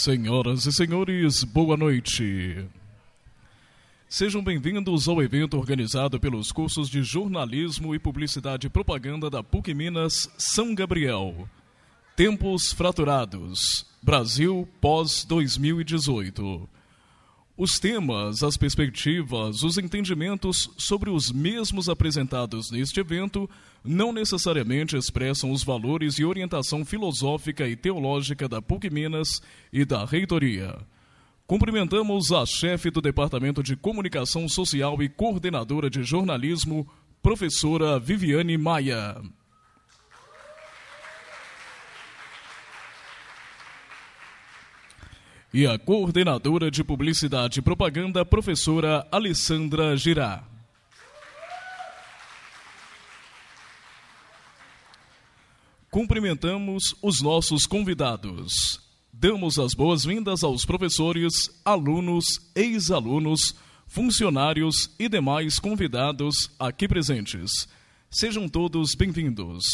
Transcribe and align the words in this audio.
Senhoras 0.00 0.64
e 0.64 0.70
senhores, 0.70 1.42
boa 1.42 1.76
noite. 1.76 2.64
Sejam 4.08 4.40
bem-vindos 4.40 5.08
ao 5.08 5.20
evento 5.20 5.58
organizado 5.58 6.20
pelos 6.20 6.52
cursos 6.52 6.88
de 6.88 7.02
Jornalismo 7.02 7.92
e 7.92 7.98
Publicidade 7.98 8.68
e 8.68 8.70
Propaganda 8.70 9.28
da 9.28 9.42
PUC 9.42 9.74
Minas 9.74 10.30
São 10.38 10.72
Gabriel. 10.72 11.48
Tempos 12.14 12.72
Fraturados 12.72 13.84
Brasil 14.00 14.68
pós-2018. 14.80 16.68
Os 17.58 17.80
temas, 17.80 18.44
as 18.44 18.56
perspectivas, 18.56 19.64
os 19.64 19.78
entendimentos 19.78 20.70
sobre 20.78 21.10
os 21.10 21.32
mesmos 21.32 21.88
apresentados 21.88 22.70
neste 22.70 23.00
evento 23.00 23.50
não 23.84 24.12
necessariamente 24.12 24.96
expressam 24.96 25.50
os 25.50 25.64
valores 25.64 26.20
e 26.20 26.24
orientação 26.24 26.84
filosófica 26.84 27.66
e 27.66 27.74
teológica 27.74 28.48
da 28.48 28.62
PUC 28.62 28.88
Minas 28.90 29.42
e 29.72 29.84
da 29.84 30.04
reitoria. 30.04 30.78
Cumprimentamos 31.48 32.30
a 32.30 32.46
chefe 32.46 32.92
do 32.92 33.00
Departamento 33.00 33.60
de 33.60 33.74
Comunicação 33.74 34.48
Social 34.48 35.02
e 35.02 35.08
coordenadora 35.08 35.90
de 35.90 36.04
jornalismo, 36.04 36.88
professora 37.20 37.98
Viviane 37.98 38.56
Maia. 38.56 39.20
E 45.52 45.66
a 45.66 45.78
coordenadora 45.78 46.70
de 46.70 46.84
Publicidade 46.84 47.60
e 47.60 47.62
Propaganda, 47.62 48.24
professora 48.24 49.06
Alessandra 49.10 49.96
Girá. 49.96 50.44
Cumprimentamos 55.90 56.94
os 57.00 57.22
nossos 57.22 57.66
convidados. 57.66 58.78
Damos 59.10 59.58
as 59.58 59.72
boas-vindas 59.72 60.44
aos 60.44 60.66
professores, 60.66 61.32
alunos, 61.64 62.26
ex-alunos, 62.54 63.54
funcionários 63.86 64.94
e 64.98 65.08
demais 65.08 65.58
convidados 65.58 66.50
aqui 66.58 66.86
presentes. 66.86 67.66
Sejam 68.10 68.46
todos 68.50 68.94
bem-vindos. 68.94 69.64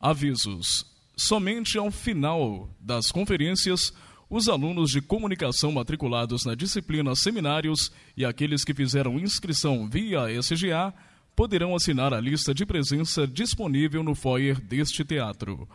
Avisos: 0.00 0.86
somente 1.16 1.76
ao 1.76 1.90
final 1.90 2.70
das 2.80 3.10
conferências 3.10 3.92
os 4.28 4.48
alunos 4.48 4.90
de 4.90 5.00
comunicação 5.00 5.70
matriculados 5.72 6.44
na 6.44 6.54
disciplina 6.54 7.14
Seminários 7.14 7.92
e 8.16 8.24
aqueles 8.24 8.64
que 8.64 8.74
fizeram 8.74 9.18
inscrição 9.18 9.88
via 9.88 10.30
SGA 10.40 10.92
poderão 11.34 11.74
assinar 11.74 12.12
a 12.12 12.20
lista 12.20 12.52
de 12.52 12.66
presença 12.66 13.26
disponível 13.26 14.02
no 14.02 14.14
foyer 14.14 14.60
deste 14.60 15.04
teatro. 15.04 15.68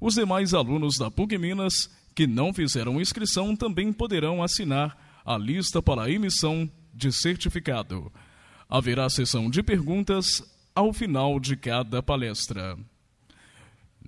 Os 0.00 0.14
demais 0.14 0.54
alunos 0.54 0.96
da 0.98 1.10
PUC 1.10 1.38
Minas 1.38 1.90
que 2.14 2.26
não 2.26 2.52
fizeram 2.52 3.00
inscrição 3.00 3.56
também 3.56 3.92
poderão 3.92 4.42
assinar 4.42 4.96
a 5.24 5.36
lista 5.36 5.82
para 5.82 6.04
a 6.04 6.10
emissão 6.10 6.70
de 6.94 7.12
certificado. 7.12 8.12
Haverá 8.68 9.08
sessão 9.10 9.50
de 9.50 9.62
perguntas 9.62 10.42
ao 10.74 10.92
final 10.92 11.40
de 11.40 11.56
cada 11.56 12.02
palestra. 12.02 12.78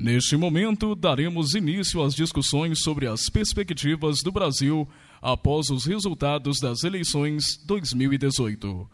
Neste 0.00 0.36
momento, 0.36 0.94
daremos 0.94 1.54
início 1.54 2.00
às 2.00 2.14
discussões 2.14 2.82
sobre 2.84 3.08
as 3.08 3.28
perspectivas 3.28 4.22
do 4.22 4.30
Brasil 4.30 4.88
após 5.20 5.70
os 5.70 5.86
resultados 5.86 6.60
das 6.60 6.84
eleições 6.84 7.56
2018. 7.66 8.88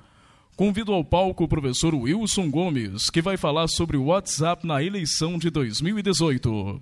Convido 0.57 0.95
ao 0.95 1.05
palco 1.05 1.45
o 1.45 1.49
professor 1.49 1.95
Wilson 1.95 2.51
Gomes, 2.51 3.11
que 3.11 3.21
vai 3.21 3.37
falar 3.37 3.69
sobre 3.69 3.99
o 3.99 4.05
WhatsApp 4.05 4.67
na 4.67 4.83
eleição 4.83 5.37
de 5.37 5.51
2018. 5.51 6.81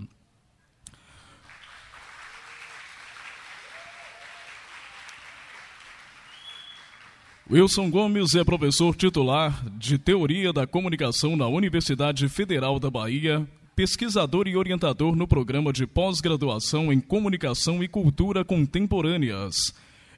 Wilson 7.51 7.91
Gomes 7.91 8.37
é 8.37 8.45
professor 8.45 8.95
titular 8.95 9.69
de 9.77 9.99
Teoria 9.99 10.53
da 10.53 10.65
Comunicação 10.65 11.37
na 11.37 11.49
Universidade 11.49 12.29
Federal 12.29 12.79
da 12.79 12.89
Bahia, 12.89 13.45
pesquisador 13.75 14.47
e 14.47 14.57
orientador 14.57 15.17
no 15.17 15.27
programa 15.27 15.73
de 15.73 15.87
pós-graduação 15.87 16.93
em 16.93 17.01
Comunicação 17.01 17.83
e 17.83 17.89
Cultura 17.89 18.45
Contemporâneas. 18.45 19.55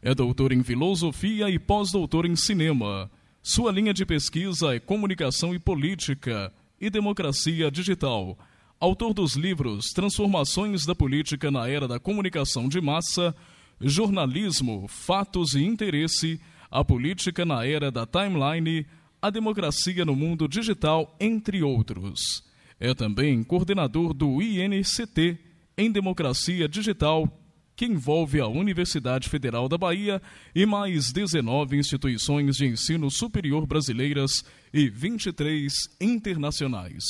É 0.02 0.14
doutor 0.14 0.52
em 0.52 0.62
Filosofia 0.62 1.48
e 1.48 1.58
pós-doutor 1.58 2.26
em 2.26 2.34
Cinema. 2.34 3.10
Sua 3.42 3.70
linha 3.70 3.94
de 3.94 4.04
pesquisa 4.04 4.74
é 4.74 4.80
Comunicação 4.80 5.54
e 5.54 5.58
Política 5.58 6.52
e 6.80 6.90
Democracia 6.90 7.70
Digital. 7.70 8.36
Autor 8.80 9.14
dos 9.14 9.36
livros 9.36 9.86
Transformações 9.94 10.84
da 10.84 10.94
Política 10.94 11.50
na 11.50 11.68
Era 11.68 11.86
da 11.86 12.00
Comunicação 12.00 12.68
de 12.68 12.80
Massa, 12.80 13.34
Jornalismo, 13.80 14.86
Fatos 14.88 15.54
e 15.54 15.62
Interesse, 15.62 16.40
A 16.70 16.84
Política 16.84 17.44
na 17.44 17.64
Era 17.64 17.90
da 17.90 18.04
Timeline, 18.04 18.84
A 19.22 19.30
Democracia 19.30 20.04
no 20.04 20.16
Mundo 20.16 20.48
Digital, 20.48 21.14
entre 21.20 21.62
outros. 21.62 22.42
É 22.78 22.94
também 22.94 23.42
coordenador 23.42 24.12
do 24.12 24.42
INCT 24.42 25.38
em 25.76 25.90
Democracia 25.90 26.68
Digital, 26.68 27.28
que 27.76 27.84
envolve 27.84 28.40
a 28.40 28.46
Universidade 28.46 29.28
Federal 29.28 29.68
da 29.68 29.76
Bahia 29.76 30.22
e 30.54 30.64
mais 30.64 31.12
19 31.12 31.76
instituições 31.76 32.56
de 32.56 32.66
ensino 32.66 33.10
superior 33.10 33.66
brasileiras 33.66 34.44
e 34.72 34.88
23 34.88 35.72
internacionais. 36.00 37.04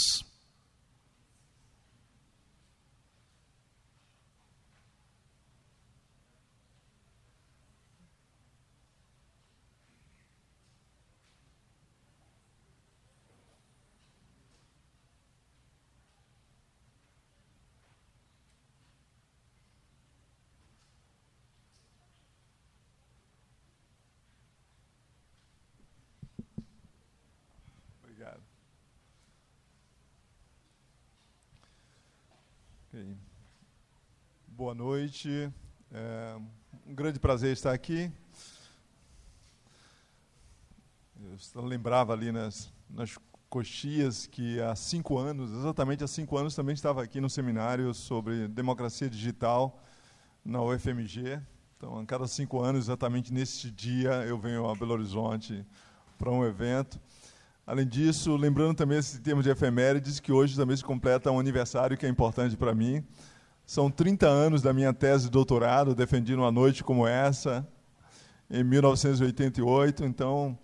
Boa 34.77 34.91
noite. 34.91 35.53
É 35.93 36.37
um 36.85 36.95
grande 36.97 37.21
prazer 37.21 37.53
estar 37.53 37.73
aqui. 37.73 38.11
Eu 41.55 41.63
lembrava 41.63 42.13
ali 42.13 42.33
nas, 42.33 42.73
nas 42.91 43.17
coxias 43.49 44.27
que 44.27 44.61
há 44.61 44.75
cinco 44.75 45.17
anos, 45.17 45.53
exatamente 45.53 46.03
há 46.03 46.09
cinco 46.09 46.37
anos, 46.37 46.57
também 46.57 46.75
estava 46.75 47.05
aqui 47.05 47.21
no 47.21 47.31
seminário 47.31 47.95
sobre 47.95 48.49
democracia 48.49 49.09
digital 49.09 49.81
na 50.45 50.61
UFMG. 50.61 51.41
Então, 51.77 51.97
a 52.01 52.05
cada 52.05 52.27
cinco 52.27 52.61
anos, 52.61 52.87
exatamente 52.87 53.33
nesse 53.33 53.71
dia, 53.71 54.25
eu 54.27 54.37
venho 54.37 54.69
a 54.69 54.75
Belo 54.75 54.95
Horizonte 54.95 55.65
para 56.19 56.33
um 56.33 56.45
evento. 56.45 57.01
Além 57.65 57.87
disso, 57.87 58.37
lembrando 58.37 58.75
também 58.75 58.99
esse 58.99 59.21
termo 59.21 59.41
de 59.41 59.51
efemérides, 59.51 60.19
que 60.19 60.33
hoje 60.33 60.57
também 60.57 60.77
se 60.77 60.83
completa 60.83 61.31
um 61.31 61.39
aniversário 61.39 61.97
que 61.97 62.05
é 62.05 62.09
importante 62.09 62.57
para 62.57 62.75
mim. 62.75 63.05
São 63.67 63.91
30 63.91 64.27
anos 64.27 64.61
da 64.61 64.75
minha 64.75 64.93
tese 64.93 65.25
de 65.25 65.31
doutorado, 65.31 65.95
defendi 65.95 66.37
numa 66.37 66.53
noite 66.53 66.85
como 66.85 67.07
essa, 67.07 67.67
em 68.51 68.63
1988. 68.63 70.05
Então, 70.05 70.59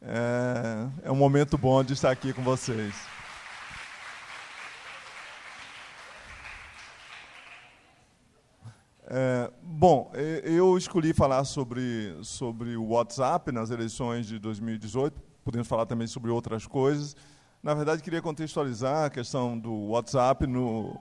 é, 0.00 0.88
é 1.04 1.12
um 1.12 1.16
momento 1.16 1.58
bom 1.58 1.84
de 1.84 1.92
estar 1.92 2.10
aqui 2.10 2.32
com 2.32 2.42
vocês. 2.42 2.94
É, 9.06 9.52
bom, 9.62 10.10
eu 10.42 10.78
escolhi 10.78 11.12
falar 11.12 11.44
sobre, 11.44 12.16
sobre 12.22 12.78
o 12.78 12.88
WhatsApp 12.88 13.52
nas 13.52 13.68
eleições 13.68 14.26
de 14.26 14.38
2018, 14.38 15.20
podemos 15.44 15.68
falar 15.68 15.84
também 15.84 16.06
sobre 16.06 16.30
outras 16.30 16.66
coisas. 16.66 17.14
Na 17.62 17.74
verdade, 17.74 18.02
queria 18.02 18.22
contextualizar 18.22 19.04
a 19.04 19.10
questão 19.10 19.58
do 19.58 19.88
WhatsApp 19.88 20.46
no, 20.46 20.98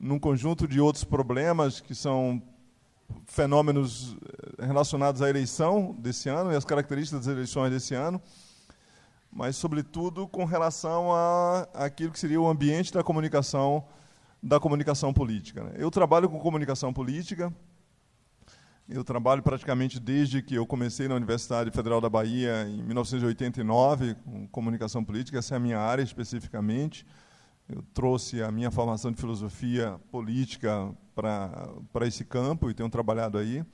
num 0.00 0.18
conjunto 0.18 0.66
de 0.66 0.80
outros 0.80 1.04
problemas 1.04 1.78
que 1.78 1.94
são 1.94 2.42
fenômenos 3.26 4.16
eh, 4.58 4.64
relacionados 4.64 5.20
à 5.20 5.28
eleição 5.28 5.94
desse 5.98 6.28
ano 6.30 6.50
e 6.52 6.56
as 6.56 6.64
características 6.64 7.26
das 7.26 7.34
eleições 7.34 7.70
desse 7.70 7.94
ano, 7.94 8.20
mas, 9.30 9.56
sobretudo, 9.56 10.26
com 10.26 10.44
relação 10.44 11.12
a 11.12 11.68
aquilo 11.74 12.12
que 12.12 12.18
seria 12.18 12.40
o 12.40 12.48
ambiente 12.48 12.92
da 12.92 13.04
comunicação 13.04 13.84
da 14.42 14.58
comunicação 14.58 15.12
política. 15.12 15.62
Né? 15.62 15.72
Eu 15.76 15.90
trabalho 15.90 16.26
com 16.30 16.38
comunicação 16.38 16.94
política, 16.94 17.52
eu 18.88 19.04
trabalho 19.04 19.42
praticamente 19.42 20.00
desde 20.00 20.42
que 20.42 20.54
eu 20.54 20.66
comecei 20.66 21.06
na 21.06 21.14
Universidade 21.14 21.70
Federal 21.70 22.00
da 22.00 22.08
Bahia, 22.08 22.66
em 22.66 22.82
1989, 22.82 24.14
com 24.14 24.48
comunicação 24.48 25.04
política, 25.04 25.38
essa 25.38 25.54
é 25.54 25.56
a 25.58 25.60
minha 25.60 25.78
área 25.78 26.02
especificamente. 26.02 27.06
Eu 27.72 27.84
trouxe 27.94 28.42
a 28.42 28.50
minha 28.50 28.68
formação 28.68 29.12
de 29.12 29.20
filosofia 29.20 30.00
política 30.10 30.92
para 31.14 32.06
esse 32.06 32.24
campo 32.24 32.68
e 32.68 32.74
tenho 32.74 32.90
trabalhado 32.90 33.38
aí. 33.38 33.64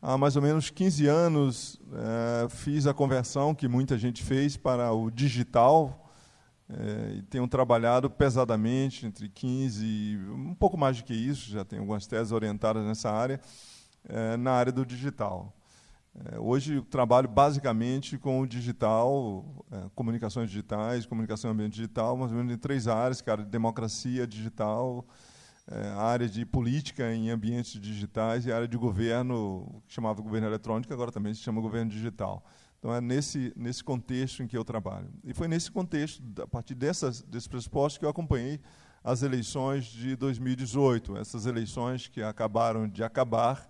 Há 0.00 0.16
mais 0.16 0.36
ou 0.36 0.42
menos 0.42 0.70
15 0.70 1.08
anos 1.08 1.80
é, 1.92 2.48
fiz 2.48 2.86
a 2.86 2.94
conversão 2.94 3.52
que 3.52 3.66
muita 3.66 3.98
gente 3.98 4.22
fez 4.22 4.56
para 4.56 4.92
o 4.92 5.10
digital 5.10 6.08
é, 6.68 7.14
e 7.16 7.22
tenho 7.22 7.48
trabalhado 7.48 8.08
pesadamente 8.08 9.06
entre 9.06 9.28
15 9.28 9.84
e 9.84 10.18
um 10.30 10.54
pouco 10.54 10.76
mais 10.76 10.98
do 10.98 11.04
que 11.04 11.14
isso, 11.14 11.50
já 11.50 11.64
tenho 11.64 11.82
algumas 11.82 12.06
teses 12.06 12.30
orientadas 12.30 12.84
nessa 12.84 13.10
área, 13.10 13.40
é, 14.08 14.36
na 14.36 14.52
área 14.52 14.70
do 14.70 14.86
digital. 14.86 15.52
É, 16.24 16.38
hoje 16.38 16.80
trabalho 16.82 17.28
basicamente 17.28 18.16
com 18.16 18.40
o 18.40 18.46
digital, 18.46 19.44
é, 19.70 19.90
comunicações 19.94 20.48
digitais, 20.48 21.04
comunicação 21.04 21.50
ambiente 21.50 21.74
digital, 21.74 22.16
mais 22.16 22.32
ou 22.32 22.38
menos 22.38 22.54
em 22.54 22.58
três 22.58 22.88
áreas, 22.88 23.20
que 23.20 23.30
é 23.30 23.36
democracia 23.36 24.26
digital, 24.26 25.06
área 25.98 26.28
de 26.28 26.46
política 26.46 27.12
em 27.12 27.28
ambientes 27.28 27.80
digitais 27.80 28.46
e 28.46 28.52
área 28.52 28.68
de 28.68 28.76
governo, 28.76 29.82
que 29.88 29.94
chamava 29.94 30.22
governo 30.22 30.46
eletrônico, 30.46 30.92
agora 30.92 31.10
também 31.10 31.34
se 31.34 31.40
chama 31.40 31.60
governo 31.60 31.90
digital. 31.90 32.44
Então 32.78 32.94
é 32.94 33.00
nesse, 33.00 33.52
nesse 33.56 33.82
contexto 33.82 34.42
em 34.44 34.46
que 34.46 34.56
eu 34.56 34.64
trabalho. 34.64 35.08
E 35.24 35.34
foi 35.34 35.48
nesse 35.48 35.70
contexto, 35.70 36.22
a 36.40 36.46
partir 36.46 36.76
dessas, 36.76 37.20
desses 37.22 37.48
que 37.98 38.04
eu 38.04 38.08
acompanhei 38.08 38.60
as 39.02 39.22
eleições 39.22 39.86
de 39.86 40.14
2018, 40.14 41.16
essas 41.16 41.46
eleições 41.46 42.06
que 42.06 42.22
acabaram 42.22 42.88
de 42.88 43.02
acabar, 43.02 43.68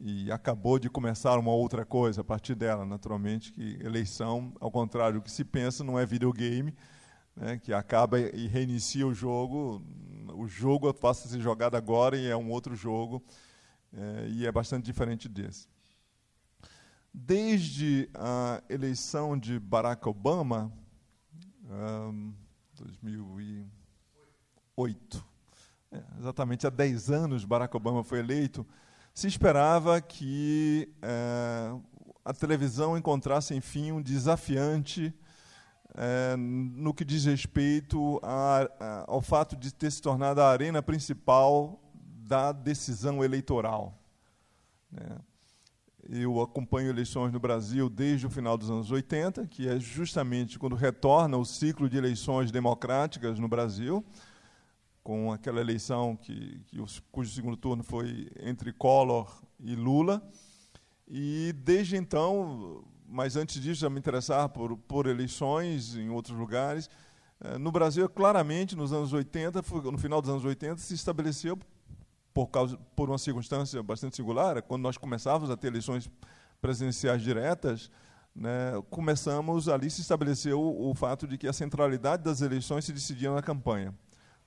e 0.00 0.32
acabou 0.32 0.78
de 0.78 0.88
começar 0.88 1.38
uma 1.38 1.52
outra 1.52 1.84
coisa 1.84 2.22
a 2.22 2.24
partir 2.24 2.54
dela, 2.54 2.86
naturalmente, 2.86 3.52
que 3.52 3.78
eleição, 3.82 4.54
ao 4.58 4.70
contrário 4.70 5.20
do 5.20 5.22
que 5.22 5.30
se 5.30 5.44
pensa, 5.44 5.84
não 5.84 5.98
é 5.98 6.06
videogame, 6.06 6.74
né, 7.36 7.58
que 7.58 7.74
acaba 7.74 8.18
e 8.18 8.46
reinicia 8.46 9.06
o 9.06 9.12
jogo. 9.12 9.84
O 10.34 10.48
jogo 10.48 10.94
passa 10.94 11.28
a 11.28 11.30
ser 11.30 11.40
jogado 11.40 11.76
agora 11.76 12.16
e 12.16 12.26
é 12.26 12.34
um 12.34 12.50
outro 12.50 12.74
jogo, 12.74 13.22
é, 13.92 14.28
e 14.28 14.46
é 14.46 14.52
bastante 14.52 14.86
diferente 14.86 15.28
desse. 15.28 15.68
Desde 17.12 18.08
a 18.14 18.62
eleição 18.70 19.36
de 19.36 19.60
Barack 19.60 20.08
Obama, 20.08 20.72
um, 21.64 22.32
2008, 22.74 25.26
é, 25.92 26.02
exatamente 26.18 26.66
há 26.66 26.70
10 26.70 27.10
anos 27.10 27.44
Barack 27.44 27.76
Obama 27.76 28.02
foi 28.02 28.20
eleito, 28.20 28.66
se 29.20 29.26
esperava 29.26 30.00
que 30.00 30.88
é, 31.02 31.76
a 32.24 32.32
televisão 32.32 32.96
encontrasse, 32.96 33.54
enfim, 33.54 33.92
um 33.92 34.00
desafiante 34.00 35.12
é, 35.94 36.34
no 36.38 36.94
que 36.94 37.04
diz 37.04 37.26
respeito 37.26 38.18
a, 38.22 38.66
a, 38.80 39.04
ao 39.06 39.20
fato 39.20 39.56
de 39.56 39.74
ter 39.74 39.90
se 39.90 40.00
tornado 40.00 40.40
a 40.40 40.48
arena 40.48 40.82
principal 40.82 41.78
da 41.92 42.50
decisão 42.50 43.22
eleitoral. 43.22 43.94
Né? 44.90 45.18
Eu 46.08 46.40
acompanho 46.40 46.88
eleições 46.88 47.30
no 47.30 47.38
Brasil 47.38 47.90
desde 47.90 48.26
o 48.26 48.30
final 48.30 48.56
dos 48.56 48.70
anos 48.70 48.90
80, 48.90 49.46
que 49.48 49.68
é 49.68 49.78
justamente 49.78 50.58
quando 50.58 50.74
retorna 50.74 51.36
o 51.36 51.44
ciclo 51.44 51.90
de 51.90 51.98
eleições 51.98 52.50
democráticas 52.50 53.38
no 53.38 53.48
Brasil 53.48 54.02
com 55.02 55.32
aquela 55.32 55.60
eleição 55.60 56.16
que, 56.16 56.60
que 56.66 56.80
os, 56.80 57.00
cujo 57.10 57.30
segundo 57.30 57.56
turno 57.56 57.82
foi 57.82 58.28
entre 58.40 58.72
Collor 58.72 59.42
e 59.58 59.74
Lula. 59.74 60.22
E 61.08 61.52
desde 61.64 61.96
então, 61.96 62.84
mas 63.08 63.36
antes 63.36 63.60
disso 63.60 63.80
já 63.80 63.90
me 63.90 63.98
interessava 63.98 64.48
por, 64.48 64.76
por 64.76 65.06
eleições 65.06 65.96
em 65.96 66.08
outros 66.10 66.36
lugares. 66.36 66.88
Eh, 67.40 67.58
no 67.58 67.72
Brasil, 67.72 68.08
claramente, 68.08 68.76
nos 68.76 68.92
anos 68.92 69.12
80, 69.12 69.62
no 69.90 69.98
final 69.98 70.20
dos 70.20 70.30
anos 70.30 70.44
80, 70.44 70.80
se 70.80 70.94
estabeleceu, 70.94 71.58
por, 72.32 72.46
causa, 72.46 72.76
por 72.94 73.08
uma 73.08 73.18
circunstância 73.18 73.82
bastante 73.82 74.16
singular, 74.16 74.62
quando 74.62 74.82
nós 74.82 74.96
começávamos 74.96 75.50
a 75.50 75.56
ter 75.56 75.68
eleições 75.68 76.08
presidenciais 76.60 77.22
diretas, 77.22 77.90
né, 78.34 78.80
começamos 78.88 79.68
ali 79.68 79.90
se 79.90 80.02
estabeleceu 80.02 80.60
o, 80.60 80.90
o 80.90 80.94
fato 80.94 81.26
de 81.26 81.36
que 81.36 81.48
a 81.48 81.52
centralidade 81.52 82.22
das 82.22 82.40
eleições 82.40 82.84
se 82.84 82.92
decidia 82.92 83.32
na 83.34 83.42
campanha. 83.42 83.92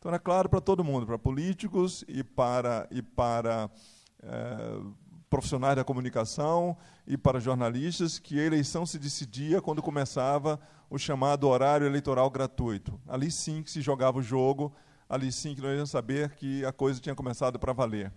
Então 0.04 0.12
era 0.12 0.20
claro 0.20 0.50
para 0.50 0.60
todo 0.60 0.84
mundo, 0.84 1.06
para 1.06 1.18
políticos 1.18 2.04
e 2.10 2.26
para, 2.26 2.86
e 2.92 3.02
para 3.02 3.72
é, 4.22 4.82
profissionais 5.30 5.78
da 5.78 5.84
comunicação 5.86 6.76
e 7.08 7.18
para 7.18 7.40
jornalistas, 7.40 8.20
que 8.20 8.38
a 8.38 8.44
eleição 8.44 8.86
se 8.86 9.00
decidia 9.00 9.62
quando 9.62 9.82
começava 9.82 10.60
o 10.90 10.98
chamado 10.98 11.48
horário 11.48 11.88
eleitoral 11.88 12.30
gratuito. 12.30 13.00
Ali 13.08 13.32
sim 13.32 13.64
que 13.64 13.72
se 13.72 13.80
jogava 13.80 14.20
o 14.20 14.22
jogo, 14.22 14.76
ali 15.08 15.32
sim 15.32 15.56
que 15.56 15.62
nós 15.62 15.74
íamos 15.74 15.92
saber 15.92 16.32
que 16.32 16.66
a 16.66 16.74
coisa 16.74 17.00
tinha 17.00 17.16
começado 17.16 17.58
para 17.58 17.72
valer. 17.72 18.12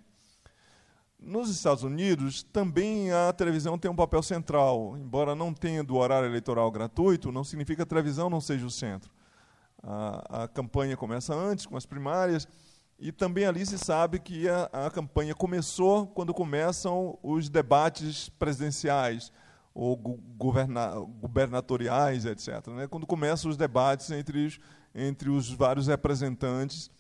Nos 1.21 1.49
Estados 1.49 1.85
Unidos, 1.85 2.43
também 2.43 3.13
a 3.13 3.33
televisão 3.33 3.79
tem 3.79 3.89
um 3.89 3.95
papel 3.95 4.25
central. 4.25 4.99
Embora 4.99 5.37
não 5.37 5.55
tendo 5.55 5.95
horário 5.95 6.29
eleitoral 6.29 6.69
gratuito, 6.69 7.31
não 7.31 7.45
significa 7.45 7.77
que 7.77 7.83
a 7.83 7.87
televisão 7.87 8.29
não 8.29 8.41
seja 8.41 8.67
o 8.67 8.71
centro. 8.73 9.15
A, 9.89 10.43
a 10.43 10.49
campanha 10.49 10.97
começa 10.97 11.33
antes, 11.33 11.65
com 11.65 11.77
as 11.77 11.87
primárias, 11.87 12.49
e 12.99 13.13
também 13.13 13.47
ali 13.47 13.65
se 13.65 13.79
sabe 13.79 14.19
que 14.19 14.49
a, 14.49 14.65
a 14.73 14.91
campanha 14.91 15.33
começou 15.33 16.09
quando 16.09 16.35
começam 16.35 17.17
os 17.23 17.49
debates 17.49 18.29
presidenciais 18.31 19.31
ou 19.73 19.97
governa, 19.97 20.91
gubernatoriais, 21.21 22.25
etc. 22.25 22.67
Né? 22.69 22.89
Quando 22.89 23.07
começam 23.07 23.49
os 23.49 23.57
debates 23.57 24.11
entre 24.11 24.47
os, 24.47 24.59
entre 24.93 25.31
os 25.31 25.53
vários 25.53 25.87
representantes, 25.87 26.91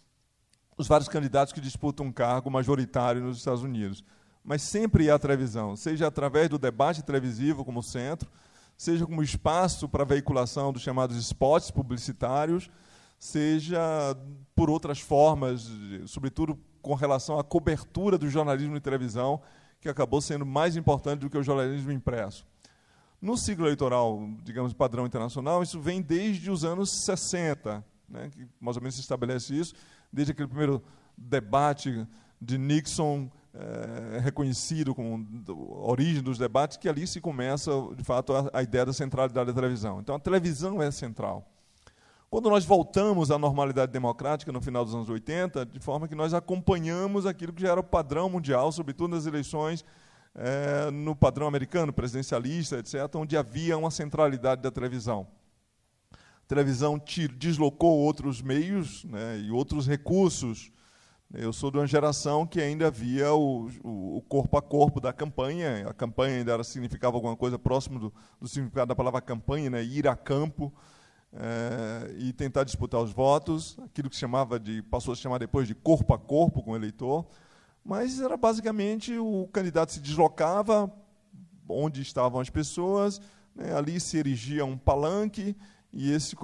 os 0.78 0.86
vários 0.86 1.08
candidatos 1.08 1.52
que 1.52 1.60
disputam 1.60 2.06
um 2.06 2.12
cargo 2.12 2.50
majoritário 2.50 3.22
nos 3.22 3.38
Estados 3.38 3.62
Unidos. 3.62 4.04
Mas 4.44 4.62
sempre 4.62 5.10
há 5.10 5.18
televisão, 5.18 5.74
seja 5.74 6.06
através 6.06 6.48
do 6.48 6.58
debate 6.58 7.02
televisivo 7.02 7.64
como 7.64 7.82
centro, 7.82 8.30
seja 8.76 9.06
como 9.06 9.22
espaço 9.22 9.88
para 9.88 10.04
veiculação 10.04 10.72
dos 10.72 10.82
chamados 10.82 11.16
spots 11.16 11.70
publicitários, 11.70 12.70
seja 13.18 13.80
por 14.54 14.68
outras 14.68 15.00
formas, 15.00 15.70
sobretudo 16.06 16.58
com 16.82 16.94
relação 16.94 17.38
à 17.38 17.44
cobertura 17.44 18.18
do 18.18 18.28
jornalismo 18.28 18.74
de 18.74 18.80
televisão, 18.80 19.40
que 19.80 19.88
acabou 19.88 20.20
sendo 20.20 20.44
mais 20.44 20.76
importante 20.76 21.20
do 21.20 21.30
que 21.30 21.38
o 21.38 21.42
jornalismo 21.42 21.92
impresso. 21.92 22.46
No 23.20 23.36
ciclo 23.36 23.64
eleitoral, 23.64 24.28
digamos, 24.42 24.72
padrão 24.74 25.06
internacional, 25.06 25.62
isso 25.62 25.80
vem 25.80 26.02
desde 26.02 26.50
os 26.50 26.64
anos 26.64 26.90
60, 27.04 27.84
né, 28.08 28.30
que 28.30 28.46
mais 28.60 28.76
ou 28.76 28.82
menos 28.82 28.94
se 28.94 29.00
estabelece 29.00 29.58
isso, 29.58 29.74
desde 30.12 30.32
aquele 30.32 30.48
primeiro 30.48 30.82
debate 31.16 32.06
de 32.40 32.58
Nixon 32.58 33.30
é, 33.58 34.18
reconhecido 34.18 34.94
como 34.94 35.26
origem 35.82 36.22
dos 36.22 36.38
debates, 36.38 36.76
que 36.76 36.88
ali 36.88 37.06
se 37.06 37.20
começa, 37.20 37.70
de 37.96 38.04
fato, 38.04 38.32
a, 38.34 38.50
a 38.52 38.62
ideia 38.62 38.84
da 38.84 38.92
centralidade 38.92 39.46
da 39.46 39.54
televisão. 39.54 40.00
Então, 40.00 40.14
a 40.14 40.18
televisão 40.18 40.82
é 40.82 40.90
central. 40.90 41.46
Quando 42.28 42.50
nós 42.50 42.64
voltamos 42.64 43.30
à 43.30 43.38
normalidade 43.38 43.92
democrática 43.92 44.52
no 44.52 44.60
final 44.60 44.84
dos 44.84 44.94
anos 44.94 45.08
80, 45.08 45.64
de 45.64 45.80
forma 45.80 46.06
que 46.08 46.14
nós 46.14 46.34
acompanhamos 46.34 47.24
aquilo 47.24 47.52
que 47.52 47.62
já 47.62 47.70
era 47.70 47.80
o 47.80 47.84
padrão 47.84 48.28
mundial, 48.28 48.70
sobretudo 48.72 49.14
nas 49.14 49.26
eleições 49.26 49.84
é, 50.34 50.90
no 50.90 51.16
padrão 51.16 51.46
americano, 51.46 51.92
presidencialista, 51.92 52.78
etc., 52.78 53.14
onde 53.14 53.36
havia 53.36 53.78
uma 53.78 53.90
centralidade 53.90 54.60
da 54.60 54.70
televisão. 54.70 55.26
A 56.12 56.46
televisão 56.48 57.00
deslocou 57.38 57.98
outros 57.98 58.42
meios 58.42 59.04
né, 59.04 59.38
e 59.38 59.50
outros 59.50 59.86
recursos 59.86 60.70
eu 61.34 61.52
sou 61.52 61.70
de 61.70 61.78
uma 61.78 61.86
geração 61.86 62.46
que 62.46 62.60
ainda 62.60 62.90
via 62.90 63.32
o, 63.34 63.68
o, 63.82 64.22
corpo 64.28 64.56
a 64.56 64.62
corpo 64.62 65.00
da 65.00 65.12
campanha. 65.12 65.88
A 65.88 65.92
campanha 65.92 66.38
ainda 66.38 66.52
era, 66.52 66.64
significava 66.64 67.16
alguma 67.16 67.36
coisa 67.36 67.58
próximo 67.58 67.98
do, 67.98 68.14
do 68.40 68.48
significado 68.48 68.88
da 68.88 68.94
palavra 68.94 69.20
campanha, 69.20 69.68
né? 69.68 69.82
ir 69.82 70.06
a 70.06 70.14
campo 70.14 70.72
é, 71.32 72.14
e 72.18 72.32
tentar 72.32 72.64
disputar 72.64 73.00
os 73.00 73.12
votos. 73.12 73.76
Aquilo 73.84 74.08
que 74.08 74.16
chamava 74.16 74.58
de 74.58 74.82
passou 74.82 75.12
a 75.12 75.16
se 75.16 75.22
chamar 75.22 75.38
depois 75.38 75.66
de 75.66 75.74
corpo 75.74 76.14
a 76.14 76.18
corpo 76.18 76.62
com 76.62 76.72
o 76.72 76.76
eleitor. 76.76 77.26
Mas 77.84 78.20
era 78.20 78.36
basicamente 78.36 79.16
o 79.18 79.48
candidato 79.52 79.92
se 79.92 80.00
deslocava 80.00 80.90
onde 81.68 82.02
estavam 82.02 82.40
as 82.40 82.50
pessoas, 82.50 83.20
né? 83.54 83.74
ali 83.74 83.98
se 83.98 84.16
erigia 84.16 84.64
um 84.64 84.78
palanque 84.78 85.56
e 85.92 86.12
esse, 86.12 86.36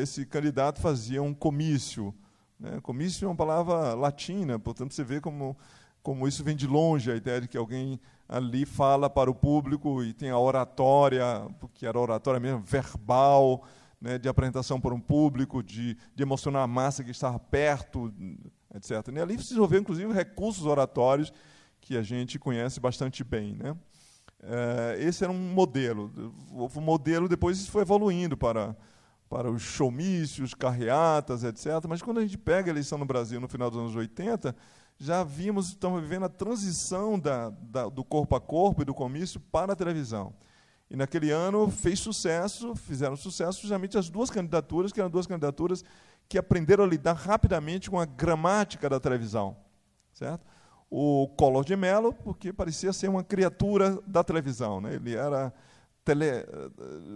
esse 0.00 0.24
candidato 0.24 0.80
fazia 0.80 1.22
um 1.22 1.34
comício 1.34 2.14
né? 2.58 2.80
Comício 2.82 3.26
é 3.26 3.28
uma 3.28 3.36
palavra 3.36 3.94
latina, 3.94 4.58
portanto 4.58 4.94
você 4.94 5.04
vê 5.04 5.20
como, 5.20 5.56
como 6.02 6.26
isso 6.26 6.42
vem 6.42 6.56
de 6.56 6.66
longe, 6.66 7.10
a 7.10 7.16
ideia 7.16 7.40
de 7.40 7.48
que 7.48 7.56
alguém 7.56 8.00
ali 8.28 8.64
fala 8.64 9.08
para 9.08 9.30
o 9.30 9.34
público 9.34 10.02
e 10.02 10.12
tem 10.12 10.30
a 10.30 10.38
oratória, 10.38 11.46
que 11.74 11.86
era 11.86 11.98
oratória 11.98 12.40
mesmo, 12.40 12.60
verbal, 12.60 13.64
né, 14.00 14.18
de 14.18 14.28
apresentação 14.28 14.80
para 14.80 14.94
um 14.94 15.00
público, 15.00 15.62
de, 15.62 15.96
de 16.14 16.22
emocionar 16.22 16.62
a 16.62 16.66
massa 16.66 17.04
que 17.04 17.10
estava 17.10 17.38
perto, 17.38 18.12
etc. 18.74 18.90
E 19.14 19.20
ali 19.20 19.34
se 19.34 19.48
desenvolveu, 19.48 19.80
inclusive, 19.80 20.12
recursos 20.12 20.66
oratórios 20.66 21.32
que 21.80 21.96
a 21.96 22.02
gente 22.02 22.38
conhece 22.38 22.80
bastante 22.80 23.22
bem. 23.22 23.54
Né? 23.54 23.76
É, 24.42 24.96
esse 25.00 25.24
era 25.24 25.32
um 25.32 25.52
modelo. 25.52 26.10
O 26.50 26.80
modelo 26.80 27.28
depois 27.28 27.66
foi 27.68 27.82
evoluindo 27.82 28.36
para 28.36 28.76
para 29.28 29.50
os 29.50 29.62
showmícios, 29.62 30.54
carreatas, 30.54 31.44
etc. 31.44 31.66
Mas 31.88 32.02
quando 32.02 32.18
a 32.18 32.22
gente 32.22 32.38
pega 32.38 32.70
a 32.70 32.72
eleição 32.72 32.98
no 32.98 33.04
Brasil 33.04 33.40
no 33.40 33.48
final 33.48 33.70
dos 33.70 33.80
anos 33.80 33.96
80, 33.96 34.54
já 34.98 35.22
vimos, 35.22 35.68
estamos 35.68 36.00
vivendo 36.00 36.24
a 36.24 36.28
transição 36.28 37.18
da, 37.18 37.50
da, 37.50 37.88
do 37.88 38.04
corpo 38.04 38.34
a 38.34 38.40
corpo 38.40 38.82
e 38.82 38.84
do 38.84 38.94
comício 38.94 39.40
para 39.40 39.72
a 39.72 39.76
televisão. 39.76 40.32
E 40.88 40.96
naquele 40.96 41.30
ano 41.30 41.68
fez 41.70 41.98
sucesso, 41.98 42.74
fizeram 42.76 43.16
sucesso 43.16 43.60
justamente 43.60 43.98
as 43.98 44.08
duas 44.08 44.30
candidaturas, 44.30 44.92
que 44.92 45.00
eram 45.00 45.10
duas 45.10 45.26
candidaturas 45.26 45.84
que 46.28 46.38
aprenderam 46.38 46.84
a 46.84 46.86
lidar 46.86 47.14
rapidamente 47.14 47.90
com 47.90 47.98
a 47.98 48.04
gramática 48.04 48.88
da 48.88 49.00
televisão. 49.00 49.56
Certo? 50.12 50.46
O 50.88 51.28
Collor 51.36 51.64
de 51.64 51.76
Mello, 51.76 52.12
porque 52.12 52.52
parecia 52.52 52.92
ser 52.92 53.08
uma 53.08 53.24
criatura 53.24 54.00
da 54.06 54.22
televisão. 54.22 54.80
Né? 54.80 54.94
Ele 54.94 55.14
era 55.14 55.52
tele, 56.06 56.24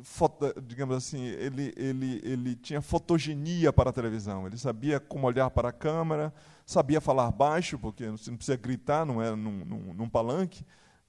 foto, 0.02 0.52
digamos 0.60 0.96
assim, 0.96 1.22
ele, 1.22 1.72
ele, 1.76 2.20
ele 2.24 2.56
tinha 2.56 2.82
fotogenia 2.82 3.72
para 3.72 3.90
a 3.90 3.92
televisão. 3.92 4.48
Ele 4.48 4.58
sabia 4.58 4.98
como 4.98 5.28
olhar 5.28 5.48
para 5.48 5.68
a 5.68 5.72
câmera, 5.72 6.34
sabia 6.66 7.00
falar 7.00 7.30
baixo, 7.30 7.78
porque 7.78 8.08
você 8.10 8.30
não 8.30 8.36
precisa 8.36 8.58
gritar, 8.58 9.06
não 9.06 9.22
é 9.22 9.30
num, 9.30 9.64
num, 9.64 9.94
num 9.94 10.08
palanque, 10.08 10.66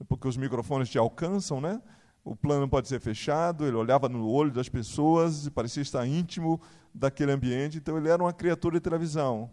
porque 0.08 0.28
os 0.28 0.38
microfones 0.38 0.90
te 0.90 1.00
alcançam, 1.00 1.60
né? 1.60 1.82
O 2.24 2.36
plano 2.36 2.70
pode 2.70 2.88
ser 2.88 3.02
fechado, 3.02 3.66
ele 3.66 3.76
olhava 3.76 4.08
no 4.08 4.30
olho 4.30 4.52
das 4.52 4.70
pessoas 4.70 5.50
parecia 5.50 5.82
estar 5.82 6.06
íntimo 6.06 6.62
daquele 6.94 7.32
ambiente, 7.32 7.80
então 7.80 7.98
ele 7.98 8.10
era 8.10 8.22
uma 8.22 8.32
criatura 8.32 8.76
de 8.76 8.82
televisão. 8.82 9.50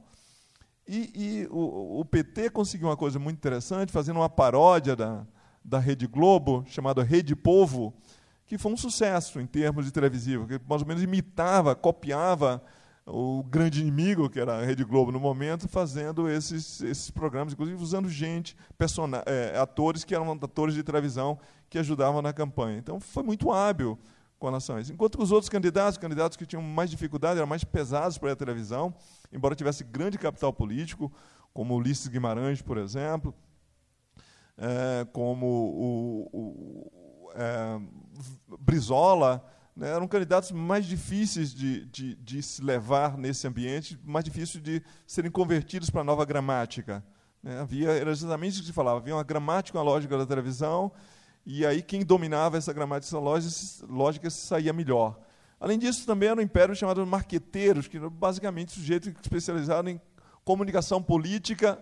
E, 0.86 1.10
e 1.14 1.48
o, 1.50 2.00
o, 2.00 2.04
PT 2.04 2.50
conseguiu 2.50 2.88
uma 2.88 2.96
coisa 2.96 3.18
muito 3.18 3.38
interessante, 3.38 3.90
fazendo 3.90 4.18
uma 4.18 4.28
paródia 4.28 4.94
da, 4.94 5.26
da 5.64 5.78
Rede 5.78 6.06
Globo, 6.06 6.62
chamada 6.66 7.02
Rede 7.02 7.34
Povo, 7.34 7.94
que 8.48 8.56
foi 8.56 8.72
um 8.72 8.76
sucesso 8.76 9.38
em 9.38 9.46
termos 9.46 9.84
de 9.84 9.92
televisivo, 9.92 10.46
que 10.46 10.58
mais 10.66 10.80
ou 10.80 10.88
menos 10.88 11.02
imitava, 11.02 11.74
copiava 11.74 12.62
o 13.06 13.42
grande 13.42 13.80
inimigo, 13.80 14.28
que 14.28 14.40
era 14.40 14.58
a 14.58 14.64
Rede 14.64 14.84
Globo 14.84 15.12
no 15.12 15.20
momento, 15.20 15.68
fazendo 15.68 16.28
esses, 16.28 16.80
esses 16.80 17.10
programas, 17.10 17.52
inclusive 17.52 17.80
usando 17.82 18.08
gente, 18.08 18.56
é, 19.26 19.58
atores 19.58 20.02
que 20.02 20.14
eram 20.14 20.32
atores 20.32 20.74
de 20.74 20.82
televisão 20.82 21.38
que 21.68 21.78
ajudavam 21.78 22.22
na 22.22 22.32
campanha. 22.32 22.78
Então 22.78 22.98
foi 22.98 23.22
muito 23.22 23.52
hábil 23.52 23.98
com 24.38 24.46
relação 24.46 24.76
a 24.76 24.80
isso. 24.80 24.92
Enquanto 24.92 25.22
os 25.22 25.30
outros 25.30 25.50
candidatos, 25.50 25.98
candidatos 25.98 26.36
que 26.36 26.46
tinham 26.46 26.62
mais 26.62 26.90
dificuldade, 26.90 27.38
eram 27.38 27.46
mais 27.46 27.64
pesados 27.64 28.16
para 28.16 28.32
a 28.32 28.36
televisão, 28.36 28.94
embora 29.30 29.54
tivesse 29.54 29.84
grande 29.84 30.16
capital 30.16 30.54
político, 30.54 31.12
como 31.52 31.74
Ulisses 31.74 32.08
Guimarães, 32.08 32.62
por 32.62 32.78
exemplo, 32.78 33.34
é, 34.56 35.06
como 35.12 35.46
o, 35.46 36.28
o 36.32 37.08
é, 37.34 37.80
Brizola, 38.58 39.44
né, 39.76 39.90
eram 39.90 40.08
candidatos 40.08 40.50
mais 40.50 40.86
difíceis 40.86 41.54
de, 41.54 41.86
de, 41.86 42.14
de, 42.16 42.42
se 42.42 42.62
levar 42.62 43.16
nesse 43.16 43.46
ambiente, 43.46 43.98
mais 44.04 44.24
difíceis 44.24 44.62
de 44.62 44.82
serem 45.06 45.30
convertidos 45.30 45.90
para 45.90 46.00
a 46.00 46.04
nova 46.04 46.24
gramática. 46.24 47.04
Né, 47.42 47.60
havia, 47.60 47.90
era 47.90 48.10
exatamente 48.10 48.52
isso 48.52 48.60
que 48.62 48.66
se 48.66 48.72
falava, 48.72 48.98
havia 48.98 49.14
uma 49.14 49.22
gramática, 49.22 49.78
uma 49.78 49.84
lógica 49.84 50.18
da 50.18 50.26
televisão, 50.26 50.90
e 51.46 51.64
aí 51.64 51.82
quem 51.82 52.04
dominava 52.04 52.56
essa 52.56 52.72
gramática, 52.72 53.08
essa 53.08 53.18
lógica, 53.18 53.86
lógica 53.88 54.30
saía 54.30 54.72
melhor. 54.72 55.18
Além 55.60 55.78
disso, 55.78 56.06
também 56.06 56.28
era 56.28 56.38
um 56.38 56.42
império 56.42 56.74
chamado 56.74 57.04
marqueteiros, 57.06 57.88
que 57.88 57.96
eram 57.96 58.10
basicamente 58.10 58.72
sujeitos 58.72 59.12
especializados 59.20 59.90
em 59.90 60.00
comunicação 60.44 61.02
política 61.02 61.78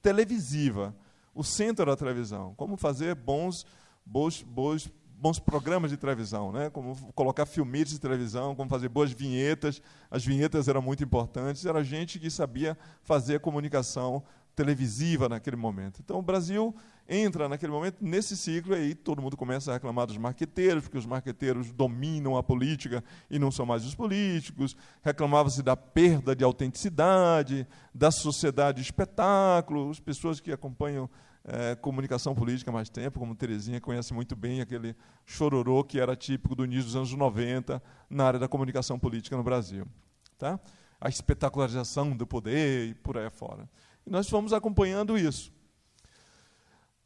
televisiva, 0.00 0.94
o 1.34 1.42
centro 1.42 1.86
da 1.86 1.96
televisão, 1.96 2.54
como 2.56 2.76
fazer 2.76 3.14
bons 3.14 3.66
bons, 4.06 4.42
bons, 4.42 4.88
bons 5.18 5.38
programas 5.38 5.90
de 5.90 5.96
televisão, 5.96 6.52
né? 6.52 6.70
como 6.70 6.94
colocar 7.12 7.46
filmes 7.46 7.90
de 7.90 7.98
televisão, 7.98 8.54
como 8.54 8.68
fazer 8.68 8.88
boas 8.88 9.12
vinhetas. 9.12 9.80
As 10.10 10.24
vinhetas 10.24 10.68
eram 10.68 10.82
muito 10.82 11.02
importantes. 11.02 11.64
Era 11.64 11.82
gente 11.82 12.18
que 12.18 12.30
sabia 12.30 12.76
fazer 13.02 13.40
comunicação 13.40 14.22
televisiva 14.54 15.28
naquele 15.28 15.56
momento. 15.56 16.00
Então, 16.02 16.18
o 16.18 16.22
Brasil 16.22 16.74
entra 17.08 17.48
naquele 17.48 17.70
momento 17.70 17.98
nesse 18.00 18.36
ciclo 18.36 18.74
e 18.74 18.78
aí 18.78 18.94
todo 18.94 19.22
mundo 19.22 19.36
começa 19.36 19.70
a 19.70 19.74
reclamar 19.74 20.06
dos 20.06 20.16
marqueteiros, 20.16 20.84
porque 20.84 20.98
os 20.98 21.06
marqueteiros 21.06 21.70
dominam 21.70 22.36
a 22.36 22.42
política 22.42 23.04
e 23.30 23.38
não 23.38 23.50
são 23.50 23.66
mais 23.66 23.84
os 23.84 23.94
políticos. 23.94 24.76
Reclamava-se 25.02 25.62
da 25.62 25.76
perda 25.76 26.34
de 26.34 26.42
autenticidade, 26.42 27.66
da 27.94 28.10
sociedade 28.10 28.78
de 28.78 28.82
espetáculo, 28.82 29.90
as 29.90 30.00
pessoas 30.00 30.40
que 30.40 30.50
acompanham 30.50 31.08
é, 31.46 31.76
comunicação 31.76 32.34
política 32.34 32.70
há 32.70 32.74
mais 32.74 32.88
tempo, 32.88 33.20
como 33.20 33.34
Terezinha 33.34 33.80
conhece 33.80 34.12
muito 34.12 34.34
bem 34.34 34.60
aquele 34.60 34.96
chororô 35.24 35.84
que 35.84 36.00
era 36.00 36.16
típico 36.16 36.56
do 36.56 36.64
início 36.64 36.86
dos 36.86 36.96
anos 36.96 37.12
90 37.12 37.80
na 38.10 38.24
área 38.24 38.38
da 38.38 38.48
comunicação 38.48 38.98
política 38.98 39.36
no 39.36 39.44
Brasil. 39.44 39.86
Tá? 40.36 40.58
A 41.00 41.08
espetacularização 41.08 42.16
do 42.16 42.26
poder 42.26 42.88
e 42.88 42.94
por 42.94 43.16
aí 43.16 43.30
fora. 43.30 43.70
E 44.04 44.10
nós 44.10 44.28
fomos 44.28 44.52
acompanhando 44.52 45.16
isso. 45.16 45.52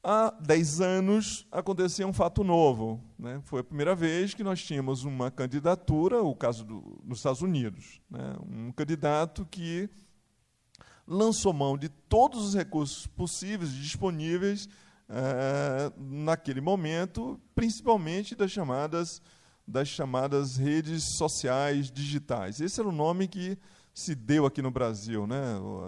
Há 0.02 0.30
10 0.40 0.80
anos 0.80 1.46
acontecia 1.52 2.06
um 2.06 2.12
fato 2.12 2.42
novo. 2.42 2.98
Né? 3.18 3.42
Foi 3.44 3.60
a 3.60 3.64
primeira 3.64 3.94
vez 3.94 4.32
que 4.32 4.42
nós 4.42 4.64
tínhamos 4.64 5.04
uma 5.04 5.30
candidatura, 5.30 6.22
o 6.22 6.34
caso 6.34 6.64
do, 6.64 6.98
nos 7.04 7.18
Estados 7.18 7.42
Unidos, 7.42 8.00
né? 8.10 8.36
um 8.48 8.72
candidato 8.72 9.46
que 9.50 9.90
lançou 11.10 11.52
mão 11.52 11.76
de 11.76 11.88
todos 11.88 12.46
os 12.46 12.54
recursos 12.54 13.04
possíveis 13.08 13.72
e 13.72 13.80
disponíveis 13.80 14.68
é, 15.08 15.92
naquele 15.98 16.60
momento, 16.60 17.40
principalmente 17.52 18.36
das 18.36 18.52
chamadas, 18.52 19.20
das 19.66 19.88
chamadas 19.88 20.56
redes 20.56 21.16
sociais 21.16 21.90
digitais. 21.90 22.60
Esse 22.60 22.78
era 22.78 22.88
o 22.88 22.92
nome 22.92 23.26
que 23.26 23.58
se 23.92 24.14
deu 24.14 24.46
aqui 24.46 24.62
no 24.62 24.70
Brasil. 24.70 25.26
Né? 25.26 25.36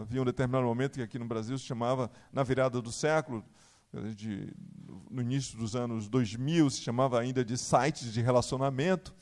Havia 0.00 0.20
um 0.20 0.24
determinado 0.24 0.66
momento 0.66 0.94
que 0.94 1.02
aqui 1.02 1.20
no 1.20 1.24
Brasil 1.24 1.56
se 1.56 1.64
chamava, 1.64 2.10
na 2.32 2.42
virada 2.42 2.82
do 2.82 2.90
século, 2.90 3.44
de, 4.16 4.52
no 5.08 5.22
início 5.22 5.56
dos 5.56 5.76
anos 5.76 6.08
2000, 6.08 6.68
se 6.68 6.80
chamava 6.80 7.20
ainda 7.20 7.44
de 7.44 7.56
sites 7.56 8.12
de 8.12 8.20
relacionamento. 8.20 9.14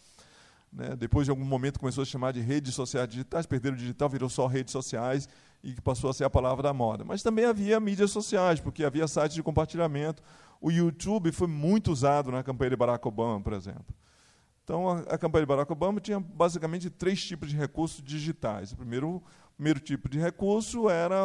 Né? 0.72 0.96
Depois, 0.96 1.26
de 1.26 1.30
algum 1.30 1.44
momento, 1.44 1.78
começou 1.78 2.02
a 2.02 2.06
chamar 2.06 2.32
de 2.32 2.40
redes 2.40 2.74
sociais 2.74 3.06
digitais, 3.06 3.44
perderam 3.44 3.76
o 3.76 3.78
digital, 3.78 4.08
virou 4.08 4.30
só 4.30 4.46
redes 4.46 4.72
sociais, 4.72 5.28
e 5.62 5.74
que 5.74 5.80
passou 5.80 6.10
a 6.10 6.12
ser 6.12 6.24
a 6.24 6.30
palavra 6.30 6.62
da 6.62 6.72
moda. 6.72 7.04
Mas 7.04 7.22
também 7.22 7.44
havia 7.44 7.78
mídias 7.78 8.10
sociais, 8.10 8.60
porque 8.60 8.84
havia 8.84 9.06
sites 9.06 9.34
de 9.34 9.42
compartilhamento. 9.42 10.22
O 10.60 10.70
YouTube 10.70 11.32
foi 11.32 11.46
muito 11.46 11.92
usado 11.92 12.30
na 12.30 12.42
campanha 12.42 12.70
de 12.70 12.76
Barack 12.76 13.06
Obama, 13.06 13.40
por 13.40 13.52
exemplo. 13.52 13.94
Então, 14.64 14.88
a, 14.88 15.00
a 15.00 15.18
campanha 15.18 15.44
de 15.44 15.48
Barack 15.48 15.70
Obama 15.72 16.00
tinha 16.00 16.20
basicamente 16.20 16.88
três 16.88 17.24
tipos 17.24 17.50
de 17.50 17.56
recursos 17.56 18.02
digitais. 18.02 18.72
O 18.72 18.76
primeiro, 18.76 19.22
primeiro 19.56 19.80
tipo 19.80 20.08
de 20.08 20.18
recurso 20.18 20.88
era 20.88 21.16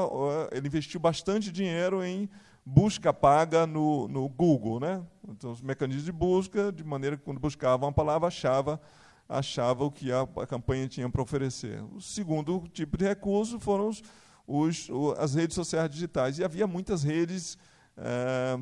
ele 0.51 0.67
investiu 0.67 0.99
bastante 0.99 1.51
dinheiro 1.51 2.03
em 2.03 2.29
busca 2.65 3.13
paga 3.13 3.67
no, 3.67 4.07
no 4.07 4.27
Google, 4.27 4.79
né? 4.79 5.03
Então, 5.29 5.51
os 5.51 5.61
mecanismos 5.61 6.05
de 6.05 6.11
busca, 6.11 6.71
de 6.71 6.83
maneira 6.83 7.15
que 7.15 7.23
quando 7.23 7.39
buscava 7.39 7.85
uma 7.85 7.93
palavra 7.93 8.27
achava 8.27 8.81
achava 9.27 9.83
o 9.83 9.91
que 9.91 10.11
a, 10.11 10.21
a 10.21 10.47
campanha 10.47 10.87
tinha 10.87 11.09
para 11.09 11.21
oferecer. 11.21 11.83
O 11.93 12.01
segundo 12.01 12.63
tipo 12.71 12.97
de 12.97 13.05
recurso 13.05 13.59
foram 13.59 13.89
os, 13.89 14.01
os, 14.47 14.89
as 15.17 15.33
redes 15.33 15.55
sociais 15.55 15.89
digitais. 15.89 16.39
E 16.39 16.43
havia 16.43 16.67
muitas 16.67 17.03
redes 17.03 17.57
é, 17.97 18.59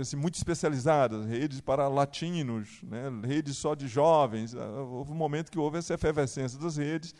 assim, 0.00 0.16
muito 0.16 0.34
especializadas, 0.34 1.26
redes 1.26 1.60
para 1.60 1.86
latinos, 1.88 2.80
né, 2.82 3.10
redes 3.22 3.56
só 3.56 3.74
de 3.74 3.86
jovens. 3.86 4.54
Ah, 4.54 4.66
houve 4.80 5.12
um 5.12 5.16
momento 5.16 5.50
que 5.50 5.58
houve 5.58 5.78
essa 5.78 5.94
efervescência 5.94 6.58
das 6.58 6.76
redes. 6.76 7.14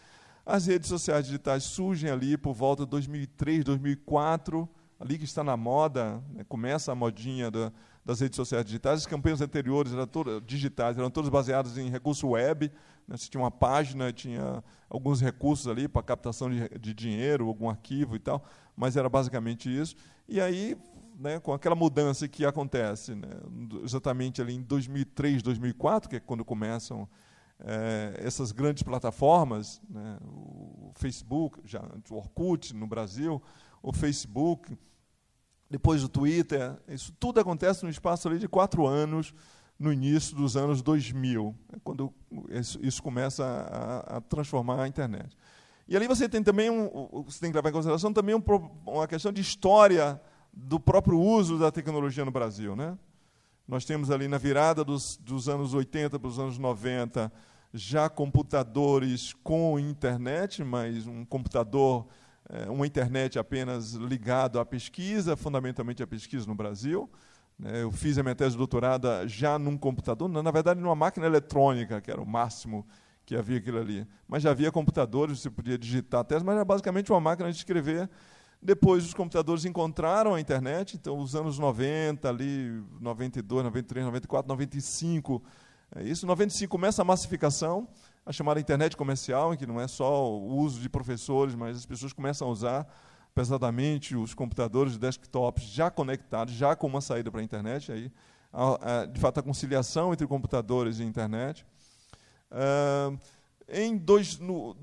As 0.46 0.66
redes 0.66 0.88
sociais 0.88 1.26
digitais 1.26 1.64
surgem 1.64 2.10
ali 2.10 2.36
por 2.36 2.52
volta 2.52 2.84
de 2.84 2.90
2003, 2.90 3.64
2004, 3.64 4.68
ali 4.98 5.18
que 5.18 5.24
está 5.24 5.42
na 5.42 5.56
moda, 5.56 6.22
né, 6.30 6.44
começa 6.48 6.92
a 6.92 6.94
modinha 6.94 7.50
da, 7.50 7.72
das 8.04 8.20
redes 8.20 8.36
sociais 8.36 8.64
digitais. 8.64 9.00
As 9.00 9.06
campanhas 9.06 9.40
anteriores 9.40 9.92
eram 9.92 10.06
todas 10.06 10.42
digitais, 10.44 10.98
eram 10.98 11.10
todas 11.10 11.30
baseadas 11.30 11.78
em 11.78 11.88
recurso 11.88 12.28
web, 12.28 12.70
né? 13.06 13.16
Você 13.16 13.28
tinha 13.28 13.40
uma 13.40 13.50
página, 13.50 14.12
tinha 14.12 14.62
alguns 14.88 15.20
recursos 15.20 15.68
ali 15.68 15.88
para 15.88 16.02
captação 16.02 16.50
de, 16.50 16.68
de 16.78 16.94
dinheiro, 16.94 17.46
algum 17.46 17.68
arquivo 17.68 18.16
e 18.16 18.18
tal, 18.18 18.44
mas 18.76 18.96
era 18.96 19.08
basicamente 19.08 19.74
isso. 19.74 19.96
E 20.28 20.40
aí, 20.40 20.76
né, 21.18 21.38
com 21.38 21.52
aquela 21.52 21.74
mudança 21.74 22.26
que 22.26 22.44
acontece, 22.44 23.14
né, 23.14 23.28
exatamente 23.82 24.40
ali 24.40 24.54
em 24.54 24.62
2003, 24.62 25.42
2004, 25.42 26.08
que 26.08 26.16
é 26.16 26.20
quando 26.20 26.44
começam 26.44 27.08
é, 27.60 28.14
essas 28.18 28.52
grandes 28.52 28.82
plataformas, 28.82 29.80
né, 29.88 30.18
o 30.22 30.92
Facebook, 30.94 31.60
já, 31.64 31.82
o 32.10 32.16
Orkut 32.16 32.74
no 32.74 32.86
Brasil, 32.86 33.42
o 33.82 33.92
Facebook, 33.92 34.76
depois 35.74 36.04
o 36.04 36.08
Twitter, 36.08 36.76
isso 36.86 37.12
tudo 37.18 37.40
acontece 37.40 37.82
no 37.82 37.90
espaço 37.90 38.28
ali 38.28 38.38
de 38.38 38.46
quatro 38.46 38.86
anos, 38.86 39.34
no 39.76 39.92
início 39.92 40.36
dos 40.36 40.56
anos 40.56 40.80
2000, 40.82 41.52
é 41.72 41.76
quando 41.82 42.14
isso, 42.80 43.02
começa 43.02 43.44
a, 43.44 44.18
a, 44.18 44.20
transformar 44.20 44.84
a 44.84 44.86
internet. 44.86 45.36
E 45.88 45.96
ali 45.96 46.06
você 46.06 46.28
tem 46.28 46.44
também 46.44 46.70
um, 46.70 47.24
você 47.26 47.40
tem 47.40 47.50
que 47.50 47.56
levar 47.56 47.70
em 47.70 47.72
consideração 47.72 48.12
também 48.12 48.36
um, 48.36 48.42
uma 48.86 49.08
questão 49.08 49.32
de 49.32 49.40
história 49.40 50.20
do 50.52 50.78
próprio 50.78 51.18
uso 51.18 51.58
da 51.58 51.72
tecnologia 51.72 52.24
no 52.24 52.30
Brasil, 52.30 52.76
né? 52.76 52.96
Nós 53.66 53.84
temos 53.84 54.12
ali 54.12 54.28
na 54.28 54.38
virada 54.38 54.84
dos, 54.84 55.16
dos 55.16 55.48
anos 55.48 55.74
80 55.74 56.20
para 56.20 56.28
os 56.28 56.38
anos 56.38 56.56
90 56.56 57.32
já 57.72 58.08
computadores 58.08 59.32
com 59.42 59.76
internet, 59.76 60.62
mas 60.62 61.04
um 61.08 61.24
computador 61.24 62.06
é, 62.48 62.70
uma 62.70 62.86
internet 62.86 63.38
apenas 63.38 63.92
ligada 63.92 64.60
à 64.60 64.64
pesquisa, 64.64 65.36
fundamentalmente 65.36 66.02
à 66.02 66.06
pesquisa 66.06 66.46
no 66.46 66.54
Brasil. 66.54 67.10
Né? 67.58 67.82
Eu 67.82 67.90
fiz 67.90 68.18
a 68.18 68.22
minha 68.22 68.34
tese 68.34 68.52
de 68.52 68.58
doutorado 68.58 69.08
já 69.26 69.58
num 69.58 69.76
computador, 69.76 70.28
na 70.28 70.50
verdade 70.50 70.80
numa 70.80 70.94
máquina 70.94 71.26
eletrônica, 71.26 72.00
que 72.00 72.10
era 72.10 72.20
o 72.20 72.26
máximo 72.26 72.86
que 73.24 73.34
havia 73.34 73.58
aquilo 73.58 73.78
ali. 73.78 74.06
Mas 74.28 74.42
já 74.42 74.50
havia 74.50 74.70
computadores, 74.70 75.40
você 75.40 75.50
podia 75.50 75.78
digitar 75.78 76.20
a 76.20 76.24
tese, 76.24 76.44
mas 76.44 76.56
era 76.56 76.64
basicamente 76.64 77.10
uma 77.10 77.20
máquina 77.20 77.50
de 77.50 77.56
escrever. 77.56 78.08
Depois 78.60 79.04
os 79.04 79.14
computadores 79.14 79.64
encontraram 79.64 80.34
a 80.34 80.40
internet, 80.40 80.96
então 80.96 81.18
os 81.18 81.34
anos 81.34 81.58
90, 81.58 82.28
ali, 82.28 82.82
92, 83.00 83.64
93, 83.64 84.06
94, 84.06 84.48
95, 84.48 85.42
é 85.96 86.02
isso. 86.02 86.26
95 86.26 86.70
começa 86.70 87.02
a 87.02 87.04
massificação, 87.04 87.86
a 88.26 88.32
chamada 88.32 88.58
internet 88.58 88.96
comercial, 88.96 89.52
em 89.52 89.56
que 89.56 89.66
não 89.66 89.80
é 89.80 89.86
só 89.86 90.30
o 90.30 90.56
uso 90.56 90.80
de 90.80 90.88
professores, 90.88 91.54
mas 91.54 91.76
as 91.76 91.86
pessoas 91.86 92.12
começam 92.12 92.48
a 92.48 92.50
usar 92.50 92.86
pesadamente 93.34 94.16
os 94.16 94.32
computadores, 94.32 94.96
desktops 94.96 95.64
já 95.64 95.90
conectados, 95.90 96.54
já 96.54 96.74
com 96.74 96.86
uma 96.86 97.00
saída 97.00 97.30
para 97.30 97.40
a 97.40 97.44
internet. 97.44 97.92
Aí, 97.92 98.10
de 99.12 99.20
fato, 99.20 99.40
a 99.40 99.42
conciliação 99.42 100.12
entre 100.12 100.26
computadores 100.26 101.00
e 101.00 101.04
internet. 101.04 101.66
Uh, 102.50 103.18
em 103.68 103.96
dois, 103.96 104.38
no, 104.38 104.76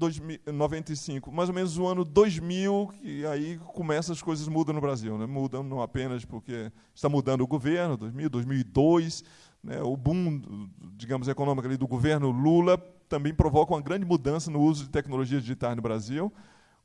95, 0.52 1.32
mais 1.32 1.50
ou 1.50 1.56
menos 1.56 1.78
o 1.78 1.86
ano 1.86 2.04
2000, 2.04 2.92
que 3.00 3.26
aí 3.28 3.58
começa 3.74 4.12
as 4.12 4.22
coisas 4.22 4.48
mudam 4.48 4.74
no 4.74 4.82
Brasil. 4.82 5.18
Né? 5.18 5.26
Mudam 5.26 5.64
não 5.64 5.82
apenas 5.82 6.26
porque 6.26 6.72
está 6.94 7.08
mudando 7.08 7.42
o 7.42 7.48
governo, 7.48 7.96
2000, 7.96 8.30
2002, 8.30 9.24
né? 9.64 9.82
o 9.82 9.96
boom, 9.96 10.68
digamos, 10.96 11.28
econômico 11.28 11.68
ali 11.68 11.78
do 11.78 11.88
governo 11.88 12.32
Lula 12.32 12.78
também 13.12 13.34
provoca 13.34 13.74
uma 13.74 13.82
grande 13.82 14.06
mudança 14.06 14.50
no 14.50 14.62
uso 14.62 14.86
de 14.86 14.90
tecnologias 14.90 15.42
digitais 15.42 15.76
no 15.76 15.82
Brasil. 15.82 16.32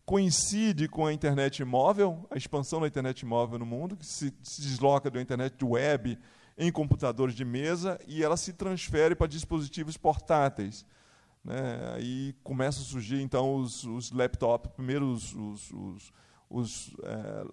Coincide 0.04 0.88
com 0.88 1.06
a 1.06 1.12
internet 1.12 1.64
móvel, 1.64 2.26
a 2.28 2.36
expansão 2.36 2.80
da 2.80 2.88
internet 2.88 3.24
móvel 3.24 3.60
no 3.60 3.66
mundo, 3.66 3.96
que 3.96 4.04
se, 4.04 4.34
se 4.42 4.60
desloca 4.60 5.08
da 5.08 5.22
internet 5.22 5.64
web 5.64 6.18
em 6.58 6.72
computadores 6.72 7.32
de 7.32 7.44
mesa 7.44 7.96
e 8.08 8.24
ela 8.24 8.36
se 8.36 8.52
transfere 8.52 9.14
para 9.14 9.28
dispositivos 9.28 9.96
portáteis. 9.96 10.84
Né? 11.44 11.94
Aí 11.94 12.34
começam 12.42 12.82
a 12.82 12.86
surgir 12.86 13.22
então 13.22 13.54
os, 13.54 13.84
os 13.84 14.10
laptops, 14.10 14.72
primeiro 14.72 15.08
os, 15.08 15.32
os, 15.32 15.70
os, 15.70 16.12
os, 16.50 16.96
é, 17.04 17.46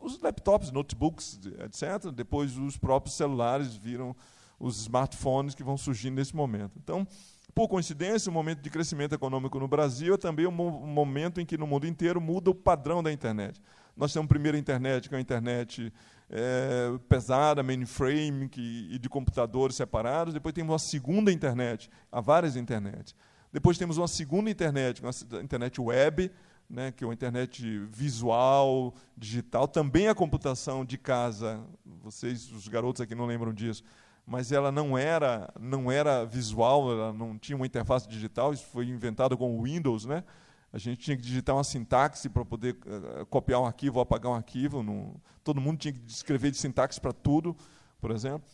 os 0.00 0.18
laptops, 0.18 0.70
notebooks, 0.70 1.38
etc. 1.66 2.10
Depois 2.10 2.56
os 2.56 2.78
próprios 2.78 3.16
celulares 3.16 3.74
viram 3.74 4.16
os 4.58 4.80
smartphones 4.80 5.54
que 5.54 5.62
vão 5.62 5.76
surgindo 5.76 6.14
nesse 6.14 6.34
momento. 6.34 6.78
Então, 6.82 7.06
por 7.54 7.68
coincidência, 7.68 8.30
o 8.30 8.32
momento 8.32 8.60
de 8.60 8.70
crescimento 8.70 9.14
econômico 9.14 9.58
no 9.58 9.68
Brasil 9.68 10.14
é 10.14 10.16
também 10.16 10.46
um 10.46 10.52
momento 10.52 11.40
em 11.40 11.44
que 11.44 11.58
no 11.58 11.66
mundo 11.66 11.86
inteiro 11.86 12.20
muda 12.20 12.50
o 12.50 12.54
padrão 12.54 13.02
da 13.02 13.12
internet. 13.12 13.60
Nós 13.96 14.12
temos 14.12 14.24
a 14.24 14.28
primeira 14.28 14.56
internet, 14.56 15.08
que 15.08 15.14
é 15.14 15.18
a 15.18 15.20
internet 15.20 15.92
é, 16.30 16.98
pesada, 17.08 17.62
mainframe 17.62 18.48
que, 18.48 18.88
e 18.90 18.98
de 18.98 19.08
computadores 19.08 19.76
separados. 19.76 20.32
Depois 20.32 20.54
temos 20.54 20.72
uma 20.72 20.78
segunda 20.78 21.30
internet, 21.30 21.90
há 22.10 22.20
várias 22.20 22.56
internets. 22.56 23.14
Depois 23.52 23.76
temos 23.76 23.98
uma 23.98 24.08
segunda 24.08 24.50
internet, 24.50 25.02
uma 25.02 25.10
internet 25.42 25.78
web, 25.78 26.30
né, 26.70 26.90
que 26.90 27.04
é 27.04 27.06
uma 27.06 27.12
internet 27.12 27.80
visual, 27.90 28.94
digital, 29.14 29.68
também 29.68 30.08
a 30.08 30.14
computação 30.14 30.86
de 30.86 30.96
casa. 30.96 31.62
Vocês, 32.02 32.50
os 32.50 32.66
garotos 32.66 33.02
aqui 33.02 33.14
não 33.14 33.26
lembram 33.26 33.52
disso, 33.52 33.84
mas 34.26 34.52
ela 34.52 34.70
não 34.70 34.96
era 34.96 35.52
não 35.60 35.90
era 35.90 36.24
visual, 36.24 36.90
ela 36.90 37.12
não 37.12 37.38
tinha 37.38 37.56
uma 37.56 37.66
interface 37.66 38.08
digital. 38.08 38.52
Isso 38.52 38.66
foi 38.66 38.86
inventado 38.86 39.36
com 39.36 39.58
o 39.58 39.62
Windows, 39.62 40.04
né? 40.04 40.24
A 40.72 40.78
gente 40.78 40.98
tinha 41.02 41.16
que 41.16 41.22
digitar 41.22 41.54
uma 41.54 41.64
sintaxe 41.64 42.28
para 42.28 42.44
poder 42.44 42.78
uh, 42.86 43.26
copiar 43.26 43.60
um 43.60 43.66
arquivo 43.66 44.00
apagar 44.00 44.32
um 44.32 44.34
arquivo. 44.34 45.20
Todo 45.44 45.60
mundo 45.60 45.78
tinha 45.78 45.92
que 45.92 46.00
escrever 46.06 46.50
de 46.50 46.56
sintaxe 46.56 47.00
para 47.00 47.12
tudo, 47.12 47.56
por 48.00 48.10
exemplo. 48.10 48.48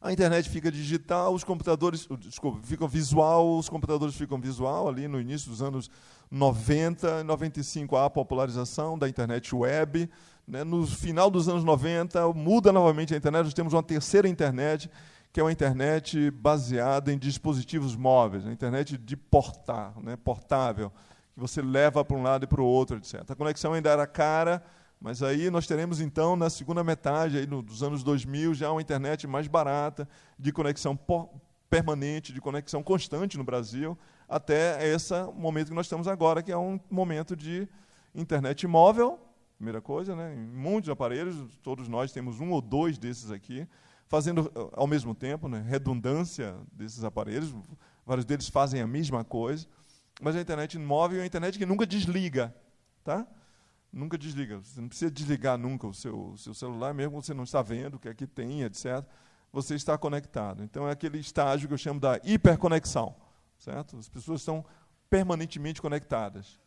A 0.00 0.10
internet 0.10 0.48
fica 0.48 0.72
digital, 0.72 1.34
os 1.34 1.44
computadores, 1.44 2.08
desculpa, 2.18 2.58
ficam 2.62 2.88
visual, 2.88 3.58
os 3.58 3.68
computadores 3.68 4.14
ficam 4.14 4.40
visual 4.40 4.88
ali 4.88 5.06
no 5.06 5.20
início 5.20 5.50
dos 5.50 5.60
anos 5.60 5.90
90, 6.30 7.22
95 7.22 7.96
há 7.96 8.06
a 8.06 8.10
popularização 8.10 8.98
da 8.98 9.06
internet 9.06 9.54
web. 9.54 10.08
Né? 10.50 10.64
No 10.64 10.84
final 10.84 11.30
dos 11.30 11.48
anos 11.48 11.62
90 11.62 12.32
muda 12.32 12.72
novamente 12.72 13.14
a 13.14 13.16
internet, 13.16 13.44
nós 13.44 13.54
temos 13.54 13.72
uma 13.72 13.84
terceira 13.84 14.28
internet, 14.28 14.90
que 15.32 15.38
é 15.38 15.44
uma 15.44 15.52
internet 15.52 16.28
baseada 16.32 17.12
em 17.12 17.18
dispositivos 17.18 17.94
móveis, 17.94 18.44
a 18.44 18.50
internet 18.50 18.98
de 18.98 19.16
portar, 19.16 19.94
né? 20.02 20.16
portável 20.16 20.90
que 21.32 21.38
você 21.38 21.62
leva 21.62 22.04
para 22.04 22.16
um 22.16 22.22
lado 22.22 22.44
e 22.44 22.46
para 22.48 22.60
o 22.60 22.64
outro, 22.64 22.96
etc. 22.96 23.30
A 23.30 23.36
conexão 23.36 23.74
ainda 23.74 23.90
era 23.90 24.04
cara, 24.08 24.60
mas 25.00 25.22
aí 25.22 25.50
nós 25.50 25.68
teremos 25.68 26.00
então 26.00 26.34
na 26.34 26.50
segunda 26.50 26.82
metade 26.82 27.38
aí 27.38 27.46
dos 27.46 27.84
anos 27.84 28.02
2000 28.02 28.52
já 28.52 28.72
uma 28.72 28.82
internet 28.82 29.28
mais 29.28 29.46
barata, 29.46 30.08
de 30.36 30.50
conexão 30.52 30.98
permanente, 31.70 32.32
de 32.32 32.40
conexão 32.40 32.82
constante 32.82 33.38
no 33.38 33.44
Brasil, 33.44 33.96
até 34.28 34.84
esse 34.88 35.14
momento 35.32 35.68
que 35.68 35.74
nós 35.74 35.86
estamos 35.86 36.08
agora, 36.08 36.42
que 36.42 36.50
é 36.50 36.58
um 36.58 36.80
momento 36.90 37.36
de 37.36 37.68
internet 38.12 38.66
móvel, 38.66 39.29
primeira 39.60 39.82
coisa, 39.82 40.16
né? 40.16 40.34
em 40.34 40.38
muitos 40.38 40.88
aparelhos, 40.88 41.36
todos 41.62 41.86
nós 41.86 42.10
temos 42.10 42.40
um 42.40 42.50
ou 42.50 42.62
dois 42.62 42.96
desses 42.96 43.30
aqui, 43.30 43.68
fazendo 44.08 44.50
ao 44.72 44.86
mesmo 44.86 45.14
tempo, 45.14 45.48
né? 45.48 45.62
redundância 45.68 46.56
desses 46.72 47.04
aparelhos, 47.04 47.54
vários 48.06 48.24
deles 48.24 48.48
fazem 48.48 48.80
a 48.80 48.86
mesma 48.86 49.22
coisa. 49.22 49.66
Mas 50.18 50.34
a 50.34 50.40
internet 50.40 50.78
móvel 50.78 51.18
é 51.18 51.20
uma 51.20 51.26
internet 51.26 51.58
que 51.58 51.66
nunca 51.66 51.86
desliga. 51.86 52.54
Tá? 53.04 53.26
Nunca 53.92 54.16
desliga. 54.16 54.60
Você 54.60 54.80
não 54.80 54.88
precisa 54.88 55.10
desligar 55.10 55.58
nunca 55.58 55.86
o 55.86 55.92
seu, 55.92 56.34
seu 56.38 56.54
celular, 56.54 56.94
mesmo 56.94 57.20
você 57.20 57.34
não 57.34 57.44
está 57.44 57.60
vendo 57.60 57.96
o 57.96 57.98
que 57.98 58.08
aqui 58.08 58.26
tem, 58.26 58.62
etc. 58.62 59.04
Você 59.52 59.74
está 59.74 59.98
conectado. 59.98 60.64
Então 60.64 60.88
é 60.88 60.92
aquele 60.92 61.18
estágio 61.18 61.68
que 61.68 61.74
eu 61.74 61.78
chamo 61.78 62.00
da 62.00 62.18
hiperconexão. 62.24 63.14
Certo? 63.58 63.98
As 63.98 64.08
pessoas 64.08 64.40
estão 64.40 64.64
permanentemente 65.10 65.82
conectadas. 65.82 66.58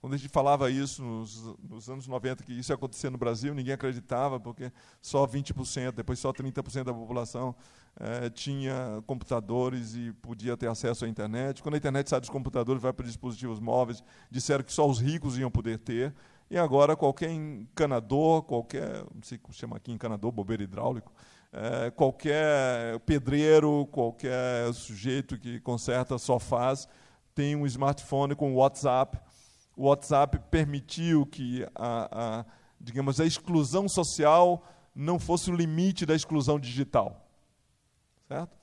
Quando 0.00 0.14
a 0.14 0.16
gente 0.16 0.30
falava 0.30 0.70
isso 0.70 1.02
nos, 1.02 1.56
nos, 1.62 1.90
anos 1.90 2.06
90, 2.06 2.42
que 2.42 2.52
isso 2.54 2.72
ia 2.72 2.74
acontecer 2.74 3.10
no 3.10 3.18
Brasil, 3.18 3.54
ninguém 3.54 3.74
acreditava, 3.74 4.40
porque 4.40 4.72
só 5.02 5.26
20%, 5.26 5.92
depois 5.92 6.18
só 6.18 6.32
30% 6.32 6.84
da 6.84 6.94
população 6.94 7.54
eh, 7.98 8.30
tinha 8.30 9.02
computadores 9.06 9.94
e 9.94 10.12
podia 10.22 10.56
ter 10.56 10.68
acesso 10.68 11.04
à 11.04 11.08
internet. 11.08 11.62
Quando 11.62 11.74
a 11.74 11.78
internet 11.78 12.08
sai 12.08 12.18
dos 12.18 12.30
computadores, 12.30 12.82
vai 12.82 12.94
para 12.94 13.04
dispositivos 13.04 13.60
móveis, 13.60 14.02
disseram 14.30 14.64
que 14.64 14.72
só 14.72 14.88
os 14.88 14.98
ricos 14.98 15.36
iam 15.36 15.50
poder 15.50 15.78
ter. 15.78 16.14
E 16.50 16.56
agora 16.56 16.96
qualquer 16.96 17.30
encanador, 17.30 18.42
qualquer, 18.44 19.04
não 19.14 19.22
sei 19.22 19.36
como 19.36 19.52
chama 19.52 19.76
aqui, 19.76 19.92
encanador, 19.92 20.32
bobeiro 20.32 20.62
hidráulico, 20.62 21.12
eh, 21.52 21.90
qualquer 21.90 22.98
pedreiro, 23.00 23.86
qualquer 23.92 24.72
sujeito 24.72 25.38
que 25.38 25.60
conserta 25.60 26.16
sofás, 26.16 26.88
tem 27.34 27.54
um 27.54 27.66
smartphone 27.66 28.34
com 28.34 28.54
WhatsApp 28.54 29.20
o 29.76 29.84
WhatsApp 29.86 30.38
permitiu 30.50 31.24
que 31.26 31.66
a, 31.74 32.40
a, 32.40 32.44
digamos, 32.80 33.20
a 33.20 33.24
exclusão 33.24 33.88
social 33.88 34.64
não 34.94 35.18
fosse 35.18 35.50
o 35.50 35.54
limite 35.54 36.04
da 36.04 36.14
exclusão 36.14 36.58
digital. 36.58 37.28
Certo? 38.28 38.58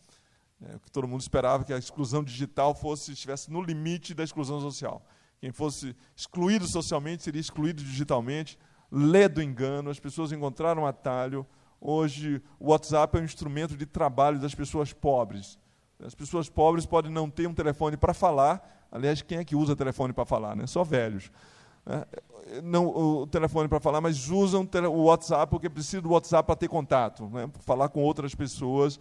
É, 0.61 0.79
que 0.79 0.91
todo 0.91 1.07
mundo 1.07 1.21
esperava 1.21 1.63
que 1.63 1.73
a 1.73 1.77
exclusão 1.77 2.23
digital 2.23 2.73
fosse 2.73 3.11
estivesse 3.11 3.51
no 3.51 3.61
limite 3.61 4.13
da 4.13 4.23
exclusão 4.23 4.59
social. 4.59 5.05
Quem 5.39 5.51
fosse 5.51 5.95
excluído 6.15 6.67
socialmente 6.67 7.23
seria 7.23 7.41
excluído 7.41 7.83
digitalmente. 7.83 8.57
Lê 8.91 9.27
do 9.27 9.41
engano, 9.41 9.89
as 9.89 9.99
pessoas 9.99 10.31
encontraram 10.31 10.83
um 10.83 10.85
atalho. 10.85 11.45
Hoje, 11.79 12.41
o 12.59 12.71
WhatsApp 12.71 13.17
é 13.17 13.21
um 13.21 13.25
instrumento 13.25 13.77
de 13.77 13.85
trabalho 13.85 14.39
das 14.39 14.55
pessoas 14.55 14.93
pobres. 14.93 15.59
As 16.03 16.13
pessoas 16.13 16.49
pobres 16.49 16.85
podem 16.85 17.11
não 17.11 17.29
ter 17.29 17.47
um 17.47 17.53
telefone 17.53 17.97
para 17.97 18.13
falar, 18.13 18.77
Aliás, 18.91 19.21
quem 19.21 19.39
é 19.39 19.45
que 19.45 19.55
usa 19.55 19.75
telefone 19.75 20.13
para 20.13 20.25
falar? 20.25 20.55
Né? 20.55 20.65
Só 20.67 20.83
velhos. 20.83 21.31
É, 21.85 22.61
não 22.61 22.87
o 22.87 23.27
telefone 23.27 23.67
para 23.67 23.79
falar, 23.79 24.01
mas 24.01 24.29
usam 24.29 24.67
o 24.91 25.03
WhatsApp 25.03 25.49
porque 25.49 25.69
precisam 25.69 26.01
do 26.01 26.09
WhatsApp 26.09 26.45
para 26.45 26.55
ter 26.55 26.67
contato, 26.67 27.29
né? 27.29 27.49
falar 27.61 27.89
com 27.89 28.01
outras 28.01 28.35
pessoas, 28.35 28.99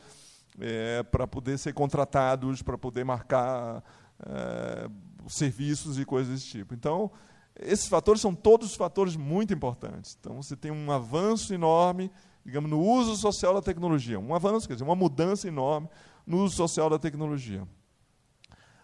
é, 0.60 1.02
para 1.02 1.26
poder 1.26 1.58
ser 1.58 1.72
contratados, 1.72 2.62
para 2.62 2.78
poder 2.78 3.04
marcar 3.04 3.82
é, 4.24 4.88
serviços 5.28 5.98
e 5.98 6.04
coisas 6.04 6.32
desse 6.32 6.46
tipo. 6.46 6.74
Então, 6.74 7.10
esses 7.58 7.86
fatores 7.86 8.20
são 8.20 8.34
todos 8.34 8.74
fatores 8.74 9.16
muito 9.16 9.52
importantes. 9.52 10.16
Então, 10.20 10.42
você 10.42 10.56
tem 10.56 10.70
um 10.70 10.90
avanço 10.90 11.54
enorme, 11.54 12.10
digamos, 12.44 12.70
no 12.70 12.80
uso 12.80 13.16
social 13.16 13.54
da 13.54 13.62
tecnologia. 13.62 14.18
Um 14.18 14.34
avanço, 14.34 14.66
quer 14.68 14.74
dizer, 14.74 14.84
uma 14.84 14.96
mudança 14.96 15.48
enorme 15.48 15.88
no 16.26 16.42
uso 16.42 16.56
social 16.56 16.90
da 16.90 16.98
tecnologia. 16.98 17.66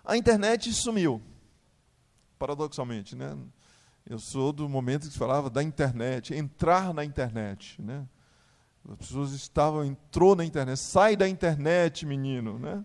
A 0.05 0.17
internet 0.17 0.73
sumiu, 0.73 1.21
paradoxalmente. 2.39 3.17
Né? 3.17 3.37
Eu 4.09 4.19
sou 4.19 4.53
do 4.53 4.69
momento 4.69 5.07
que 5.07 5.13
se 5.13 5.19
falava 5.19 5.51
da 5.51 5.63
internet, 5.63 6.35
entrar 6.35 6.95
na 6.95 7.05
internet. 7.05 7.81
Né? 7.81 8.07
As 8.89 8.97
pessoas 8.97 9.33
estavam, 9.33 9.85
entrou 9.85 10.35
na 10.35 10.45
internet, 10.45 10.79
sai 10.79 11.17
da 11.17 11.29
internet, 11.29 12.05
menino. 12.07 12.59
Né? 12.59 12.85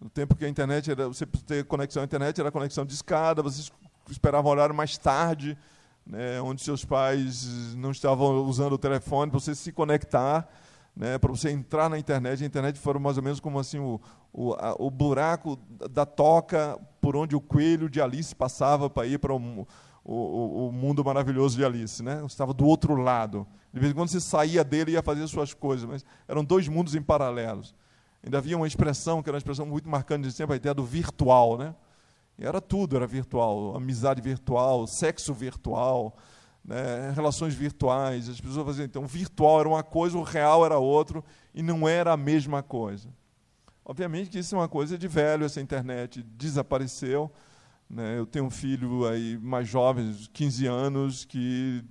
No 0.00 0.10
tempo 0.10 0.34
que 0.34 0.44
a 0.44 0.48
internet 0.48 0.90
era, 0.90 1.08
você 1.08 1.24
ter 1.24 1.64
conexão 1.64 2.02
à 2.02 2.04
internet 2.04 2.40
era 2.40 2.50
conexão 2.50 2.84
de 2.84 2.92
escada, 2.92 3.42
você 3.42 3.70
esperavam 4.10 4.50
o 4.50 4.52
horário 4.52 4.74
mais 4.74 4.98
tarde, 4.98 5.56
né, 6.04 6.40
onde 6.40 6.62
seus 6.62 6.84
pais 6.84 7.74
não 7.76 7.92
estavam 7.92 8.44
usando 8.44 8.72
o 8.72 8.78
telefone, 8.78 9.30
para 9.30 9.38
você 9.38 9.54
se 9.54 9.70
conectar, 9.70 10.48
né, 10.94 11.18
para 11.18 11.30
você 11.30 11.50
entrar 11.50 11.88
na 11.88 11.98
internet. 11.98 12.42
A 12.42 12.46
internet 12.46 12.78
foi 12.78 12.98
mais 12.98 13.16
ou 13.16 13.22
menos 13.22 13.40
como 13.40 13.58
assim 13.58 13.78
o, 13.78 14.00
o, 14.32 14.52
a, 14.54 14.76
o 14.78 14.90
buraco 14.90 15.58
da 15.90 16.04
toca 16.04 16.78
por 17.00 17.16
onde 17.16 17.34
o 17.34 17.40
coelho 17.40 17.88
de 17.88 18.00
Alice 18.00 18.34
passava 18.34 18.88
para 18.88 19.06
ir 19.06 19.18
para 19.18 19.34
o, 19.34 19.66
o, 20.04 20.68
o, 20.68 20.72
mundo 20.72 21.04
maravilhoso 21.04 21.56
de 21.56 21.64
Alice. 21.64 22.02
Né? 22.02 22.16
Você 22.16 22.34
estava 22.34 22.52
do 22.52 22.66
outro 22.66 22.94
lado. 22.94 23.46
De 23.72 23.80
vez 23.80 23.92
em 23.92 23.94
quando 23.94 24.08
você 24.08 24.20
saía 24.20 24.62
dele 24.62 24.92
e 24.92 24.94
ia 24.94 25.02
fazer 25.02 25.26
suas 25.26 25.54
coisas, 25.54 25.88
mas 25.88 26.04
eram 26.28 26.44
dois 26.44 26.68
mundos 26.68 26.94
em 26.94 27.02
paralelos. 27.02 27.74
Ainda 28.22 28.38
havia 28.38 28.56
uma 28.56 28.66
expressão, 28.66 29.22
que 29.22 29.28
era 29.28 29.34
uma 29.34 29.38
expressão 29.38 29.66
muito 29.66 29.88
marcante 29.88 30.28
de 30.28 30.32
sempre, 30.32 30.54
a 30.54 30.56
ideia 30.56 30.74
do 30.74 30.84
virtual. 30.84 31.58
Né? 31.58 31.74
E 32.38 32.44
era 32.44 32.60
tudo, 32.60 32.96
era 32.96 33.06
virtual. 33.06 33.74
Amizade 33.74 34.20
virtual, 34.20 34.86
sexo 34.86 35.32
virtual, 35.32 36.16
né? 36.64 37.12
relações 37.14 37.54
virtuais. 37.54 38.28
As 38.28 38.40
pessoas 38.40 38.66
faziam, 38.66 38.84
então, 38.84 39.06
virtual 39.06 39.60
era 39.60 39.68
uma 39.68 39.82
coisa, 39.82 40.16
o 40.16 40.22
real 40.22 40.64
era 40.64 40.78
outro, 40.78 41.24
e 41.54 41.62
não 41.62 41.88
era 41.88 42.12
a 42.12 42.16
mesma 42.16 42.62
coisa. 42.62 43.08
Obviamente 43.84 44.30
que 44.30 44.38
isso 44.38 44.54
é 44.54 44.58
uma 44.58 44.68
coisa 44.68 44.96
de 44.96 45.08
velho, 45.08 45.44
essa 45.44 45.60
internet 45.60 46.22
desapareceu. 46.22 47.30
Né? 47.90 48.18
Eu 48.18 48.24
tenho 48.24 48.44
um 48.46 48.50
filho 48.50 49.06
aí 49.06 49.36
mais 49.38 49.68
jovem, 49.68 50.14
15 50.32 50.66
anos, 50.66 51.24
que 51.24 51.84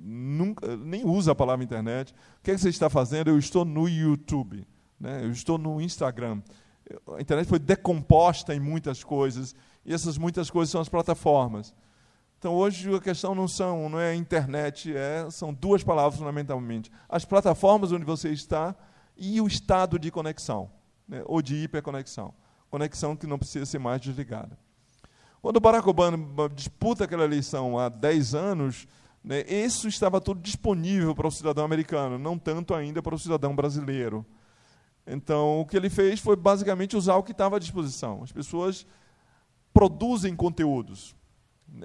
nunca, 0.00 0.76
nem 0.76 1.04
usa 1.04 1.32
a 1.32 1.34
palavra 1.34 1.64
internet. 1.64 2.12
O 2.12 2.42
que, 2.42 2.50
é 2.50 2.54
que 2.54 2.60
você 2.60 2.68
está 2.68 2.88
fazendo? 2.90 3.30
Eu 3.30 3.38
estou 3.38 3.64
no 3.64 3.88
YouTube, 3.88 4.66
né? 5.00 5.24
eu 5.24 5.30
estou 5.30 5.58
no 5.58 5.80
Instagram. 5.80 6.42
A 7.16 7.20
internet 7.20 7.48
foi 7.48 7.58
decomposta 7.58 8.54
em 8.54 8.60
muitas 8.60 9.02
coisas, 9.02 9.54
e 9.84 9.92
essas 9.92 10.18
muitas 10.18 10.50
coisas 10.50 10.70
são 10.70 10.80
as 10.80 10.88
plataformas. 10.88 11.74
Então 12.38 12.54
hoje 12.54 12.94
a 12.94 13.00
questão 13.00 13.34
não 13.34 13.48
são, 13.48 13.88
não 13.88 13.98
é 13.98 14.10
a 14.10 14.14
internet, 14.14 14.96
é, 14.96 15.28
são 15.28 15.52
duas 15.52 15.82
palavras 15.82 16.16
fundamentalmente. 16.18 16.90
As 17.08 17.24
plataformas 17.24 17.90
onde 17.90 18.04
você 18.04 18.30
está 18.30 18.76
e 19.16 19.40
o 19.40 19.46
estado 19.48 19.98
de 19.98 20.08
conexão, 20.10 20.70
né, 21.08 21.20
ou 21.26 21.42
de 21.42 21.56
hiperconexão. 21.56 22.32
Conexão 22.70 23.16
que 23.16 23.26
não 23.26 23.38
precisa 23.38 23.66
ser 23.66 23.80
mais 23.80 24.00
desligada. 24.00 24.56
Quando 25.42 25.58
Barack 25.58 25.88
Obama 25.88 26.48
disputa 26.48 27.04
aquela 27.04 27.24
eleição 27.24 27.76
há 27.76 27.88
10 27.88 28.34
anos, 28.36 28.86
né, 29.24 29.42
isso 29.48 29.88
estava 29.88 30.20
tudo 30.20 30.40
disponível 30.40 31.16
para 31.16 31.26
o 31.26 31.32
cidadão 31.32 31.64
americano, 31.64 32.18
não 32.18 32.38
tanto 32.38 32.72
ainda 32.72 33.02
para 33.02 33.16
o 33.16 33.18
cidadão 33.18 33.56
brasileiro. 33.56 34.24
Então, 35.04 35.60
o 35.60 35.66
que 35.66 35.76
ele 35.76 35.90
fez 35.90 36.20
foi 36.20 36.36
basicamente 36.36 36.96
usar 36.96 37.16
o 37.16 37.22
que 37.24 37.32
estava 37.32 37.56
à 37.56 37.58
disposição. 37.58 38.22
As 38.22 38.30
pessoas 38.30 38.86
produzem 39.72 40.36
conteúdos 40.36 41.17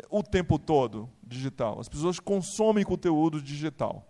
o 0.10 0.24
tempo 0.24 0.58
todo 0.58 1.10
digital. 1.26 1.80
As 1.80 1.90
pessoas 1.90 2.20
consomem 2.20 2.84
conteúdo 2.84 3.42
digital. 3.42 4.08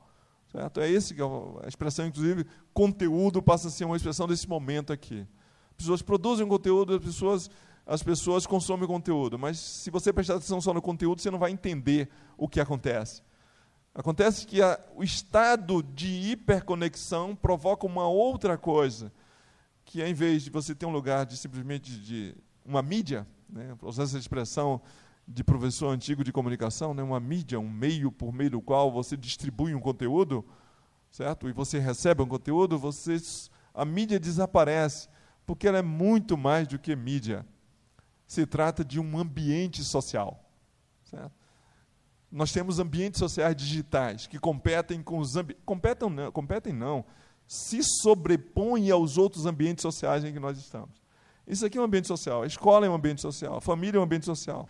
Certo? 0.52 0.80
É 0.80 0.90
esse 0.90 1.16
que 1.16 1.22
é 1.22 1.26
a 1.26 1.68
expressão, 1.68 2.06
inclusive, 2.06 2.46
conteúdo 2.74 3.42
passa 3.42 3.70
a 3.70 3.72
ser 3.72 3.86
uma 3.86 3.96
expressão 3.96 4.28
desse 4.28 4.48
momento 4.48 4.94
aqui. 4.94 5.28
As 5.72 5.78
pessoas 5.78 6.02
produzem 6.02 6.48
conteúdo, 6.48 6.94
as 6.94 7.04
pessoas 7.04 7.50
as 7.86 8.02
pessoas 8.02 8.46
consomem 8.46 8.88
conteúdo, 8.88 9.38
mas 9.38 9.60
se 9.60 9.92
você 9.92 10.14
prestar 10.14 10.36
atenção 10.36 10.62
só 10.62 10.74
no 10.74 10.82
conteúdo, 10.82 11.22
você 11.22 11.30
não 11.30 11.38
vai 11.38 11.52
entender 11.52 12.10
o 12.38 12.48
que 12.48 12.62
acontece. 12.62 13.22
Acontece 13.94 14.48
que 14.48 14.62
a, 14.62 14.80
o 14.96 15.04
estado 15.04 15.84
de 15.84 16.08
hiperconexão 16.08 17.36
provoca 17.36 17.86
uma 17.86 18.08
outra 18.08 18.58
coisa, 18.58 19.12
que 19.84 20.02
é, 20.02 20.08
em 20.08 20.14
vez 20.14 20.44
de 20.44 20.50
você 20.50 20.74
ter 20.74 20.86
um 20.86 20.92
lugar 20.92 21.26
de 21.26 21.36
simplesmente 21.36 21.92
de 22.00 22.34
uma 22.66 22.82
mídia, 22.82 23.28
né, 23.50 23.76
usar 23.82 24.04
essa 24.04 24.18
expressão 24.18 24.82
de 25.28 25.44
professor 25.44 25.90
antigo 25.90 26.24
de 26.24 26.32
comunicação, 26.32 26.94
né, 26.94 27.02
uma 27.02 27.20
mídia, 27.20 27.60
um 27.60 27.70
meio 27.70 28.12
por 28.12 28.34
meio 28.34 28.52
do 28.52 28.62
qual 28.62 28.92
você 28.92 29.16
distribui 29.16 29.74
um 29.74 29.80
conteúdo, 29.80 30.46
certo? 31.12 31.48
E 31.48 31.54
você 31.54 31.80
recebe 31.80 32.22
um 32.22 32.28
conteúdo, 32.28 32.78
você, 32.78 33.18
a 33.74 33.86
mídia 33.86 34.20
desaparece, 34.20 35.08
porque 35.46 35.68
ela 35.68 35.78
é 35.78 35.82
muito 35.82 36.38
mais 36.38 36.68
do 36.68 36.78
que 36.78 36.96
mídia 36.96 37.46
se 38.26 38.46
trata 38.46 38.84
de 38.84 39.00
um 39.00 39.18
ambiente 39.18 39.84
social. 39.84 40.44
Certo? 41.04 41.32
Nós 42.32 42.52
temos 42.52 42.80
ambientes 42.80 43.20
sociais 43.20 43.56
digitais 43.56 44.26
que 44.26 44.40
competem 44.40 45.04
com 45.04 45.20
os 45.20 45.36
ambientes. 45.36 45.64
Competem 45.66 46.10
não, 46.10 46.32
competem 46.32 46.74
não, 46.74 47.06
se 47.48 47.82
sobrepõem 47.84 48.90
aos 48.90 49.18
outros 49.18 49.46
ambientes 49.46 49.84
sociais 49.84 50.24
em 50.24 50.34
que 50.34 50.40
nós 50.40 50.58
estamos. 50.58 51.02
Isso 51.46 51.66
aqui 51.66 51.78
é 51.78 51.82
um 51.82 51.84
ambiente 51.84 52.08
social, 52.08 52.42
a 52.42 52.48
escola 52.48 52.86
é 52.86 52.90
um 52.90 52.96
ambiente 52.96 53.22
social, 53.22 53.58
a 53.58 53.62
família 53.62 53.98
é 53.98 54.00
um 54.00 54.04
ambiente 54.04 54.26
social. 54.26 54.68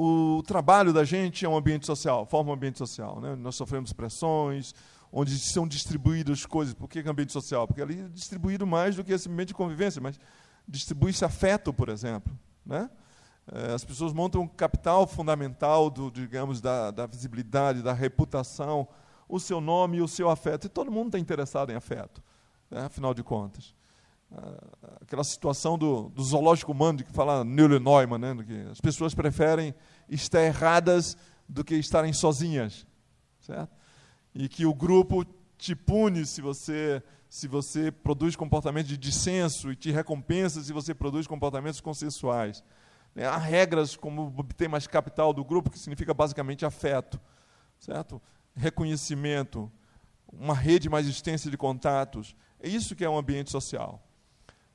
O 0.00 0.44
trabalho 0.44 0.92
da 0.92 1.02
gente 1.02 1.44
é 1.44 1.48
um 1.48 1.56
ambiente 1.56 1.84
social, 1.84 2.24
forma 2.24 2.52
um 2.52 2.54
ambiente 2.54 2.78
social. 2.78 3.20
Né? 3.20 3.34
Nós 3.34 3.56
sofremos 3.56 3.92
pressões, 3.92 4.72
onde 5.12 5.36
são 5.36 5.66
distribuídas 5.66 6.46
coisas. 6.46 6.72
Por 6.72 6.88
que, 6.88 7.00
é 7.00 7.08
ambiente 7.08 7.32
social? 7.32 7.66
Porque 7.66 7.82
ali 7.82 8.02
é 8.02 8.08
distribuído 8.08 8.64
mais 8.64 8.94
do 8.94 9.02
que 9.02 9.12
esse 9.12 9.28
ambiente 9.28 9.48
de 9.48 9.54
convivência, 9.54 10.00
mas 10.00 10.16
distribui-se 10.68 11.24
afeto, 11.24 11.72
por 11.72 11.88
exemplo. 11.88 12.32
Né? 12.64 12.88
É, 13.50 13.72
as 13.72 13.84
pessoas 13.84 14.12
montam 14.12 14.42
um 14.42 14.46
capital 14.46 15.04
fundamental 15.04 15.90
do, 15.90 16.12
digamos, 16.12 16.60
da, 16.60 16.92
da 16.92 17.04
visibilidade, 17.04 17.82
da 17.82 17.92
reputação, 17.92 18.86
o 19.28 19.40
seu 19.40 19.60
nome 19.60 19.96
e 19.96 20.00
o 20.00 20.06
seu 20.06 20.30
afeto. 20.30 20.68
E 20.68 20.70
todo 20.70 20.92
mundo 20.92 21.08
está 21.08 21.18
interessado 21.18 21.72
em 21.72 21.74
afeto, 21.74 22.22
né? 22.70 22.82
afinal 22.82 23.12
de 23.12 23.24
contas. 23.24 23.74
É, 24.30 25.02
aquela 25.02 25.24
situação 25.24 25.78
do, 25.78 26.10
do 26.10 26.22
zoológico 26.22 26.72
humano, 26.72 26.98
de 26.98 27.04
que 27.04 27.12
fala 27.12 27.44
Neuler 27.44 27.80
Neumann, 27.80 28.18
né? 28.18 28.44
que 28.44 28.70
as 28.70 28.80
pessoas 28.80 29.14
preferem 29.14 29.74
estar 30.08 30.42
erradas 30.42 31.16
do 31.48 31.64
que 31.64 31.74
estarem 31.74 32.12
sozinhas. 32.12 32.86
Certo? 33.40 33.74
E 34.34 34.48
que 34.48 34.66
o 34.66 34.74
grupo 34.74 35.24
te 35.56 35.74
pune 35.74 36.26
se 36.26 36.40
você 36.40 37.02
se 37.30 37.46
você 37.46 37.92
produz 37.92 38.34
comportamentos 38.34 38.88
de 38.88 38.96
dissenso 38.96 39.70
e 39.70 39.76
te 39.76 39.90
recompensa 39.90 40.62
se 40.62 40.72
você 40.72 40.94
produz 40.94 41.26
comportamentos 41.26 41.78
consensuais. 41.78 42.64
Né, 43.14 43.26
há 43.26 43.36
regras 43.36 43.96
como 43.96 44.32
obter 44.34 44.66
mais 44.66 44.86
capital 44.86 45.34
do 45.34 45.44
grupo, 45.44 45.68
que 45.68 45.78
significa 45.78 46.14
basicamente 46.14 46.64
afeto, 46.64 47.20
certo? 47.78 48.20
reconhecimento, 48.56 49.70
uma 50.32 50.54
rede 50.54 50.88
mais 50.88 51.06
extensa 51.06 51.50
de 51.50 51.56
contatos. 51.56 52.34
É 52.60 52.68
isso 52.68 52.96
que 52.96 53.04
é 53.04 53.10
um 53.10 53.16
ambiente 53.16 53.50
social. 53.50 54.02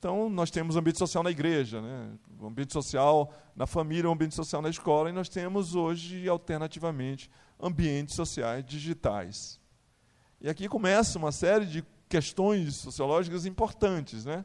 Então, 0.04 0.30
nós 0.30 0.52
temos 0.52 0.76
um 0.76 0.80
ambiente 0.80 1.00
social 1.00 1.24
na 1.24 1.32
igreja, 1.32 1.82
né? 1.82 2.10
um 2.38 2.48
ambiente 2.48 2.74
social 2.74 3.34
na 3.56 3.66
família, 3.66 4.10
um 4.10 4.12
ambiente 4.12 4.36
social 4.36 4.62
na 4.62 4.68
escola, 4.68 5.10
e 5.10 5.14
nós 5.14 5.30
temos 5.30 5.76
hoje, 5.76 6.28
alternativamente, 6.28 7.32
ambientes 7.58 8.14
sociais 8.14 8.66
digitais. 8.66 9.62
E 10.42 10.50
aqui 10.50 10.68
começa 10.68 11.18
uma 11.18 11.32
série 11.32 11.66
de 11.66 11.86
questões 12.10 12.76
sociológicas 12.76 13.46
importantes, 13.46 14.26
né? 14.26 14.44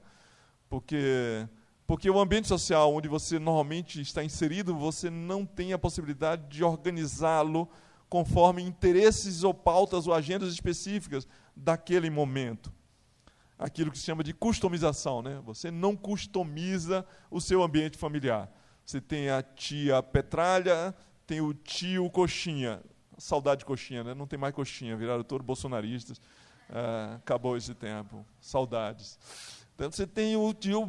Porque 0.69 1.49
porque 1.89 2.09
o 2.09 2.21
ambiente 2.21 2.47
social 2.47 2.95
onde 2.95 3.09
você 3.09 3.41
normalmente 3.41 4.01
está 4.01 4.23
inserido, 4.23 4.77
você 4.77 5.11
não 5.11 5.45
tem 5.45 5.73
a 5.73 5.79
possibilidade 5.79 6.47
de 6.47 6.63
organizá-lo 6.63 7.69
conforme 8.09 8.63
interesses 8.63 9.43
ou 9.43 9.53
pautas 9.53 10.07
ou 10.07 10.15
agendas 10.15 10.53
específicas 10.53 11.27
daquele 11.57 12.11
momento. 12.11 12.73
Aquilo 13.59 13.91
que 13.91 13.99
se 13.99 14.05
chama 14.05 14.23
de 14.23 14.33
customização, 14.33 15.21
né? 15.21 15.41
Você 15.45 15.71
não 15.71 15.97
customiza 15.97 17.05
o 17.31 17.41
seu 17.41 17.63
ambiente 17.63 17.99
familiar. 17.99 18.49
Você 18.85 19.01
tem 19.01 19.29
a 19.31 19.43
tia 19.43 20.03
Petralha, 20.03 20.95
tem 21.27 21.41
o 21.41 21.53
tio 21.53 22.09
Coxinha. 22.11 22.81
Saudade 23.19 23.61
de 23.61 23.65
Coxinha, 23.65 24.05
né? 24.05 24.15
Não 24.15 24.27
tem 24.27 24.39
mais 24.39 24.55
Coxinha, 24.55 24.97
viraram 24.97 25.25
todos 25.25 25.45
bolsonaristas. 25.45 26.21
Ah, 26.71 27.17
acabou 27.17 27.57
esse 27.57 27.75
tempo. 27.75 28.25
Saudades. 28.41 29.19
Então 29.75 29.91
você 29.91 30.07
tem 30.07 30.37
o 30.37 30.53
tio 30.53 30.89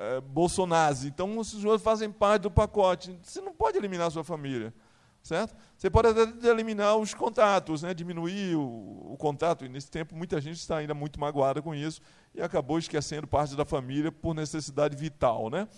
é, 0.00 0.20
Bolsonaro. 0.20 0.96
Então 1.04 1.38
os 1.38 1.48
senhores 1.48 1.82
fazem 1.82 2.10
parte 2.10 2.42
do 2.42 2.50
pacote. 2.50 3.18
Você 3.22 3.40
não 3.40 3.54
pode 3.54 3.78
eliminar 3.78 4.08
a 4.08 4.10
sua 4.10 4.24
família. 4.24 4.72
Certo? 5.22 5.54
Você 5.76 5.90
pode 5.90 6.08
até 6.08 6.48
eliminar 6.48 6.96
os 6.96 7.12
contatos, 7.12 7.82
né? 7.82 7.92
diminuir 7.92 8.56
o, 8.56 9.12
o, 9.12 9.16
contato. 9.18 9.64
E 9.64 9.68
nesse 9.68 9.90
tempo 9.90 10.16
muita 10.16 10.40
gente 10.40 10.56
está 10.56 10.78
ainda 10.78 10.94
muito 10.94 11.20
magoada 11.20 11.60
com 11.60 11.74
isso 11.74 12.00
e 12.34 12.40
acabou 12.40 12.78
esquecendo 12.78 13.26
parte 13.26 13.54
da 13.54 13.64
família 13.64 14.10
por 14.10 14.34
necessidade 14.34 14.96
vital. 14.96 15.50
Né? 15.50 15.68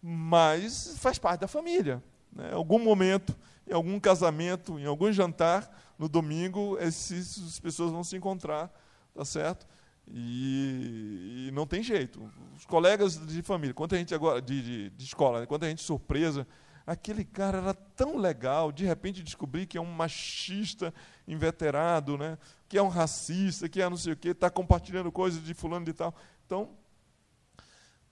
Mas 0.00 0.96
faz 0.98 1.18
parte 1.18 1.40
da 1.40 1.48
família. 1.48 2.02
Né? 2.32 2.50
Em 2.52 2.54
algum 2.54 2.78
momento, 2.78 3.34
em 3.66 3.72
algum 3.72 3.98
casamento, 3.98 4.78
em 4.78 4.86
algum 4.86 5.12
jantar, 5.12 5.68
no 5.98 6.08
domingo, 6.08 6.78
essas 6.78 7.58
pessoas 7.58 7.90
vão 7.90 8.04
se 8.04 8.16
encontrar, 8.16 8.72
tá 9.12 9.24
certo? 9.24 9.66
E, 10.06 11.48
e 11.48 11.50
não 11.52 11.66
tem 11.66 11.82
jeito. 11.82 12.30
Os 12.56 12.64
colegas 12.64 13.18
de 13.26 13.42
família, 13.42 13.74
quanta 13.74 13.96
gente 13.96 14.14
agora, 14.14 14.40
de, 14.40 14.62
de, 14.62 14.90
de 14.90 15.04
escola, 15.04 15.40
né? 15.40 15.46
quanta 15.46 15.68
gente 15.68 15.82
surpresa, 15.82 16.46
aquele 16.88 17.22
cara 17.22 17.58
era 17.58 17.74
tão 17.74 18.16
legal, 18.16 18.72
de 18.72 18.86
repente 18.86 19.22
descobrir 19.22 19.66
que 19.66 19.76
é 19.76 19.80
um 19.80 19.92
machista 19.92 20.92
inveterado, 21.26 22.16
né? 22.16 22.38
que 22.66 22.78
é 22.78 22.82
um 22.82 22.88
racista, 22.88 23.68
que 23.68 23.82
é 23.82 23.88
não 23.90 23.96
sei 23.98 24.14
o 24.14 24.16
quê, 24.16 24.30
está 24.30 24.48
compartilhando 24.48 25.12
coisas 25.12 25.44
de 25.44 25.52
fulano 25.52 25.84
de 25.84 25.92
tal. 25.92 26.14
Então, 26.46 26.70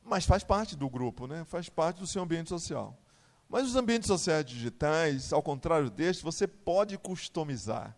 mas 0.03 0.27
faz 0.27 0.45
parte 0.45 0.77
do 0.77 0.91
grupo, 0.91 1.27
né? 1.27 1.43
faz 1.47 1.71
parte 1.71 2.01
do 2.01 2.07
seu 2.07 2.23
ambiente 2.23 2.51
social. 2.51 3.01
Mas 3.49 3.67
os 3.67 3.77
ambientes 3.77 4.09
sociais 4.09 4.45
digitais, 4.45 5.33
ao 5.33 5.43
contrário 5.43 5.89
deste, 5.89 6.23
você 6.23 6.47
pode 6.47 6.99
customizar. 6.99 7.97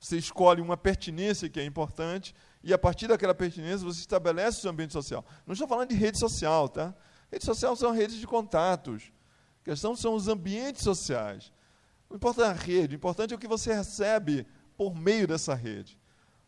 Você 0.00 0.16
escolhe 0.16 0.62
uma 0.62 0.76
pertinência 0.76 1.50
que 1.50 1.60
é 1.60 1.66
importante 1.66 2.34
e 2.64 2.72
a 2.72 2.78
partir 2.78 3.08
daquela 3.08 3.34
pertinência 3.34 3.84
você 3.84 4.00
estabelece 4.00 4.58
o 4.58 4.60
seu 4.62 4.70
ambiente 4.70 4.94
social. 4.94 5.22
Não 5.46 5.52
estou 5.52 5.68
falando 5.68 5.90
de 5.90 5.96
rede 5.96 6.18
social, 6.18 6.66
tá? 6.66 6.94
Rede 7.30 7.44
social 7.44 7.76
são 7.76 7.92
redes 7.92 8.16
de 8.16 8.26
contatos. 8.26 9.12
A 9.62 9.64
questão 9.64 9.96
são 9.96 10.14
os 10.14 10.28
ambientes 10.28 10.82
sociais. 10.82 11.52
Não 12.10 12.16
importa 12.16 12.46
a 12.46 12.52
rede, 12.52 12.94
o 12.94 12.96
importante 12.96 13.32
é 13.32 13.36
o 13.36 13.38
que 13.38 13.48
você 13.48 13.72
recebe 13.72 14.46
por 14.76 14.94
meio 14.94 15.26
dessa 15.26 15.54
rede. 15.54 15.98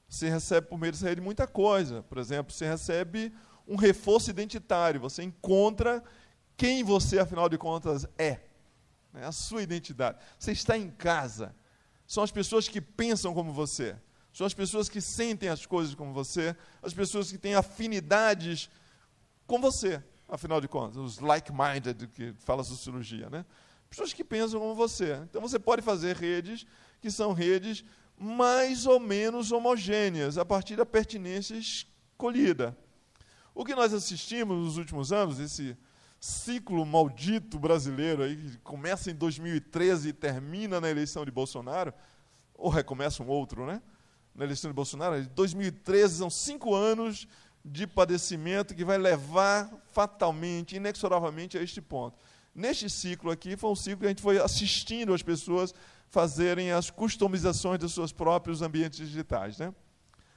Você 0.08 0.28
recebe 0.28 0.68
por 0.68 0.78
meio 0.78 0.92
dessa 0.92 1.08
rede 1.08 1.20
muita 1.20 1.46
coisa. 1.46 2.02
Por 2.02 2.18
exemplo, 2.18 2.52
você 2.52 2.66
recebe 2.66 3.32
um 3.66 3.76
reforço 3.76 4.30
identitário. 4.30 5.00
Você 5.00 5.22
encontra 5.22 6.02
quem 6.56 6.84
você, 6.84 7.18
afinal 7.18 7.48
de 7.48 7.56
contas, 7.56 8.06
é. 8.18 8.40
Né? 9.12 9.24
A 9.24 9.32
sua 9.32 9.62
identidade. 9.62 10.18
Você 10.38 10.52
está 10.52 10.76
em 10.76 10.90
casa 10.90 11.54
são 12.06 12.22
as 12.22 12.30
pessoas 12.30 12.68
que 12.68 12.80
pensam 12.80 13.34
como 13.34 13.52
você, 13.52 13.96
são 14.32 14.46
as 14.46 14.54
pessoas 14.54 14.88
que 14.88 15.00
sentem 15.00 15.48
as 15.48 15.64
coisas 15.64 15.94
como 15.94 16.12
você, 16.12 16.56
as 16.82 16.92
pessoas 16.92 17.30
que 17.30 17.38
têm 17.38 17.54
afinidades 17.54 18.68
com 19.46 19.60
você, 19.60 20.02
afinal 20.28 20.60
de 20.60 20.68
contas, 20.68 20.96
os 20.96 21.18
like-minded, 21.18 22.06
que 22.08 22.32
fala 22.38 22.62
sociologia, 22.64 23.28
né? 23.30 23.44
Pessoas 23.88 24.12
que 24.12 24.24
pensam 24.24 24.58
como 24.58 24.74
você. 24.74 25.20
Então 25.28 25.40
você 25.40 25.58
pode 25.58 25.82
fazer 25.82 26.16
redes 26.16 26.66
que 27.00 27.10
são 27.10 27.32
redes 27.32 27.84
mais 28.18 28.86
ou 28.86 28.98
menos 28.98 29.52
homogêneas, 29.52 30.38
a 30.38 30.44
partir 30.44 30.76
da 30.76 30.86
pertinência 30.86 31.54
escolhida. 31.54 32.76
O 33.54 33.64
que 33.64 33.74
nós 33.74 33.92
assistimos 33.92 34.56
nos 34.56 34.76
últimos 34.78 35.12
anos, 35.12 35.38
esse 35.38 35.76
ciclo 36.18 36.84
maldito 36.86 37.58
brasileiro 37.58 38.22
aí, 38.22 38.36
que 38.36 38.58
começa 38.58 39.10
em 39.10 39.14
2013 39.14 40.08
e 40.08 40.12
termina 40.12 40.80
na 40.80 40.90
eleição 40.90 41.24
de 41.24 41.30
Bolsonaro, 41.30 41.92
ou 42.54 42.70
recomeça 42.70 43.22
um 43.22 43.28
outro, 43.28 43.66
né? 43.66 43.82
Na 44.34 44.44
eleição 44.44 44.70
de 44.70 44.74
Bolsonaro, 44.74 45.24
2013 45.28 46.18
são 46.18 46.30
cinco 46.30 46.74
anos 46.74 47.28
de 47.64 47.86
padecimento 47.86 48.74
que 48.74 48.84
vai 48.84 48.98
levar 48.98 49.70
fatalmente, 49.90 50.76
inexoravelmente 50.76 51.56
a 51.56 51.62
este 51.62 51.80
ponto. 51.80 52.18
Neste 52.54 52.90
ciclo 52.90 53.30
aqui, 53.30 53.56
foi 53.56 53.70
um 53.70 53.74
ciclo 53.74 54.00
que 54.00 54.06
a 54.06 54.08
gente 54.10 54.22
foi 54.22 54.38
assistindo 54.38 55.14
as 55.14 55.22
pessoas 55.22 55.74
fazerem 56.08 56.70
as 56.70 56.90
customizações 56.90 57.78
dos 57.78 57.92
seus 57.92 58.12
próprios 58.12 58.62
ambientes 58.62 58.98
digitais. 58.98 59.58
Né? 59.58 59.74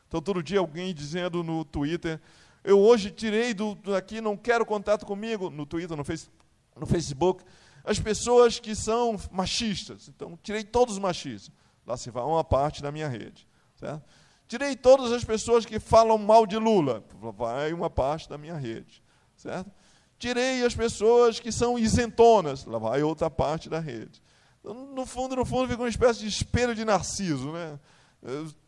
Então, 0.08 0.22
todo 0.22 0.42
dia 0.42 0.60
alguém 0.60 0.94
dizendo 0.94 1.44
no 1.44 1.66
Twitter, 1.66 2.20
eu 2.64 2.80
hoje 2.80 3.12
tirei 3.12 3.54
do, 3.54 3.76
daqui, 3.76 4.20
não 4.22 4.36
quero 4.36 4.66
contato 4.66 5.06
comigo, 5.06 5.50
no 5.50 5.66
Twitter, 5.66 5.96
no, 5.96 6.04
face, 6.04 6.30
no 6.76 6.86
Facebook, 6.86 7.44
as 7.84 8.00
pessoas 8.00 8.60
que 8.60 8.74
são 8.74 9.20
machistas. 9.32 10.08
Então, 10.08 10.40
tirei 10.42 10.64
todos 10.64 10.96
os 10.96 11.00
machistas. 11.00 11.54
Lá 11.86 11.96
se 11.96 12.10
vai 12.10 12.24
uma 12.24 12.44
parte 12.44 12.82
da 12.82 12.92
minha 12.92 13.08
rede. 13.08 13.48
Certo? 13.76 14.04
Tirei 14.48 14.76
todas 14.76 15.12
as 15.12 15.24
pessoas 15.24 15.66
que 15.66 15.80
falam 15.80 16.18
mal 16.18 16.46
de 16.46 16.58
Lula. 16.58 17.04
Vai 17.36 17.74
uma 17.74 17.90
parte 17.90 18.30
da 18.30 18.38
minha 18.38 18.56
rede. 18.56 19.04
Certo? 19.36 19.70
Tirei 20.18 20.66
as 20.66 20.74
pessoas 20.74 21.40
que 21.40 21.52
são 21.52 21.78
isentonas. 21.78 22.66
Lá 22.66 22.80
vai 22.80 23.04
outra 23.04 23.30
parte 23.30 23.70
da 23.70 23.80
rede. 23.80 24.22
Então, 24.60 24.74
no 24.74 25.06
fundo, 25.06 25.36
no 25.36 25.46
fundo, 25.46 25.68
fica 25.68 25.82
uma 25.82 25.90
espécie 25.90 26.20
de 26.20 26.28
espelho 26.28 26.74
de 26.74 26.86
Narciso. 26.86 27.52
Né? 27.52 27.80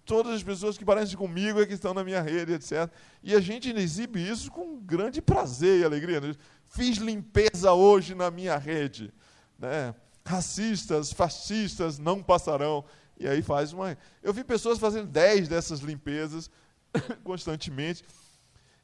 todas 0.06 0.34
as 0.34 0.44
pessoas 0.44 0.78
que 0.78 0.86
parecem 0.86 1.18
comigo 1.18 1.62
é 1.62 1.66
que 1.66 1.74
estão 1.74 1.94
na 1.94 2.04
minha 2.04 2.22
rede, 2.22 2.54
etc. 2.54 2.90
E 3.22 3.36
a 3.36 3.40
gente 3.40 3.70
exibe 3.70 4.20
isso 4.28 4.52
com 4.52 4.80
grande 4.80 5.22
prazer 5.22 5.82
e 5.82 5.84
alegria. 5.84 6.20
Né? 6.20 6.34
Fiz 6.68 6.98
limpeza 6.98 7.74
hoje 7.74 8.16
na 8.16 8.32
minha 8.32 8.58
rede. 8.58 9.14
Né? 9.58 9.94
Racistas, 10.26 11.12
fascistas 11.12 12.00
não 12.00 12.24
passarão. 12.24 12.84
E 13.20 13.28
aí 13.28 13.42
faz 13.42 13.74
uma. 13.74 13.98
Eu 14.24 14.34
vi 14.34 14.44
pessoas 14.44 14.80
fazendo 14.80 15.08
10 15.08 15.50
dessas 15.50 15.82
limpezas 15.82 16.50
constantemente. 17.24 18.04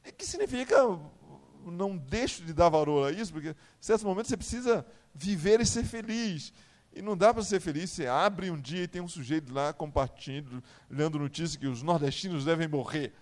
O 0.07 0.13
que 0.13 0.25
significa 0.25 0.75
não 1.71 1.97
deixo 1.97 2.43
de 2.43 2.53
dar 2.53 2.69
valor 2.69 3.07
a 3.07 3.11
isso, 3.11 3.31
porque 3.31 3.49
em 3.49 3.55
certos 3.79 4.03
momentos 4.03 4.29
você 4.29 4.37
precisa 4.37 4.85
viver 5.13 5.61
e 5.61 5.65
ser 5.65 5.83
feliz. 5.83 6.53
E 6.93 7.01
não 7.01 7.17
dá 7.17 7.33
para 7.33 7.43
ser 7.43 7.59
feliz, 7.59 7.89
você 7.89 8.07
abre 8.07 8.49
um 8.49 8.59
dia 8.59 8.83
e 8.83 8.87
tem 8.87 9.01
um 9.01 9.07
sujeito 9.07 9.53
lá 9.53 9.73
compartilhando, 9.73 10.63
lendo 10.89 11.19
notícia 11.19 11.59
que 11.59 11.67
os 11.67 11.81
nordestinos 11.81 12.45
devem 12.45 12.67
morrer. 12.67 13.13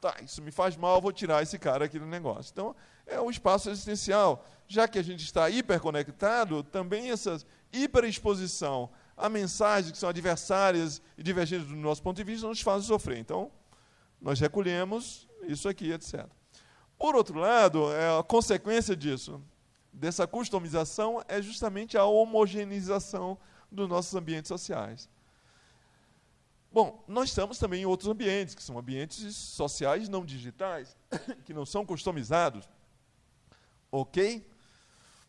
Tá, 0.00 0.14
isso 0.22 0.42
me 0.42 0.50
faz 0.50 0.76
mal, 0.76 1.00
vou 1.00 1.12
tirar 1.12 1.42
esse 1.42 1.58
cara 1.58 1.86
aqui 1.86 1.98
do 1.98 2.06
negócio. 2.06 2.52
Então, 2.52 2.76
é 3.06 3.20
um 3.20 3.30
espaço 3.30 3.68
existencial. 3.70 4.46
Já 4.68 4.86
que 4.86 4.98
a 4.98 5.02
gente 5.02 5.24
está 5.24 5.48
hiperconectado, 5.50 6.62
também 6.62 7.10
essa 7.10 7.38
hiperexposição 7.72 8.90
a 9.16 9.28
mensagens 9.28 9.92
que 9.92 9.98
são 9.98 10.08
adversárias 10.08 11.00
e 11.16 11.22
divergentes 11.22 11.68
do 11.68 11.76
nosso 11.76 12.02
ponto 12.02 12.16
de 12.16 12.24
vista 12.24 12.46
nos 12.46 12.60
fazem 12.60 12.86
sofrer. 12.86 13.18
Então, 13.18 13.50
nós 14.20 14.38
recolhemos 14.38 15.26
isso 15.44 15.68
aqui, 15.68 15.90
etc. 15.92 16.26
Por 16.98 17.14
outro 17.14 17.38
lado, 17.38 17.92
é 17.92 18.18
a 18.18 18.22
consequência 18.22 18.94
disso 18.96 19.42
dessa 19.96 20.26
customização 20.26 21.22
é 21.26 21.40
justamente 21.40 21.96
a 21.96 22.04
homogeneização 22.04 23.38
dos 23.72 23.88
nossos 23.88 24.14
ambientes 24.14 24.48
sociais. 24.48 25.08
Bom, 26.70 27.02
nós 27.08 27.30
estamos 27.30 27.58
também 27.58 27.82
em 27.82 27.86
outros 27.86 28.08
ambientes, 28.08 28.54
que 28.54 28.62
são 28.62 28.78
ambientes 28.78 29.34
sociais 29.34 30.10
não 30.10 30.24
digitais, 30.24 30.94
que 31.46 31.54
não 31.54 31.64
são 31.64 31.86
customizados. 31.86 32.68
Ok? 33.90 34.46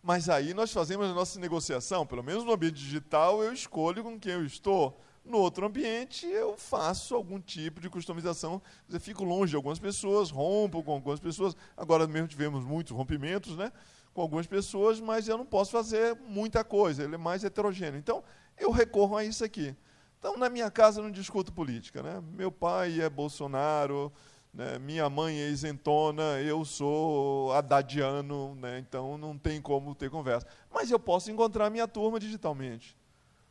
Mas 0.07 0.29
aí 0.29 0.53
nós 0.53 0.71
fazemos 0.71 1.05
a 1.05 1.13
nossa 1.13 1.37
negociação, 1.37 2.07
pelo 2.07 2.23
menos 2.23 2.45
no 2.45 2.53
ambiente 2.53 2.75
digital 2.75 3.43
eu 3.43 3.51
escolho 3.51 4.01
com 4.01 4.17
quem 4.17 4.31
eu 4.31 4.45
estou. 4.45 4.97
No 5.25 5.37
outro 5.37 5.65
ambiente 5.65 6.25
eu 6.25 6.55
faço 6.55 7.13
algum 7.13 7.41
tipo 7.41 7.81
de 7.81 7.89
customização, 7.89 8.61
eu 8.89 9.01
fico 9.01 9.25
longe 9.25 9.49
de 9.49 9.57
algumas 9.57 9.79
pessoas, 9.79 10.31
rompo 10.31 10.81
com 10.81 10.93
algumas 10.93 11.19
pessoas. 11.19 11.57
Agora 11.75 12.07
mesmo 12.07 12.29
tivemos 12.29 12.63
muitos 12.63 12.95
rompimentos, 12.95 13.57
né? 13.57 13.69
com 14.13 14.21
algumas 14.21 14.47
pessoas, 14.47 15.01
mas 15.01 15.27
eu 15.27 15.37
não 15.37 15.45
posso 15.45 15.71
fazer 15.71 16.15
muita 16.25 16.63
coisa, 16.63 17.03
ele 17.03 17.15
é 17.15 17.17
mais 17.17 17.43
heterogêneo. 17.43 17.99
Então, 17.99 18.23
eu 18.57 18.71
recorro 18.71 19.17
a 19.17 19.25
isso 19.25 19.43
aqui. 19.43 19.75
Então, 20.17 20.37
na 20.37 20.49
minha 20.49 20.71
casa, 20.71 21.01
eu 21.01 21.03
não 21.03 21.11
discuto 21.11 21.51
política. 21.51 22.01
Né? 22.01 22.23
Meu 22.31 22.49
pai 22.49 23.01
é 23.01 23.09
Bolsonaro, 23.09 24.09
né? 24.53 24.79
minha 24.79 25.09
mãe 25.09 25.39
é 25.39 25.49
isentona, 25.49 26.39
eu 26.41 26.65
sou 26.65 27.53
adadiano, 27.53 28.55
né? 28.55 28.79
então 28.79 29.17
não 29.17 29.37
tem 29.37 29.61
como 29.61 29.93
ter 29.93 30.09
conversa. 30.09 30.47
Mas 30.71 30.89
eu 30.91 30.99
posso 30.99 31.31
encontrar 31.31 31.69
minha 31.69 31.87
turma 31.87 32.19
digitalmente. 32.19 32.97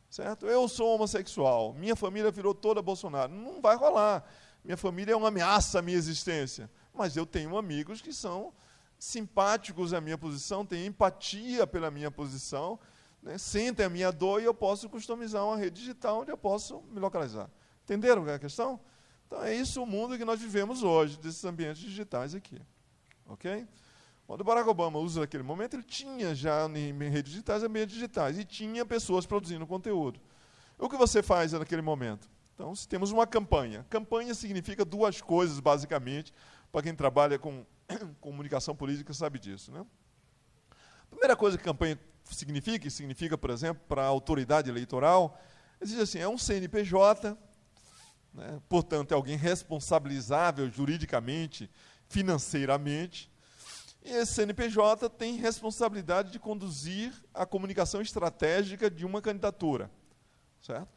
Certo? 0.09 0.45
Eu 0.45 0.67
sou 0.67 0.95
homossexual, 0.95 1.73
minha 1.73 1.95
família 1.95 2.31
virou 2.31 2.53
toda 2.53 2.81
Bolsonaro. 2.81 3.31
Não 3.31 3.61
vai 3.61 3.75
rolar. 3.75 4.23
Minha 4.63 4.77
família 4.77 5.13
é 5.13 5.15
uma 5.15 5.27
ameaça 5.27 5.79
à 5.79 5.81
minha 5.81 5.97
existência. 5.97 6.69
Mas 6.93 7.15
eu 7.15 7.25
tenho 7.25 7.57
amigos 7.57 8.01
que 8.01 8.13
são 8.13 8.53
simpáticos 8.97 9.93
à 9.93 10.01
minha 10.01 10.17
posição, 10.17 10.65
têm 10.65 10.87
empatia 10.87 11.67
pela 11.67 11.91
minha 11.91 12.09
posição, 12.09 12.79
né? 13.21 13.37
sentem 13.37 13.85
a 13.85 13.89
minha 13.89 14.11
dor 14.11 14.41
e 14.41 14.45
eu 14.45 14.53
posso 14.53 14.89
customizar 14.89 15.45
uma 15.45 15.57
rede 15.57 15.81
digital 15.81 16.21
onde 16.21 16.31
eu 16.31 16.37
posso 16.37 16.81
me 16.89 16.99
localizar. 16.99 17.49
Entenderam 17.83 18.27
a 18.27 18.39
questão? 18.39 18.79
Então 19.27 19.43
é 19.43 19.53
isso 19.53 19.83
o 19.83 19.85
mundo 19.85 20.17
que 20.17 20.25
nós 20.25 20.39
vivemos 20.39 20.81
hoje, 20.81 21.19
desses 21.19 21.43
ambientes 21.43 21.81
digitais 21.81 22.33
aqui. 22.33 22.59
Ok? 23.27 23.67
Quando 24.25 24.43
Barack 24.43 24.67
Obama 24.67 24.99
usa 24.99 25.21
naquele 25.21 25.43
momento, 25.43 25.75
ele 25.75 25.83
tinha 25.83 26.33
já 26.33 26.65
em 26.65 27.09
redes 27.09 27.31
digitais 27.31 27.63
ambientes 27.63 27.93
digitais 27.93 28.37
e 28.37 28.43
tinha 28.43 28.85
pessoas 28.85 29.25
produzindo 29.25 29.65
conteúdo. 29.67 30.19
O 30.77 30.89
que 30.89 30.97
você 30.97 31.21
faz 31.23 31.53
naquele 31.53 31.81
momento? 31.81 32.29
Então, 32.53 32.73
se 32.75 32.87
temos 32.87 33.11
uma 33.11 33.27
campanha. 33.27 33.85
Campanha 33.89 34.33
significa 34.33 34.83
duas 34.83 35.21
coisas, 35.21 35.59
basicamente, 35.59 36.33
para 36.71 36.81
quem 36.81 36.95
trabalha 36.95 37.37
com 37.37 37.65
comunicação 38.19 38.75
política 38.75 39.13
sabe 39.13 39.39
disso. 39.39 39.71
Né? 39.71 39.85
A 40.71 41.05
primeira 41.09 41.35
coisa 41.35 41.57
que 41.57 41.63
campanha 41.63 41.99
significa, 42.25 42.87
e 42.87 42.91
significa, 42.91 43.37
por 43.37 43.49
exemplo, 43.49 43.81
para 43.87 44.03
a 44.03 44.07
autoridade 44.07 44.69
eleitoral, 44.69 45.39
existe 45.79 46.01
assim, 46.01 46.19
é 46.19 46.27
um 46.27 46.37
CNPJ, 46.37 47.37
né? 48.37 48.61
portanto, 48.69 49.11
é 49.11 49.15
alguém 49.15 49.35
responsabilizável 49.35 50.69
juridicamente, 50.69 51.69
financeiramente, 52.07 53.29
e 54.03 54.11
esse 54.11 54.35
CNPJ 54.35 55.09
tem 55.09 55.35
responsabilidade 55.35 56.31
de 56.31 56.39
conduzir 56.39 57.13
a 57.33 57.45
comunicação 57.45 57.99
estratégica 57.99 58.89
de 58.89 59.05
uma 59.05 59.21
candidatura. 59.21 59.91
Certo? 60.61 60.87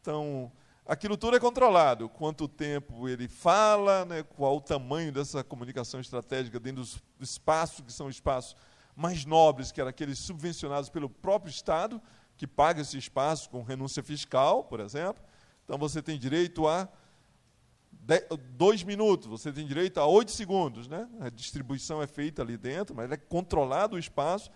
Então, 0.00 0.52
Aquilo 0.84 1.16
tudo 1.16 1.36
é 1.36 1.40
controlado. 1.40 2.08
Quanto 2.08 2.48
tempo 2.48 3.08
ele 3.08 3.28
fala, 3.28 4.04
né, 4.04 4.24
qual 4.24 4.56
o 4.56 4.60
tamanho 4.60 5.12
dessa 5.12 5.44
comunicação 5.44 6.00
estratégica 6.00 6.58
dentro 6.58 6.82
dos 6.82 7.00
espaços, 7.20 7.84
que 7.84 7.92
são 7.92 8.10
espaços 8.10 8.56
mais 8.96 9.24
nobres, 9.24 9.70
que 9.70 9.80
eram 9.80 9.90
aqueles 9.90 10.18
subvencionados 10.18 10.90
pelo 10.90 11.08
próprio 11.08 11.50
Estado, 11.50 12.02
que 12.36 12.48
paga 12.48 12.80
esse 12.80 12.98
espaço 12.98 13.48
com 13.48 13.62
renúncia 13.62 14.02
fiscal, 14.02 14.64
por 14.64 14.80
exemplo. 14.80 15.22
Então 15.72 15.78
você 15.78 16.02
tem 16.02 16.18
direito 16.18 16.68
a 16.68 16.86
dois 18.58 18.82
minutos, 18.82 19.26
você 19.26 19.50
tem 19.50 19.66
direito 19.66 19.98
a 19.98 20.06
oito 20.06 20.30
segundos. 20.30 20.86
Né? 20.86 21.08
A 21.18 21.30
distribuição 21.30 22.02
é 22.02 22.06
feita 22.06 22.42
ali 22.42 22.58
dentro, 22.58 22.94
mas 22.94 23.10
é 23.10 23.16
controlado 23.16 23.96
o 23.96 23.98
espaço. 23.98 24.50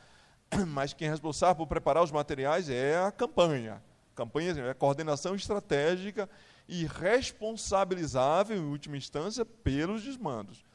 mas 0.68 0.92
quem 0.92 1.08
é 1.08 1.10
responsável 1.10 1.56
por 1.56 1.66
preparar 1.66 2.02
os 2.02 2.12
materiais 2.12 2.68
é 2.68 2.98
a 2.98 3.10
campanha. 3.10 3.82
Campanha 4.14 4.52
é 4.58 4.68
a 4.68 4.74
coordenação 4.74 5.34
estratégica 5.34 6.28
e 6.68 6.84
responsabilizável, 6.84 8.54
em 8.54 8.66
última 8.70 8.98
instância, 8.98 9.42
pelos 9.42 10.02
desmandos. 10.02 10.66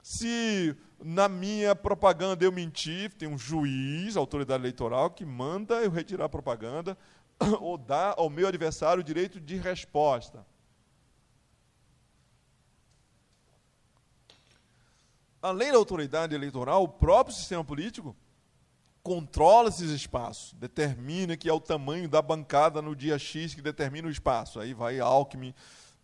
Se 0.00 0.76
na 1.02 1.28
minha 1.28 1.74
propaganda 1.74 2.44
eu 2.44 2.52
mentir, 2.52 3.12
tem 3.14 3.28
um 3.28 3.36
juiz, 3.36 4.16
autoridade 4.16 4.62
eleitoral, 4.62 5.10
que 5.10 5.24
manda 5.24 5.82
eu 5.82 5.90
retirar 5.90 6.26
a 6.26 6.28
propaganda 6.28 6.96
ou 7.60 7.78
dar 7.78 8.14
ao 8.16 8.28
meu 8.28 8.48
adversário 8.48 9.00
o 9.00 9.04
direito 9.04 9.40
de 9.40 9.56
resposta. 9.56 10.44
Além 15.40 15.70
da 15.70 15.78
autoridade 15.78 16.34
eleitoral, 16.34 16.82
o 16.82 16.88
próprio 16.88 17.34
sistema 17.34 17.64
político 17.64 18.16
controla 19.02 19.68
esses 19.68 19.90
espaços, 19.90 20.52
determina 20.54 21.36
que 21.36 21.48
é 21.48 21.52
o 21.52 21.60
tamanho 21.60 22.08
da 22.08 22.20
bancada 22.20 22.82
no 22.82 22.94
dia 22.94 23.18
X 23.18 23.54
que 23.54 23.62
determina 23.62 24.08
o 24.08 24.10
espaço. 24.10 24.58
Aí 24.58 24.74
vai 24.74 24.98
Alckmin 24.98 25.54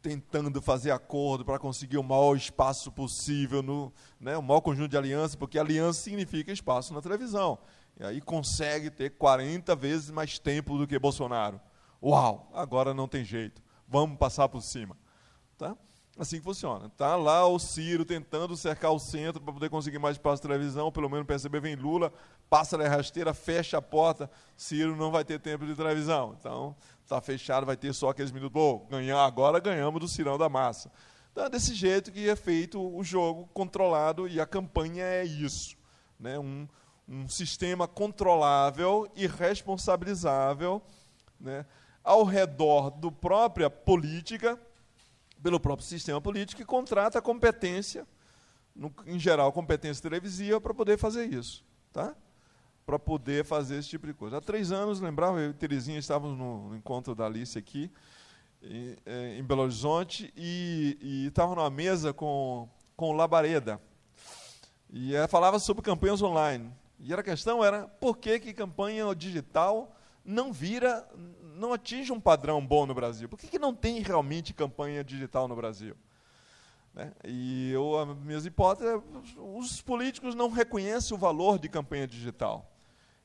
tentando 0.01 0.61
fazer 0.63 0.91
acordo 0.91 1.45
para 1.45 1.59
conseguir 1.59 1.97
o 1.97 2.03
maior 2.03 2.37
espaço 2.37 2.93
possível, 2.93 3.63
no, 3.63 3.93
né, 4.21 4.37
o 4.37 4.43
maior 4.43 4.61
conjunto 4.61 4.91
de 4.91 4.97
alianças, 4.99 5.35
porque 5.35 5.59
aliança 5.59 6.03
significa 6.03 6.53
espaço 6.53 6.93
na 6.95 7.01
televisão. 7.01 7.59
E 7.99 8.05
aí 8.05 8.21
consegue 8.21 8.91
ter 8.91 9.11
40 9.11 9.75
vezes 9.77 10.11
mais 10.11 10.39
tempo 10.39 10.77
do 10.77 10.87
que 10.87 10.99
Bolsonaro. 10.99 11.61
Uau, 12.03 12.51
agora 12.53 12.93
não 12.93 13.09
tem 13.09 13.25
jeito. 13.25 13.63
Vamos 13.89 14.19
passar 14.19 14.49
por 14.49 14.61
cima. 14.61 14.97
Tá? 15.57 15.77
Assim 16.17 16.39
que 16.39 16.45
funciona. 16.45 16.89
Tá 16.91 17.17
lá 17.17 17.47
o 17.47 17.59
Ciro 17.59 18.05
tentando 18.05 18.57
cercar 18.57 18.93
o 18.93 18.99
centro 19.01 19.41
para 19.41 19.53
poder 19.53 19.69
conseguir 19.69 19.99
mais 19.99 20.15
espaço 20.17 20.43
de 20.43 20.49
televisão, 20.49 20.93
pelo 20.93 21.09
menos 21.09 21.27
perceber 21.27 21.61
vem 21.61 21.75
Lula, 21.75 22.13
passa 22.49 22.81
a 22.81 22.89
rasteira, 22.89 23.35
fecha 23.35 23.79
a 23.79 23.83
porta, 23.83 24.31
Ciro 24.57 24.95
não 24.95 25.11
vai 25.11 25.25
ter 25.25 25.41
tempo 25.41 25.67
de 25.67 25.75
televisão. 25.75 26.37
Então, 26.39 26.77
está 27.03 27.21
fechado, 27.21 27.67
vai 27.67 27.77
ter 27.77 27.93
só 27.93 28.11
aqueles 28.11 28.31
minutos. 28.31 28.53
Bom, 28.53 28.87
ganhar, 28.89 29.25
agora 29.25 29.59
ganhamos 29.59 30.01
do 30.01 30.07
Cirão 30.07 30.39
da 30.39 30.49
Massa. 30.49 30.91
Então, 31.33 31.47
é 31.47 31.51
desse 31.51 31.75
jeito 31.75 32.13
que 32.13 32.29
é 32.29 32.37
feito 32.37 32.81
o 32.81 33.03
jogo 33.03 33.49
controlado 33.53 34.29
e 34.29 34.41
a 34.41 34.47
campanha 34.47 35.05
é 35.05 35.25
isso. 35.25 35.77
Né? 36.19 36.39
Um, 36.39 36.69
um 37.09 37.29
sistema 37.29 37.87
controlável 37.87 39.11
e 39.15 39.27
responsabilizável 39.27 40.83
né? 41.39 41.67
ao 42.03 42.25
redor 42.25 42.91
do 42.91 43.13
própria 43.13 43.69
política, 43.69 44.59
pelo 45.43 45.61
próprio 45.61 45.87
sistema 45.87 46.21
político, 46.21 46.61
que 46.61 46.67
contrata 46.67 47.21
competência, 47.21 48.07
no, 48.75 48.93
em 49.07 49.19
geral 49.19 49.53
competência 49.53 50.03
televisiva, 50.03 50.61
para 50.61 50.73
poder 50.73 50.99
fazer 50.99 51.27
isso. 51.27 51.65
Tá? 51.93 52.15
para 52.87 52.99
poder 52.99 53.45
fazer 53.45 53.79
esse 53.79 53.89
tipo 53.89 54.07
de 54.07 54.13
coisa. 54.13 54.37
Há 54.37 54.41
três 54.41 54.71
anos, 54.71 55.01
lembrava, 55.01 55.41
eu 55.41 55.51
e 55.51 55.55
Terezinha 55.55 55.99
estávamos 55.99 56.39
no 56.39 56.77
encontro 56.77 57.15
da 57.15 57.27
Alice 57.27 57.59
aqui, 57.59 57.91
em, 58.63 58.97
é, 59.07 59.39
em 59.39 59.43
Belo 59.43 59.63
Horizonte, 59.63 60.33
e, 60.37 60.99
e 61.01 61.27
estava 61.27 61.55
numa 61.55 61.71
mesa 61.71 62.13
com, 62.13 62.69
com 62.97 63.11
o 63.11 63.13
Labareda. 63.13 63.81
E 64.91 65.15
ela 65.15 65.27
falava 65.27 65.59
sobre 65.59 65.83
campanhas 65.83 66.21
online. 66.21 66.71
E 67.07 67.13
a 67.13 67.23
questão 67.23 67.63
era 67.63 67.87
por 67.87 68.17
que, 68.17 68.41
que 68.41 68.55
campanha 68.55 69.15
digital 69.15 69.95
não 70.25 70.51
vira, 70.51 71.07
não 71.55 71.75
atinge 71.75 72.11
um 72.11 72.19
padrão 72.19 72.67
bom 72.67 72.87
no 72.87 72.95
Brasil? 72.95 73.29
Por 73.29 73.39
que, 73.39 73.47
que 73.47 73.59
não 73.59 73.75
tem 73.75 74.01
realmente 74.01 74.55
campanha 74.55 75.05
digital 75.05 75.47
no 75.47 75.55
Brasil? 75.55 75.95
Né? 76.95 77.13
E 77.23 77.71
eu, 77.73 77.99
as 77.99 78.17
minhas 78.17 78.47
hipóteses, 78.47 79.03
os 79.37 79.83
políticos 79.83 80.35
não 80.35 80.49
reconhecem 80.49 81.15
o 81.15 81.21
valor 81.21 81.59
de 81.59 81.69
campanha 81.69 82.07
digital. 82.07 82.73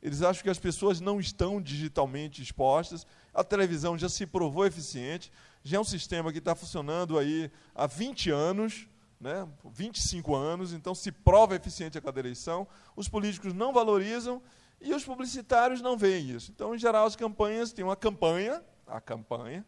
Eles 0.03 0.21
acham 0.21 0.43
que 0.43 0.49
as 0.49 0.59
pessoas 0.59 0.99
não 0.99 1.17
estão 1.17 1.61
digitalmente 1.61 2.41
expostas. 2.41 3.07
A 3.33 3.45
televisão 3.45 3.97
já 3.97 4.09
se 4.09 4.25
provou 4.25 4.65
eficiente, 4.65 5.31
já 5.63 5.77
é 5.77 5.79
um 5.79 5.85
sistema 5.85 6.33
que 6.33 6.39
está 6.39 6.53
funcionando 6.53 7.17
aí 7.17 7.49
há 7.73 7.87
20 7.87 8.29
anos, 8.29 8.88
né, 9.19 9.47
25 9.65 10.35
anos, 10.35 10.73
então 10.73 10.95
se 10.95 11.11
prova 11.11 11.55
eficiente 11.55 11.97
a 11.97 12.01
cada 12.01 12.19
eleição. 12.19 12.67
Os 12.95 13.09
políticos 13.09 13.53
não 13.53 13.73
valorizam 13.73 14.41
e 14.79 14.93
os 14.93 15.03
publicitários 15.03 15.81
não 15.81 15.97
veem 15.97 16.29
isso. 16.29 16.51
Então, 16.51 16.73
em 16.73 16.77
geral, 16.77 17.05
as 17.05 17.15
campanhas 17.15 17.73
têm 17.73 17.83
uma 17.83 17.95
campanha, 17.95 18.63
a 18.87 19.01
campanha, 19.01 19.65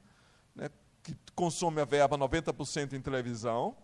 né, 0.56 0.70
que 1.04 1.16
consome 1.36 1.82
a 1.82 1.86
verba 1.86 2.18
90% 2.18 2.94
em 2.94 3.02
televisão, 3.02 3.76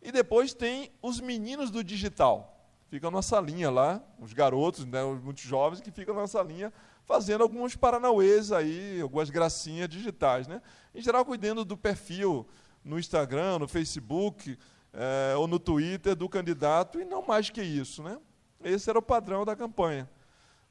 e 0.00 0.12
depois 0.12 0.54
tem 0.54 0.90
os 1.02 1.20
meninos 1.20 1.70
do 1.70 1.82
digital 1.82 2.56
ficam 2.90 3.10
na 3.10 3.22
salinha 3.22 3.70
lá, 3.70 4.02
os 4.18 4.32
garotos, 4.32 4.84
né, 4.84 5.00
muitos 5.22 5.44
jovens 5.44 5.80
que 5.80 5.92
ficam 5.92 6.12
na 6.14 6.26
salinha 6.26 6.72
fazendo 7.04 7.42
alguns 7.42 7.76
paranauês 7.76 8.50
aí, 8.50 9.00
algumas 9.00 9.30
gracinhas 9.30 9.88
digitais, 9.88 10.48
né? 10.48 10.60
Em 10.92 11.00
geral 11.00 11.24
cuidando 11.24 11.64
do 11.64 11.76
perfil 11.76 12.46
no 12.84 12.98
Instagram, 12.98 13.60
no 13.60 13.68
Facebook 13.68 14.58
é, 14.92 15.34
ou 15.36 15.46
no 15.46 15.58
Twitter 15.58 16.14
do 16.14 16.28
candidato 16.28 17.00
e 17.00 17.04
não 17.04 17.22
mais 17.22 17.50
que 17.50 17.62
isso, 17.62 18.02
né? 18.02 18.18
Esse 18.62 18.90
era 18.90 18.98
o 18.98 19.02
padrão 19.02 19.44
da 19.44 19.56
campanha. 19.56 20.08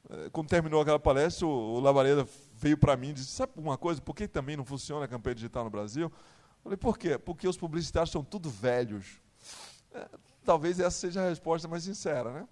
É, 0.10 0.29
quando 0.29 0.47
terminou 0.47 0.82
aquela 0.82 0.99
palestra, 0.99 1.45
o, 1.45 1.75
o 1.75 1.79
Labareda 1.79 2.27
veio 2.53 2.77
para 2.77 2.95
mim 2.95 3.10
e 3.10 3.13
disse: 3.13 3.32
Sabe 3.32 3.53
uma 3.55 3.77
coisa? 3.77 4.01
Por 4.01 4.15
que 4.15 4.27
também 4.27 4.55
não 4.55 4.65
funciona 4.65 5.05
a 5.05 5.08
campanha 5.08 5.36
digital 5.36 5.63
no 5.63 5.69
Brasil? 5.69 6.05
Eu 6.05 6.63
falei: 6.63 6.77
Por 6.77 6.97
quê? 6.97 7.17
Porque 7.17 7.47
os 7.47 7.58
publicitários 7.58 8.12
são 8.12 8.23
tudo 8.23 8.49
velhos. 8.49 9.21
É, 9.93 10.08
talvez 10.43 10.79
essa 10.79 10.97
seja 10.97 11.21
a 11.21 11.29
resposta 11.29 11.67
mais 11.67 11.84
sincera, 11.84 12.32
né? 12.32 12.47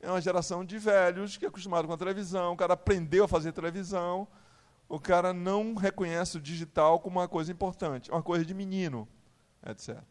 É 0.00 0.10
uma 0.10 0.20
geração 0.20 0.64
de 0.64 0.78
velhos 0.78 1.36
que 1.36 1.44
é 1.44 1.48
acostumado 1.48 1.86
com 1.86 1.94
a 1.94 1.96
televisão, 1.96 2.54
o 2.54 2.56
cara 2.56 2.74
aprendeu 2.74 3.24
a 3.24 3.28
fazer 3.28 3.52
televisão, 3.52 4.26
o 4.88 4.98
cara 4.98 5.32
não 5.32 5.76
reconhece 5.76 6.36
o 6.36 6.40
digital 6.40 6.98
como 6.98 7.20
uma 7.20 7.28
coisa 7.28 7.52
importante, 7.52 8.10
uma 8.10 8.22
coisa 8.22 8.44
de 8.44 8.52
menino, 8.52 9.06
etc. 9.64 10.02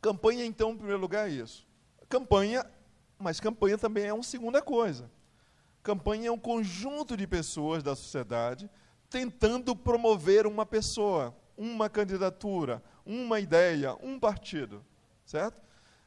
Campanha, 0.00 0.44
então, 0.44 0.70
em 0.70 0.76
primeiro 0.76 1.00
lugar, 1.00 1.28
é 1.28 1.32
isso. 1.32 1.66
Campanha, 2.08 2.64
mas 3.18 3.40
campanha 3.40 3.76
também 3.76 4.04
é 4.04 4.12
uma 4.12 4.22
segunda 4.22 4.62
coisa. 4.62 5.10
Campanha 5.82 6.28
é 6.28 6.32
um 6.32 6.38
conjunto 6.38 7.16
de 7.16 7.26
pessoas 7.26 7.82
da 7.82 7.94
sociedade 7.94 8.70
tentando 9.10 9.74
promover 9.74 10.46
uma 10.46 10.66
pessoa, 10.66 11.34
uma 11.56 11.88
candidatura, 11.88 12.82
uma 13.06 13.40
ideia, 13.40 13.96
um 14.02 14.18
partido 14.18 14.84
certo? 15.28 15.60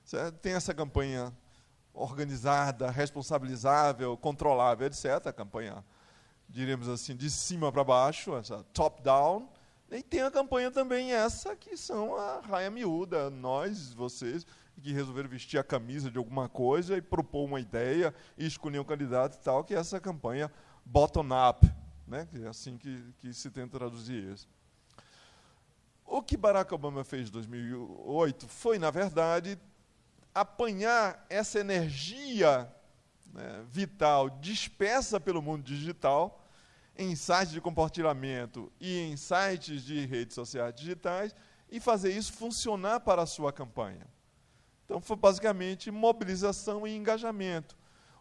certo? 0.04 0.40
Tem 0.40 0.54
essa 0.54 0.74
campanha 0.74 1.32
organizada, 1.94 2.90
responsabilizável, 2.90 4.18
controlável, 4.18 4.88
etc. 4.88 5.28
A 5.28 5.34
campanha, 5.34 5.86
diríamos 6.50 6.90
assim, 6.90 7.16
de 7.16 7.30
cima 7.30 7.72
para 7.72 7.84
baixo, 7.84 8.36
essa 8.36 8.64
top-down. 8.74 9.48
E 9.92 10.02
tem 10.02 10.22
a 10.22 10.32
campanha 10.32 10.72
também 10.72 11.12
essa 11.12 11.54
que 11.54 11.76
são 11.76 12.16
a 12.16 12.40
raia 12.40 12.72
miúda, 12.72 13.30
nós, 13.30 13.92
vocês, 13.92 14.48
que 14.82 14.94
resolveram 14.94 15.28
vestir 15.28 15.58
a 15.58 15.64
camisa 15.64 16.10
de 16.10 16.18
alguma 16.18 16.48
coisa 16.48 16.96
e 16.96 17.02
propor 17.02 17.44
uma 17.44 17.60
ideia 17.60 18.16
e 18.38 18.46
escolher 18.46 18.80
um 18.80 18.86
candidato 18.86 19.36
e 19.36 19.40
tal, 19.40 19.66
que 19.66 19.76
é 19.76 19.78
essa 19.78 20.00
campanha 20.00 20.50
bottom-up, 20.86 21.70
né? 22.08 22.26
que 22.32 22.42
é 22.42 22.48
assim 22.48 22.78
que, 22.78 23.04
que 23.20 23.34
se 23.34 23.52
tenta 23.52 23.78
traduzir 23.78 24.32
isso. 24.32 24.48
O 26.06 26.22
que 26.22 26.38
Barack 26.38 26.74
Obama 26.74 27.04
fez 27.04 27.28
em 27.28 27.32
2008 27.32 28.48
foi, 28.48 28.80
na 28.80 28.92
verdade, 28.92 29.60
apanhar 30.34 31.26
essa 31.30 31.60
energia 31.60 32.74
né, 33.34 33.66
vital 33.68 34.30
dispersa 34.30 35.20
pelo 35.20 35.42
mundo 35.42 35.64
digital 35.64 36.41
em 37.02 37.16
sites 37.16 37.52
de 37.52 37.62
compartilhamento 37.62 38.72
e 38.80 39.00
em 39.00 39.18
sites 39.18 39.84
de 39.84 40.06
redes 40.06 40.36
sociais 40.36 40.74
digitais 40.74 41.36
e 41.70 41.80
fazer 41.80 42.12
isso 42.12 42.34
funcionar 42.34 43.00
para 43.00 43.22
a 43.24 43.26
sua 43.26 43.52
campanha. 43.52 44.08
Então, 44.86 45.00
foi 45.02 45.16
basicamente 45.16 45.90
mobilização 45.90 46.86
e 46.86 46.96
engajamento. 46.96 47.78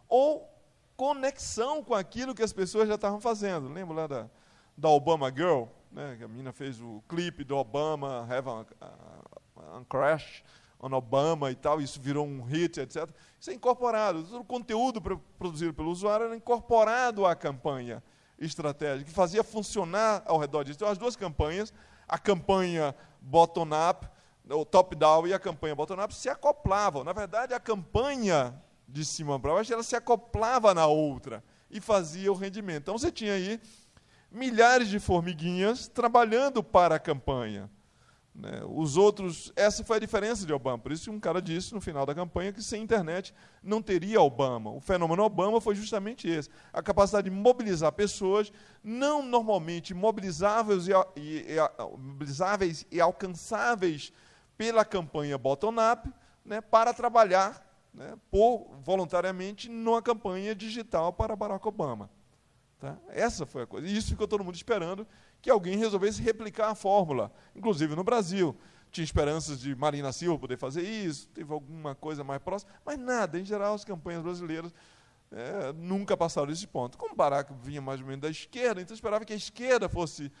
Ou 0.07 0.49
conexão 0.95 1.83
com 1.83 1.93
aquilo 1.93 2.33
que 2.33 2.43
as 2.43 2.53
pessoas 2.53 2.87
já 2.87 2.95
estavam 2.95 3.19
fazendo. 3.19 3.67
Lembra 3.67 3.95
lá 3.95 4.07
da, 4.07 4.29
da 4.77 4.89
Obama 4.89 5.29
Girl? 5.29 5.65
né, 5.91 6.17
a 6.23 6.27
menina 6.27 6.51
fez 6.51 6.79
o 6.79 7.03
clipe 7.07 7.43
do 7.43 7.55
Obama, 7.57 8.27
Have 8.29 8.49
a, 8.79 9.83
Crash 9.89 10.43
on 10.79 10.93
Obama 10.93 11.51
e 11.51 11.55
tal, 11.55 11.79
isso 11.79 12.01
virou 12.01 12.25
um 12.25 12.41
hit, 12.41 12.79
etc. 12.79 13.07
Isso 13.39 13.51
é 13.51 13.53
incorporado, 13.53 14.23
todo 14.23 14.41
o 14.41 14.45
conteúdo 14.45 14.99
produzido 15.37 15.73
pelo 15.73 15.91
usuário 15.91 16.25
era 16.25 16.35
incorporado 16.35 17.25
à 17.25 17.35
campanha 17.35 18.01
estratégica, 18.41 19.09
que 19.09 19.15
fazia 19.15 19.43
funcionar 19.43 20.23
ao 20.25 20.37
redor 20.37 20.63
disso. 20.63 20.77
Então, 20.77 20.87
as 20.87 20.97
duas 20.97 21.15
campanhas, 21.15 21.71
a 22.07 22.17
campanha 22.17 22.95
bottom-up, 23.21 24.09
o 24.49 24.65
top-down 24.65 25.27
e 25.27 25.33
a 25.33 25.39
campanha 25.39 25.75
bottom-up, 25.75 26.13
se 26.13 26.27
acoplavam. 26.27 27.03
Na 27.03 27.13
verdade, 27.13 27.53
a 27.53 27.59
campanha 27.59 28.59
de 28.87 29.05
cima 29.05 29.39
para 29.39 29.53
baixo, 29.53 29.71
ela 29.71 29.83
se 29.83 29.95
acoplava 29.95 30.73
na 30.73 30.87
outra 30.87 31.43
e 31.69 31.79
fazia 31.79 32.31
o 32.31 32.35
rendimento. 32.35 32.81
Então, 32.81 32.97
você 32.97 33.11
tinha 33.11 33.33
aí 33.33 33.61
milhares 34.31 34.89
de 34.89 34.99
formiguinhas 34.99 35.87
trabalhando 35.87 36.63
para 36.63 36.95
a 36.95 36.99
campanha. 36.99 37.69
Né? 38.41 38.63
Os 38.67 38.97
outros, 38.97 39.53
essa 39.55 39.83
foi 39.83 39.97
a 39.97 39.99
diferença 39.99 40.47
de 40.47 40.51
Obama. 40.51 40.79
Por 40.79 40.91
isso, 40.91 41.11
um 41.11 41.19
cara 41.19 41.39
disse 41.39 41.75
no 41.75 41.79
final 41.79 42.07
da 42.07 42.15
campanha 42.15 42.51
que 42.51 42.63
sem 42.63 42.81
internet 42.81 43.35
não 43.61 43.83
teria 43.83 44.19
Obama. 44.19 44.71
O 44.71 44.81
fenômeno 44.81 45.21
Obama 45.21 45.61
foi 45.61 45.75
justamente 45.75 46.27
esse: 46.27 46.49
a 46.73 46.81
capacidade 46.81 47.29
de 47.29 47.35
mobilizar 47.35 47.91
pessoas, 47.91 48.51
não 48.83 49.21
normalmente 49.21 49.93
mobilizáveis 49.93 50.87
e, 50.87 50.91
e, 51.15 51.45
e, 51.51 51.57
mobilizáveis 51.99 52.83
e 52.89 52.99
alcançáveis 52.99 54.11
pela 54.57 54.83
campanha 54.83 55.37
bottom-up, 55.37 56.11
né, 56.43 56.61
para 56.61 56.95
trabalhar 56.95 57.63
né, 57.93 58.17
por, 58.31 58.71
voluntariamente 58.83 59.69
numa 59.69 60.01
campanha 60.01 60.55
digital 60.55 61.13
para 61.13 61.35
Barack 61.35 61.67
Obama. 61.67 62.09
Tá? 62.79 62.97
Essa 63.09 63.45
foi 63.45 63.61
a 63.61 63.67
coisa. 63.67 63.87
E 63.87 63.95
isso 63.95 64.09
ficou 64.09 64.27
todo 64.27 64.43
mundo 64.43 64.55
esperando 64.55 65.05
que 65.41 65.49
alguém 65.49 65.77
resolvesse 65.77 66.21
replicar 66.21 66.69
a 66.69 66.75
fórmula, 66.75 67.31
inclusive 67.55 67.95
no 67.95 68.03
Brasil. 68.03 68.55
Tinha 68.91 69.03
esperanças 69.03 69.59
de 69.59 69.73
Marina 69.75 70.11
Silva 70.11 70.37
poder 70.37 70.57
fazer 70.57 70.83
isso, 70.83 71.27
teve 71.29 71.51
alguma 71.51 71.95
coisa 71.95 72.23
mais 72.23 72.41
próxima, 72.41 72.71
mas 72.85 72.99
nada. 72.99 73.39
Em 73.39 73.45
geral, 73.45 73.73
as 73.73 73.85
campanhas 73.85 74.21
brasileiras 74.21 74.73
é, 75.31 75.71
nunca 75.73 76.15
passaram 76.17 76.47
desse 76.47 76.67
ponto. 76.67 76.97
Como 76.97 77.15
Barack 77.15 77.53
vinha 77.63 77.81
mais 77.81 78.01
ou 78.01 78.05
menos 78.05 78.21
da 78.21 78.29
esquerda, 78.29 78.81
então 78.81 78.93
esperava 78.93 79.23
que 79.23 79.33
a 79.33 79.35
esquerda 79.35 79.87
fosse 79.87 80.31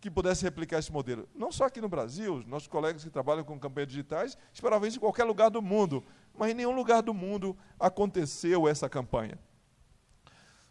que 0.00 0.08
pudesse 0.08 0.44
replicar 0.44 0.78
esse 0.78 0.92
modelo. 0.92 1.28
Não 1.34 1.50
só 1.50 1.64
aqui 1.64 1.80
no 1.80 1.88
Brasil, 1.88 2.44
nossos 2.46 2.68
colegas 2.68 3.02
que 3.02 3.10
trabalham 3.10 3.42
com 3.42 3.58
campanhas 3.58 3.88
digitais 3.88 4.38
esperavam 4.54 4.86
isso 4.86 4.98
em 4.98 5.00
qualquer 5.00 5.24
lugar 5.24 5.50
do 5.50 5.60
mundo, 5.60 6.04
mas 6.32 6.52
em 6.52 6.54
nenhum 6.54 6.70
lugar 6.70 7.02
do 7.02 7.12
mundo 7.12 7.56
aconteceu 7.80 8.68
essa 8.68 8.88
campanha 8.88 9.36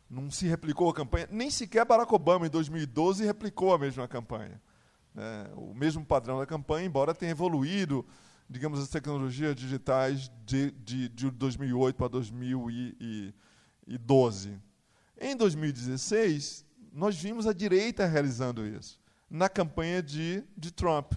não 0.10 0.32
se 0.32 0.48
replicou 0.48 0.90
a 0.90 0.94
campanha, 0.94 1.28
nem 1.30 1.50
sequer 1.50 1.86
Barack 1.86 2.14
Obama, 2.14 2.48
em 2.48 2.50
2012, 2.50 3.26
replicou 3.26 3.74
a 3.74 3.78
mesma 3.78 4.08
campanha. 4.08 4.62
É, 5.16 5.50
o 5.56 5.74
mesmo 5.74 6.06
padrão 6.06 6.40
da 6.40 6.46
campanha, 6.46 6.86
embora 6.86 7.14
tenha 7.14 7.32
evoluído, 7.32 8.06
digamos, 8.50 8.80
as 8.80 8.88
tecnologias 8.88 9.54
digitais 9.56 10.32
de, 10.46 10.72
de, 10.72 11.10
de 11.10 11.30
2008 11.32 11.96
para 11.96 12.08
2012. 12.08 14.58
Em 15.20 15.36
2016, 15.36 16.66
nós 16.94 17.18
vimos 17.18 17.48
a 17.48 17.54
direita 17.54 18.06
realizando 18.06 18.66
isso, 18.66 19.02
na 19.30 19.50
campanha 19.50 20.02
de, 20.02 20.42
de 20.56 20.72
Trump. 20.72 21.12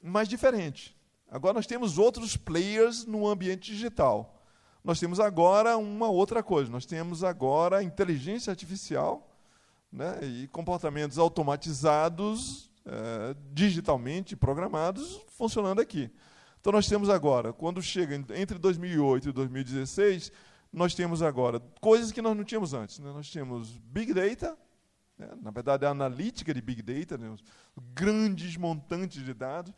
Mas 0.00 0.28
diferente. 0.28 0.96
Agora 1.28 1.54
nós 1.54 1.66
temos 1.66 1.98
outros 1.98 2.36
players 2.36 3.04
no 3.04 3.26
ambiente 3.26 3.72
digital 3.72 4.37
nós 4.88 4.98
temos 4.98 5.20
agora 5.20 5.76
uma 5.76 6.08
outra 6.08 6.42
coisa. 6.42 6.70
Nós 6.70 6.86
temos 6.86 7.22
agora 7.22 7.82
inteligência 7.82 8.50
artificial 8.50 9.36
né, 9.92 10.18
e 10.22 10.48
comportamentos 10.48 11.18
automatizados, 11.18 12.70
é, 12.86 13.36
digitalmente 13.52 14.34
programados, 14.34 15.20
funcionando 15.36 15.82
aqui. 15.82 16.10
Então, 16.58 16.72
nós 16.72 16.88
temos 16.88 17.10
agora, 17.10 17.52
quando 17.52 17.82
chega 17.82 18.14
entre 18.34 18.58
2008 18.58 19.28
e 19.28 19.32
2016, 19.32 20.32
nós 20.72 20.94
temos 20.94 21.20
agora 21.20 21.60
coisas 21.82 22.10
que 22.10 22.22
nós 22.22 22.34
não 22.34 22.42
tínhamos 22.42 22.72
antes. 22.72 22.98
Né? 22.98 23.12
Nós 23.12 23.30
temos 23.30 23.76
Big 23.76 24.14
Data, 24.14 24.56
né? 25.18 25.28
na 25.42 25.50
verdade, 25.50 25.84
a 25.84 25.90
analítica 25.90 26.54
de 26.54 26.62
Big 26.62 26.80
Data, 26.80 27.18
né? 27.18 27.36
grandes 27.92 28.56
montantes 28.56 29.22
de 29.22 29.34
dados 29.34 29.74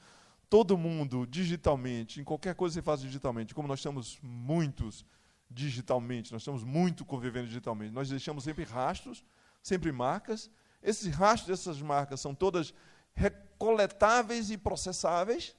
todo 0.50 0.76
mundo 0.76 1.24
digitalmente, 1.26 2.20
em 2.20 2.24
qualquer 2.24 2.56
coisa 2.56 2.72
que 2.72 2.80
você 2.80 2.84
faz 2.84 3.00
digitalmente, 3.00 3.54
como 3.54 3.68
nós 3.68 3.78
estamos 3.78 4.18
muitos 4.20 5.06
digitalmente, 5.48 6.32
nós 6.32 6.42
estamos 6.42 6.64
muito 6.64 7.04
convivendo 7.04 7.46
digitalmente, 7.46 7.94
nós 7.94 8.08
deixamos 8.08 8.42
sempre 8.42 8.64
rastros, 8.64 9.24
sempre 9.62 9.92
marcas. 9.92 10.50
Esses 10.82 11.14
rastros 11.14 11.46
dessas 11.46 11.80
marcas 11.80 12.20
são 12.20 12.34
todas 12.34 12.74
recoletáveis 13.14 14.50
e 14.50 14.58
processáveis 14.58 15.54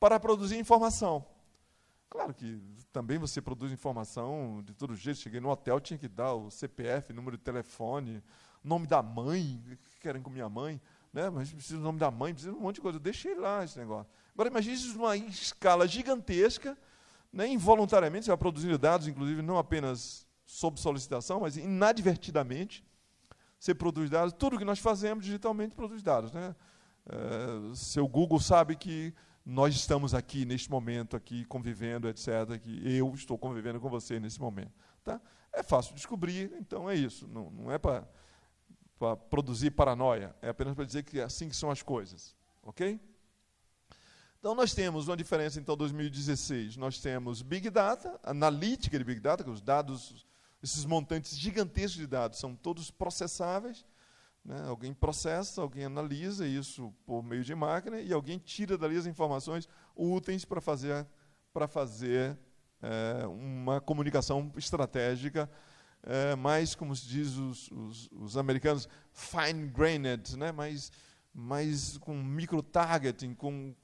para 0.00 0.18
produzir 0.18 0.58
informação. 0.58 1.24
Claro 2.10 2.34
que 2.34 2.60
também 2.92 3.18
você 3.18 3.40
produz 3.40 3.70
informação 3.72 4.62
de 4.64 4.74
todo 4.74 4.96
jeito. 4.96 5.20
Cheguei 5.20 5.40
no 5.40 5.48
hotel, 5.48 5.80
tinha 5.80 5.98
que 5.98 6.08
dar 6.08 6.34
o 6.34 6.50
CPF, 6.50 7.12
número 7.12 7.38
de 7.38 7.42
telefone, 7.42 8.22
nome 8.64 8.86
da 8.86 9.00
mãe, 9.00 9.62
que 9.84 10.00
querem 10.00 10.20
com 10.20 10.28
minha 10.28 10.48
mãe 10.48 10.80
né? 11.12 11.30
mas 11.30 11.52
precisa 11.52 11.78
do 11.78 11.84
nome 11.84 11.98
da 11.98 12.10
mãe, 12.10 12.32
precisa 12.32 12.52
de 12.52 12.58
um 12.58 12.62
monte 12.62 12.76
de 12.76 12.80
coisa. 12.80 12.96
Eu 12.96 13.02
deixei 13.02 13.34
lá 13.34 13.64
esse 13.64 13.78
negócio. 13.78 14.10
Agora, 14.32 14.48
imagine 14.48 14.74
isso 14.74 14.96
numa 14.96 15.16
escala 15.16 15.86
gigantesca, 15.86 16.76
né? 17.32 17.46
involuntariamente, 17.48 18.24
você 18.24 18.30
vai 18.30 18.38
produzindo 18.38 18.78
dados, 18.78 19.06
inclusive 19.06 19.42
não 19.42 19.58
apenas 19.58 20.26
sob 20.46 20.80
solicitação, 20.80 21.40
mas 21.40 21.56
inadvertidamente. 21.56 22.84
Você 23.58 23.74
produz 23.74 24.10
dados, 24.10 24.34
tudo 24.36 24.58
que 24.58 24.64
nós 24.64 24.78
fazemos 24.78 25.24
digitalmente 25.24 25.74
produz 25.74 26.02
dados. 26.02 26.32
Né? 26.32 26.54
É, 27.08 27.74
seu 27.74 28.08
Google 28.08 28.40
sabe 28.40 28.74
que 28.74 29.14
nós 29.44 29.74
estamos 29.74 30.14
aqui 30.14 30.44
neste 30.44 30.70
momento, 30.70 31.16
aqui 31.16 31.44
convivendo, 31.44 32.08
etc. 32.08 32.58
Que 32.60 32.96
eu 32.96 33.12
estou 33.14 33.36
convivendo 33.38 33.80
com 33.80 33.88
você 33.88 34.18
nesse 34.18 34.40
momento. 34.40 34.72
Tá? 35.04 35.20
É 35.52 35.62
fácil 35.62 35.94
descobrir, 35.94 36.52
então 36.58 36.88
é 36.88 36.94
isso. 36.94 37.28
Não, 37.28 37.50
não 37.50 37.70
é 37.70 37.78
para 37.78 38.06
para 39.02 39.16
produzir 39.16 39.72
paranoia, 39.72 40.32
é 40.40 40.50
apenas 40.50 40.76
para 40.76 40.84
dizer 40.84 41.02
que 41.02 41.18
é 41.18 41.24
assim 41.24 41.48
que 41.48 41.56
são 41.56 41.72
as 41.72 41.82
coisas, 41.82 42.36
ok? 42.62 43.00
Então 44.38 44.54
nós 44.54 44.74
temos 44.74 45.08
uma 45.08 45.16
diferença 45.16 45.58
então 45.58 45.76
2016, 45.76 46.76
nós 46.76 47.00
temos 47.00 47.42
Big 47.42 47.68
Data, 47.68 48.20
analítica 48.22 48.96
de 48.96 49.02
Big 49.02 49.18
Data, 49.18 49.42
que 49.42 49.50
os 49.50 49.60
dados, 49.60 50.24
esses 50.62 50.84
montantes 50.84 51.36
gigantescos 51.36 51.98
de 51.98 52.06
dados 52.06 52.38
são 52.38 52.54
todos 52.54 52.92
processáveis, 52.92 53.84
né? 54.44 54.66
alguém 54.68 54.94
processa, 54.94 55.62
alguém 55.62 55.84
analisa 55.84 56.46
isso 56.46 56.94
por 57.04 57.24
meio 57.24 57.42
de 57.42 57.56
máquina 57.56 58.00
e 58.00 58.12
alguém 58.12 58.38
tira 58.38 58.78
dali 58.78 58.96
as 58.96 59.06
informações 59.06 59.68
úteis 59.96 60.44
para 60.44 60.60
fazer 60.60 61.04
para 61.52 61.66
fazer 61.66 62.38
é, 62.80 63.26
uma 63.26 63.80
comunicação 63.80 64.52
estratégica 64.56 65.50
é, 66.04 66.34
mais, 66.34 66.74
como 66.74 66.94
se 66.94 67.06
diz 67.06 67.36
os, 67.36 67.70
os, 67.70 68.08
os 68.12 68.36
americanos, 68.36 68.88
fine-grained, 69.12 70.36
né? 70.36 70.50
mais, 70.50 70.90
mais 71.32 71.96
com 71.98 72.14
micro-targeting, 72.14 73.34
com, 73.34 73.74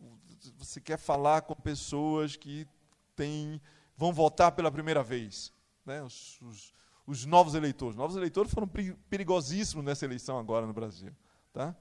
você 0.57 0.81
quer 0.81 0.99
falar 0.99 1.43
com 1.43 1.55
pessoas 1.55 2.37
que 2.37 2.67
têm, 3.15 3.61
vão 3.97 4.13
votar 4.13 4.53
pela 4.53 4.71
primeira 4.71 5.03
vez. 5.03 5.53
Né? 5.85 6.03
Os, 6.03 6.41
os, 6.43 6.75
os 7.07 7.25
novos 7.25 7.55
eleitores. 7.55 7.95
Os 7.95 7.99
novos 7.99 8.17
eleitores 8.17 8.53
foram 8.53 8.69
perigosíssimos 9.09 9.85
nessa 9.85 10.05
eleição 10.05 10.39
agora 10.39 10.67
no 10.67 10.73
Brasil. 10.73 11.13
Tá? 11.53 11.75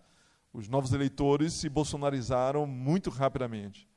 Os 0.53 0.67
novos 0.67 0.93
eleitores 0.93 1.53
se 1.53 1.67
bolsonarizaram 1.69 2.65
muito 2.65 3.09
rapidamente. 3.09 3.87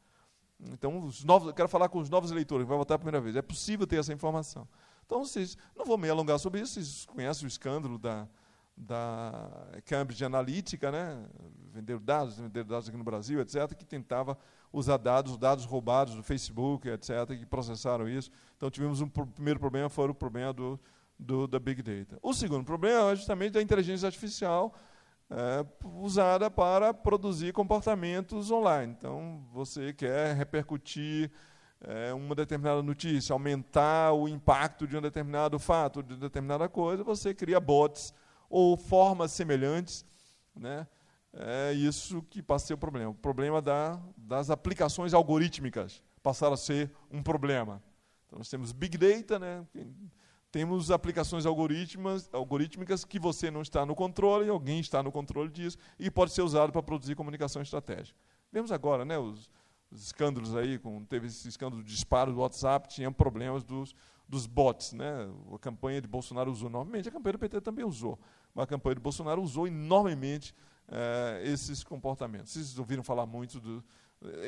Então, 0.72 1.04
os 1.04 1.24
novos, 1.24 1.48
eu 1.48 1.54
quero 1.54 1.68
falar 1.68 1.88
com 1.88 1.98
os 1.98 2.10
novos 2.10 2.30
eleitores 2.30 2.64
que 2.64 2.68
vão 2.68 2.78
votar 2.78 2.96
a 2.96 2.98
primeira 2.98 3.20
vez. 3.20 3.36
É 3.36 3.42
possível 3.42 3.86
ter 3.86 3.96
essa 3.96 4.12
informação. 4.12 4.68
Então, 5.10 5.24
vocês, 5.24 5.58
não 5.76 5.84
vou 5.84 5.98
me 5.98 6.08
alongar 6.08 6.38
sobre 6.38 6.60
isso, 6.60 6.74
vocês 6.74 7.04
conhecem 7.04 7.44
o 7.44 7.48
escândalo 7.48 7.98
da, 7.98 8.28
da 8.76 9.50
Cambridge 9.84 10.24
Analytica, 10.24 10.92
né? 10.92 11.26
vender 11.72 11.98
dados, 11.98 12.38
vender 12.38 12.62
dados 12.62 12.88
aqui 12.88 12.96
no 12.96 13.02
Brasil, 13.02 13.40
etc., 13.40 13.74
que 13.74 13.84
tentava 13.84 14.38
usar 14.72 14.98
dados, 14.98 15.36
dados 15.36 15.64
roubados 15.64 16.14
do 16.14 16.22
Facebook, 16.22 16.88
etc., 16.88 17.26
que 17.36 17.44
processaram 17.44 18.08
isso. 18.08 18.30
Então, 18.56 18.70
tivemos 18.70 19.00
um 19.00 19.08
primeiro 19.08 19.58
problema, 19.58 19.88
foi 19.88 20.08
o 20.08 20.14
problema 20.14 20.52
do, 20.52 20.78
do, 21.18 21.48
da 21.48 21.58
Big 21.58 21.82
Data. 21.82 22.16
O 22.22 22.32
segundo 22.32 22.64
problema 22.64 23.10
é 23.10 23.16
justamente 23.16 23.54
da 23.54 23.60
inteligência 23.60 24.06
artificial 24.06 24.72
é, 25.28 25.66
usada 25.96 26.48
para 26.48 26.94
produzir 26.94 27.52
comportamentos 27.52 28.48
online. 28.52 28.94
Então, 28.96 29.44
você 29.52 29.92
quer 29.92 30.36
repercutir 30.36 31.32
é, 31.82 32.12
uma 32.12 32.34
determinada 32.34 32.82
notícia, 32.82 33.32
aumentar 33.32 34.12
o 34.12 34.28
impacto 34.28 34.86
de 34.86 34.96
um 34.96 35.00
determinado 35.00 35.58
fato, 35.58 36.02
de 36.02 36.16
determinada 36.16 36.68
coisa, 36.68 37.02
você 37.02 37.34
cria 37.34 37.58
bots 37.58 38.12
ou 38.48 38.76
formas 38.76 39.32
semelhantes. 39.32 40.04
Né? 40.54 40.86
É 41.32 41.72
isso 41.72 42.22
que 42.22 42.42
passa 42.42 42.64
a 42.64 42.68
ser 42.68 42.74
o 42.74 42.78
problema. 42.78 43.10
O 43.10 43.14
problema 43.14 43.62
da, 43.62 44.00
das 44.16 44.50
aplicações 44.50 45.14
algorítmicas 45.14 46.02
passaram 46.22 46.54
a 46.54 46.56
ser 46.56 46.90
um 47.10 47.22
problema. 47.22 47.82
Então, 48.26 48.38
nós 48.38 48.48
temos 48.48 48.72
Big 48.72 48.98
Data, 48.98 49.38
né? 49.38 49.66
temos 50.52 50.90
aplicações 50.90 51.46
algorítmicas, 51.46 52.28
algorítmicas 52.32 53.04
que 53.04 53.18
você 53.18 53.50
não 53.50 53.62
está 53.62 53.86
no 53.86 53.94
controle, 53.94 54.50
alguém 54.50 54.80
está 54.80 55.02
no 55.02 55.10
controle 55.10 55.48
disso, 55.48 55.78
e 55.98 56.10
pode 56.10 56.32
ser 56.32 56.42
usado 56.42 56.72
para 56.72 56.82
produzir 56.82 57.14
comunicação 57.14 57.62
estratégica. 57.62 58.18
Vemos 58.52 58.72
agora, 58.72 59.04
né, 59.04 59.16
os, 59.16 59.48
os 59.90 60.02
escândalos 60.02 60.54
aí, 60.54 60.78
com, 60.78 61.04
teve 61.04 61.26
esse 61.26 61.48
escândalo 61.48 61.82
de 61.82 61.92
disparo 61.92 62.32
do 62.32 62.38
WhatsApp, 62.38 62.88
tinha 62.88 63.10
problemas 63.10 63.64
dos, 63.64 63.94
dos 64.28 64.46
bots. 64.46 64.92
Né? 64.92 65.28
A 65.52 65.58
campanha 65.58 66.00
de 66.00 66.08
Bolsonaro 66.08 66.50
usou 66.50 66.68
enormemente, 66.68 67.08
a 67.08 67.12
campanha 67.12 67.32
do 67.32 67.38
PT 67.38 67.60
também 67.60 67.84
usou, 67.84 68.18
mas 68.54 68.64
a 68.64 68.66
campanha 68.66 68.94
de 68.94 69.00
Bolsonaro 69.00 69.42
usou 69.42 69.66
enormemente 69.66 70.54
eh, 70.88 71.42
esses 71.44 71.82
comportamentos. 71.82 72.52
Vocês 72.52 72.78
ouviram 72.78 73.02
falar 73.02 73.26
muito 73.26 73.58
do, 73.58 73.84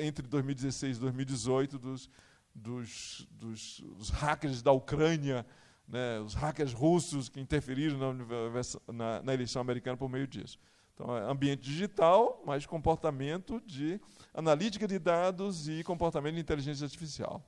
entre 0.01 0.27
2016 0.27 0.97
e 0.97 1.01
2018 1.01 1.79
dos, 1.79 2.11
dos, 2.55 3.27
dos, 3.31 3.81
dos 3.81 4.11
hackers 4.11 4.63
da 4.63 4.73
Ucrânia, 4.73 5.47
né, 5.89 6.21
os 6.21 6.35
hackers 6.35 6.73
russos 6.73 7.29
que 7.29 7.41
interferiram 7.41 7.99
na, 7.99 8.93
na, 8.93 9.23
na 9.23 9.35
eleição 9.35 9.61
americana 9.61 9.97
por 9.97 10.09
meio 10.09 10.27
disso. 10.27 10.59
Então, 10.95 11.17
é 11.17 11.31
ambiente 11.31 11.63
digital, 11.63 12.43
mais 12.45 12.67
comportamento 12.67 13.61
de 13.67 14.01
analítica 14.35 14.87
de 14.87 14.99
dados 14.99 15.69
e 15.69 15.83
comportamento 15.83 16.35
de 16.35 16.41
inteligência 16.41 16.85
artificial. 16.85 17.43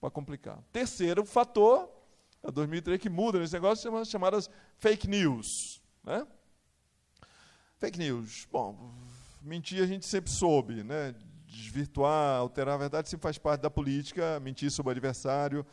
Para 0.00 0.10
complicar. 0.10 0.62
Terceiro 0.70 1.24
fator, 1.24 1.88
é 2.42 2.50
2003 2.50 3.00
que 3.00 3.08
muda 3.08 3.38
nesse 3.38 3.54
negócio, 3.54 3.82
chama, 3.82 4.04
chamadas 4.04 4.50
fake 4.76 5.08
news. 5.08 5.80
Né? 6.02 6.26
Fake 7.78 7.98
news. 7.98 8.46
Bom, 8.52 8.92
mentir 9.40 9.82
a 9.82 9.86
gente 9.86 10.04
sempre 10.04 10.30
soube, 10.30 10.82
né? 10.82 11.14
desvirtuar, 11.46 12.38
alterar 12.38 12.74
a 12.74 12.78
verdade 12.78 13.08
sempre 13.08 13.22
faz 13.22 13.38
parte 13.38 13.62
da 13.62 13.70
política, 13.70 14.40
mentir 14.40 14.70
sobre 14.70 14.90
o 14.90 14.92
adversário. 14.92 15.64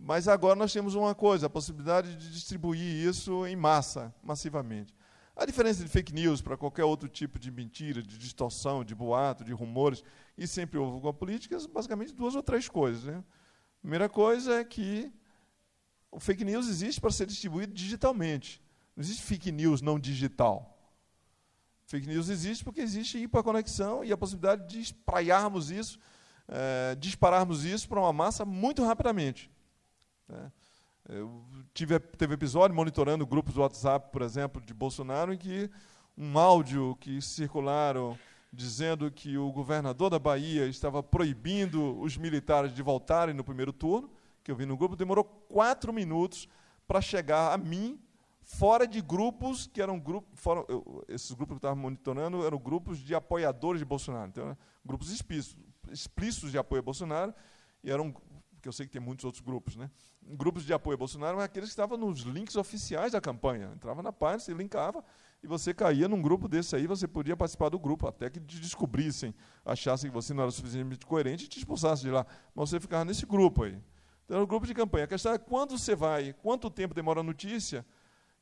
Mas 0.00 0.26
agora 0.28 0.54
nós 0.54 0.72
temos 0.72 0.94
uma 0.94 1.14
coisa, 1.14 1.46
a 1.46 1.50
possibilidade 1.50 2.16
de 2.16 2.30
distribuir 2.30 3.06
isso 3.06 3.46
em 3.46 3.56
massa, 3.56 4.14
massivamente. 4.22 4.94
A 5.36 5.44
diferença 5.44 5.84
de 5.84 5.90
fake 5.90 6.14
news 6.14 6.40
para 6.40 6.56
qualquer 6.56 6.84
outro 6.84 7.10
tipo 7.10 7.38
de 7.38 7.50
mentira, 7.50 8.02
de 8.02 8.16
distorção, 8.16 8.82
de 8.82 8.94
boato, 8.94 9.44
de 9.44 9.52
rumores, 9.52 10.02
e 10.36 10.46
sempre 10.46 10.78
houve 10.78 10.98
com 10.98 11.08
a 11.08 11.12
política, 11.12 11.58
basicamente 11.70 12.14
duas 12.14 12.34
ou 12.34 12.42
três 12.42 12.70
coisas. 12.70 13.04
Né? 13.04 13.18
A 13.18 13.80
primeira 13.82 14.08
coisa 14.08 14.54
é 14.60 14.64
que 14.64 15.12
o 16.10 16.18
fake 16.18 16.42
news 16.42 16.68
existe 16.68 16.98
para 16.98 17.10
ser 17.10 17.26
distribuído 17.26 17.74
digitalmente. 17.74 18.62
Não 18.96 19.04
existe 19.04 19.22
fake 19.24 19.52
news 19.52 19.82
não 19.82 20.00
digital. 20.00 20.72
Fake 21.84 22.06
news 22.06 22.30
existe 22.30 22.64
porque 22.64 22.80
existe 22.80 23.18
hiperconexão 23.18 24.02
e 24.02 24.10
a 24.12 24.16
possibilidade 24.16 24.66
de 24.66 24.80
espraiarmos 24.80 25.70
isso, 25.70 25.98
é, 26.48 26.94
dispararmos 26.94 27.62
isso 27.62 27.86
para 27.86 28.00
uma 28.00 28.12
massa 28.12 28.46
muito 28.46 28.82
rapidamente. 28.82 29.50
Né? 30.26 30.50
Eu 31.08 31.44
tive, 31.72 32.00
teve 32.00 32.34
episódio 32.34 32.74
monitorando 32.74 33.24
grupos 33.24 33.54
do 33.54 33.60
WhatsApp, 33.60 34.10
por 34.10 34.22
exemplo, 34.22 34.60
de 34.60 34.74
Bolsonaro, 34.74 35.32
em 35.32 35.38
que 35.38 35.70
um 36.18 36.36
áudio 36.36 36.96
que 37.00 37.20
circularam 37.22 38.18
dizendo 38.52 39.08
que 39.10 39.38
o 39.38 39.52
governador 39.52 40.10
da 40.10 40.18
Bahia 40.18 40.66
estava 40.66 41.02
proibindo 41.02 42.00
os 42.00 42.16
militares 42.16 42.74
de 42.74 42.82
voltarem 42.82 43.34
no 43.34 43.44
primeiro 43.44 43.72
turno, 43.72 44.10
que 44.42 44.50
eu 44.50 44.56
vi 44.56 44.66
no 44.66 44.76
grupo, 44.76 44.96
demorou 44.96 45.22
quatro 45.24 45.92
minutos 45.92 46.48
para 46.88 47.00
chegar 47.00 47.52
a 47.52 47.58
mim, 47.58 48.00
fora 48.42 48.86
de 48.86 49.00
grupos 49.00 49.68
que 49.68 49.80
eram 49.80 50.00
grupos, 50.00 50.40
fora, 50.40 50.64
eu, 50.68 51.04
esses 51.08 51.30
grupos 51.32 51.48
que 51.48 51.52
eu 51.54 51.68
estava 51.68 51.76
monitorando 51.76 52.44
eram 52.44 52.58
grupos 52.58 52.98
de 52.98 53.14
apoiadores 53.14 53.78
de 53.78 53.84
Bolsonaro, 53.84 54.28
então, 54.28 54.56
grupos 54.84 55.12
explícitos, 55.12 55.62
explícitos 55.90 56.50
de 56.50 56.58
apoio 56.58 56.80
a 56.80 56.84
Bolsonaro, 56.84 57.34
e 57.84 57.90
eram 57.90 58.12
porque 58.66 58.68
eu 58.68 58.72
sei 58.72 58.86
que 58.86 58.92
tem 58.92 59.00
muitos 59.00 59.24
outros 59.24 59.42
grupos, 59.42 59.76
né? 59.76 59.88
Grupos 60.22 60.64
de 60.64 60.72
apoio 60.72 60.94
a 60.94 60.98
Bolsonaro, 60.98 61.40
aqueles 61.40 61.68
que 61.68 61.72
estavam 61.72 61.96
nos 61.96 62.20
links 62.20 62.56
oficiais 62.56 63.12
da 63.12 63.20
campanha. 63.20 63.70
Entrava 63.74 64.02
na 64.02 64.12
página, 64.12 64.40
se 64.40 64.52
linkava, 64.52 65.04
e 65.42 65.46
você 65.46 65.72
caía 65.72 66.08
num 66.08 66.20
grupo 66.20 66.48
desse 66.48 66.74
aí, 66.74 66.86
você 66.86 67.06
podia 67.06 67.36
participar 67.36 67.68
do 67.68 67.78
grupo, 67.78 68.08
até 68.08 68.28
que 68.28 68.40
te 68.40 68.58
descobrissem, 68.58 69.32
achassem 69.64 70.10
que 70.10 70.14
você 70.14 70.34
não 70.34 70.42
era 70.42 70.50
suficientemente 70.50 71.06
coerente 71.06 71.44
e 71.44 71.48
te 71.48 71.58
expulsassem 71.58 72.06
de 72.06 72.10
lá. 72.10 72.26
Mas 72.54 72.70
você 72.70 72.80
ficava 72.80 73.04
nesse 73.04 73.24
grupo 73.24 73.62
aí. 73.62 73.78
Então, 74.24 74.36
era 74.36 74.42
o 74.42 74.46
grupo 74.46 74.66
de 74.66 74.74
campanha. 74.74 75.04
A 75.04 75.08
questão 75.08 75.32
é 75.32 75.38
quando 75.38 75.78
você 75.78 75.94
vai, 75.94 76.32
quanto 76.32 76.68
tempo 76.68 76.92
demora 76.92 77.20
a 77.20 77.22
notícia 77.22 77.86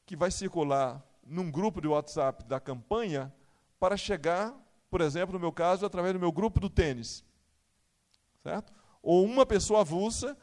que 0.06 0.16
vai 0.16 0.30
circular 0.30 1.04
num 1.26 1.50
grupo 1.50 1.82
de 1.82 1.88
WhatsApp 1.88 2.44
da 2.44 2.58
campanha 2.58 3.32
para 3.78 3.96
chegar, 3.96 4.54
por 4.88 5.02
exemplo, 5.02 5.34
no 5.34 5.40
meu 5.40 5.52
caso, 5.52 5.84
através 5.84 6.14
do 6.14 6.20
meu 6.20 6.32
grupo 6.32 6.60
do 6.60 6.70
tênis. 6.70 7.22
Certo? 8.42 8.83
Ou 9.04 9.22
uma 9.24 9.44
pessoa 9.44 9.80
avulsa, 9.80 10.36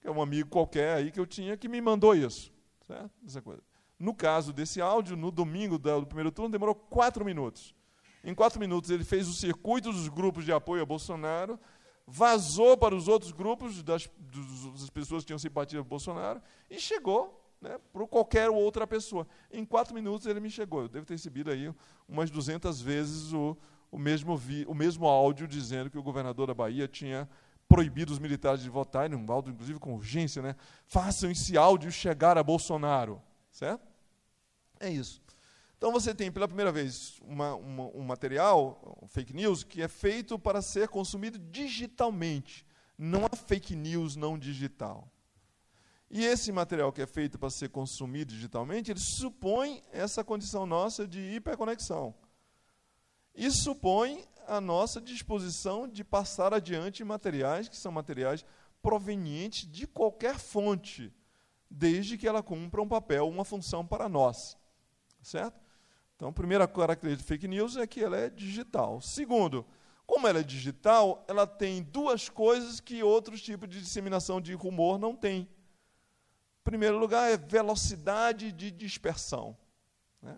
que 0.00 0.08
é 0.08 0.10
um 0.10 0.20
amigo 0.20 0.50
qualquer 0.50 0.96
aí 0.96 1.12
que 1.12 1.20
eu 1.20 1.26
tinha, 1.26 1.56
que 1.56 1.68
me 1.68 1.80
mandou 1.80 2.14
isso. 2.14 2.52
Certo? 2.86 3.10
Essa 3.24 3.40
coisa. 3.40 3.62
No 3.98 4.12
caso 4.12 4.52
desse 4.52 4.80
áudio, 4.80 5.16
no 5.16 5.30
domingo 5.30 5.78
do 5.78 6.06
primeiro 6.06 6.32
turno, 6.32 6.50
demorou 6.50 6.74
quatro 6.74 7.24
minutos. 7.24 7.74
Em 8.24 8.34
quatro 8.34 8.58
minutos, 8.58 8.90
ele 8.90 9.04
fez 9.04 9.28
o 9.28 9.32
circuito 9.32 9.92
dos 9.92 10.08
grupos 10.08 10.44
de 10.44 10.52
apoio 10.52 10.82
a 10.82 10.86
Bolsonaro, 10.86 11.58
vazou 12.06 12.76
para 12.76 12.94
os 12.94 13.06
outros 13.06 13.30
grupos 13.30 13.82
das, 13.82 14.10
das 14.72 14.90
pessoas 14.90 15.22
que 15.22 15.28
tinham 15.28 15.38
simpatia 15.38 15.82
por 15.82 15.88
Bolsonaro 15.88 16.42
e 16.68 16.80
chegou 16.80 17.40
né, 17.60 17.78
para 17.92 18.06
qualquer 18.06 18.50
outra 18.50 18.86
pessoa. 18.86 19.26
Em 19.52 19.64
quatro 19.64 19.94
minutos 19.94 20.26
ele 20.26 20.40
me 20.40 20.50
chegou. 20.50 20.82
Eu 20.82 20.88
devo 20.88 21.06
ter 21.06 21.14
recebido 21.14 21.50
aí 21.50 21.72
umas 22.08 22.30
200 22.30 22.80
vezes 22.80 23.32
o, 23.32 23.56
o, 23.90 23.98
mesmo, 23.98 24.36
vi, 24.36 24.64
o 24.66 24.74
mesmo 24.74 25.06
áudio 25.06 25.46
dizendo 25.46 25.88
que 25.88 25.98
o 25.98 26.02
governador 26.02 26.48
da 26.48 26.54
Bahia 26.54 26.88
tinha 26.88 27.28
proibido 27.70 28.12
os 28.12 28.18
militares 28.18 28.64
de 28.64 28.68
votar, 28.68 29.06
e 29.06 29.14
num 29.14 29.30
áudio, 29.30 29.52
inclusive, 29.52 29.78
com 29.78 29.94
urgência, 29.94 30.42
né? 30.42 30.56
Façam 30.86 31.30
esse 31.30 31.56
áudio 31.56 31.92
chegar 31.92 32.36
a 32.36 32.42
Bolsonaro. 32.42 33.22
Certo? 33.52 33.86
É 34.80 34.90
isso. 34.90 35.22
Então 35.78 35.92
você 35.92 36.12
tem, 36.12 36.32
pela 36.32 36.48
primeira 36.48 36.72
vez, 36.72 37.20
uma, 37.22 37.54
uma, 37.54 37.84
um 37.94 38.02
material, 38.02 38.98
um 39.00 39.06
fake 39.06 39.32
news, 39.32 39.62
que 39.62 39.80
é 39.80 39.86
feito 39.86 40.36
para 40.36 40.60
ser 40.60 40.88
consumido 40.88 41.38
digitalmente. 41.38 42.66
Não 42.98 43.24
há 43.24 43.36
fake 43.36 43.76
news 43.76 44.16
não 44.16 44.36
digital. 44.36 45.08
E 46.10 46.24
esse 46.24 46.50
material 46.50 46.92
que 46.92 47.00
é 47.00 47.06
feito 47.06 47.38
para 47.38 47.50
ser 47.50 47.68
consumido 47.68 48.34
digitalmente, 48.34 48.90
ele 48.90 48.98
supõe 48.98 49.80
essa 49.92 50.24
condição 50.24 50.66
nossa 50.66 51.06
de 51.06 51.20
hiperconexão. 51.20 52.12
E 53.32 53.48
supõe 53.48 54.24
a 54.50 54.60
nossa 54.60 55.00
disposição 55.00 55.86
de 55.86 56.02
passar 56.02 56.52
adiante 56.52 57.04
materiais 57.04 57.68
que 57.68 57.76
são 57.76 57.92
materiais 57.92 58.44
provenientes 58.82 59.70
de 59.70 59.86
qualquer 59.86 60.40
fonte, 60.40 61.14
desde 61.70 62.18
que 62.18 62.26
ela 62.26 62.42
cumpra 62.42 62.82
um 62.82 62.88
papel, 62.88 63.28
uma 63.28 63.44
função 63.44 63.86
para 63.86 64.08
nós. 64.08 64.58
Certo? 65.22 65.60
Então, 66.16 66.30
a 66.30 66.32
primeira 66.32 66.66
característica 66.66 67.22
de 67.22 67.28
fake 67.28 67.46
news 67.46 67.76
é 67.76 67.86
que 67.86 68.02
ela 68.02 68.16
é 68.16 68.28
digital. 68.28 69.00
Segundo, 69.00 69.64
como 70.04 70.26
ela 70.26 70.40
é 70.40 70.42
digital, 70.42 71.24
ela 71.28 71.46
tem 71.46 71.84
duas 71.84 72.28
coisas 72.28 72.80
que 72.80 73.04
outros 73.04 73.40
tipos 73.40 73.68
de 73.68 73.80
disseminação 73.80 74.40
de 74.40 74.52
rumor 74.52 74.98
não 74.98 75.14
têm. 75.14 75.42
Em 75.42 76.64
primeiro 76.64 76.98
lugar, 76.98 77.30
é 77.30 77.36
velocidade 77.36 78.50
de 78.50 78.72
dispersão. 78.72 79.56
Né? 80.20 80.36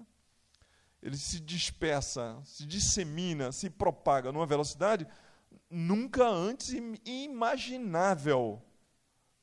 Ele 1.03 1.17
se 1.17 1.41
dispersa, 1.41 2.41
se 2.45 2.65
dissemina, 2.65 3.51
se 3.51 3.69
propaga 3.69 4.31
numa 4.31 4.47
velocidade 4.47 5.07
nunca 5.69 6.29
antes 6.29 6.75
imaginável. 7.05 8.63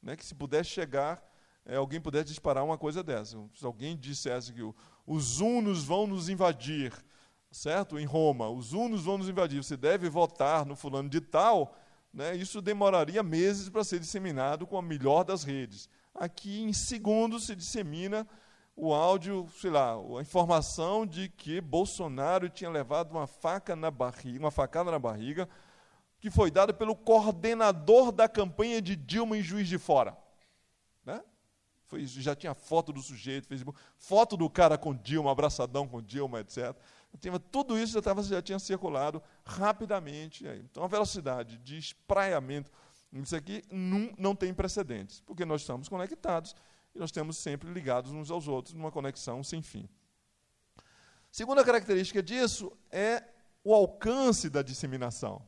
Né? 0.01 0.15
Que 0.15 0.25
se 0.25 0.33
pudesse 0.33 0.69
chegar, 0.69 1.21
é, 1.65 1.75
alguém 1.75 1.99
pudesse 1.99 2.25
disparar 2.25 2.63
uma 2.63 2.77
coisa 2.77 3.03
dessa. 3.03 3.37
Se 3.55 3.65
alguém 3.65 3.97
dissesse 3.97 4.53
que 4.53 4.61
os 5.05 5.39
hunos 5.41 5.83
vão 5.83 6.07
nos 6.07 6.29
invadir, 6.29 6.93
certo? 7.51 7.99
Em 7.99 8.05
Roma, 8.05 8.49
os 8.49 8.73
hunos 8.73 9.03
vão 9.03 9.17
nos 9.17 9.27
invadir, 9.27 9.63
você 9.63 9.75
deve 9.75 10.07
votar 10.07 10.65
no 10.65 10.75
fulano 10.75 11.09
de 11.09 11.19
tal, 11.19 11.75
né? 12.13 12.35
isso 12.35 12.61
demoraria 12.61 13.21
meses 13.21 13.69
para 13.69 13.83
ser 13.83 13.99
disseminado 13.99 14.65
com 14.65 14.77
a 14.77 14.81
melhor 14.81 15.23
das 15.23 15.43
redes. 15.43 15.89
Aqui, 16.13 16.61
em 16.61 16.73
segundos, 16.73 17.45
se 17.45 17.55
dissemina 17.55 18.27
o 18.81 18.93
áudio, 18.93 19.45
sei 19.59 19.71
lá, 19.71 19.93
a 19.93 20.21
informação 20.21 21.05
de 21.05 21.27
que 21.27 21.59
Bolsonaro 21.59 22.49
tinha 22.49 22.69
levado 22.69 23.11
uma 23.11 23.27
faca 23.27 23.75
na 23.75 23.91
barriga, 23.91 24.39
uma 24.39 24.51
facada 24.51 24.89
na 24.89 24.97
barriga, 24.97 25.49
que 26.17 26.31
foi 26.31 26.49
dada 26.49 26.73
pelo 26.73 26.95
coordenador 26.95 28.09
da 28.09 28.29
campanha 28.29 28.81
de 28.81 28.95
Dilma 28.95 29.37
em 29.37 29.41
Juiz 29.41 29.67
de 29.67 29.77
Fora. 29.77 30.17
Né? 31.05 31.21
Foi, 31.87 32.05
já 32.05 32.33
tinha 32.33 32.53
foto 32.53 32.93
do 32.93 33.01
sujeito, 33.01 33.49
Facebook, 33.49 33.77
foto 33.97 34.37
do 34.37 34.49
cara 34.49 34.77
com 34.77 34.95
Dilma, 34.95 35.29
abraçadão 35.29 35.85
com 35.85 36.01
Dilma, 36.01 36.39
etc. 36.39 36.73
Tinha, 37.19 37.37
tudo 37.37 37.77
isso 37.77 37.91
já, 37.91 38.01
tava, 38.01 38.23
já 38.23 38.41
tinha 38.41 38.59
circulado 38.59 39.21
rapidamente. 39.45 40.45
Então, 40.47 40.85
a 40.85 40.87
velocidade 40.87 41.57
de 41.57 41.77
espraiamento, 41.77 42.71
isso 43.11 43.35
aqui 43.35 43.61
não, 43.69 44.13
não 44.17 44.35
tem 44.35 44.53
precedentes, 44.53 45.19
porque 45.19 45.43
nós 45.43 45.61
estamos 45.61 45.89
conectados 45.89 46.55
e 46.93 46.99
nós 46.99 47.11
temos 47.11 47.37
sempre 47.37 47.71
ligados 47.71 48.11
uns 48.11 48.31
aos 48.31 48.47
outros 48.47 48.73
numa 48.73 48.91
conexão 48.91 49.43
sem 49.43 49.61
fim. 49.61 49.87
Segunda 51.31 51.63
característica 51.63 52.23
disso 52.23 52.71
é 52.91 53.23
o 53.63 53.73
alcance 53.73 54.49
da 54.49 54.61
disseminação, 54.61 55.41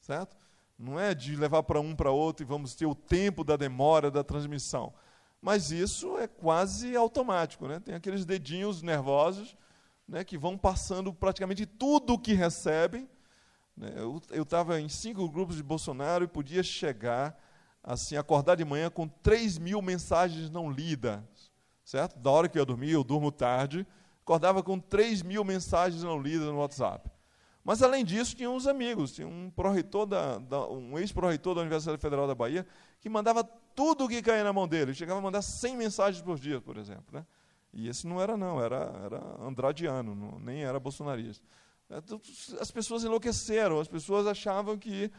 certo? 0.00 0.36
Não 0.78 1.00
é 1.00 1.14
de 1.14 1.36
levar 1.36 1.62
para 1.62 1.80
um 1.80 1.96
para 1.96 2.10
outro 2.10 2.44
e 2.44 2.46
vamos 2.46 2.74
ter 2.74 2.86
o 2.86 2.94
tempo 2.94 3.42
da 3.42 3.56
demora 3.56 4.10
da 4.10 4.22
transmissão, 4.22 4.92
mas 5.40 5.70
isso 5.70 6.18
é 6.18 6.26
quase 6.26 6.94
automático, 6.94 7.66
né? 7.66 7.80
Tem 7.80 7.94
aqueles 7.94 8.24
dedinhos 8.24 8.82
nervosos, 8.82 9.56
né, 10.06 10.22
que 10.22 10.38
vão 10.38 10.56
passando 10.56 11.12
praticamente 11.12 11.66
tudo 11.66 12.14
o 12.14 12.18
que 12.18 12.32
recebem. 12.32 13.08
Né? 13.76 13.92
Eu 14.30 14.42
estava 14.42 14.80
em 14.80 14.88
cinco 14.88 15.28
grupos 15.28 15.56
de 15.56 15.62
Bolsonaro 15.62 16.24
e 16.24 16.28
podia 16.28 16.62
chegar 16.62 17.38
assim, 17.86 18.16
acordar 18.16 18.56
de 18.56 18.64
manhã 18.64 18.90
com 18.90 19.06
3 19.06 19.58
mil 19.58 19.80
mensagens 19.80 20.50
não 20.50 20.68
lidas, 20.68 21.20
certo? 21.84 22.18
Da 22.18 22.30
hora 22.32 22.48
que 22.48 22.58
eu 22.58 22.66
dormia, 22.66 22.92
eu 22.92 23.04
durmo 23.04 23.30
tarde, 23.30 23.86
acordava 24.20 24.60
com 24.60 24.76
3 24.76 25.22
mil 25.22 25.44
mensagens 25.44 26.02
não 26.02 26.20
lidas 26.20 26.48
no 26.48 26.58
WhatsApp. 26.58 27.08
Mas, 27.62 27.82
além 27.82 28.04
disso, 28.04 28.34
tinha 28.34 28.50
uns 28.50 28.66
amigos, 28.66 29.12
tinha 29.12 29.26
um, 29.26 29.52
da, 30.08 30.38
da, 30.38 30.68
um 30.68 30.98
ex-pró-reitor 30.98 31.54
da 31.54 31.60
Universidade 31.60 31.98
Federal 31.98 32.26
da 32.26 32.34
Bahia, 32.34 32.66
que 33.00 33.08
mandava 33.08 33.44
tudo 33.74 34.04
o 34.04 34.08
que 34.08 34.20
caía 34.22 34.44
na 34.44 34.52
mão 34.52 34.66
dele, 34.66 34.94
chegava 34.94 35.18
a 35.18 35.22
mandar 35.22 35.42
100 35.42 35.76
mensagens 35.76 36.22
por 36.22 36.38
dia, 36.38 36.60
por 36.60 36.76
exemplo. 36.76 37.06
Né? 37.12 37.24
E 37.72 37.88
esse 37.88 38.06
não 38.06 38.20
era, 38.20 38.36
não, 38.36 38.60
era, 38.60 38.92
era 39.04 39.20
andradiano, 39.40 40.14
não, 40.14 40.38
nem 40.38 40.64
era 40.64 40.78
bolsonarista. 40.78 41.44
As 42.60 42.70
pessoas 42.70 43.04
enlouqueceram, 43.04 43.78
as 43.78 43.86
pessoas 43.86 44.26
achavam 44.26 44.76
que 44.76 45.10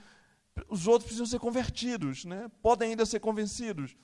os 0.70 0.88
outros 0.88 1.06
precisam 1.06 1.26
ser 1.26 1.40
convertidos, 1.40 2.26
né? 2.26 2.50
podem 2.62 2.92
ainda 2.92 3.06
ser 3.06 3.20
convencidos. 3.20 3.96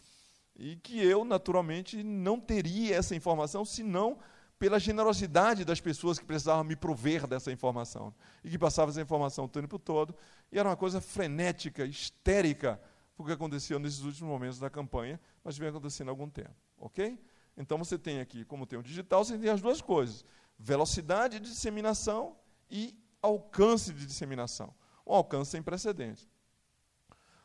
E 0.55 0.75
que 0.75 0.99
eu, 1.03 1.25
naturalmente, 1.25 2.03
não 2.03 2.39
teria 2.39 2.95
essa 2.95 3.15
informação, 3.15 3.65
senão 3.65 4.19
pela 4.59 4.79
generosidade 4.79 5.65
das 5.65 5.81
pessoas 5.81 6.19
que 6.19 6.25
precisavam 6.25 6.63
me 6.63 6.75
prover 6.75 7.27
dessa 7.27 7.51
informação. 7.51 8.13
E 8.43 8.49
que 8.49 8.57
passavam 8.57 8.91
essa 8.91 9.01
informação 9.01 9.45
o 9.45 9.49
tempo 9.49 9.77
todo. 9.79 10.15
E 10.51 10.59
era 10.59 10.69
uma 10.69 10.77
coisa 10.77 11.01
frenética, 11.01 11.85
histérica, 11.85 12.79
o 13.17 13.25
que 13.25 13.31
aconteceu 13.31 13.79
nesses 13.79 14.01
últimos 14.01 14.29
momentos 14.29 14.59
da 14.59 14.69
campanha, 14.69 15.19
mas 15.43 15.57
vem 15.57 15.69
acontecendo 15.69 16.09
há 16.09 16.11
algum 16.11 16.29
tempo. 16.29 16.55
Ok? 16.77 17.19
Então 17.57 17.77
você 17.77 17.97
tem 17.97 18.19
aqui, 18.19 18.45
como 18.45 18.65
tem 18.65 18.77
o 18.79 18.83
digital, 18.83 19.23
você 19.23 19.37
tem 19.37 19.49
as 19.49 19.61
duas 19.61 19.81
coisas: 19.81 20.25
velocidade 20.57 21.39
de 21.39 21.49
disseminação 21.49 22.35
e 22.69 22.97
alcance 23.21 23.93
de 23.93 24.05
disseminação. 24.05 24.73
Um 25.05 25.13
alcance 25.13 25.51
sem 25.51 25.61
precedentes. 25.61 26.27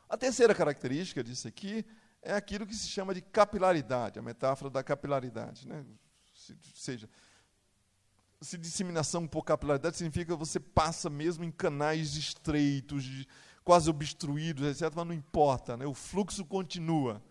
A 0.09 0.17
terceira 0.17 0.55
característica 0.55 1.23
disso 1.23 1.47
aqui 1.47 1.85
é 2.23 2.33
aquilo 2.35 2.67
que 2.67 2.75
se 2.75 2.89
chama 2.89 3.15
de 3.15 3.21
capilaridade, 3.21 4.19
a 4.19 4.23
metáfora 4.23 4.71
da 4.71 4.83
capilaridade. 4.83 5.69
Né? 5.69 5.85
Se, 6.35 6.57
seja, 6.75 7.09
se 8.41 8.57
disseminação 8.57 9.27
por 9.27 9.45
capilaridade 9.45 9.97
significa 9.97 10.33
que 10.33 10.39
você 10.39 10.59
passa 10.59 11.11
mesmo 11.11 11.45
em 11.45 11.51
canais 11.51 12.17
estreitos, 12.17 13.27
quase 13.65 13.91
obstruídos, 13.91 14.65
etc., 14.65 14.93
mas 14.95 15.07
não 15.07 15.13
importa, 15.13 15.77
né? 15.77 15.87
o 15.87 15.95
fluxo 15.95 16.45
continua. 16.45 17.23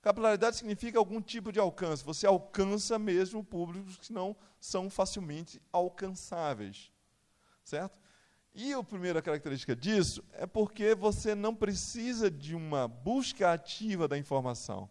Capilaridade 0.00 0.56
significa 0.56 0.98
algum 0.98 1.20
tipo 1.20 1.52
de 1.52 1.60
alcance. 1.60 2.04
Você 2.04 2.26
alcança 2.26 2.98
mesmo 2.98 3.44
públicos 3.44 3.98
que 3.98 4.12
não 4.12 4.34
são 4.58 4.90
facilmente 4.90 5.62
alcançáveis. 5.72 6.90
Certo? 7.62 8.00
E 8.54 8.74
a 8.74 8.82
primeira 8.82 9.22
característica 9.22 9.74
disso 9.74 10.22
é 10.32 10.46
porque 10.46 10.94
você 10.94 11.34
não 11.34 11.54
precisa 11.54 12.30
de 12.30 12.54
uma 12.54 12.86
busca 12.86 13.50
ativa 13.50 14.06
da 14.06 14.18
informação. 14.18 14.90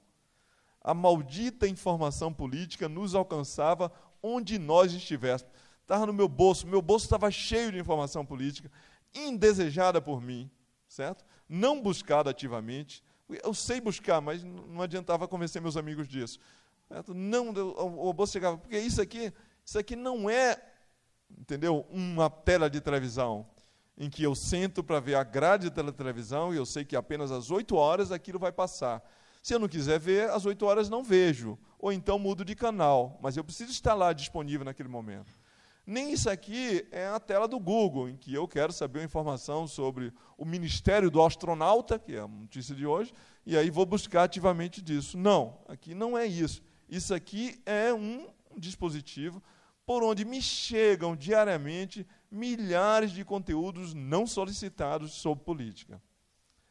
A 0.83 0.95
maldita 0.95 1.67
informação 1.67 2.33
política 2.33 2.89
nos 2.89 3.13
alcançava 3.13 3.91
onde 4.21 4.57
nós 4.57 4.93
estivéssemos. 4.93 5.53
Estava 5.81 6.07
no 6.07 6.13
meu 6.13 6.27
bolso, 6.27 6.65
meu 6.65 6.81
bolso 6.81 7.05
estava 7.05 7.29
cheio 7.29 7.71
de 7.71 7.77
informação 7.77 8.25
política, 8.25 8.71
indesejada 9.13 10.01
por 10.01 10.21
mim, 10.21 10.49
certo? 10.87 11.23
Não 11.47 11.79
buscada 11.79 12.31
ativamente. 12.31 13.03
Eu 13.43 13.53
sei 13.53 13.79
buscar, 13.79 14.21
mas 14.21 14.43
não 14.43 14.81
adiantava 14.81 15.27
convencer 15.27 15.61
meus 15.61 15.77
amigos 15.77 16.07
disso. 16.07 16.39
Certo? 16.87 17.13
Não, 17.13 17.49
o 17.49 18.11
bolso 18.11 18.33
chegava, 18.33 18.57
porque 18.57 18.79
isso 18.79 18.99
aqui, 19.01 19.31
isso 19.63 19.77
aqui 19.77 19.95
não 19.95 20.27
é 20.27 20.59
entendeu? 21.39 21.85
Uma 21.89 22.29
tela 22.29 22.69
de 22.69 22.81
televisão 22.81 23.45
em 24.01 24.09
que 24.09 24.23
eu 24.23 24.33
sento 24.33 24.83
para 24.83 24.99
ver 24.99 25.13
a 25.13 25.23
grade 25.23 25.69
da 25.69 25.91
televisão 25.91 26.51
e 26.51 26.57
eu 26.57 26.65
sei 26.65 26.83
que 26.83 26.95
apenas 26.95 27.31
às 27.31 27.51
8 27.51 27.75
horas 27.75 28.11
aquilo 28.11 28.39
vai 28.39 28.51
passar. 28.51 28.99
Se 29.43 29.53
eu 29.53 29.59
não 29.59 29.67
quiser 29.67 29.99
ver, 29.99 30.27
às 30.31 30.43
8 30.43 30.65
horas 30.65 30.89
não 30.89 31.03
vejo. 31.03 31.55
Ou 31.77 31.93
então 31.93 32.17
mudo 32.17 32.43
de 32.43 32.55
canal, 32.55 33.19
mas 33.21 33.37
eu 33.37 33.43
preciso 33.43 33.69
estar 33.69 33.93
lá 33.93 34.11
disponível 34.11 34.65
naquele 34.65 34.89
momento. 34.89 35.29
Nem 35.85 36.11
isso 36.11 36.31
aqui 36.31 36.83
é 36.91 37.09
a 37.09 37.19
tela 37.19 37.47
do 37.47 37.59
Google, 37.59 38.09
em 38.09 38.17
que 38.17 38.33
eu 38.33 38.47
quero 38.47 38.73
saber 38.73 38.97
uma 38.97 39.05
informação 39.05 39.67
sobre 39.67 40.11
o 40.35 40.45
Ministério 40.45 41.11
do 41.11 41.21
Astronauta, 41.21 41.99
que 41.99 42.15
é 42.15 42.21
a 42.21 42.27
notícia 42.27 42.73
de 42.73 42.87
hoje, 42.87 43.13
e 43.45 43.55
aí 43.55 43.69
vou 43.69 43.85
buscar 43.85 44.23
ativamente 44.23 44.81
disso. 44.81 45.15
Não, 45.15 45.59
aqui 45.67 45.93
não 45.93 46.17
é 46.17 46.25
isso. 46.25 46.63
Isso 46.89 47.13
aqui 47.13 47.61
é 47.67 47.93
um 47.93 48.27
dispositivo 48.57 49.43
por 49.85 50.03
onde 50.03 50.25
me 50.25 50.41
chegam 50.41 51.15
diariamente 51.15 52.03
milhares 52.31 53.11
de 53.11 53.25
conteúdos 53.25 53.93
não 53.93 54.25
solicitados 54.25 55.11
sobre 55.13 55.43
política. 55.43 56.01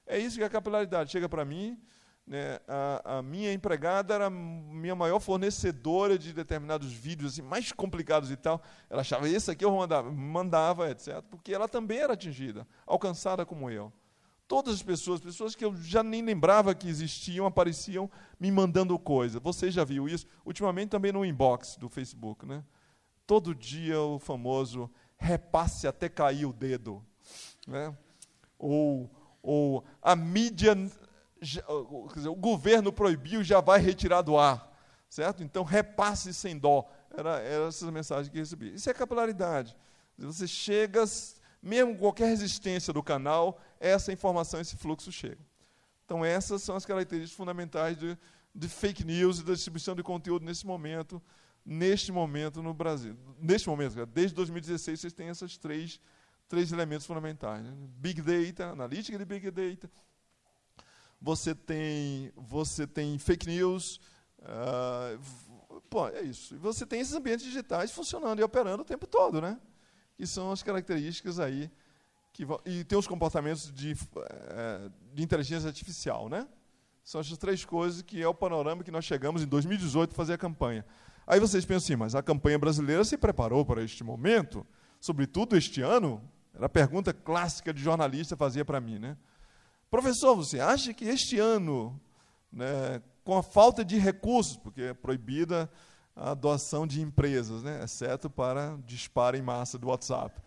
É 0.06 0.18
isso 0.18 0.38
que 0.38 0.44
a 0.44 0.48
capilaridade. 0.48 1.12
Chega 1.12 1.28
para 1.28 1.44
mim, 1.44 1.78
né, 2.26 2.58
a, 2.66 3.18
a, 3.18 3.22
minha 3.22 3.52
empregada 3.52 4.14
era 4.14 4.30
minha 4.30 4.94
maior 4.94 5.20
fornecedora 5.20 6.18
de 6.18 6.32
determinados 6.32 6.92
vídeos 6.92 7.34
assim, 7.34 7.42
mais 7.42 7.70
complicados 7.72 8.30
e 8.30 8.36
tal. 8.36 8.62
Ela 8.88 9.02
achava, 9.02 9.28
esse 9.28 9.50
aqui 9.50 9.64
eu 9.64 9.70
mandava, 9.76 10.10
mandava, 10.10 10.90
etc. 10.90 11.22
Porque 11.30 11.52
ela 11.52 11.68
também 11.68 11.98
era 11.98 12.14
atingida, 12.14 12.66
alcançada 12.86 13.44
como 13.44 13.70
eu. 13.70 13.92
Todas 14.48 14.74
as 14.74 14.82
pessoas, 14.82 15.20
pessoas 15.20 15.54
que 15.54 15.64
eu 15.64 15.76
já 15.76 16.02
nem 16.02 16.22
lembrava 16.22 16.74
que 16.74 16.88
existiam, 16.88 17.46
apareciam 17.46 18.10
me 18.38 18.50
mandando 18.50 18.98
coisa. 18.98 19.38
Você 19.38 19.70
já 19.70 19.84
viu 19.84 20.08
isso? 20.08 20.26
Ultimamente 20.44 20.88
também 20.88 21.12
no 21.12 21.24
inbox 21.24 21.76
do 21.76 21.88
Facebook, 21.88 22.44
né? 22.44 22.64
todo 23.30 23.54
dia 23.54 24.00
o 24.00 24.18
famoso 24.18 24.90
repasse 25.20 25.86
até 25.86 26.08
cair 26.08 26.46
o 26.46 26.52
dedo. 26.52 27.04
Né? 27.68 27.94
Ou, 28.58 29.10
ou 29.42 29.84
a 30.02 30.16
mídia, 30.16 30.74
dizer, 31.40 31.64
o 31.68 32.34
governo 32.34 32.92
proibiu, 32.92 33.44
já 33.44 33.60
vai 33.60 33.80
retirar 33.80 34.22
do 34.22 34.36
ar. 34.38 34.68
Certo? 35.08 35.42
Então, 35.42 35.62
repasse 35.62 36.32
sem 36.32 36.56
dó. 36.58 36.88
Era, 37.10 37.40
era 37.40 37.66
essa 37.66 37.90
mensagem 37.90 38.30
que 38.30 38.38
eu 38.38 38.42
recebi. 38.42 38.74
Isso 38.74 38.88
é 38.88 38.94
capilaridade. 38.94 39.76
Você 40.16 40.46
chega, 40.46 41.04
mesmo 41.62 41.96
qualquer 41.96 42.26
resistência 42.26 42.92
do 42.92 43.02
canal, 43.02 43.60
essa 43.78 44.12
informação, 44.12 44.60
esse 44.60 44.76
fluxo 44.76 45.10
chega. 45.10 45.40
Então, 46.04 46.24
essas 46.24 46.62
são 46.62 46.76
as 46.76 46.86
características 46.86 47.36
fundamentais 47.36 47.96
de, 47.96 48.16
de 48.54 48.68
fake 48.68 49.04
news 49.04 49.40
e 49.40 49.44
da 49.44 49.52
distribuição 49.52 49.94
de 49.94 50.02
conteúdo 50.02 50.44
nesse 50.44 50.66
momento 50.66 51.20
neste 51.64 52.12
momento 52.12 52.62
no 52.62 52.72
Brasil. 52.74 53.16
Neste 53.38 53.68
momento, 53.68 54.06
desde 54.06 54.34
2016, 54.34 55.00
vocês 55.00 55.12
têm 55.12 55.28
esses 55.28 55.56
três, 55.56 56.00
três 56.48 56.72
elementos 56.72 57.06
fundamentais. 57.06 57.62
Né? 57.62 57.72
Big 57.98 58.22
Data, 58.22 58.70
analítica 58.70 59.18
de 59.18 59.24
Big 59.24 59.50
Data. 59.50 59.90
Você 61.20 61.54
tem, 61.54 62.32
você 62.34 62.86
tem 62.86 63.18
fake 63.18 63.46
news. 63.46 64.00
Uh, 64.38 65.80
pô, 65.90 66.08
é 66.08 66.22
isso. 66.22 66.54
E 66.54 66.58
você 66.58 66.86
tem 66.86 67.00
esses 67.00 67.14
ambientes 67.14 67.44
digitais 67.44 67.90
funcionando 67.90 68.40
e 68.40 68.42
operando 68.42 68.82
o 68.82 68.86
tempo 68.86 69.06
todo, 69.06 69.40
né? 69.40 69.60
Que 70.16 70.26
são 70.26 70.50
as 70.50 70.62
características 70.62 71.38
aí. 71.38 71.70
Que, 72.32 72.46
e 72.64 72.84
tem 72.84 72.98
os 72.98 73.06
comportamentos 73.06 73.70
de, 73.72 73.92
uh, 73.92 74.90
de 75.12 75.22
inteligência 75.22 75.68
artificial, 75.68 76.28
né? 76.28 76.48
São 77.04 77.20
essas 77.20 77.36
três 77.36 77.64
coisas 77.64 78.02
que 78.02 78.22
é 78.22 78.28
o 78.28 78.34
panorama 78.34 78.82
que 78.82 78.90
nós 78.90 79.04
chegamos 79.04 79.42
em 79.42 79.46
2018 79.46 80.12
a 80.12 80.14
fazer 80.14 80.34
a 80.34 80.38
campanha. 80.38 80.86
Aí 81.26 81.38
vocês 81.38 81.64
pensam 81.64 81.86
assim, 81.86 81.96
mas 81.96 82.14
a 82.14 82.22
campanha 82.22 82.58
brasileira 82.58 83.04
se 83.04 83.16
preparou 83.16 83.64
para 83.64 83.82
este 83.82 84.02
momento, 84.02 84.66
sobretudo 85.00 85.56
este 85.56 85.80
ano? 85.80 86.22
Era 86.54 86.66
a 86.66 86.68
pergunta 86.68 87.12
clássica 87.12 87.72
de 87.72 87.82
jornalista 87.82 88.36
fazia 88.36 88.64
para 88.64 88.80
mim, 88.80 88.98
né? 88.98 89.16
Professor, 89.90 90.36
você 90.36 90.60
acha 90.60 90.92
que 90.92 91.04
este 91.04 91.38
ano, 91.38 92.00
né, 92.52 93.02
com 93.24 93.36
a 93.36 93.42
falta 93.42 93.84
de 93.84 93.98
recursos, 93.98 94.56
porque 94.56 94.82
é 94.82 94.94
proibida 94.94 95.70
a 96.14 96.34
doação 96.34 96.86
de 96.86 97.00
empresas, 97.00 97.62
né, 97.62 97.82
exceto 97.82 98.28
para 98.28 98.76
disparo 98.86 99.36
em 99.36 99.42
massa 99.42 99.78
do 99.78 99.88
WhatsApp. 99.88 100.40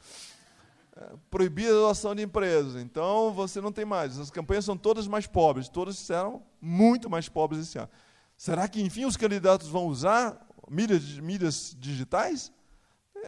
É, 0.96 1.14
proibida 1.30 1.72
a 1.72 1.82
doação 1.82 2.14
de 2.14 2.22
empresas. 2.22 2.82
Então, 2.82 3.34
você 3.34 3.60
não 3.60 3.72
tem 3.72 3.84
mais. 3.84 4.20
As 4.20 4.30
campanhas 4.30 4.66
são 4.66 4.78
todas 4.78 5.08
mais 5.08 5.26
pobres. 5.26 5.68
Todas 5.68 5.98
serão 5.98 6.44
muito 6.62 7.10
mais 7.10 7.28
pobres 7.28 7.62
esse 7.62 7.80
ano. 7.80 7.90
Será 8.38 8.68
que, 8.68 8.82
enfim, 8.82 9.06
os 9.06 9.18
candidatos 9.18 9.68
vão 9.68 9.88
usar 9.88 10.40
mídias, 10.70 11.20
mídias 11.20 11.76
digitais? 11.80 12.52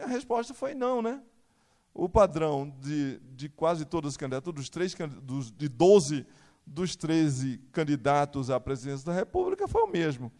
A 0.02 0.06
resposta 0.06 0.52
foi 0.52 0.74
não, 0.74 1.00
né? 1.00 1.22
O 1.94 2.08
padrão 2.08 2.68
de, 2.80 3.18
de 3.34 3.48
quase 3.48 3.84
todos 3.84 4.12
os 4.12 4.16
candidatos, 4.16 4.52
dos 4.52 4.68
três, 4.68 4.94
dos, 5.22 5.50
de 5.50 5.68
12 5.68 6.26
dos 6.66 6.96
13 6.96 7.58
candidatos 7.70 8.50
à 8.50 8.58
presidência 8.58 9.06
da 9.06 9.12
República, 9.12 9.68
foi 9.68 9.82
o 9.82 9.86
mesmo. 9.86 10.32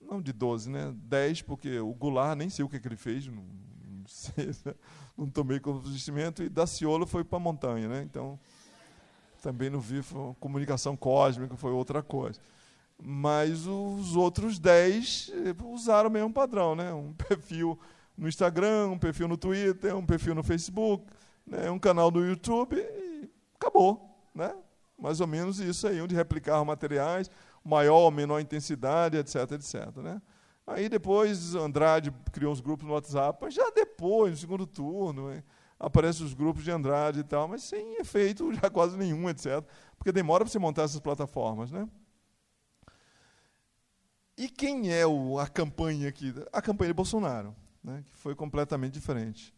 Não 0.00 0.20
de 0.20 0.32
12, 0.32 0.68
né? 0.68 0.92
10, 0.96 1.42
porque 1.42 1.78
o 1.78 1.94
Goulart, 1.94 2.36
nem 2.36 2.50
sei 2.50 2.64
o 2.64 2.68
que, 2.68 2.76
é 2.76 2.80
que 2.80 2.88
ele 2.88 2.96
fez, 2.96 3.26
não, 3.28 3.44
não, 3.44 4.06
sei, 4.06 4.48
né? 4.64 4.74
não 5.16 5.30
tomei 5.30 5.60
conhecimento, 5.60 6.42
e 6.42 6.48
Daciolo 6.48 7.06
foi 7.06 7.22
para 7.22 7.36
a 7.36 7.40
montanha, 7.40 7.88
né? 7.88 8.02
Então, 8.02 8.38
também 9.40 9.70
não 9.70 9.80
vi, 9.80 10.00
comunicação 10.40 10.96
cósmica, 10.96 11.56
foi 11.56 11.70
outra 11.70 12.02
coisa. 12.02 12.40
Mas 13.06 13.66
os 13.66 14.16
outros 14.16 14.58
10 14.58 15.30
eh, 15.34 15.64
usaram 15.64 16.08
o 16.08 16.12
mesmo 16.12 16.32
padrão, 16.32 16.74
né? 16.74 16.90
Um 16.94 17.12
perfil 17.28 17.78
no 18.16 18.26
Instagram, 18.26 18.88
um 18.88 18.98
perfil 18.98 19.28
no 19.28 19.36
Twitter, 19.36 19.94
um 19.94 20.06
perfil 20.06 20.34
no 20.34 20.42
Facebook, 20.42 21.04
né? 21.46 21.70
um 21.70 21.78
canal 21.78 22.10
no 22.10 22.24
YouTube 22.24 22.76
e 22.76 23.28
acabou, 23.56 24.08
né? 24.34 24.54
Mais 24.98 25.20
ou 25.20 25.26
menos 25.26 25.58
isso 25.58 25.86
aí, 25.86 26.00
onde 26.00 26.14
replicar 26.14 26.64
materiais, 26.64 27.30
maior 27.62 28.04
ou 28.04 28.10
menor 28.10 28.40
intensidade, 28.40 29.18
etc, 29.18 29.52
etc, 29.52 29.96
né? 29.96 30.22
Aí 30.66 30.88
depois 30.88 31.54
Andrade 31.54 32.10
criou 32.32 32.52
uns 32.52 32.60
grupos 32.60 32.86
no 32.86 32.94
WhatsApp, 32.94 33.38
mas 33.42 33.52
já 33.52 33.68
depois, 33.70 34.30
no 34.30 34.36
segundo 34.38 34.66
turno, 34.66 35.30
hein? 35.30 35.42
aparecem 35.78 36.24
os 36.24 36.32
grupos 36.32 36.64
de 36.64 36.70
Andrade 36.70 37.20
e 37.20 37.24
tal, 37.24 37.48
mas 37.48 37.64
sem 37.64 37.96
efeito 38.00 38.50
já 38.54 38.70
quase 38.70 38.96
nenhum, 38.96 39.28
etc. 39.28 39.62
Porque 39.98 40.10
demora 40.10 40.42
para 40.42 40.50
você 40.50 40.58
montar 40.58 40.84
essas 40.84 41.00
plataformas, 41.00 41.70
né? 41.70 41.86
E 44.36 44.48
quem 44.48 44.92
é 44.92 45.06
o, 45.06 45.38
a 45.38 45.46
campanha 45.46 46.08
aqui? 46.08 46.34
A 46.52 46.60
campanha 46.60 46.88
de 46.88 46.94
Bolsonaro, 46.94 47.54
né, 47.82 48.02
que 48.04 48.16
foi 48.16 48.34
completamente 48.34 48.92
diferente. 48.92 49.54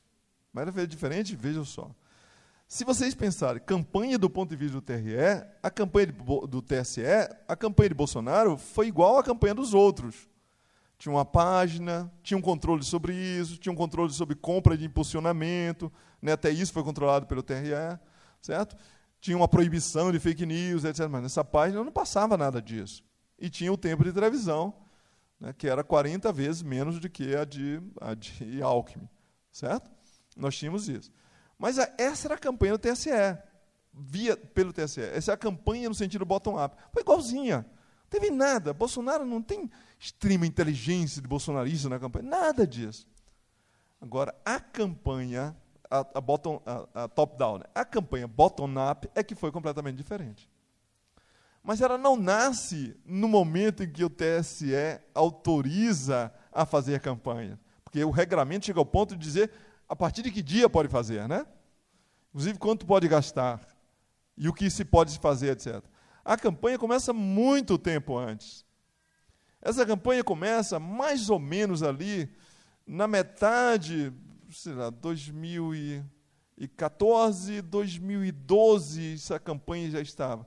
Mas 0.53 0.69
era 0.69 0.87
diferente, 0.87 1.35
vejam 1.35 1.65
só. 1.65 1.91
Se 2.69 2.85
vocês 2.85 3.15
pensarem, 3.15 3.63
campanha 3.63 4.19
do 4.19 4.29
ponto 4.29 4.51
de 4.51 4.57
vista 4.57 4.75
do 4.75 4.83
TRE, 4.83 5.17
a 5.63 5.71
campanha 5.71 6.09
do 6.49 6.61
TSE, 6.61 7.03
a 7.47 7.57
campanha 7.57 7.91
de 7.91 7.95
Bolsonaro 7.95 8.59
foi 8.59 8.89
igual 8.89 9.19
à 9.19 9.23
campanha 9.23 9.55
dos 9.55 9.73
outros. 9.73 10.29
Tinha 10.99 11.13
uma 11.13 11.25
página, 11.25 12.11
tinha 12.23 12.37
um 12.37 12.43
controle 12.43 12.83
sobre 12.83 13.15
isso, 13.15 13.57
tinha 13.59 13.73
um 13.73 13.77
controle 13.77 14.13
sobre 14.13 14.35
compra 14.35 14.77
de 14.77 14.85
impulsionamento, 14.85 15.93
né, 16.21 16.33
até 16.33 16.51
isso 16.51 16.73
foi 16.73 16.83
controlado 16.83 17.27
pelo 17.27 17.43
TRE, 17.43 17.99
certo? 18.43 18.77
Tinha 19.21 19.37
uma 19.37 19.49
proibição 19.49 20.11
de 20.11 20.19
fake 20.19 20.45
news, 20.45 20.85
etc. 20.85 21.07
Mas 21.09 21.23
nessa 21.23 21.45
página 21.45 21.85
não 21.85 21.93
passava 21.93 22.37
nada 22.37 22.61
disso 22.61 23.03
e 23.39 23.51
tinha 23.51 23.73
o 23.73 23.77
tempo 23.77 24.05
de 24.05 24.13
televisão, 24.13 24.75
né, 25.41 25.53
que 25.53 25.69
era 25.69 25.85
40 25.85 26.33
vezes 26.33 26.63
menos 26.63 26.99
do 26.99 27.09
que 27.09 27.35
a 27.37 27.45
de, 27.45 27.81
a 28.01 28.15
de 28.15 28.61
Alckmin. 28.63 29.09
Certo? 29.53 29.91
Nós 30.37 30.57
tínhamos 30.57 30.89
isso. 30.89 31.11
Mas 31.59 31.79
a, 31.79 31.93
essa 31.99 32.29
era 32.29 32.35
a 32.35 32.39
campanha 32.39 32.73
do 32.73 32.79
TSE, 32.79 33.11
via 33.93 34.37
pelo 34.37 34.73
TSE. 34.73 35.01
Essa 35.01 35.33
é 35.33 35.35
a 35.35 35.39
campanha 35.39 35.89
no 35.89 35.95
sentido 35.95 36.25
bottom-up. 36.25 36.77
Foi 36.93 37.03
igualzinha. 37.03 37.59
Não 37.59 38.11
teve 38.11 38.31
nada. 38.31 38.75
Bolsonaro 38.75 39.25
não 39.25 39.41
tem 39.41 39.71
extrema 39.99 40.47
inteligência 40.47 41.23
de 41.23 41.29
bolsonarista 41.29 41.89
na 41.89 41.99
campanha. 41.99 42.29
Nada 42.29 42.67
disso. 42.67 43.09
Agora, 44.01 44.35
a 44.45 44.61
campanha, 44.61 45.57
a, 45.91 46.01
a, 46.01 46.05
a, 46.05 47.05
a 47.05 47.09
top-down, 47.09 47.59
né? 47.59 47.65
a 47.75 47.85
campanha 47.85 48.29
bottom-up 48.29 49.09
é 49.15 49.23
que 49.23 49.35
foi 49.35 49.51
completamente 49.51 49.97
diferente. 49.97 50.49
Mas 51.67 51.81
ela 51.81 51.99
não 51.99 52.17
nasce 52.17 52.97
no 53.05 53.27
momento 53.27 53.83
em 53.83 53.91
que 53.91 54.05
o 54.05 54.09
TSE 54.09 54.71
autoriza 55.13 56.33
a 56.53 56.65
fazer 56.65 57.01
campanha. 57.01 57.59
Porque 57.83 58.05
o 58.05 58.11
regramento 58.11 58.67
chega 58.67 58.79
ao 58.79 58.87
ponto 58.87 59.17
de 59.17 59.25
dizer 59.25 59.51
a 59.89 59.97
partir 59.97 60.23
de 60.23 60.31
que 60.31 60.45
dia 60.45 60.71
pode 60.71 60.89
fazer, 60.89 61.29
né? 61.29 61.45
Inclusive, 62.29 62.57
quanto 62.57 62.87
pode 62.87 63.09
gastar 63.09 63.67
e 64.37 64.49
o 64.49 64.53
que 64.53 64.71
se 64.71 64.85
pode 64.85 65.19
fazer, 65.19 65.55
etc. 65.55 65.83
A 66.25 66.37
campanha 66.37 66.79
começa 66.79 67.13
muito 67.13 67.77
tempo 67.77 68.17
antes. 68.17 68.65
Essa 69.61 69.85
campanha 69.85 70.23
começa 70.23 70.79
mais 70.79 71.29
ou 71.29 71.41
menos 71.41 71.83
ali 71.83 72.33
na 72.87 73.09
metade, 73.09 74.13
sei 74.53 74.75
lá, 74.75 74.91
2014, 74.91 77.61
2012, 77.61 79.15
essa 79.15 79.41
campanha 79.41 79.91
já 79.91 80.01
estava. 80.01 80.47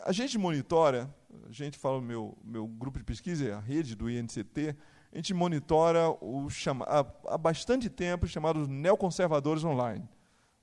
A 0.00 0.12
gente 0.12 0.36
monitora, 0.36 1.12
a 1.48 1.52
gente 1.52 1.78
fala 1.78 2.00
meu, 2.00 2.36
meu 2.44 2.66
grupo 2.66 2.98
de 2.98 3.04
pesquisa, 3.04 3.56
a 3.56 3.60
rede 3.60 3.94
do 3.94 4.10
INCT, 4.10 4.76
a 5.12 5.16
gente 5.16 5.32
monitora 5.32 6.10
o 6.20 6.48
chama, 6.50 6.84
há, 6.86 7.04
há 7.34 7.38
bastante 7.38 7.88
tempo 7.88 8.26
chamados 8.26 8.68
neoconservadores 8.68 9.64
online. 9.64 10.06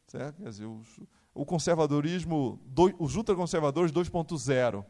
Certo? 0.08 0.42
Quer 0.42 0.50
dizer, 0.50 0.66
os, 0.66 1.00
o 1.34 1.46
conservadorismo, 1.46 2.60
do, 2.66 2.94
os 3.00 3.16
ultraconservadores 3.16 3.92
2.0, 3.92 4.86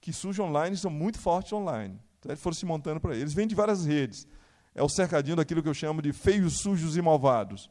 que 0.00 0.12
surgem 0.12 0.44
online 0.44 0.76
são 0.76 0.90
muito 0.90 1.18
fortes 1.18 1.52
online. 1.52 1.98
Então, 2.18 2.30
eles 2.30 2.40
foram 2.40 2.54
se 2.54 2.64
montando 2.64 3.00
para 3.00 3.16
eles. 3.16 3.34
Vêm 3.34 3.46
de 3.46 3.54
várias 3.54 3.84
redes. 3.84 4.26
É 4.74 4.82
o 4.82 4.88
cercadinho 4.88 5.36
daquilo 5.36 5.62
que 5.62 5.68
eu 5.68 5.74
chamo 5.74 6.00
de 6.00 6.12
feios, 6.12 6.60
sujos 6.60 6.96
e 6.96 7.02
malvados. 7.02 7.70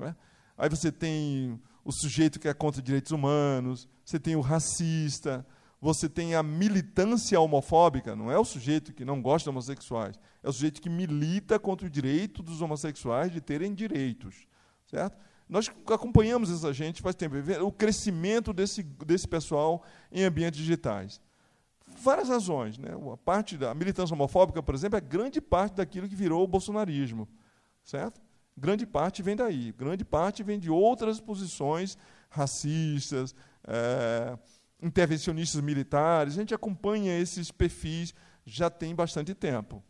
É? 0.00 0.14
Aí 0.56 0.68
você 0.68 0.92
tem 0.92 1.60
o 1.88 1.92
sujeito 1.92 2.38
que 2.38 2.46
é 2.46 2.52
contra 2.52 2.82
direitos 2.82 3.12
humanos, 3.12 3.88
você 4.04 4.20
tem 4.20 4.36
o 4.36 4.42
racista, 4.42 5.46
você 5.80 6.06
tem 6.06 6.34
a 6.34 6.42
militância 6.42 7.40
homofóbica, 7.40 8.14
não 8.14 8.30
é 8.30 8.38
o 8.38 8.44
sujeito 8.44 8.92
que 8.92 9.06
não 9.06 9.22
gosta 9.22 9.44
de 9.44 9.48
homossexuais, 9.48 10.20
é 10.42 10.48
o 10.50 10.52
sujeito 10.52 10.82
que 10.82 10.90
milita 10.90 11.58
contra 11.58 11.86
o 11.86 11.90
direito 11.90 12.42
dos 12.42 12.60
homossexuais 12.60 13.32
de 13.32 13.40
terem 13.40 13.72
direitos, 13.72 14.46
certo? 14.86 15.16
Nós 15.48 15.72
acompanhamos 15.86 16.50
essa 16.52 16.74
gente 16.74 17.00
faz 17.00 17.14
tempo, 17.14 17.36
o 17.64 17.72
crescimento 17.72 18.52
desse, 18.52 18.82
desse 18.82 19.26
pessoal 19.26 19.82
em 20.12 20.24
ambientes 20.24 20.60
digitais. 20.60 21.22
Várias 22.02 22.28
razões. 22.28 22.76
Né? 22.76 22.90
A 23.10 23.16
parte 23.16 23.56
da 23.56 23.74
militância 23.74 24.12
homofóbica, 24.12 24.62
por 24.62 24.74
exemplo, 24.74 24.98
é 24.98 25.00
grande 25.00 25.40
parte 25.40 25.76
daquilo 25.76 26.06
que 26.06 26.14
virou 26.14 26.44
o 26.44 26.46
bolsonarismo. 26.46 27.26
Certo? 27.82 28.20
Grande 28.58 28.84
parte 28.84 29.22
vem 29.22 29.36
daí. 29.36 29.72
Grande 29.72 30.04
parte 30.04 30.42
vem 30.42 30.58
de 30.58 30.70
outras 30.70 31.20
posições 31.20 31.96
racistas, 32.28 33.34
é, 33.64 34.36
intervencionistas 34.82 35.60
militares. 35.60 36.34
A 36.34 36.40
gente 36.40 36.54
acompanha 36.54 37.18
esses 37.18 37.50
perfis 37.50 38.14
já 38.44 38.68
tem 38.68 38.94
bastante 38.94 39.34
tempo. 39.34 39.82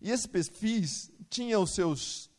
E 0.00 0.10
esses 0.10 0.26
perfis 0.26 1.10
tinham 1.30 1.62
os 1.62 1.74
seus, 1.74 2.30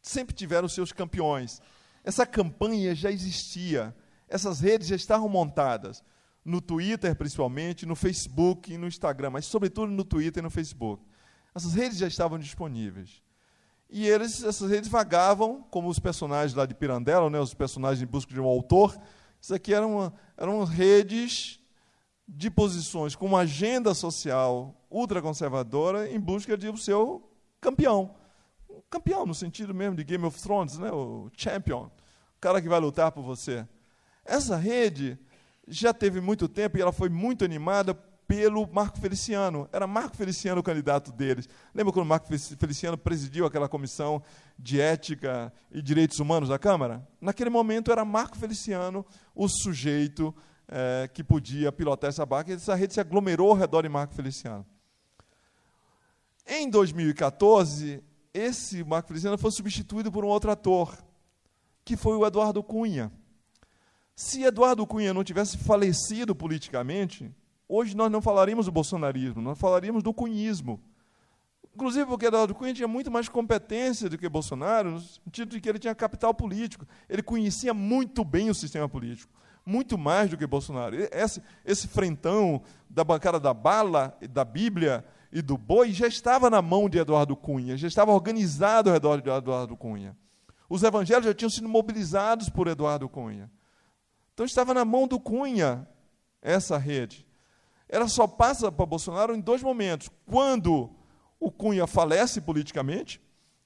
sempre 0.00 0.34
tiveram 0.34 0.66
os 0.66 0.72
seus 0.72 0.90
campeões. 0.90 1.60
Essa 2.02 2.24
campanha 2.24 2.94
já 2.94 3.10
existia. 3.10 3.94
Essas 4.28 4.60
redes 4.60 4.88
já 4.88 4.96
estavam 4.96 5.28
montadas 5.28 6.02
no 6.44 6.60
Twitter, 6.60 7.14
principalmente, 7.14 7.84
no 7.84 7.94
Facebook 7.94 8.72
e 8.72 8.78
no 8.78 8.86
Instagram, 8.86 9.30
mas 9.30 9.46
sobretudo 9.46 9.92
no 9.92 10.04
Twitter 10.04 10.40
e 10.40 10.44
no 10.44 10.50
Facebook. 10.50 11.04
Essas 11.54 11.74
redes 11.74 11.98
já 11.98 12.06
estavam 12.06 12.38
disponíveis. 12.38 13.25
E 13.88 14.06
eles, 14.06 14.42
essas 14.42 14.70
redes 14.70 14.88
vagavam, 14.88 15.64
como 15.70 15.88
os 15.88 15.98
personagens 15.98 16.54
lá 16.54 16.66
de 16.66 16.74
Pirandello, 16.74 17.30
né, 17.30 17.38
os 17.38 17.54
personagens 17.54 18.02
em 18.02 18.10
busca 18.10 18.32
de 18.32 18.40
um 18.40 18.44
autor. 18.44 18.98
Isso 19.40 19.54
aqui 19.54 19.72
eram, 19.72 20.12
eram 20.36 20.64
redes 20.64 21.60
de 22.26 22.50
posições 22.50 23.14
com 23.14 23.26
uma 23.26 23.40
agenda 23.40 23.94
social 23.94 24.74
ultraconservadora 24.90 26.10
em 26.10 26.18
busca 26.18 26.56
de 26.56 26.68
o 26.68 26.76
seu 26.76 27.30
campeão. 27.60 28.14
Um 28.68 28.80
campeão, 28.90 29.24
no 29.24 29.34
sentido 29.34 29.72
mesmo 29.72 29.96
de 29.96 30.02
Game 30.04 30.24
of 30.24 30.40
Thrones, 30.42 30.78
né, 30.78 30.90
o 30.90 31.30
champion, 31.36 31.84
o 31.84 32.40
cara 32.40 32.60
que 32.60 32.68
vai 32.68 32.80
lutar 32.80 33.12
por 33.12 33.22
você. 33.22 33.66
Essa 34.24 34.56
rede 34.56 35.16
já 35.68 35.94
teve 35.94 36.20
muito 36.20 36.48
tempo 36.48 36.76
e 36.76 36.80
ela 36.80 36.92
foi 36.92 37.08
muito 37.08 37.44
animada 37.44 37.94
pelo 38.26 38.66
Marco 38.72 38.98
Feliciano. 38.98 39.68
Era 39.72 39.86
Marco 39.86 40.16
Feliciano 40.16 40.60
o 40.60 40.64
candidato 40.64 41.12
deles. 41.12 41.48
Lembra 41.74 41.92
quando 41.92 42.06
Marco 42.06 42.26
Feliciano 42.26 42.98
presidiu 42.98 43.46
aquela 43.46 43.68
comissão 43.68 44.22
de 44.58 44.80
ética 44.80 45.52
e 45.70 45.80
direitos 45.80 46.18
humanos 46.18 46.48
da 46.48 46.58
Câmara? 46.58 47.06
Naquele 47.20 47.50
momento 47.50 47.92
era 47.92 48.04
Marco 48.04 48.36
Feliciano 48.36 49.04
o 49.34 49.48
sujeito 49.48 50.34
é, 50.68 51.08
que 51.12 51.22
podia 51.22 51.70
pilotar 51.70 52.10
essa 52.10 52.26
barca, 52.26 52.50
e 52.50 52.54
essa 52.54 52.74
rede 52.74 52.94
se 52.94 53.00
aglomerou 53.00 53.50
ao 53.50 53.56
redor 53.56 53.82
de 53.82 53.88
Marco 53.88 54.14
Feliciano. 54.14 54.66
Em 56.46 56.68
2014, 56.68 58.02
esse 58.32 58.82
Marco 58.84 59.08
Feliciano 59.08 59.38
foi 59.38 59.50
substituído 59.50 60.10
por 60.10 60.24
um 60.24 60.28
outro 60.28 60.50
ator, 60.50 60.96
que 61.84 61.96
foi 61.96 62.16
o 62.16 62.26
Eduardo 62.26 62.62
Cunha. 62.62 63.12
Se 64.14 64.42
Eduardo 64.42 64.86
Cunha 64.86 65.12
não 65.12 65.22
tivesse 65.22 65.58
falecido 65.58 66.34
politicamente, 66.34 67.30
Hoje 67.68 67.96
nós 67.96 68.10
não 68.10 68.22
falaríamos 68.22 68.66
do 68.66 68.72
bolsonarismo, 68.72 69.42
nós 69.42 69.58
falaríamos 69.58 70.02
do 70.02 70.14
cunhismo. 70.14 70.80
Inclusive 71.74 72.06
porque 72.06 72.26
Eduardo 72.26 72.54
Cunha 72.54 72.72
tinha 72.72 72.88
muito 72.88 73.10
mais 73.10 73.28
competência 73.28 74.08
do 74.08 74.16
que 74.16 74.28
Bolsonaro, 74.28 74.92
no 74.92 75.00
sentido 75.00 75.50
de 75.50 75.60
que 75.60 75.68
ele 75.68 75.78
tinha 75.78 75.94
capital 75.94 76.32
político. 76.32 76.86
Ele 77.06 77.22
conhecia 77.22 77.74
muito 77.74 78.24
bem 78.24 78.48
o 78.48 78.54
sistema 78.54 78.88
político, 78.88 79.30
muito 79.64 79.98
mais 79.98 80.30
do 80.30 80.38
que 80.38 80.46
Bolsonaro. 80.46 80.96
Esse, 81.12 81.42
esse 81.66 81.86
frentão 81.86 82.62
da 82.88 83.04
bancada 83.04 83.38
da 83.38 83.52
bala, 83.52 84.16
da 84.30 84.42
Bíblia 84.42 85.04
e 85.30 85.42
do 85.42 85.58
boi 85.58 85.92
já 85.92 86.06
estava 86.06 86.48
na 86.48 86.62
mão 86.62 86.88
de 86.88 86.98
Eduardo 86.98 87.36
Cunha, 87.36 87.76
já 87.76 87.88
estava 87.88 88.12
organizado 88.12 88.88
ao 88.88 88.94
redor 88.94 89.20
de 89.20 89.28
Eduardo 89.28 89.76
Cunha. 89.76 90.16
Os 90.70 90.82
evangelhos 90.82 91.26
já 91.26 91.34
tinham 91.34 91.50
sido 91.50 91.68
mobilizados 91.68 92.48
por 92.48 92.68
Eduardo 92.68 93.06
Cunha. 93.08 93.50
Então 94.32 94.46
estava 94.46 94.72
na 94.72 94.84
mão 94.84 95.06
do 95.06 95.20
Cunha 95.20 95.86
essa 96.40 96.78
rede 96.78 97.25
ela 97.88 98.08
só 98.08 98.26
passa 98.26 98.70
para 98.70 98.86
Bolsonaro 98.86 99.34
em 99.34 99.40
dois 99.40 99.62
momentos. 99.62 100.10
Quando 100.26 100.90
o 101.38 101.50
Cunha 101.50 101.86
falece 101.86 102.40
politicamente, 102.40 103.20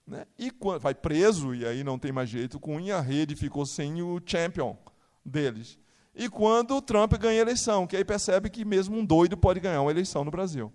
né, 0.07 0.27
e 0.39 0.51
quando, 0.51 0.81
vai 0.81 0.95
preso, 0.95 1.55
e 1.55 1.65
aí 1.65 1.83
não 1.83 1.99
tem 1.99 2.13
mais 2.13 2.29
jeito, 2.29 2.57
o 2.57 2.61
Cunha, 2.61 2.97
a 2.97 3.01
rede 3.01 3.35
ficou 3.35 3.65
sem 3.65 4.03
o 4.03 4.21
champion 4.25 4.77
deles. 5.25 5.79
E 6.15 6.29
quando 6.29 6.77
o 6.77 6.83
Trump 6.83 7.13
ganha 7.15 7.41
a 7.41 7.43
eleição, 7.43 7.87
que 7.87 7.97
aí 7.97 8.05
percebe 8.05 8.51
que 8.51 8.65
mesmo 8.65 8.99
um 8.99 9.05
doido 9.05 9.37
pode 9.37 9.61
ganhar 9.61 9.81
uma 9.81 9.91
eleição 9.91 10.25
no 10.25 10.31
Brasil. 10.31 10.73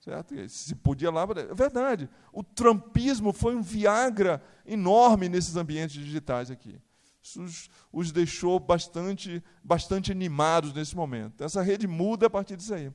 Certo? 0.00 0.34
Se 0.48 0.74
podia 0.74 1.12
lá. 1.12 1.22
É 1.22 1.54
verdade. 1.54 2.10
O 2.32 2.42
trumpismo 2.42 3.32
foi 3.32 3.54
um 3.54 3.62
Viagra 3.62 4.42
enorme 4.66 5.28
nesses 5.28 5.54
ambientes 5.54 6.04
digitais 6.04 6.50
aqui 6.50 6.80
os, 7.36 7.70
os 7.92 8.12
deixou 8.12 8.58
bastante, 8.58 9.42
bastante 9.62 10.10
animados 10.10 10.72
nesse 10.72 10.96
momento. 10.96 11.44
Essa 11.44 11.62
rede 11.62 11.86
muda 11.86 12.26
a 12.26 12.30
partir 12.30 12.56
disso 12.56 12.74
aí. 12.74 12.92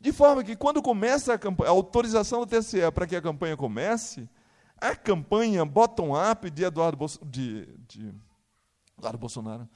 De 0.00 0.12
forma 0.12 0.44
que, 0.44 0.56
quando 0.56 0.82
começa 0.82 1.32
a, 1.32 1.38
campanha, 1.38 1.70
a 1.70 1.72
autorização 1.72 2.40
do 2.40 2.46
TSE 2.46 2.90
para 2.92 3.06
que 3.06 3.16
a 3.16 3.22
campanha 3.22 3.56
comece, 3.56 4.28
a 4.76 4.94
campanha 4.94 5.64
bottom-up 5.64 6.50
de 6.50 6.64
Eduardo, 6.64 7.06
de, 7.24 7.66
de, 7.88 8.14
Eduardo 8.98 9.18
Bolsonaro, 9.18 9.68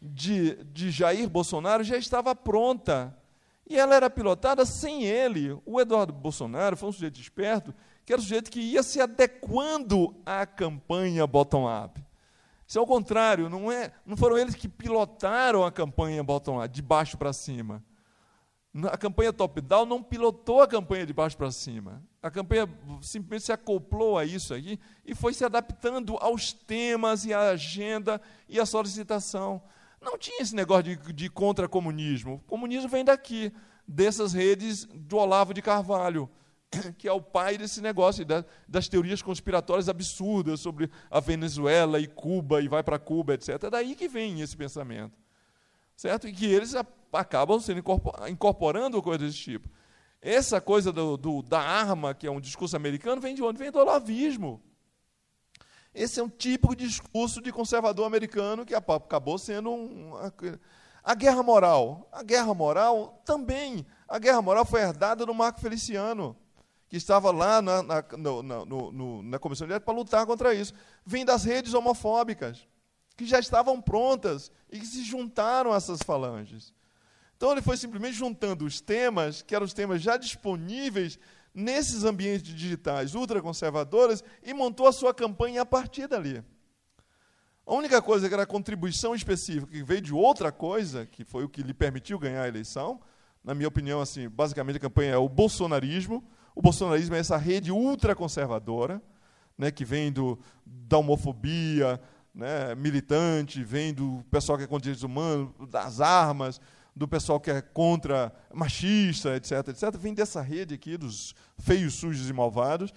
de, 0.00 0.62
de 0.64 0.90
Jair 0.90 1.28
Bolsonaro 1.28 1.82
já 1.82 1.96
estava 1.96 2.34
pronta. 2.34 3.16
E 3.66 3.78
ela 3.78 3.94
era 3.94 4.10
pilotada 4.10 4.66
sem 4.66 5.04
ele. 5.04 5.58
O 5.64 5.80
Eduardo 5.80 6.12
Bolsonaro 6.12 6.76
foi 6.76 6.88
um 6.90 6.92
sujeito 6.92 7.18
esperto, 7.18 7.74
que 8.04 8.12
era 8.12 8.20
um 8.20 8.22
sujeito 8.22 8.50
que 8.50 8.60
ia 8.60 8.82
se 8.82 9.00
adequando 9.00 10.14
à 10.24 10.44
campanha 10.44 11.26
bottom-up. 11.26 12.03
Isso 12.74 12.80
é 12.80 12.82
o 12.82 12.86
contrário, 12.88 13.48
não, 13.48 13.70
é, 13.70 13.92
não 14.04 14.16
foram 14.16 14.36
eles 14.36 14.56
que 14.56 14.66
pilotaram 14.66 15.64
a 15.64 15.70
campanha 15.70 16.24
bottom-up, 16.24 16.68
de 16.74 16.82
baixo 16.82 17.16
para 17.16 17.32
cima. 17.32 17.80
A 18.90 18.98
campanha 18.98 19.32
top-down 19.32 19.86
não 19.86 20.02
pilotou 20.02 20.60
a 20.60 20.66
campanha 20.66 21.06
de 21.06 21.12
baixo 21.12 21.36
para 21.36 21.52
cima. 21.52 22.02
A 22.20 22.32
campanha 22.32 22.68
simplesmente 23.00 23.44
se 23.44 23.52
acoplou 23.52 24.18
a 24.18 24.24
isso 24.24 24.52
aqui 24.52 24.80
e 25.06 25.14
foi 25.14 25.32
se 25.32 25.44
adaptando 25.44 26.16
aos 26.16 26.52
temas 26.52 27.24
e 27.24 27.32
à 27.32 27.50
agenda 27.50 28.20
e 28.48 28.58
à 28.58 28.66
solicitação. 28.66 29.62
Não 30.02 30.18
tinha 30.18 30.42
esse 30.42 30.56
negócio 30.56 30.96
de, 30.96 31.12
de 31.12 31.30
contra-comunismo. 31.30 32.42
O 32.44 32.48
comunismo 32.48 32.88
vem 32.88 33.04
daqui, 33.04 33.52
dessas 33.86 34.32
redes 34.32 34.84
do 34.86 35.16
Olavo 35.16 35.54
de 35.54 35.62
Carvalho, 35.62 36.28
que 36.98 37.08
é 37.08 37.12
o 37.12 37.20
pai 37.20 37.58
desse 37.58 37.80
negócio, 37.80 38.24
das 38.68 38.88
teorias 38.88 39.22
conspiratórias 39.22 39.88
absurdas 39.88 40.60
sobre 40.60 40.90
a 41.10 41.20
Venezuela 41.20 41.98
e 41.98 42.06
Cuba, 42.06 42.60
e 42.60 42.68
vai 42.68 42.82
para 42.82 42.98
Cuba, 42.98 43.34
etc. 43.34 43.64
É 43.64 43.70
daí 43.70 43.94
que 43.94 44.08
vem 44.08 44.40
esse 44.40 44.56
pensamento. 44.56 45.18
Certo? 45.96 46.26
E 46.26 46.32
que 46.32 46.46
eles 46.46 46.74
acabam 47.12 47.60
sendo 47.60 47.82
incorporando 48.28 49.00
coisas 49.02 49.28
desse 49.28 49.38
tipo. 49.38 49.68
Essa 50.20 50.60
coisa 50.60 50.90
do, 50.92 51.16
do, 51.16 51.42
da 51.42 51.60
arma, 51.60 52.14
que 52.14 52.26
é 52.26 52.30
um 52.30 52.40
discurso 52.40 52.74
americano, 52.76 53.20
vem 53.20 53.34
de 53.34 53.42
onde? 53.42 53.58
Vem 53.58 53.70
do 53.70 53.78
olavismo. 53.78 54.62
Esse 55.94 56.18
é 56.18 56.22
um 56.22 56.28
típico 56.28 56.74
discurso 56.74 57.40
de 57.40 57.52
conservador 57.52 58.06
americano 58.06 58.64
que 58.64 58.74
acabou 58.74 59.38
sendo 59.38 59.70
um, 59.70 60.12
a 61.04 61.14
guerra 61.14 61.42
moral. 61.42 62.08
A 62.10 62.22
guerra 62.22 62.52
moral 62.54 63.22
também. 63.24 63.86
A 64.08 64.18
guerra 64.18 64.40
moral 64.40 64.64
foi 64.64 64.80
herdada 64.80 65.26
do 65.26 65.34
Marco 65.34 65.60
Feliciano, 65.60 66.36
que 66.94 66.98
estava 66.98 67.32
lá 67.32 67.60
na, 67.60 67.82
na, 67.82 68.04
no, 68.16 68.92
no, 68.92 69.22
na 69.24 69.36
Comissão 69.36 69.66
Direta 69.66 69.84
para 69.84 69.92
lutar 69.92 70.24
contra 70.26 70.54
isso. 70.54 70.72
Vem 71.04 71.24
das 71.24 71.42
redes 71.42 71.74
homofóbicas, 71.74 72.68
que 73.16 73.26
já 73.26 73.40
estavam 73.40 73.82
prontas 73.82 74.48
e 74.70 74.78
que 74.78 74.86
se 74.86 75.02
juntaram 75.02 75.72
a 75.72 75.76
essas 75.76 76.00
falanges. 76.04 76.72
Então 77.36 77.50
ele 77.50 77.60
foi 77.60 77.76
simplesmente 77.76 78.14
juntando 78.14 78.64
os 78.64 78.80
temas, 78.80 79.42
que 79.42 79.56
eram 79.56 79.66
os 79.66 79.72
temas 79.72 80.00
já 80.00 80.16
disponíveis 80.16 81.18
nesses 81.52 82.04
ambientes 82.04 82.54
digitais 82.54 83.16
ultraconservadores 83.16 84.22
e 84.44 84.54
montou 84.54 84.86
a 84.86 84.92
sua 84.92 85.12
campanha 85.12 85.62
a 85.62 85.66
partir 85.66 86.06
dali. 86.06 86.44
A 87.66 87.74
única 87.74 88.00
coisa 88.00 88.28
que 88.28 88.34
era 88.34 88.46
contribuição 88.46 89.16
específica, 89.16 89.66
que 89.66 89.82
veio 89.82 90.00
de 90.00 90.14
outra 90.14 90.52
coisa, 90.52 91.06
que 91.06 91.24
foi 91.24 91.42
o 91.42 91.48
que 91.48 91.60
lhe 91.60 91.74
permitiu 91.74 92.20
ganhar 92.20 92.42
a 92.42 92.48
eleição, 92.48 93.00
na 93.42 93.52
minha 93.52 93.66
opinião, 93.66 94.00
assim, 94.00 94.28
basicamente 94.28 94.76
a 94.76 94.80
campanha 94.80 95.14
é 95.14 95.16
o 95.16 95.28
bolsonarismo. 95.28 96.24
O 96.54 96.62
bolsonarismo 96.62 97.14
é 97.14 97.18
essa 97.18 97.36
rede 97.36 97.72
ultraconservadora, 97.72 99.02
né, 99.58 99.70
que 99.70 99.84
vem 99.84 100.12
do, 100.12 100.38
da 100.64 100.98
homofobia 100.98 102.00
né, 102.34 102.74
militante, 102.74 103.62
vem 103.62 103.92
do 103.92 104.24
pessoal 104.30 104.58
que 104.58 104.64
é 104.64 104.66
contra 104.66 104.82
direitos 104.82 105.04
humanos, 105.04 105.50
das 105.68 106.00
armas, 106.00 106.60
do 106.94 107.08
pessoal 107.08 107.40
que 107.40 107.50
é 107.50 107.60
contra 107.60 108.32
machista, 108.52 109.34
etc, 109.36 109.68
etc, 109.68 109.96
vem 109.96 110.14
dessa 110.14 110.40
rede 110.40 110.74
aqui 110.74 110.96
dos 110.96 111.34
feios, 111.58 111.94
sujos 111.94 112.28
e 112.28 112.32
malvados. 112.32 112.92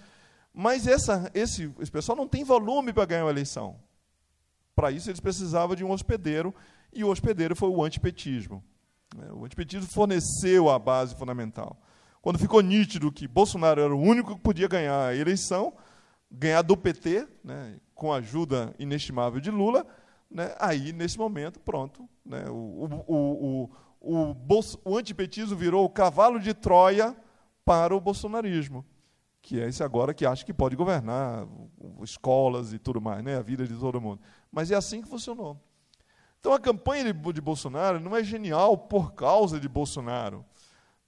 Mas 0.52 0.86
essa, 0.86 1.30
esse, 1.34 1.72
esse 1.80 1.90
pessoal 1.90 2.16
não 2.16 2.26
tem 2.26 2.44
volume 2.44 2.92
para 2.92 3.06
ganhar 3.06 3.24
uma 3.24 3.30
eleição. 3.30 3.76
Para 4.74 4.90
isso, 4.90 5.10
eles 5.10 5.20
precisavam 5.20 5.74
de 5.74 5.84
um 5.84 5.90
hospedeiro, 5.90 6.54
e 6.92 7.02
o 7.02 7.08
hospedeiro 7.08 7.56
foi 7.56 7.68
o 7.68 7.82
antipetismo. 7.82 8.62
O 9.32 9.44
antipetismo 9.44 9.88
forneceu 9.88 10.68
a 10.68 10.78
base 10.78 11.14
fundamental. 11.14 11.80
Quando 12.20 12.38
ficou 12.38 12.60
nítido 12.60 13.12
que 13.12 13.28
Bolsonaro 13.28 13.80
era 13.80 13.94
o 13.94 14.00
único 14.00 14.34
que 14.34 14.40
podia 14.40 14.68
ganhar 14.68 15.08
a 15.08 15.14
eleição, 15.14 15.72
ganhar 16.30 16.62
do 16.62 16.76
PT, 16.76 17.26
né, 17.42 17.78
com 17.94 18.12
a 18.12 18.16
ajuda 18.16 18.74
inestimável 18.78 19.40
de 19.40 19.50
Lula, 19.50 19.86
né, 20.30 20.54
aí, 20.58 20.92
nesse 20.92 21.18
momento, 21.18 21.58
pronto, 21.60 22.08
né, 22.24 22.44
o, 22.48 23.04
o, 23.06 23.70
o, 24.00 24.34
o, 24.34 24.36
o 24.84 24.96
antipetismo 24.96 25.56
virou 25.56 25.84
o 25.84 25.90
cavalo 25.90 26.38
de 26.38 26.52
Troia 26.52 27.16
para 27.64 27.94
o 27.94 28.00
bolsonarismo, 28.00 28.84
que 29.40 29.60
é 29.60 29.68
esse 29.68 29.82
agora 29.82 30.12
que 30.12 30.26
acha 30.26 30.44
que 30.44 30.52
pode 30.52 30.76
governar 30.76 31.46
escolas 32.02 32.72
e 32.72 32.78
tudo 32.78 33.00
mais, 33.00 33.22
né, 33.24 33.36
a 33.36 33.42
vida 33.42 33.66
de 33.66 33.74
todo 33.74 34.00
mundo. 34.00 34.20
Mas 34.50 34.70
é 34.70 34.74
assim 34.74 35.00
que 35.00 35.08
funcionou. 35.08 35.58
Então 36.40 36.52
a 36.52 36.58
campanha 36.60 37.12
de, 37.12 37.32
de 37.32 37.40
Bolsonaro 37.40 37.98
não 37.98 38.16
é 38.16 38.22
genial 38.22 38.76
por 38.76 39.12
causa 39.12 39.58
de 39.58 39.68
Bolsonaro. 39.68 40.44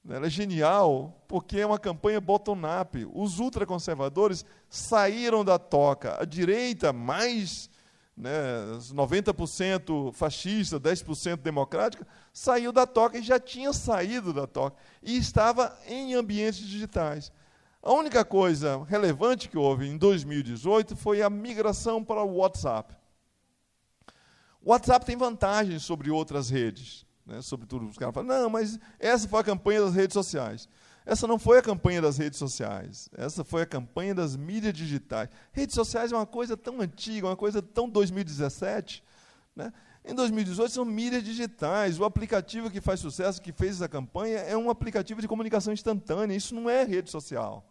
Ela 0.08 0.26
é 0.26 0.30
genial 0.30 1.22
porque 1.28 1.60
é 1.60 1.66
uma 1.66 1.78
campanha 1.78 2.20
bottom-up. 2.20 3.06
Os 3.12 3.38
ultraconservadores 3.38 4.44
saíram 4.68 5.44
da 5.44 5.58
toca. 5.58 6.20
A 6.20 6.24
direita 6.24 6.92
mais 6.92 7.68
né, 8.16 8.30
90% 8.92 10.12
fascista, 10.12 10.80
10% 10.80 11.36
democrática, 11.36 12.06
saiu 12.32 12.72
da 12.72 12.86
toca 12.86 13.18
e 13.18 13.22
já 13.22 13.38
tinha 13.38 13.72
saído 13.72 14.32
da 14.32 14.46
toca 14.46 14.76
e 15.02 15.16
estava 15.16 15.76
em 15.86 16.14
ambientes 16.14 16.60
digitais. 16.60 17.32
A 17.82 17.92
única 17.92 18.24
coisa 18.24 18.84
relevante 18.84 19.48
que 19.48 19.56
houve 19.56 19.88
em 19.88 19.96
2018 19.96 20.94
foi 20.96 21.22
a 21.22 21.30
migração 21.30 22.04
para 22.04 22.22
o 22.22 22.36
WhatsApp. 22.36 22.94
O 24.62 24.70
WhatsApp 24.70 25.06
tem 25.06 25.16
vantagens 25.16 25.82
sobre 25.82 26.10
outras 26.10 26.50
redes. 26.50 27.06
Né, 27.30 27.40
sobretudo 27.42 27.86
os 27.86 27.96
caras 27.96 28.12
falam, 28.12 28.28
não, 28.28 28.50
mas 28.50 28.76
essa 28.98 29.28
foi 29.28 29.40
a 29.40 29.44
campanha 29.44 29.82
das 29.82 29.94
redes 29.94 30.14
sociais. 30.14 30.68
Essa 31.06 31.28
não 31.28 31.38
foi 31.38 31.58
a 31.58 31.62
campanha 31.62 32.02
das 32.02 32.18
redes 32.18 32.38
sociais, 32.38 33.08
essa 33.16 33.44
foi 33.44 33.62
a 33.62 33.66
campanha 33.66 34.12
das 34.12 34.36
mídias 34.36 34.74
digitais. 34.74 35.28
Redes 35.52 35.76
sociais 35.76 36.10
é 36.10 36.16
uma 36.16 36.26
coisa 36.26 36.56
tão 36.56 36.80
antiga, 36.80 37.28
uma 37.28 37.36
coisa 37.36 37.62
tão 37.62 37.88
2017. 37.88 39.04
Né? 39.54 39.72
Em 40.04 40.12
2018 40.12 40.72
são 40.72 40.84
mídias 40.84 41.22
digitais. 41.22 42.00
O 42.00 42.04
aplicativo 42.04 42.68
que 42.68 42.80
faz 42.80 42.98
sucesso, 42.98 43.40
que 43.40 43.52
fez 43.52 43.76
essa 43.76 43.88
campanha, 43.88 44.38
é 44.38 44.56
um 44.56 44.68
aplicativo 44.68 45.20
de 45.20 45.28
comunicação 45.28 45.72
instantânea. 45.72 46.34
Isso 46.34 46.52
não 46.52 46.68
é 46.68 46.82
rede 46.82 47.10
social. 47.10 47.64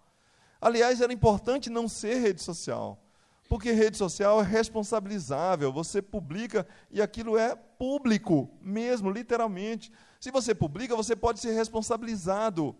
Aliás, 0.62 1.02
era 1.02 1.12
importante 1.12 1.70
não 1.70 1.90
ser 1.90 2.20
rede 2.20 2.42
social. 2.42 2.98
Porque 3.50 3.72
rede 3.72 3.98
social 3.98 4.40
é 4.40 4.44
responsabilizável, 4.46 5.74
você 5.74 6.02
publica 6.02 6.66
e 6.92 7.02
aquilo 7.02 7.38
é 7.38 7.56
público 7.56 8.50
mesmo, 8.62 9.10
literalmente. 9.10 9.92
Se 10.22 10.30
você 10.30 10.54
publica, 10.54 10.96
você 10.96 11.16
pode 11.16 11.40
ser 11.40 11.52
responsabilizado 11.52 12.76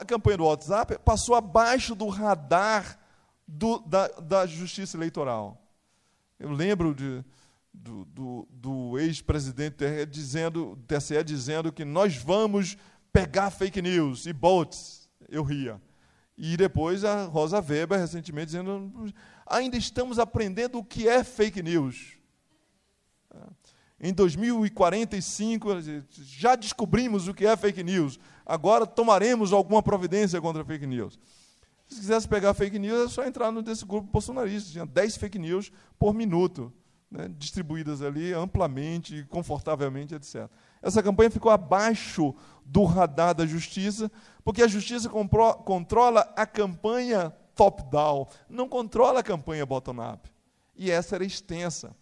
a 0.00 0.04
campanha 0.04 0.38
do 0.38 0.44
WhatsApp 0.44 0.98
passou 1.04 1.34
abaixo 1.34 1.94
do 1.94 2.06
radar 2.08 2.98
do, 3.46 3.80
da, 3.80 4.08
da 4.08 4.46
justiça 4.46 4.96
eleitoral. 4.96 5.60
Eu 6.38 6.50
lembro 6.50 6.94
de, 6.94 7.24
do, 7.72 8.04
do, 8.04 8.48
do 8.50 8.98
ex-presidente 8.98 9.84
dizendo, 10.06 10.78
TSE 10.86 11.22
dizendo 11.24 11.72
que 11.72 11.84
nós 11.84 12.16
vamos 12.16 12.76
pegar 13.12 13.50
fake 13.50 13.82
news 13.82 14.26
e 14.26 14.32
bots. 14.32 15.08
Eu 15.28 15.42
ria. 15.42 15.80
E 16.36 16.56
depois 16.56 17.04
a 17.04 17.24
Rosa 17.24 17.60
Weber, 17.60 17.98
recentemente, 17.98 18.46
dizendo 18.46 19.12
ainda 19.46 19.76
estamos 19.76 20.18
aprendendo 20.18 20.78
o 20.78 20.84
que 20.84 21.08
é 21.08 21.22
fake 21.22 21.62
news. 21.62 22.14
Em 24.00 24.12
2045, 24.12 25.68
já 26.22 26.56
descobrimos 26.56 27.28
o 27.28 27.34
que 27.34 27.46
é 27.46 27.56
fake 27.56 27.82
news 27.82 28.18
agora 28.44 28.86
tomaremos 28.86 29.52
alguma 29.52 29.82
providência 29.82 30.40
contra 30.40 30.64
fake 30.64 30.86
news. 30.86 31.18
Se 31.86 32.00
quisesse 32.00 32.28
pegar 32.28 32.54
fake 32.54 32.78
news, 32.78 33.06
é 33.06 33.08
só 33.08 33.24
entrar 33.24 33.50
no 33.50 33.62
desse 33.62 33.84
grupo 33.84 34.10
bolsonarista. 34.10 34.70
Tinha 34.70 34.86
10 34.86 35.16
fake 35.16 35.38
news 35.38 35.72
por 35.98 36.14
minuto, 36.14 36.72
né, 37.10 37.30
distribuídas 37.38 38.02
ali 38.02 38.32
amplamente, 38.32 39.24
confortavelmente, 39.28 40.14
etc. 40.14 40.48
Essa 40.84 41.02
campanha 41.02 41.30
ficou 41.30 41.50
abaixo 41.50 42.34
do 42.62 42.84
radar 42.84 43.34
da 43.34 43.46
justiça, 43.46 44.12
porque 44.44 44.62
a 44.62 44.68
justiça 44.68 45.08
controla 45.08 46.20
a 46.36 46.46
campanha 46.46 47.34
top-down, 47.54 48.28
não 48.50 48.68
controla 48.68 49.20
a 49.20 49.22
campanha 49.22 49.64
bottom-up. 49.64 50.30
E 50.76 50.90
essa 50.90 51.14
era 51.14 51.24
extensa. 51.24 51.96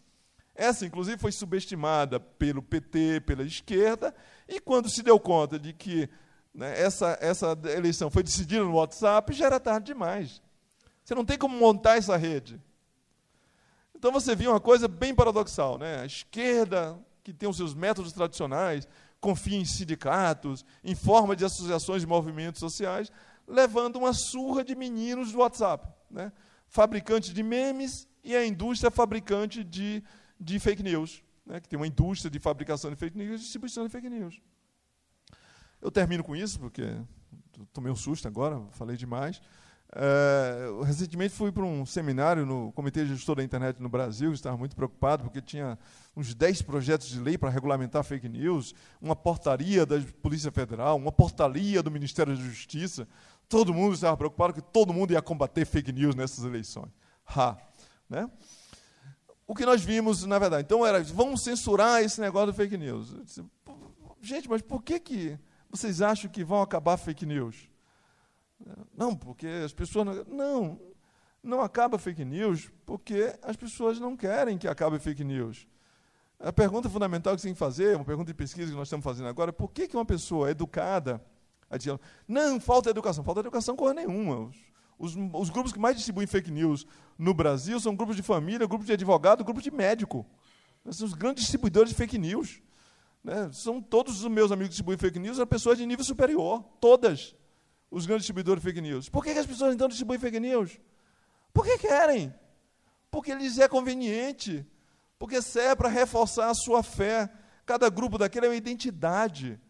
Essa, 0.52 0.84
inclusive, 0.84 1.16
foi 1.16 1.30
subestimada 1.30 2.18
pelo 2.18 2.60
PT, 2.60 3.20
pela 3.20 3.44
esquerda, 3.44 4.12
e 4.48 4.58
quando 4.58 4.90
se 4.90 5.00
deu 5.00 5.18
conta 5.20 5.60
de 5.60 5.72
que 5.72 6.10
né, 6.52 6.76
essa, 6.76 7.16
essa 7.20 7.56
eleição 7.74 8.10
foi 8.10 8.24
decidida 8.24 8.64
no 8.64 8.74
WhatsApp, 8.74 9.32
já 9.32 9.46
era 9.46 9.60
tarde 9.60 9.86
demais. 9.86 10.42
Você 11.04 11.14
não 11.14 11.24
tem 11.24 11.38
como 11.38 11.56
montar 11.56 11.98
essa 11.98 12.16
rede. 12.16 12.60
Então 13.94 14.10
você 14.10 14.34
viu 14.34 14.50
uma 14.50 14.60
coisa 14.60 14.88
bem 14.88 15.14
paradoxal. 15.14 15.78
Né? 15.78 16.00
A 16.00 16.06
esquerda, 16.06 16.98
que 17.22 17.32
tem 17.32 17.48
os 17.48 17.56
seus 17.56 17.74
métodos 17.74 18.12
tradicionais, 18.12 18.86
confia 19.20 19.56
em 19.56 19.64
sindicatos, 19.64 20.64
em 20.82 20.94
forma 20.94 21.36
de 21.36 21.44
associações 21.44 22.02
e 22.02 22.06
movimentos 22.06 22.58
sociais, 22.58 23.10
levando 23.46 23.96
uma 23.96 24.12
surra 24.12 24.64
de 24.64 24.74
meninos 24.74 25.32
do 25.32 25.38
WhatsApp. 25.38 25.88
Né? 26.10 26.32
Fabricantes 26.66 27.32
de 27.32 27.42
memes 27.42 28.08
e 28.24 28.34
a 28.34 28.44
indústria 28.44 28.90
fabricante 28.90 29.62
de, 29.62 30.02
de 30.38 30.58
fake 30.58 30.82
news. 30.82 31.22
Né? 31.46 31.60
Que 31.60 31.68
tem 31.68 31.76
uma 31.76 31.86
indústria 31.86 32.30
de 32.30 32.38
fabricação 32.38 32.90
de 32.90 32.96
fake 32.96 33.16
news 33.16 33.40
e 33.40 33.44
distribuição 33.44 33.84
de 33.84 33.90
fake 33.90 34.08
news. 34.08 34.40
Eu 35.80 35.90
termino 35.90 36.22
com 36.22 36.34
isso, 36.34 36.58
porque 36.58 36.96
tomei 37.72 37.90
um 37.90 37.96
susto 37.96 38.26
agora, 38.26 38.60
falei 38.72 38.96
demais. 38.96 39.40
É, 39.94 40.68
recentemente 40.84 41.34
fui 41.34 41.52
para 41.52 41.64
um 41.64 41.84
seminário 41.84 42.46
no 42.46 42.72
Comitê 42.72 43.04
Gestor 43.04 43.36
da 43.36 43.44
Internet 43.44 43.80
no 43.80 43.90
Brasil, 43.90 44.32
estava 44.32 44.56
muito 44.56 44.74
preocupado, 44.74 45.24
porque 45.24 45.42
tinha 45.42 45.78
uns 46.16 46.34
10 46.34 46.62
projetos 46.62 47.08
de 47.08 47.20
lei 47.20 47.36
para 47.36 47.50
regulamentar 47.50 48.02
fake 48.02 48.28
news, 48.28 48.74
uma 49.00 49.14
portaria 49.14 49.84
da 49.84 50.00
Polícia 50.22 50.50
Federal, 50.50 50.96
uma 50.96 51.12
portaria 51.12 51.82
do 51.82 51.90
Ministério 51.90 52.34
da 52.34 52.42
Justiça. 52.42 53.06
Todo 53.48 53.74
mundo 53.74 53.94
estava 53.94 54.16
preocupado 54.16 54.54
que 54.54 54.62
todo 54.62 54.94
mundo 54.94 55.12
ia 55.12 55.20
combater 55.20 55.66
fake 55.66 55.92
news 55.92 56.14
nessas 56.14 56.44
eleições. 56.44 56.90
Ha! 57.26 57.58
Né? 58.08 58.30
O 59.46 59.54
que 59.54 59.66
nós 59.66 59.82
vimos, 59.82 60.24
na 60.24 60.38
verdade, 60.38 60.62
então 60.62 60.86
era, 60.86 61.02
vamos 61.02 61.42
censurar 61.42 62.02
esse 62.02 62.18
negócio 62.18 62.46
do 62.46 62.54
fake 62.54 62.78
news. 62.78 63.14
Disse, 63.24 63.44
Gente, 64.22 64.48
mas 64.48 64.62
por 64.62 64.82
que, 64.82 64.98
que 65.00 65.38
vocês 65.68 66.00
acham 66.00 66.30
que 66.30 66.44
vão 66.44 66.62
acabar 66.62 66.96
fake 66.96 67.26
news? 67.26 67.71
Não, 68.96 69.16
porque 69.16 69.46
as 69.46 69.72
pessoas. 69.72 70.06
Não, 70.06 70.24
não, 70.24 70.80
não 71.42 71.60
acaba 71.60 71.98
fake 71.98 72.24
news 72.24 72.70
porque 72.86 73.36
as 73.42 73.56
pessoas 73.56 73.98
não 73.98 74.16
querem 74.16 74.56
que 74.56 74.68
acabe 74.68 74.98
fake 74.98 75.24
news. 75.24 75.66
A 76.38 76.52
pergunta 76.52 76.88
fundamental 76.88 77.34
que 77.34 77.40
você 77.40 77.48
tem 77.48 77.54
que 77.54 77.58
fazer, 77.58 77.96
uma 77.96 78.04
pergunta 78.04 78.28
de 78.28 78.34
pesquisa 78.34 78.70
que 78.70 78.76
nós 78.76 78.88
estamos 78.88 79.04
fazendo 79.04 79.28
agora, 79.28 79.50
é 79.50 79.52
por 79.52 79.70
que, 79.70 79.88
uma 79.94 80.04
pessoa 80.04 80.50
educada. 80.50 81.24
Não, 82.26 82.60
falta 82.60 82.90
educação. 82.90 83.24
Falta 83.24 83.40
educação 83.40 83.76
coisa 83.76 83.94
nenhuma. 83.94 84.50
Os, 84.98 85.16
os, 85.16 85.16
os, 85.32 85.50
grupos 85.50 85.72
que 85.72 85.78
mais 85.78 85.96
distribuem 85.96 86.26
fake 86.26 86.50
news 86.50 86.86
no 87.18 87.32
Brasil 87.32 87.78
são 87.80 87.94
grupos 87.94 88.16
de 88.16 88.22
família, 88.22 88.66
grupos 88.66 88.86
de 88.86 88.92
advogado, 88.92 89.44
grupos 89.44 89.62
de 89.62 89.70
médico. 89.70 90.26
são 90.90 91.06
os 91.06 91.14
grandes 91.14 91.44
distribuidores 91.44 91.90
de 91.90 91.96
fake 91.96 92.18
news. 92.18 92.60
Né? 93.24 93.50
São 93.52 93.80
todos 93.80 94.22
os 94.22 94.30
meus 94.30 94.50
amigos 94.50 94.68
que 94.68 94.72
distribuem 94.74 94.98
fake 94.98 95.18
news, 95.18 95.36
são 95.36 95.46
pessoas 95.46 95.78
de 95.78 95.86
nível 95.86 96.04
superior. 96.04 96.62
Todas 96.80 97.34
os 97.92 98.06
grandes 98.06 98.22
distribuidores 98.22 98.62
de 98.62 98.68
fake 98.68 98.80
news. 98.80 99.08
Por 99.10 99.22
que, 99.22 99.34
que 99.34 99.38
as 99.38 99.46
pessoas 99.46 99.74
então 99.74 99.86
distribuem 99.86 100.18
fake 100.18 100.40
news? 100.40 100.80
Porque 101.52 101.76
querem. 101.76 102.34
Porque 103.10 103.34
lhes 103.34 103.58
é 103.58 103.68
conveniente. 103.68 104.66
Porque 105.18 105.42
serve 105.42 105.76
para 105.76 105.88
reforçar 105.90 106.48
a 106.48 106.54
sua 106.54 106.82
fé. 106.82 107.30
Cada 107.66 107.90
grupo 107.90 108.16
daquele 108.16 108.46
é 108.46 108.48
uma 108.48 108.56
identidade. 108.56 109.60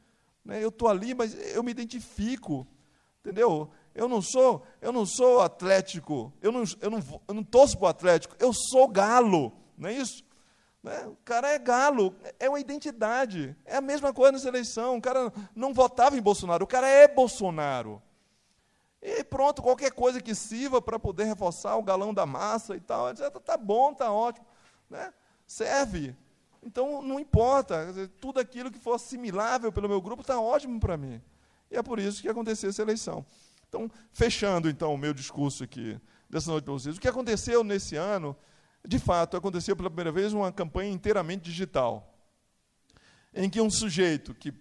Né? 0.44 0.62
Eu 0.62 0.68
estou 0.68 0.88
ali, 0.88 1.14
mas 1.14 1.34
eu 1.52 1.64
me 1.64 1.72
identifico. 1.72 2.66
Entendeu? 3.20 3.70
Eu 3.92 4.08
não 4.08 4.22
sou, 4.22 4.64
eu 4.80 4.92
não 4.92 5.04
sou 5.04 5.40
atlético. 5.40 6.32
Eu 6.40 6.52
não, 6.52 6.62
eu 6.80 6.90
não, 6.90 7.22
eu 7.26 7.34
não 7.34 7.42
torço 7.42 7.76
para 7.76 7.86
o 7.86 7.90
Atlético. 7.90 8.36
Eu 8.38 8.52
sou 8.52 8.86
galo. 8.86 9.52
Não 9.76 9.88
é 9.88 9.94
isso? 9.94 10.24
Né? 10.80 11.06
O 11.06 11.16
cara 11.24 11.48
é 11.48 11.58
galo, 11.58 12.14
é 12.38 12.48
uma 12.48 12.60
identidade. 12.60 13.56
É 13.64 13.76
a 13.76 13.80
mesma 13.80 14.12
coisa 14.12 14.32
nessa 14.32 14.48
eleição. 14.48 14.96
O 14.96 15.02
cara 15.02 15.32
não 15.54 15.74
votava 15.74 16.16
em 16.16 16.22
Bolsonaro, 16.22 16.64
o 16.64 16.68
cara 16.68 16.88
é 16.88 17.06
Bolsonaro. 17.08 18.00
E 19.02 19.24
pronto, 19.24 19.60
qualquer 19.60 19.90
coisa 19.90 20.20
que 20.20 20.32
sirva 20.32 20.80
para 20.80 20.96
poder 20.96 21.24
reforçar 21.24 21.76
o 21.76 21.82
galão 21.82 22.14
da 22.14 22.24
massa 22.24 22.76
e 22.76 22.80
tal, 22.80 23.10
etc. 23.10 23.30
Tá 23.40 23.56
bom, 23.56 23.92
tá 23.92 24.12
ótimo, 24.12 24.46
né? 24.88 25.12
Serve. 25.44 26.14
Então 26.62 27.02
não 27.02 27.18
importa, 27.18 27.86
dizer, 27.86 28.08
tudo 28.20 28.38
aquilo 28.38 28.70
que 28.70 28.78
for 28.78 28.94
assimilável 28.94 29.72
pelo 29.72 29.88
meu 29.88 30.00
grupo 30.00 30.22
está 30.22 30.40
ótimo 30.40 30.78
para 30.78 30.96
mim. 30.96 31.20
E 31.68 31.76
é 31.76 31.82
por 31.82 31.98
isso 31.98 32.22
que 32.22 32.28
aconteceu 32.28 32.70
essa 32.70 32.82
eleição. 32.82 33.26
Então, 33.68 33.90
fechando 34.12 34.68
então 34.68 34.94
o 34.94 34.98
meu 34.98 35.12
discurso 35.12 35.64
aqui 35.64 35.98
dessa 36.30 36.50
noite 36.50 36.64
para 36.64 36.74
vocês, 36.74 36.96
o 36.96 37.00
que 37.00 37.08
aconteceu 37.08 37.64
nesse 37.64 37.96
ano, 37.96 38.36
de 38.86 38.98
fato, 39.00 39.36
aconteceu 39.36 39.74
pela 39.74 39.90
primeira 39.90 40.12
vez 40.12 40.32
uma 40.32 40.52
campanha 40.52 40.92
inteiramente 40.92 41.42
digital, 41.42 42.14
em 43.34 43.50
que 43.50 43.60
um 43.60 43.70
sujeito 43.70 44.32
que 44.34 44.52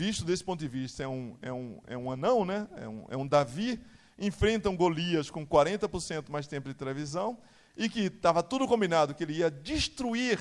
visto 0.00 0.24
desse 0.24 0.42
ponto 0.42 0.58
de 0.58 0.66
vista, 0.66 1.02
é 1.02 1.08
um, 1.08 1.36
é 1.42 1.52
um, 1.52 1.78
é 1.86 1.98
um 1.98 2.10
anão, 2.10 2.42
né? 2.42 2.66
é, 2.74 2.88
um, 2.88 3.04
é 3.10 3.16
um 3.18 3.26
Davi, 3.26 3.78
enfrenta 4.18 4.70
um 4.70 4.76
Golias 4.76 5.30
com 5.30 5.46
40% 5.46 6.30
mais 6.30 6.46
tempo 6.46 6.68
de 6.68 6.74
televisão, 6.74 7.36
e 7.76 7.86
que 7.86 8.06
estava 8.06 8.42
tudo 8.42 8.66
combinado 8.66 9.14
que 9.14 9.22
ele 9.22 9.34
ia 9.34 9.50
destruir 9.50 10.40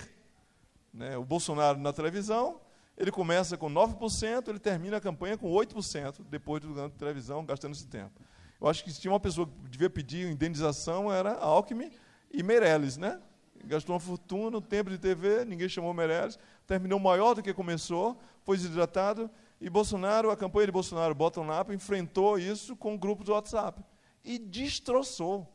né, 0.94 1.18
o 1.18 1.26
Bolsonaro 1.26 1.78
na 1.78 1.92
televisão. 1.92 2.62
Ele 2.98 3.12
começa 3.12 3.58
com 3.58 3.70
9%, 3.70 4.48
ele 4.48 4.60
termina 4.60 4.96
a 4.96 5.02
campanha 5.02 5.38
com 5.38 5.52
8%, 5.52 6.22
depois 6.30 6.62
do 6.62 6.74
ganho 6.74 6.90
de 6.90 6.96
televisão, 6.96 7.46
gastando 7.46 7.74
esse 7.74 7.86
tempo. 7.86 8.14
Eu 8.62 8.68
acho 8.70 8.82
que 8.82 8.92
se 8.92 9.02
tinha 9.02 9.12
uma 9.12 9.20
pessoa 9.20 9.46
que 9.46 9.70
devia 9.70 9.90
pedir 9.90 10.26
indenização, 10.32 11.12
era 11.12 11.34
Alckmin 11.34 11.92
e 12.32 12.42
Meirelles, 12.42 12.96
né? 12.96 13.20
Gastou 13.66 13.94
uma 13.94 14.00
fortuna, 14.00 14.62
tempo 14.62 14.90
de 14.90 14.98
TV, 14.98 15.44
ninguém 15.44 15.68
chamou 15.68 15.94
Meirelles, 15.94 16.40
terminou 16.66 16.98
maior 16.98 17.34
do 17.34 17.44
que 17.44 17.54
começou, 17.54 18.18
foi 18.44 18.56
desidratado, 18.56 19.30
e 19.62 19.70
Bolsonaro, 19.70 20.32
a 20.32 20.38
campanha 20.38 20.68
de 20.68 20.72
Bolsonaro 20.72 21.14
Bottom-up, 21.14 21.74
enfrentou 21.74 22.40
isso 22.40 22.76
com 22.76 22.94
um 22.94 22.98
grupo 22.98 23.24
do 23.24 23.34
WhatsApp 23.34 23.84
e 24.24 24.40
destroçou. 24.40 25.48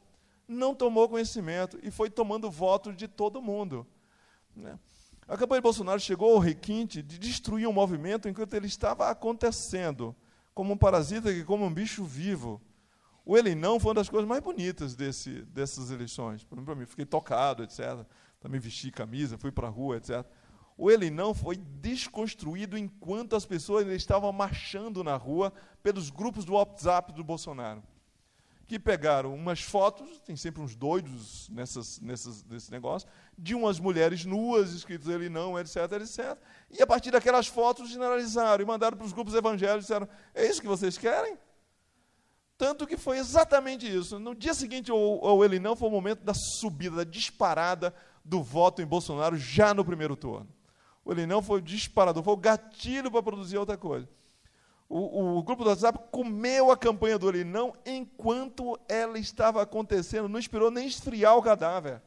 Não 0.46 0.74
tomou 0.74 1.08
conhecimento 1.08 1.78
e 1.82 1.90
foi 1.90 2.10
tomando 2.10 2.50
voto 2.50 2.92
de 2.92 3.08
todo 3.08 3.40
mundo. 3.40 3.86
Né? 4.54 4.78
A 5.26 5.38
campanha 5.38 5.60
de 5.60 5.64
Bolsonaro 5.64 5.98
chegou 5.98 6.34
ao 6.34 6.38
requinte 6.38 7.02
de 7.02 7.18
destruir 7.18 7.66
um 7.66 7.72
movimento 7.72 8.28
enquanto 8.28 8.52
ele 8.52 8.66
estava 8.66 9.08
acontecendo, 9.08 10.14
como 10.52 10.74
um 10.74 10.76
parasita 10.76 11.32
que 11.32 11.42
como 11.44 11.64
um 11.64 11.72
bicho 11.72 12.04
vivo. 12.04 12.60
O 13.24 13.38
ele 13.38 13.54
não 13.54 13.80
foi 13.80 13.88
uma 13.88 13.94
das 13.94 14.10
coisas 14.10 14.28
mais 14.28 14.42
bonitas 14.42 14.94
desse, 14.94 15.42
dessas 15.44 15.90
eleições. 15.90 16.44
Para 16.44 16.74
mim, 16.74 16.84
fiquei 16.84 17.06
tocado, 17.06 17.62
etc. 17.62 18.04
Também 18.38 18.60
vesti 18.60 18.90
camisa, 18.90 19.38
fui 19.38 19.50
para 19.50 19.66
a 19.66 19.70
rua, 19.70 19.96
etc. 19.96 20.26
O 20.76 20.90
ele 20.90 21.08
não 21.08 21.32
foi 21.32 21.56
desconstruído 21.56 22.76
enquanto 22.76 23.36
as 23.36 23.46
pessoas 23.46 23.86
estavam 23.88 24.32
marchando 24.32 25.04
na 25.04 25.16
rua 25.16 25.52
pelos 25.82 26.10
grupos 26.10 26.44
do 26.44 26.54
WhatsApp 26.54 27.12
do 27.12 27.22
Bolsonaro. 27.22 27.82
Que 28.66 28.78
pegaram 28.78 29.34
umas 29.34 29.60
fotos, 29.60 30.20
tem 30.20 30.34
sempre 30.34 30.62
uns 30.62 30.74
doidos 30.74 31.48
nessas, 31.50 32.00
nessas, 32.00 32.42
nesse 32.44 32.70
negócio, 32.72 33.08
de 33.38 33.54
umas 33.54 33.78
mulheres 33.78 34.24
nuas, 34.24 34.72
escritas 34.72 35.06
ele 35.08 35.28
não, 35.28 35.58
etc, 35.58 35.76
etc. 36.00 36.36
E 36.70 36.82
a 36.82 36.86
partir 36.86 37.10
daquelas 37.10 37.46
fotos 37.46 37.90
generalizaram 37.90 38.62
e 38.62 38.66
mandaram 38.66 38.96
para 38.96 39.06
os 39.06 39.12
grupos 39.12 39.34
evangélicos 39.34 39.84
e 39.84 39.86
disseram: 39.86 40.08
é 40.34 40.46
isso 40.46 40.62
que 40.62 40.66
vocês 40.66 40.96
querem? 40.98 41.38
Tanto 42.56 42.86
que 42.86 42.96
foi 42.96 43.18
exatamente 43.18 43.86
isso. 43.86 44.18
No 44.18 44.34
dia 44.34 44.54
seguinte 44.54 44.90
ao 44.90 45.44
ele 45.44 45.58
não 45.58 45.76
foi 45.76 45.88
o 45.88 45.92
momento 45.92 46.24
da 46.24 46.32
subida, 46.34 46.96
da 46.96 47.04
disparada 47.04 47.94
do 48.24 48.42
voto 48.42 48.80
em 48.80 48.86
Bolsonaro 48.86 49.36
já 49.36 49.74
no 49.74 49.84
primeiro 49.84 50.16
turno. 50.16 50.48
O 51.04 51.14
não 51.14 51.42
foi 51.42 51.58
o 51.58 51.62
disparador, 51.62 52.22
foi 52.22 52.32
o 52.32 52.38
gatilho 52.38 53.10
para 53.10 53.22
produzir 53.22 53.58
outra 53.58 53.76
coisa. 53.76 54.08
O, 54.88 55.38
o, 55.38 55.42
grupo 55.42 55.64
do 55.64 55.70
WhatsApp 55.70 55.98
comeu 56.10 56.70
a 56.70 56.76
campanha 56.76 57.18
do 57.18 57.32
não 57.44 57.74
enquanto 57.84 58.78
ela 58.88 59.18
estava 59.18 59.62
acontecendo, 59.62 60.28
não 60.28 60.38
esperou 60.38 60.70
nem 60.70 60.86
esfriar 60.86 61.36
o 61.36 61.42
cadáver. 61.42 62.00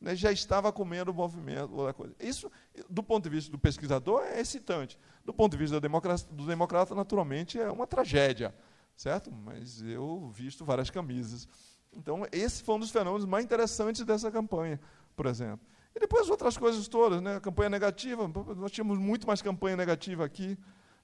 Né, 0.00 0.14
já 0.14 0.30
estava 0.30 0.70
comendo 0.70 1.10
o 1.10 1.14
movimento, 1.14 1.74
outra 1.74 1.92
coisa. 1.92 2.14
Isso, 2.20 2.50
do 2.88 3.02
ponto 3.02 3.24
de 3.24 3.30
vista 3.30 3.50
do 3.50 3.58
pesquisador, 3.58 4.22
é 4.22 4.40
excitante. 4.40 4.98
Do 5.24 5.34
ponto 5.34 5.52
de 5.52 5.58
vista 5.58 5.76
do 5.76 5.80
democrata, 5.80 6.24
do 6.30 6.46
democrata 6.46 6.94
naturalmente, 6.94 7.58
é 7.58 7.70
uma 7.70 7.86
tragédia. 7.86 8.54
Certo? 8.96 9.32
Mas 9.32 9.82
eu 9.82 10.28
visto 10.28 10.64
várias 10.64 10.90
camisas. 10.90 11.48
Então, 11.92 12.26
esse 12.30 12.62
foi 12.62 12.74
um 12.76 12.80
dos 12.80 12.90
fenômenos 12.90 13.24
mais 13.24 13.44
interessantes 13.44 14.04
dessa 14.04 14.30
campanha, 14.30 14.80
por 15.16 15.26
exemplo. 15.26 15.66
E 15.98 16.00
depois 16.00 16.30
outras 16.30 16.56
coisas 16.56 16.86
todas, 16.86 17.20
né? 17.20 17.40
Campanha 17.40 17.68
negativa, 17.68 18.30
nós 18.56 18.70
tínhamos 18.70 18.96
muito 18.98 19.26
mais 19.26 19.42
campanha 19.42 19.76
negativa 19.76 20.24
aqui. 20.24 20.56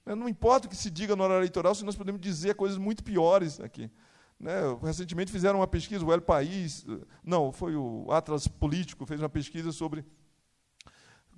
Né? 0.05 0.15
Não 0.15 0.29
importa 0.29 0.67
o 0.67 0.69
que 0.69 0.75
se 0.75 0.89
diga 0.89 1.17
no 1.17 1.23
horário 1.23 1.41
eleitoral, 1.41 1.75
se 1.75 1.83
nós 1.83 1.97
podemos 1.97 2.21
dizer 2.21 2.55
coisas 2.55 2.77
muito 2.77 3.03
piores 3.03 3.59
aqui. 3.59 3.91
Né? 4.39 4.53
Recentemente 4.81 5.33
fizeram 5.33 5.59
uma 5.59 5.67
pesquisa, 5.67 6.05
o 6.05 6.13
El 6.13 6.21
País, 6.21 6.85
não, 7.21 7.51
foi 7.51 7.75
o 7.75 8.09
Atlas 8.09 8.47
Político, 8.47 9.05
fez 9.05 9.19
uma 9.19 9.27
pesquisa 9.27 9.73
sobre 9.73 10.05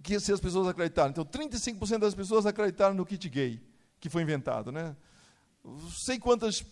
que 0.03 0.19
se 0.19 0.31
as 0.31 0.39
pessoas 0.39 0.67
acreditaram. 0.67 1.09
Então, 1.09 1.25
35% 1.25 1.97
das 1.97 2.13
pessoas 2.13 2.45
acreditaram 2.45 2.93
no 2.93 3.07
kit 3.07 3.27
gay, 3.27 3.59
que 3.99 4.07
foi 4.07 4.21
inventado. 4.21 4.71
Né? 4.71 4.95
Sei 5.89 6.19
quantas, 6.19 6.63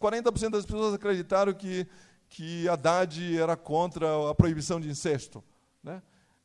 40% 0.00 0.50
das 0.50 0.66
pessoas 0.66 0.94
acreditaram 0.94 1.54
que, 1.54 1.86
que 2.28 2.68
Haddad 2.68 3.38
era 3.38 3.56
contra 3.56 4.28
a 4.28 4.34
proibição 4.34 4.80
de 4.80 4.88
incesto. 4.88 5.44
Né? 5.88 6.02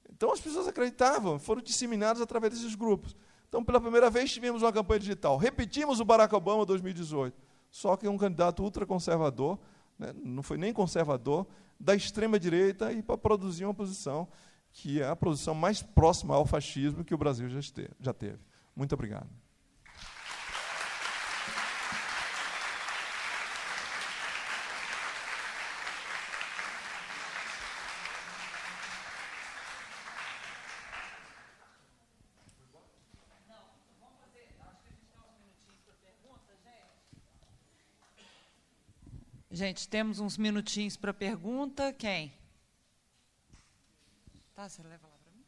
Então 0.10 0.32
as 0.32 0.39
pessoas 0.39 0.68
acreditavam, 0.68 1.38
foram 1.38 1.62
disseminadas 1.62 2.22
através 2.22 2.54
desses 2.54 2.76
grupos. 2.76 3.16
Então, 3.50 3.64
pela 3.64 3.80
primeira 3.80 4.10
vez, 4.10 4.32
tivemos 4.32 4.64
uma 4.64 4.72
campanha 4.72 5.02
digital. 5.02 5.38
Repetimos 5.38 6.00
o 6.00 6.06
Barack 6.06 6.34
Obama 6.34 6.66
2018, 6.66 7.39
só 7.70 7.98
que 7.98 8.08
um 8.08 8.18
candidato 8.18 8.64
ultraconservador, 8.64 9.60
né, 10.00 10.14
não 10.24 10.41
foi 10.41 10.58
nem 10.58 10.74
conservador, 10.74 11.46
da 11.80 11.94
extrema-direita 11.94 12.91
e 12.94 13.04
para 13.04 13.18
produzir 13.18 13.66
uma 13.66 13.74
posição 13.74 14.28
que 14.72 15.02
é 15.02 15.08
a 15.08 15.16
posição 15.16 15.54
mais 15.54 15.84
próxima 15.84 16.34
ao 16.34 16.46
fascismo 16.46 17.04
que 17.04 17.14
o 17.14 17.18
Brasil 17.18 17.48
já 18.00 18.14
teve. 18.14 18.39
Muito 18.76 18.94
obrigado. 18.94 19.30
Gente, 39.56 39.88
temos 39.88 40.20
uns 40.20 40.36
minutinhos 40.36 40.97
para 40.97 41.14
pergunta. 41.14 41.93
Quem? 41.93 42.34
Tá, 44.56 44.68
você 44.68 44.82
leva 44.82 45.08
lá 45.08 45.16
para 45.20 45.32
mim? 45.32 45.45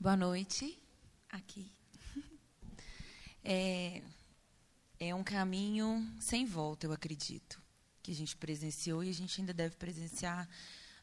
Boa 0.00 0.16
noite. 0.16 0.76
Aqui. 1.30 1.70
É, 3.50 4.02
é 5.00 5.14
um 5.14 5.24
caminho 5.24 6.06
sem 6.20 6.44
volta, 6.44 6.86
eu 6.86 6.92
acredito, 6.92 7.62
que 8.08 8.12
a 8.12 8.16
gente 8.16 8.36
presenciou 8.36 9.04
e 9.04 9.10
a 9.10 9.12
gente 9.12 9.38
ainda 9.38 9.52
deve 9.52 9.76
presenciar 9.76 10.48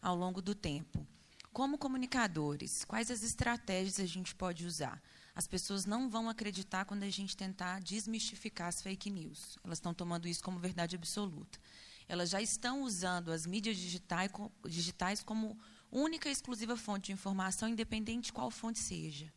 ao 0.02 0.16
longo 0.16 0.42
do 0.42 0.56
tempo. 0.56 1.06
Como 1.54 1.78
comunicadores, 1.78 2.84
quais 2.84 3.12
as 3.12 3.22
estratégias 3.22 4.00
a 4.00 4.08
gente 4.08 4.34
pode 4.34 4.66
usar? 4.66 5.00
As 5.36 5.46
pessoas 5.46 5.86
não 5.86 6.10
vão 6.10 6.28
acreditar 6.28 6.84
quando 6.84 7.04
a 7.04 7.10
gente 7.10 7.38
tentar 7.38 7.80
desmistificar 7.80 8.70
as 8.70 8.82
fake 8.82 9.12
news. 9.12 9.60
Elas 9.64 9.78
estão 9.78 9.94
tomando 9.94 10.28
isso 10.28 10.44
como 10.44 10.58
verdade 10.58 10.96
absoluta. 10.96 11.60
Elas 12.08 12.32
já 12.32 12.42
estão 12.42 12.82
usando 12.82 13.32
as 13.32 13.46
mídias 13.46 13.78
digitais, 13.78 15.24
como 15.24 15.56
única 15.92 16.28
e 16.28 16.32
exclusiva 16.32 16.76
fonte 16.76 17.08
de 17.08 17.12
informação, 17.12 17.70
independente 17.70 18.26
de 18.26 18.34
qual 18.34 18.50
fonte 18.50 18.80
seja. 18.80 19.32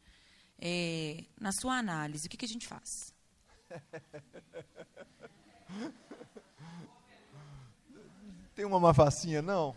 É, 0.59 1.23
na 1.39 1.53
sua 1.53 1.77
análise, 1.77 2.27
o 2.27 2.31
que, 2.31 2.39
que 2.39 2.47
a 2.47 2.49
gente 2.49 2.67
faz? 2.67 3.13
Tem 8.59 8.65
uma 8.65 8.81
má 8.81 8.93
facinha, 8.93 9.41
não? 9.41 9.73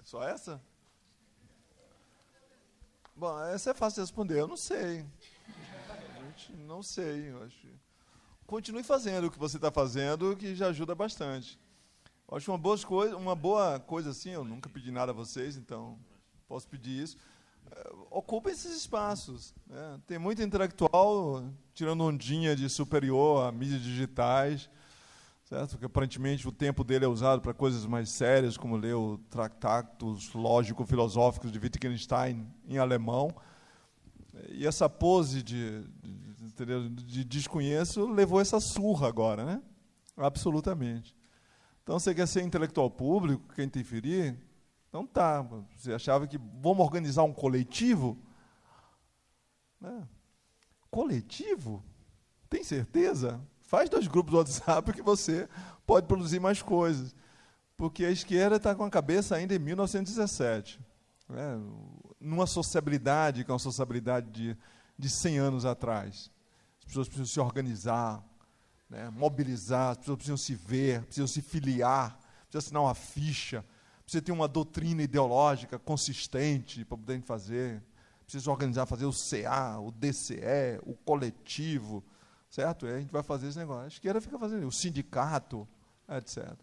É 0.00 0.04
só 0.04 0.22
essa? 0.22 0.58
Bom, 3.14 3.38
essa 3.48 3.72
é 3.72 3.74
fácil 3.74 3.96
de 3.96 4.00
responder. 4.06 4.40
Eu 4.40 4.48
não 4.48 4.56
sei. 4.56 5.04
não 6.66 6.82
sei. 6.82 7.30
Eu 7.30 7.42
acho. 7.42 7.68
Continue 8.46 8.82
fazendo 8.82 9.26
o 9.26 9.30
que 9.30 9.38
você 9.38 9.56
está 9.56 9.70
fazendo, 9.70 10.34
que 10.34 10.54
já 10.54 10.68
ajuda 10.68 10.94
bastante. 10.94 11.60
Eu 12.26 12.38
acho 12.38 12.50
uma 12.50 12.56
boa 12.56 12.78
coisa, 12.78 13.14
uma 13.18 13.36
boa 13.36 13.78
coisa 13.78 14.08
assim. 14.08 14.30
Eu 14.30 14.44
nunca 14.44 14.70
pedi 14.70 14.90
nada 14.90 15.12
a 15.12 15.14
vocês, 15.14 15.58
então 15.58 15.98
posso 16.48 16.66
pedir 16.66 17.02
isso 17.02 17.18
ocupa 18.10 18.50
esses 18.50 18.76
espaços. 18.76 19.54
Né? 19.66 20.00
Tem 20.06 20.18
muito 20.18 20.42
intelectual 20.42 21.44
tirando 21.72 22.04
ondinha 22.04 22.54
de 22.54 22.68
superior 22.68 23.46
a 23.46 23.52
mídias 23.52 23.82
digitais, 23.82 24.70
certo? 25.44 25.78
Que 25.78 25.84
aparentemente 25.84 26.48
o 26.48 26.52
tempo 26.52 26.82
dele 26.82 27.04
é 27.04 27.08
usado 27.08 27.40
para 27.40 27.54
coisas 27.54 27.86
mais 27.86 28.08
sérias, 28.08 28.56
como 28.56 28.76
ler 28.76 28.94
o 28.94 29.18
Tractatus 29.30 30.32
Lógico-Filosóficos 30.34 31.52
de 31.52 31.58
Wittgenstein 31.58 32.46
em 32.66 32.78
alemão. 32.78 33.30
E 34.48 34.66
essa 34.66 34.88
pose 34.88 35.42
de, 35.42 35.84
de, 36.56 36.88
de 36.88 37.24
desconheço 37.24 38.06
levou 38.10 38.40
essa 38.40 38.58
surra 38.58 39.06
agora, 39.06 39.44
né? 39.44 39.62
Absolutamente. 40.16 41.14
Então, 41.82 41.98
você 41.98 42.14
quer 42.14 42.26
ser 42.26 42.42
intelectual 42.42 42.90
público, 42.90 43.52
quer 43.54 43.64
interferir, 43.64 44.36
então 44.88 45.06
tá, 45.06 45.42
você 45.76 45.92
achava 45.92 46.26
que 46.26 46.38
vamos 46.38 46.82
organizar 46.82 47.24
um 47.24 47.32
coletivo? 47.32 48.16
Né? 49.80 50.08
Coletivo? 50.90 51.84
Tem 52.48 52.64
certeza? 52.64 53.40
Faz 53.66 53.88
dois 53.88 54.06
grupos 54.06 54.30
do 54.30 54.38
WhatsApp 54.38 54.92
que 54.92 55.02
você 55.02 55.48
pode 55.86 56.06
produzir 56.06 56.38
mais 56.38 56.62
coisas. 56.62 57.14
Porque 57.76 58.04
a 58.04 58.10
esquerda 58.10 58.56
está 58.56 58.74
com 58.74 58.84
a 58.84 58.90
cabeça 58.90 59.34
ainda 59.34 59.54
em 59.54 59.58
1917. 59.58 60.78
Né? 61.28 61.60
Numa 62.20 62.46
sociabilidade, 62.46 63.44
que 63.44 63.50
é 63.50 63.54
uma 63.54 63.58
sociabilidade 63.58 64.30
de, 64.30 64.56
de 64.98 65.10
100 65.10 65.38
anos 65.38 65.64
atrás. 65.64 66.30
As 66.78 66.84
pessoas 66.84 67.08
precisam 67.08 67.26
se 67.26 67.40
organizar, 67.40 68.22
né? 68.88 69.10
mobilizar, 69.10 69.92
as 69.92 69.98
pessoas 69.98 70.16
precisam 70.16 70.36
se 70.36 70.54
ver, 70.54 71.02
precisam 71.02 71.26
se 71.26 71.42
filiar, 71.42 72.18
precisam 72.42 72.58
assinar 72.58 72.82
uma 72.82 72.94
ficha, 72.94 73.64
precisa 74.04 74.22
ter 74.22 74.32
uma 74.32 74.46
doutrina 74.46 75.02
ideológica 75.02 75.78
consistente 75.78 76.84
para 76.84 76.98
poder 76.98 77.22
fazer, 77.22 77.82
precisa 78.22 78.50
organizar, 78.50 78.86
fazer 78.86 79.06
o 79.06 79.12
CA, 79.12 79.80
o 79.80 79.90
DCE, 79.90 80.78
o 80.84 80.94
coletivo, 80.94 82.04
certo? 82.54 82.86
E 82.86 82.90
a 82.90 83.00
gente 83.00 83.10
vai 83.10 83.22
fazer 83.22 83.48
esse 83.48 83.58
negócio. 83.58 83.84
A 83.84 83.88
esquerda 83.88 84.20
fica 84.20 84.38
fazendo 84.38 84.64
o 84.66 84.70
sindicato, 84.70 85.66
etc. 86.08 86.54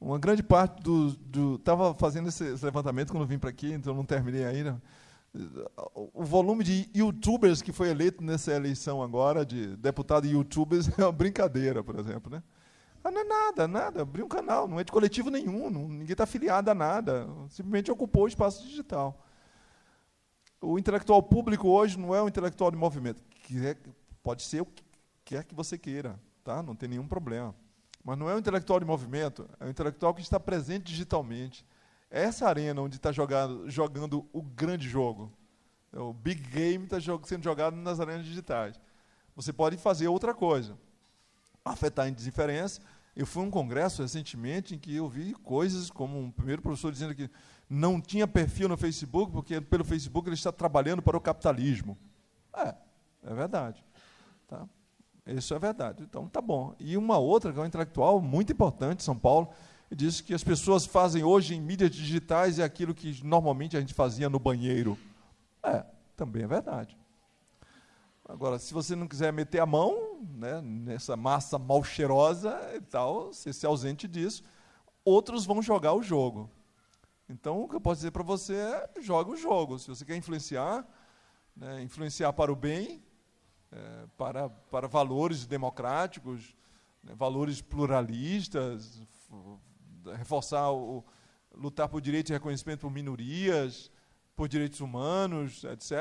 Uma 0.00 0.18
grande 0.18 0.42
parte 0.42 0.80
do. 0.80 1.56
Estava 1.56 1.92
fazendo 1.94 2.28
esse, 2.28 2.44
esse, 2.44 2.64
levantamento 2.64 3.10
quando 3.10 3.26
vim 3.26 3.38
para 3.38 3.50
aqui, 3.50 3.72
então 3.72 3.92
não 3.92 4.04
terminei 4.04 4.44
ainda. 4.44 4.80
O 6.14 6.24
volume 6.24 6.62
de 6.62 6.88
youtubers 6.94 7.60
que 7.60 7.72
foi 7.72 7.90
eleito 7.90 8.22
nessa 8.22 8.52
eleição 8.52 9.02
agora, 9.02 9.44
de 9.44 9.76
deputado 9.76 10.26
e 10.26 10.30
youtubers, 10.30 10.88
é 10.96 11.02
uma 11.02 11.12
brincadeira, 11.12 11.82
por 11.82 11.98
exemplo. 11.98 12.30
Né? 12.30 12.40
Ah, 13.02 13.10
não 13.10 13.20
é 13.20 13.24
nada, 13.24 13.66
nada. 13.66 14.02
Abriu 14.02 14.26
um 14.26 14.28
canal, 14.28 14.68
não 14.68 14.78
é 14.78 14.84
de 14.84 14.92
coletivo 14.92 15.28
nenhum, 15.28 15.68
não, 15.68 15.88
ninguém 15.88 16.12
está 16.12 16.22
afiliado 16.22 16.70
a 16.70 16.74
nada. 16.74 17.28
Simplesmente 17.48 17.90
ocupou 17.90 18.24
o 18.24 18.28
espaço 18.28 18.62
digital. 18.62 19.26
O 20.60 20.78
intelectual 20.78 21.22
público 21.22 21.68
hoje 21.68 21.98
não 21.98 22.14
é 22.14 22.22
um 22.22 22.28
intelectual 22.28 22.70
de 22.70 22.76
movimento. 22.76 23.20
Que 23.42 23.66
é, 23.66 23.76
pode 24.22 24.42
ser 24.42 24.62
o 24.62 24.66
que 24.66 24.84
quer 25.24 25.44
que 25.44 25.54
você 25.54 25.76
queira, 25.76 26.18
tá? 26.42 26.62
não 26.62 26.74
tem 26.74 26.88
nenhum 26.88 27.06
problema. 27.06 27.54
Mas 28.04 28.16
não 28.16 28.30
é 28.30 28.34
um 28.34 28.38
intelectual 28.38 28.80
de 28.80 28.86
movimento, 28.86 29.48
é 29.60 29.66
um 29.66 29.68
intelectual 29.70 30.14
que 30.14 30.22
está 30.22 30.40
presente 30.40 30.84
digitalmente. 30.84 31.66
É 32.10 32.22
essa 32.22 32.48
arena 32.48 32.80
onde 32.80 32.96
está 32.96 33.12
jogando, 33.12 33.68
jogando 33.70 34.26
o 34.32 34.42
grande 34.42 34.88
jogo. 34.88 35.30
O 35.92 36.12
big 36.12 36.40
game 36.50 36.84
está 36.84 36.98
sendo 37.24 37.42
jogado 37.42 37.76
nas 37.76 38.00
arenas 38.00 38.24
digitais. 38.24 38.80
Você 39.36 39.52
pode 39.52 39.76
fazer 39.76 40.08
outra 40.08 40.34
coisa 40.34 40.76
afetar 41.64 42.06
a 42.06 42.08
indiferença. 42.08 42.80
Eu 43.14 43.26
fui 43.26 43.42
a 43.42 43.46
um 43.46 43.50
congresso 43.50 44.02
recentemente 44.02 44.74
em 44.74 44.78
que 44.78 44.94
eu 44.94 45.08
vi 45.08 45.34
coisas 45.34 45.90
como 45.90 46.18
um 46.18 46.30
primeiro 46.30 46.62
professor 46.62 46.92
dizendo 46.92 47.14
que 47.14 47.30
não 47.68 48.00
tinha 48.00 48.26
perfil 48.26 48.68
no 48.68 48.76
Facebook, 48.76 49.32
porque 49.32 49.60
pelo 49.60 49.84
Facebook 49.84 50.28
ele 50.28 50.34
está 50.34 50.52
trabalhando 50.52 51.02
para 51.02 51.16
o 51.16 51.20
capitalismo. 51.20 51.98
É, 52.54 52.74
é 53.24 53.34
verdade. 53.34 53.84
Tá? 54.48 54.66
Isso 55.26 55.54
é 55.54 55.58
verdade. 55.58 56.02
Então 56.02 56.26
tá 56.26 56.40
bom. 56.40 56.74
E 56.80 56.96
uma 56.96 57.18
outra, 57.18 57.52
que 57.52 57.58
é 57.58 57.62
um 57.62 57.66
intelectual 57.66 58.20
muito 58.20 58.52
importante, 58.52 59.04
São 59.04 59.16
Paulo, 59.16 59.50
disse 59.90 60.22
que 60.22 60.34
as 60.34 60.42
pessoas 60.42 60.86
fazem 60.86 61.22
hoje 61.22 61.54
em 61.54 61.60
mídias 61.60 61.90
digitais 61.90 62.58
é 62.58 62.64
aquilo 62.64 62.94
que 62.94 63.22
normalmente 63.22 63.76
a 63.76 63.80
gente 63.80 63.94
fazia 63.94 64.28
no 64.28 64.38
banheiro. 64.38 64.98
É, 65.62 65.84
também 66.16 66.42
é 66.42 66.46
verdade. 66.46 66.96
Agora, 68.26 68.58
se 68.58 68.74
você 68.74 68.96
não 68.96 69.06
quiser 69.06 69.32
meter 69.32 69.60
a 69.60 69.66
mão 69.66 70.20
né, 70.20 70.60
nessa 70.60 71.16
massa 71.16 71.58
mal 71.58 71.82
cheirosa 71.84 72.58
e 72.74 72.80
tal, 72.80 73.32
você 73.32 73.52
se 73.52 73.64
ausente 73.64 74.06
disso, 74.08 74.42
outros 75.04 75.46
vão 75.46 75.62
jogar 75.62 75.94
o 75.94 76.02
jogo. 76.02 76.50
Então, 77.28 77.62
o 77.62 77.68
que 77.68 77.76
eu 77.76 77.80
posso 77.80 78.00
dizer 78.00 78.10
para 78.10 78.22
você 78.22 78.54
é: 78.54 78.90
joga 79.00 79.30
o 79.30 79.36
jogo. 79.36 79.78
Se 79.78 79.88
você 79.88 80.04
quer 80.04 80.16
influenciar, 80.16 80.86
né, 81.56 81.82
influenciar 81.82 82.32
para 82.32 82.52
o 82.52 82.56
bem, 82.56 83.02
é, 83.70 84.06
para, 84.16 84.48
para 84.48 84.88
valores 84.88 85.46
democráticos, 85.46 86.56
né, 87.02 87.14
valores 87.14 87.60
pluralistas, 87.60 89.02
reforçar 90.16 90.70
o, 90.72 91.04
lutar 91.54 91.88
por 91.88 92.00
direito 92.00 92.30
e 92.30 92.32
reconhecimento 92.32 92.80
por 92.80 92.90
minorias, 92.90 93.90
por 94.34 94.48
direitos 94.48 94.80
humanos, 94.80 95.64
etc. 95.64 95.92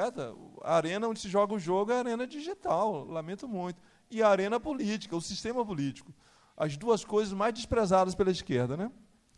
A 0.61 0.75
arena 0.75 1.07
onde 1.07 1.19
se 1.19 1.29
joga 1.29 1.53
o 1.53 1.59
jogo 1.59 1.91
é 1.91 1.95
a 1.95 1.99
arena 1.99 2.27
digital, 2.27 3.03
lamento 3.05 3.47
muito. 3.47 3.81
E 4.09 4.21
a 4.21 4.29
arena 4.29 4.59
política, 4.59 5.15
o 5.15 5.21
sistema 5.21 5.65
político. 5.65 6.13
As 6.55 6.77
duas 6.77 7.03
coisas 7.03 7.33
mais 7.33 7.53
desprezadas 7.53 8.15
pela 8.15 8.31
esquerda, 8.31 8.77
né? 8.77 8.91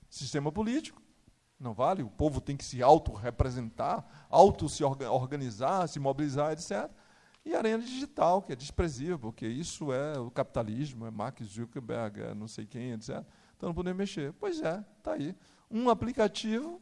Sistema 0.10 0.51
político, 0.51 1.01
não 1.60 1.73
vale, 1.73 2.01
o 2.03 2.10
povo 2.10 2.39
tem 2.39 2.56
que 2.56 2.64
se 2.64 2.81
auto-representar, 2.81 4.27
auto-se 4.30 4.84
organizar, 4.84 5.88
se 5.88 5.99
mobilizar, 5.99 6.51
etc. 6.51 6.89
E 7.50 7.56
a 7.56 7.58
arena 7.58 7.84
digital, 7.84 8.44
que 8.44 8.54
é 8.54 8.56
desprezível, 8.56 9.18
porque 9.18 9.48
isso 9.48 9.92
é 9.92 10.20
o 10.20 10.30
capitalismo, 10.30 11.08
é 11.08 11.10
Mark 11.10 11.42
Zuckerberg, 11.42 12.22
é 12.22 12.36
não 12.36 12.48
sei 12.48 12.68
quem, 12.68 12.92
etc. 12.92 13.26
Então 13.58 13.70
não 13.70 13.74
podemos 13.74 13.98
mexer. 13.98 14.32
Pois 14.34 14.62
é, 14.62 14.86
está 15.00 15.14
aí. 15.14 15.36
Um 15.68 15.90
aplicativo 15.90 16.80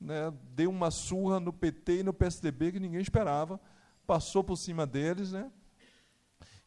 né, 0.00 0.32
deu 0.54 0.70
uma 0.70 0.90
surra 0.90 1.38
no 1.38 1.52
PT 1.52 1.98
e 1.98 2.02
no 2.02 2.14
PSDB 2.14 2.72
que 2.72 2.80
ninguém 2.80 3.02
esperava, 3.02 3.60
passou 4.06 4.42
por 4.42 4.56
cima 4.56 4.86
deles, 4.86 5.32
né? 5.32 5.52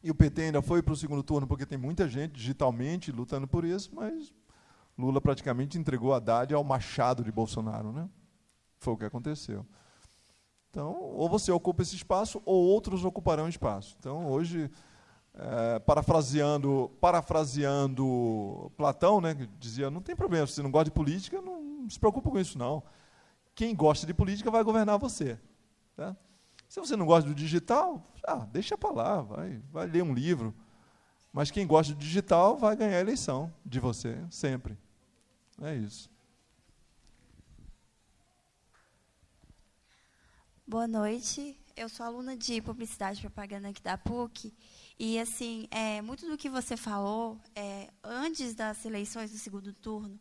E 0.03 0.11
o 0.11 0.15
PT 0.15 0.43
ainda 0.43 0.61
foi 0.61 0.83
para 0.83 0.93
o 0.93 0.95
segundo 0.95 1.23
turno 1.23 1.47
porque 1.47 1.65
tem 1.65 1.79
muita 1.79 2.07
gente 2.07 2.33
digitalmente 2.33 3.11
lutando 3.11 3.47
por 3.47 3.65
isso, 3.65 3.89
mas 3.95 4.31
Lula 4.95 5.19
praticamente 5.19 5.75
entregou 5.75 6.13
a 6.13 6.17
Haddad 6.17 6.53
ao 6.53 6.63
machado 6.63 7.23
de 7.23 7.31
Bolsonaro, 7.31 7.91
né? 7.91 8.07
Foi 8.77 8.93
o 8.93 8.97
que 8.97 9.05
aconteceu. 9.05 9.65
Então, 10.71 11.01
ou 11.01 11.27
você 11.27 11.51
ocupa 11.51 11.81
esse 11.81 11.97
espaço 11.97 12.41
ou 12.45 12.63
outros 12.63 13.03
ocuparão 13.03 13.49
espaço. 13.49 13.97
Então, 13.99 14.31
hoje 14.31 14.71
é, 15.33 15.79
parafraseando, 15.79 16.89
parafraseando 17.01 18.71
Platão, 18.77 19.19
né, 19.19 19.35
que 19.35 19.45
dizia: 19.59 19.91
não 19.91 20.01
tem 20.01 20.15
problema, 20.15 20.47
se 20.47 20.53
você 20.53 20.63
não 20.63 20.71
gosta 20.71 20.85
de 20.85 20.91
política, 20.91 21.41
não 21.41 21.89
se 21.89 21.99
preocupa 21.99 22.31
com 22.31 22.39
isso, 22.39 22.57
não. 22.57 22.81
Quem 23.53 23.75
gosta 23.75 24.07
de 24.07 24.13
política 24.13 24.49
vai 24.49 24.63
governar 24.63 24.97
você. 24.97 25.37
Tá? 25.93 26.15
Se 26.69 26.79
você 26.79 26.95
não 26.95 27.05
gosta 27.05 27.27
do 27.27 27.35
digital, 27.35 28.01
ah, 28.25 28.47
deixa 28.49 28.77
para 28.77 28.91
lá, 28.91 29.21
vai, 29.21 29.61
vai 29.73 29.87
ler 29.87 30.03
um 30.03 30.13
livro. 30.13 30.55
Mas 31.33 31.51
quem 31.51 31.67
gosta 31.67 31.93
do 31.93 31.99
digital 31.99 32.55
vai 32.55 32.77
ganhar 32.77 32.97
a 32.97 33.01
eleição 33.01 33.53
de 33.65 33.77
você, 33.77 34.17
sempre. 34.29 34.77
É 35.61 35.75
isso. 35.75 36.09
Boa 40.71 40.87
noite. 40.87 41.59
Eu 41.75 41.89
sou 41.89 42.05
aluna 42.05 42.37
de 42.37 42.61
Publicidade 42.61 43.19
e 43.19 43.21
Propaganda 43.23 43.67
aqui 43.67 43.81
da 43.81 43.97
PUC. 43.97 44.53
E, 44.97 45.19
assim, 45.19 45.67
é, 45.69 46.01
muito 46.01 46.25
do 46.25 46.37
que 46.37 46.49
você 46.49 46.77
falou, 46.77 47.37
é, 47.53 47.89
antes 48.01 48.55
das 48.55 48.85
eleições 48.85 49.31
do 49.31 49.37
segundo 49.37 49.73
turno, 49.73 50.17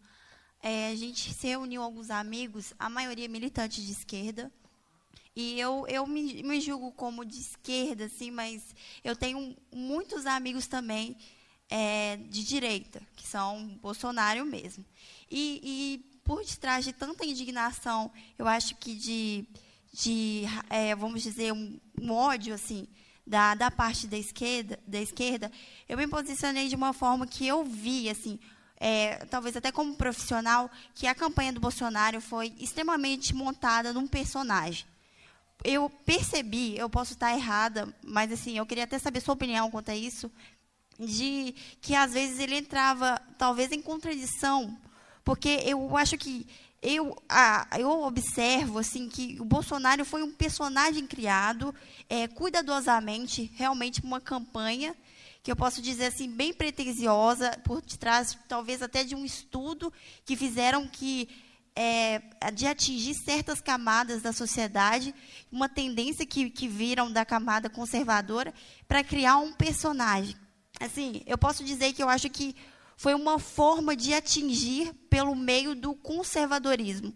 é, 0.60 0.90
a 0.90 0.96
gente 0.96 1.32
se 1.32 1.46
reuniu 1.46 1.80
alguns 1.80 2.10
amigos, 2.10 2.74
a 2.80 2.90
maioria 2.90 3.28
militante 3.28 3.80
de 3.80 3.92
esquerda. 3.92 4.50
E 5.36 5.60
eu, 5.60 5.86
eu 5.86 6.04
me, 6.04 6.42
me 6.42 6.60
julgo 6.60 6.90
como 6.90 7.24
de 7.24 7.38
esquerda, 7.38 8.06
assim, 8.06 8.32
mas 8.32 8.74
eu 9.04 9.14
tenho 9.14 9.56
muitos 9.72 10.26
amigos 10.26 10.66
também 10.66 11.16
é, 11.68 12.16
de 12.16 12.42
direita, 12.42 13.00
que 13.14 13.24
são 13.24 13.68
Bolsonaro 13.80 14.44
mesmo. 14.44 14.84
E, 15.30 15.60
e 15.62 16.20
por 16.24 16.44
detrás 16.44 16.84
de 16.84 16.92
tanta 16.92 17.24
indignação, 17.24 18.10
eu 18.36 18.48
acho 18.48 18.74
que 18.78 18.96
de 18.96 19.46
de, 19.92 20.44
é, 20.68 20.94
vamos 20.94 21.22
dizer, 21.22 21.52
um, 21.52 21.78
um, 22.00 22.12
ódio 22.12 22.54
assim 22.54 22.86
da, 23.26 23.54
da 23.54 23.70
parte 23.70 24.06
da 24.06 24.16
esquerda, 24.16 24.78
da 24.86 25.00
esquerda, 25.00 25.50
eu 25.88 25.96
me 25.96 26.06
posicionei 26.06 26.68
de 26.68 26.76
uma 26.76 26.92
forma 26.92 27.26
que 27.26 27.46
eu 27.46 27.64
vi, 27.64 28.08
assim, 28.08 28.38
é, 28.76 29.16
talvez 29.26 29.56
até 29.56 29.70
como 29.70 29.94
profissional, 29.94 30.70
que 30.94 31.06
a 31.06 31.14
campanha 31.14 31.52
do 31.52 31.60
Bolsonaro 31.60 32.20
foi 32.20 32.54
extremamente 32.58 33.34
montada 33.34 33.92
num 33.92 34.06
personagem. 34.06 34.86
Eu 35.62 35.90
percebi, 36.06 36.76
eu 36.78 36.88
posso 36.88 37.12
estar 37.12 37.34
errada, 37.34 37.94
mas 38.02 38.32
assim, 38.32 38.56
eu 38.56 38.64
queria 38.64 38.84
até 38.84 38.98
saber 38.98 39.20
sua 39.20 39.34
opinião 39.34 39.70
quanto 39.70 39.90
a 39.90 39.96
isso, 39.96 40.32
de 40.98 41.54
que 41.80 41.94
às 41.94 42.12
vezes 42.12 42.38
ele 42.38 42.56
entrava 42.56 43.20
talvez 43.36 43.70
em 43.70 43.82
contradição, 43.82 44.76
porque 45.22 45.60
eu 45.64 45.96
acho 45.96 46.16
que 46.16 46.46
eu, 46.82 47.14
eu 47.78 48.02
observo 48.02 48.78
assim 48.78 49.08
que 49.08 49.36
o 49.38 49.44
Bolsonaro 49.44 50.04
foi 50.04 50.22
um 50.22 50.32
personagem 50.32 51.06
criado 51.06 51.74
é, 52.08 52.26
cuidadosamente, 52.26 53.52
realmente 53.54 54.02
uma 54.02 54.20
campanha 54.20 54.96
que 55.42 55.50
eu 55.50 55.56
posso 55.56 55.80
dizer 55.80 56.06
assim 56.06 56.30
bem 56.30 56.52
pretensiosa 56.52 57.50
por 57.64 57.80
detrás 57.82 58.36
talvez 58.48 58.82
até 58.82 59.04
de 59.04 59.14
um 59.14 59.24
estudo 59.24 59.92
que 60.24 60.36
fizeram 60.36 60.86
que 60.86 61.28
é, 61.76 62.20
de 62.52 62.66
atingir 62.66 63.14
certas 63.14 63.60
camadas 63.60 64.22
da 64.22 64.32
sociedade, 64.32 65.14
uma 65.50 65.68
tendência 65.68 66.26
que, 66.26 66.50
que 66.50 66.68
viram 66.68 67.10
da 67.10 67.24
camada 67.24 67.70
conservadora 67.70 68.52
para 68.88 69.04
criar 69.04 69.36
um 69.38 69.52
personagem. 69.52 70.36
Assim, 70.78 71.22
eu 71.26 71.38
posso 71.38 71.62
dizer 71.64 71.92
que 71.92 72.02
eu 72.02 72.08
acho 72.08 72.28
que 72.28 72.54
foi 73.00 73.14
uma 73.14 73.38
forma 73.38 73.96
de 73.96 74.12
atingir 74.12 74.92
pelo 75.08 75.34
meio 75.34 75.74
do 75.74 75.94
conservadorismo. 75.94 77.14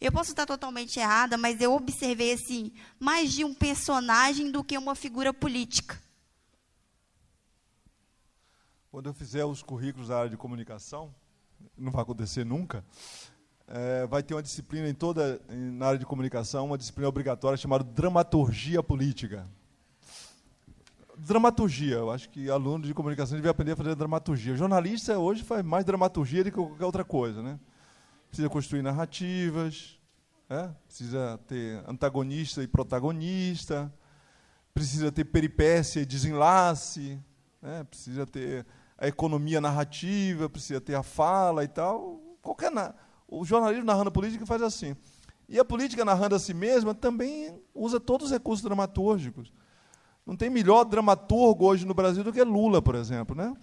Eu 0.00 0.10
posso 0.10 0.30
estar 0.30 0.46
totalmente 0.46 0.98
errada, 0.98 1.36
mas 1.36 1.60
eu 1.60 1.74
observei 1.74 2.32
assim, 2.32 2.72
mais 2.98 3.34
de 3.34 3.44
um 3.44 3.52
personagem 3.52 4.50
do 4.50 4.64
que 4.64 4.78
uma 4.78 4.94
figura 4.94 5.34
política. 5.34 6.00
Quando 8.90 9.10
eu 9.10 9.12
fizer 9.12 9.44
os 9.44 9.62
currículos 9.62 10.08
da 10.08 10.16
área 10.16 10.30
de 10.30 10.36
comunicação, 10.38 11.14
não 11.76 11.92
vai 11.92 12.00
acontecer 12.00 12.46
nunca, 12.46 12.82
é, 13.66 14.06
vai 14.06 14.22
ter 14.22 14.32
uma 14.32 14.42
disciplina 14.42 14.88
em 14.88 14.94
toda 14.94 15.42
na 15.50 15.88
área 15.88 15.98
de 15.98 16.06
comunicação, 16.06 16.64
uma 16.64 16.78
disciplina 16.78 17.06
obrigatória 17.06 17.58
chamada 17.58 17.84
dramaturgia 17.84 18.82
política 18.82 19.46
dramaturgia. 21.18 21.96
Eu 21.96 22.10
acho 22.10 22.28
que 22.28 22.50
aluno 22.50 22.84
de 22.84 22.94
comunicação 22.94 23.36
devia 23.36 23.50
aprender 23.50 23.72
a 23.72 23.76
fazer 23.76 23.94
dramaturgia. 23.94 24.56
Jornalista 24.56 25.18
hoje 25.18 25.42
faz 25.42 25.64
mais 25.64 25.84
dramaturgia 25.84 26.44
do 26.44 26.50
que 26.50 26.56
qualquer 26.56 26.84
outra 26.84 27.04
coisa, 27.04 27.42
né? 27.42 27.58
Precisa 28.28 28.48
construir 28.48 28.82
narrativas, 28.82 29.98
né? 30.48 30.74
precisa 30.86 31.38
ter 31.46 31.82
antagonista 31.88 32.62
e 32.62 32.66
protagonista, 32.66 33.92
precisa 34.72 35.10
ter 35.10 35.24
peripécia 35.24 36.00
e 36.00 36.06
desenlace, 36.06 37.18
né? 37.60 37.84
precisa 37.84 38.26
ter 38.26 38.66
a 38.96 39.06
economia 39.06 39.60
narrativa, 39.60 40.48
precisa 40.48 40.80
ter 40.80 40.94
a 40.94 41.02
fala 41.02 41.64
e 41.64 41.68
tal. 41.68 42.20
Qualquer 42.42 42.70
na... 42.70 42.94
O 43.26 43.44
jornalismo 43.44 43.84
narrando 43.84 44.10
política 44.10 44.46
faz 44.46 44.62
assim. 44.62 44.96
E 45.48 45.58
a 45.58 45.64
política 45.64 46.04
narrando 46.04 46.34
a 46.34 46.38
si 46.38 46.54
mesma 46.54 46.94
também 46.94 47.60
usa 47.74 48.00
todos 48.00 48.26
os 48.26 48.32
recursos 48.32 48.62
dramatúrgicos. 48.62 49.52
Não 50.28 50.36
tem 50.36 50.50
melhor 50.50 50.84
dramaturgo 50.84 51.64
hoje 51.64 51.86
no 51.86 51.94
Brasil 51.94 52.22
do 52.22 52.30
que 52.30 52.44
Lula, 52.44 52.82
por 52.82 52.94
exemplo. 52.94 53.34
Né? 53.34 53.56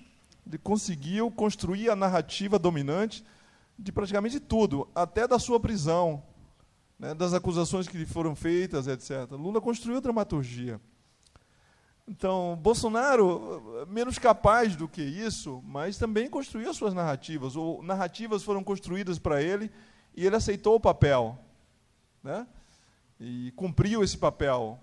Ele 0.48 0.58
conseguiu 0.58 1.30
construir 1.30 1.92
a 1.92 1.96
narrativa 1.96 2.58
dominante 2.58 3.24
de 3.78 3.92
praticamente 3.92 4.40
tudo, 4.40 4.88
até 4.96 5.28
da 5.28 5.38
sua 5.38 5.60
prisão, 5.60 6.24
né, 6.98 7.14
das 7.14 7.36
acusações 7.36 7.88
que 7.88 7.98
lhe 8.00 8.06
foram 8.06 8.36
feitas, 8.36 8.88
etc. 8.88 9.32
Lula 9.34 9.62
construiu 9.62 9.98
a 9.98 10.02
dramaturgia. 10.02 10.82
Então, 12.08 12.58
Bolsonaro, 12.60 13.86
menos 13.88 14.18
capaz 14.18 14.76
do 14.76 14.88
que 14.88 15.04
isso, 15.04 15.62
mas 15.68 16.00
também 16.00 16.28
construiu 16.28 16.72
as 16.72 16.78
suas 16.78 16.96
narrativas, 16.96 17.56
ou 17.56 17.84
narrativas 17.84 18.42
foram 18.42 18.64
construídas 18.64 19.20
para 19.20 19.40
ele 19.40 19.70
e 20.16 20.26
ele 20.26 20.36
aceitou 20.36 20.76
o 20.76 20.80
papel. 20.80 21.38
Né? 22.24 22.48
E 23.20 23.52
cumpriu 23.56 24.04
esse 24.04 24.18
papel. 24.18 24.80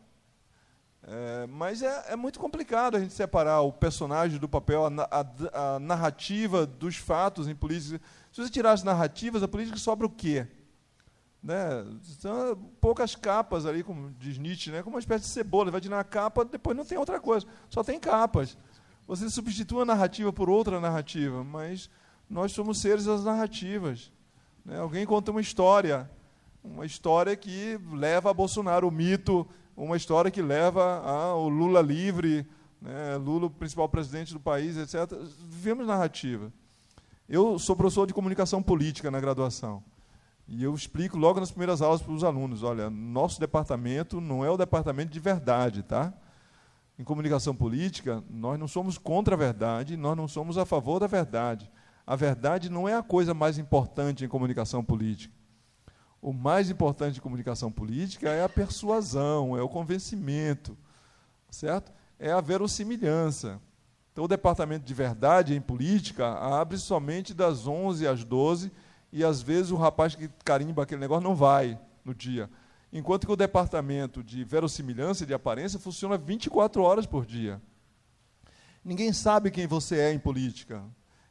É, 1.05 1.47
mas 1.49 1.83
é, 1.83 2.13
é, 2.13 2.17
muito 2.17 2.39
complicado 2.39 2.97
a 2.97 3.01
gente 3.01 3.13
separar 3.13 3.61
o 3.63 3.73
personagem 3.73 4.39
do 4.39 4.49
papel, 4.49 4.87
a, 4.87 4.91
a, 5.11 5.75
a, 5.75 5.79
narrativa 5.81 6.65
dos 6.65 6.97
fatos 6.97 7.49
em 7.49 7.55
política. 7.57 8.01
Se 8.31 8.41
você 8.41 8.51
tirar 8.51 8.73
as 8.73 8.85
narrativas, 8.85 9.43
a 9.43 9.49
política 9.49 9.77
sobra 9.79 10.07
o 10.07 10.11
quê? 10.11 10.47
Né? 11.43 11.85
São 12.21 12.57
poucas 12.81 13.17
capas 13.17 13.67
ali, 13.67 13.83
como 13.83 14.13
diz 14.13 14.39
Nietzsche, 14.39 14.71
né? 14.71 14.83
como 14.83 14.95
uma 14.95 15.01
espécie 15.01 15.25
de 15.25 15.31
cebola. 15.31 15.73
Vai 15.73 15.81
tirar 15.81 15.99
a 15.99 16.05
capa, 16.05 16.45
depois 16.45 16.77
não 16.77 16.85
tem 16.85 16.97
outra 16.97 17.19
coisa. 17.19 17.47
Só 17.69 17.83
tem 17.83 17.99
capas. 17.99 18.57
Você 19.09 19.29
substitui 19.29 19.83
a 19.83 19.85
narrativa 19.85 20.33
por 20.33 20.49
outra 20.49 20.81
narrativa, 20.81 21.43
mas 21.43 21.91
nós 22.31 22.53
somos 22.53 22.81
seres 22.81 23.07
das 23.07 23.25
narrativas. 23.25 24.13
Né? 24.65 24.79
Alguém 24.79 25.05
conta 25.05 25.33
uma 25.33 25.41
história, 25.41 26.09
uma 26.63 26.87
história 26.87 27.35
que 27.35 27.77
leva 27.91 28.31
a 28.31 28.35
Bolsonaro, 28.35 28.87
o 28.87 28.93
mito 28.93 29.49
uma 29.77 29.97
história 29.97 30.31
que 30.31 30.43
leva 30.43 31.01
ao 31.01 31.49
Lula 31.49 31.81
livre, 31.81 32.47
né, 32.81 33.17
Lula, 33.17 33.49
principal 33.49 33.89
presidente 33.89 34.33
do 34.33 34.41
país, 34.41 34.77
etc. 34.77 35.17
Vivemos 35.45 35.87
narrativa. 35.87 36.53
Eu 37.29 37.59
sou 37.59 37.77
professor 37.77 38.07
de 38.07 38.13
comunicação 38.13 38.63
política 38.63 39.11
na 39.11 39.21
graduação. 39.21 39.83
E 40.49 40.63
eu 40.63 40.75
explico 40.75 41.17
logo 41.17 41.41
nas 41.41 41.51
primeiras 41.51 41.81
aulas 41.81 42.03
para 42.03 42.13
os 42.13 42.25
alunos: 42.25 42.63
olha, 42.63 42.91
nosso 42.91 43.41
departamento 43.41 44.21
não 44.21 44.45
é 44.45 44.51
o 44.51 44.57
departamento 44.57 45.13
de 45.13 45.21
verdade, 45.21 45.83
tá? 45.83 46.13
Em 46.99 47.05
comunicação 47.05 47.55
política, 47.55 48.23
nós 48.29 48.59
não 48.59 48.69
somos 48.69 48.99
contra 48.99 49.35
a 49.35 49.39
verdade, 49.39 49.97
nós 49.97 50.17
não 50.17 50.29
somos 50.29 50.59
a 50.59 50.67
favor 50.67 51.01
da 51.01 51.07
verdade. 51.07 51.71
A 52.07 52.17
verdade 52.17 52.69
não 52.69 52.89
é 52.89 52.95
a 52.95 53.03
coisa 53.03 53.33
mais 53.33 53.57
importante 53.59 54.25
em 54.25 54.29
comunicação 54.29 54.85
política. 54.85 55.33
O 56.23 56.33
mais 56.33 56.71
importante 56.71 57.15
de 57.15 57.21
comunicação 57.21 57.73
política 57.73 58.31
é 58.31 58.45
a 58.45 58.49
persuasão, 58.49 59.59
é 59.59 59.61
o 59.61 59.69
convencimento, 59.69 60.79
certo? 61.51 61.93
É 62.17 62.31
a 62.31 62.41
verossimilhança. 62.41 63.61
Então, 64.13 64.25
o 64.25 64.29
departamento 64.29 64.85
de 64.85 64.95
verdade 64.95 65.53
em 65.53 65.61
política 65.61 66.29
abre 66.29 66.79
somente 66.79 67.35
das 67.35 67.67
11 67.67 68.07
às 68.07 68.23
12 68.23 68.71
e, 69.13 69.25
às 69.25 69.43
vezes, 69.43 69.73
o 69.73 69.77
rapaz 69.77 70.15
que 70.15 70.29
carimba 70.45 70.85
aquele 70.85 71.01
negócio 71.01 71.25
não 71.25 71.35
vai 71.35 71.77
no 72.05 72.15
dia. 72.15 72.49
Enquanto 72.93 73.27
que 73.27 73.33
o 73.33 73.37
departamento 73.37 74.23
de 74.23 74.45
verossimilhança 74.45 75.25
e 75.25 75.27
de 75.27 75.35
aparência 75.35 75.81
funciona 75.81 76.17
24 76.17 76.85
horas 76.85 77.05
por 77.05 77.27
dia. 77.27 77.61
Ninguém 78.85 79.13
sabe 79.13 79.51
quem 79.51 79.67
você 79.67 79.99
é 79.99 80.13
em 80.13 80.21
política. 80.21 80.85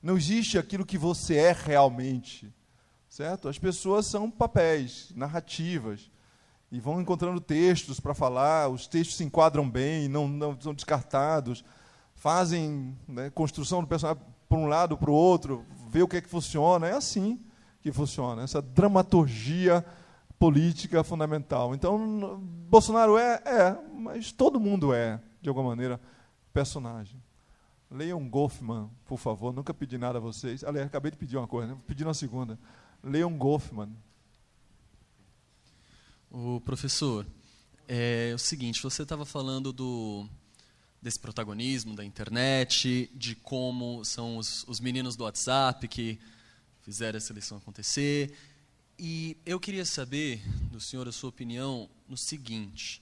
Não 0.04 0.18
existe 0.18 0.58
aquilo 0.58 0.86
que 0.86 0.98
você 0.98 1.36
é 1.36 1.54
realmente 1.54 2.54
certo? 3.12 3.50
As 3.50 3.60
pessoas 3.60 4.06
são 4.06 4.32
papéis, 4.32 5.12
narrativas, 5.14 6.10
e 6.72 6.80
vão 6.80 7.02
encontrando 7.02 7.42
textos 7.42 8.00
para 8.00 8.14
falar, 8.14 8.70
os 8.70 8.88
textos 8.88 9.18
se 9.18 9.24
enquadram 9.26 9.70
bem, 9.70 10.08
não, 10.08 10.30
não 10.30 10.60
são 10.60 10.74
descartados, 10.74 11.62
fazem 12.16 12.98
né, 13.06 13.30
construção 13.30 13.82
do 13.82 13.88
personagem 13.88 14.24
para 14.48 14.58
um 14.58 14.66
lado, 14.66 14.98
para 14.98 15.12
o 15.12 15.14
outro, 15.14 15.66
vê 15.90 16.02
o 16.02 16.08
que 16.08 16.18
é 16.18 16.22
que 16.22 16.30
funciona, 16.30 16.88
é 16.88 16.94
assim 16.94 17.42
que 17.82 17.92
funciona, 17.92 18.44
essa 18.44 18.62
dramaturgia 18.62 19.86
política 20.40 21.04
fundamental. 21.04 21.76
Então, 21.76 22.40
Bolsonaro 22.70 23.18
é, 23.18 23.42
é, 23.46 23.78
mas 23.94 24.32
todo 24.32 24.58
mundo 24.58 24.94
é, 24.94 25.20
de 25.42 25.50
alguma 25.50 25.68
maneira, 25.68 26.00
personagem. 26.54 27.22
Leiam 27.90 28.26
Goffman, 28.30 28.90
por 29.04 29.18
favor. 29.18 29.52
Nunca 29.52 29.74
pedi 29.74 29.98
nada 29.98 30.18
a 30.18 30.22
vocês. 30.22 30.64
Aliás, 30.64 30.88
acabei 30.88 31.12
de 31.12 31.18
pedir 31.18 31.36
uma 31.36 31.48
coisa, 31.48 31.74
né? 31.74 31.78
pedi 31.86 32.06
na 32.06 32.14
segunda. 32.14 32.58
Leiam 33.04 33.36
Goffman. 33.38 33.96
O 36.30 36.62
professor, 36.62 37.26
é 37.88 38.32
o 38.34 38.38
seguinte, 38.38 38.82
você 38.82 39.04
estava 39.04 39.26
falando 39.26 39.74
do 39.74 40.28
desse 41.02 41.20
protagonismo 41.20 41.96
da 41.96 42.06
internet, 42.06 43.10
de 43.16 43.34
como 43.36 44.06
são 44.06 44.38
os, 44.38 44.64
os 44.68 44.80
meninos 44.80 45.16
do 45.16 45.24
WhatsApp 45.24 45.88
que 45.88 46.20
fizeram 46.82 47.18
essa 47.18 47.34
eleição 47.34 47.58
acontecer. 47.58 48.38
E 49.00 49.36
eu 49.46 49.60
queria 49.60 49.84
saber 49.84 50.42
do 50.70 50.80
senhor 50.80 51.08
a 51.08 51.12
sua 51.12 51.30
opinião 51.30 51.90
no 52.08 52.16
seguinte: 52.16 53.02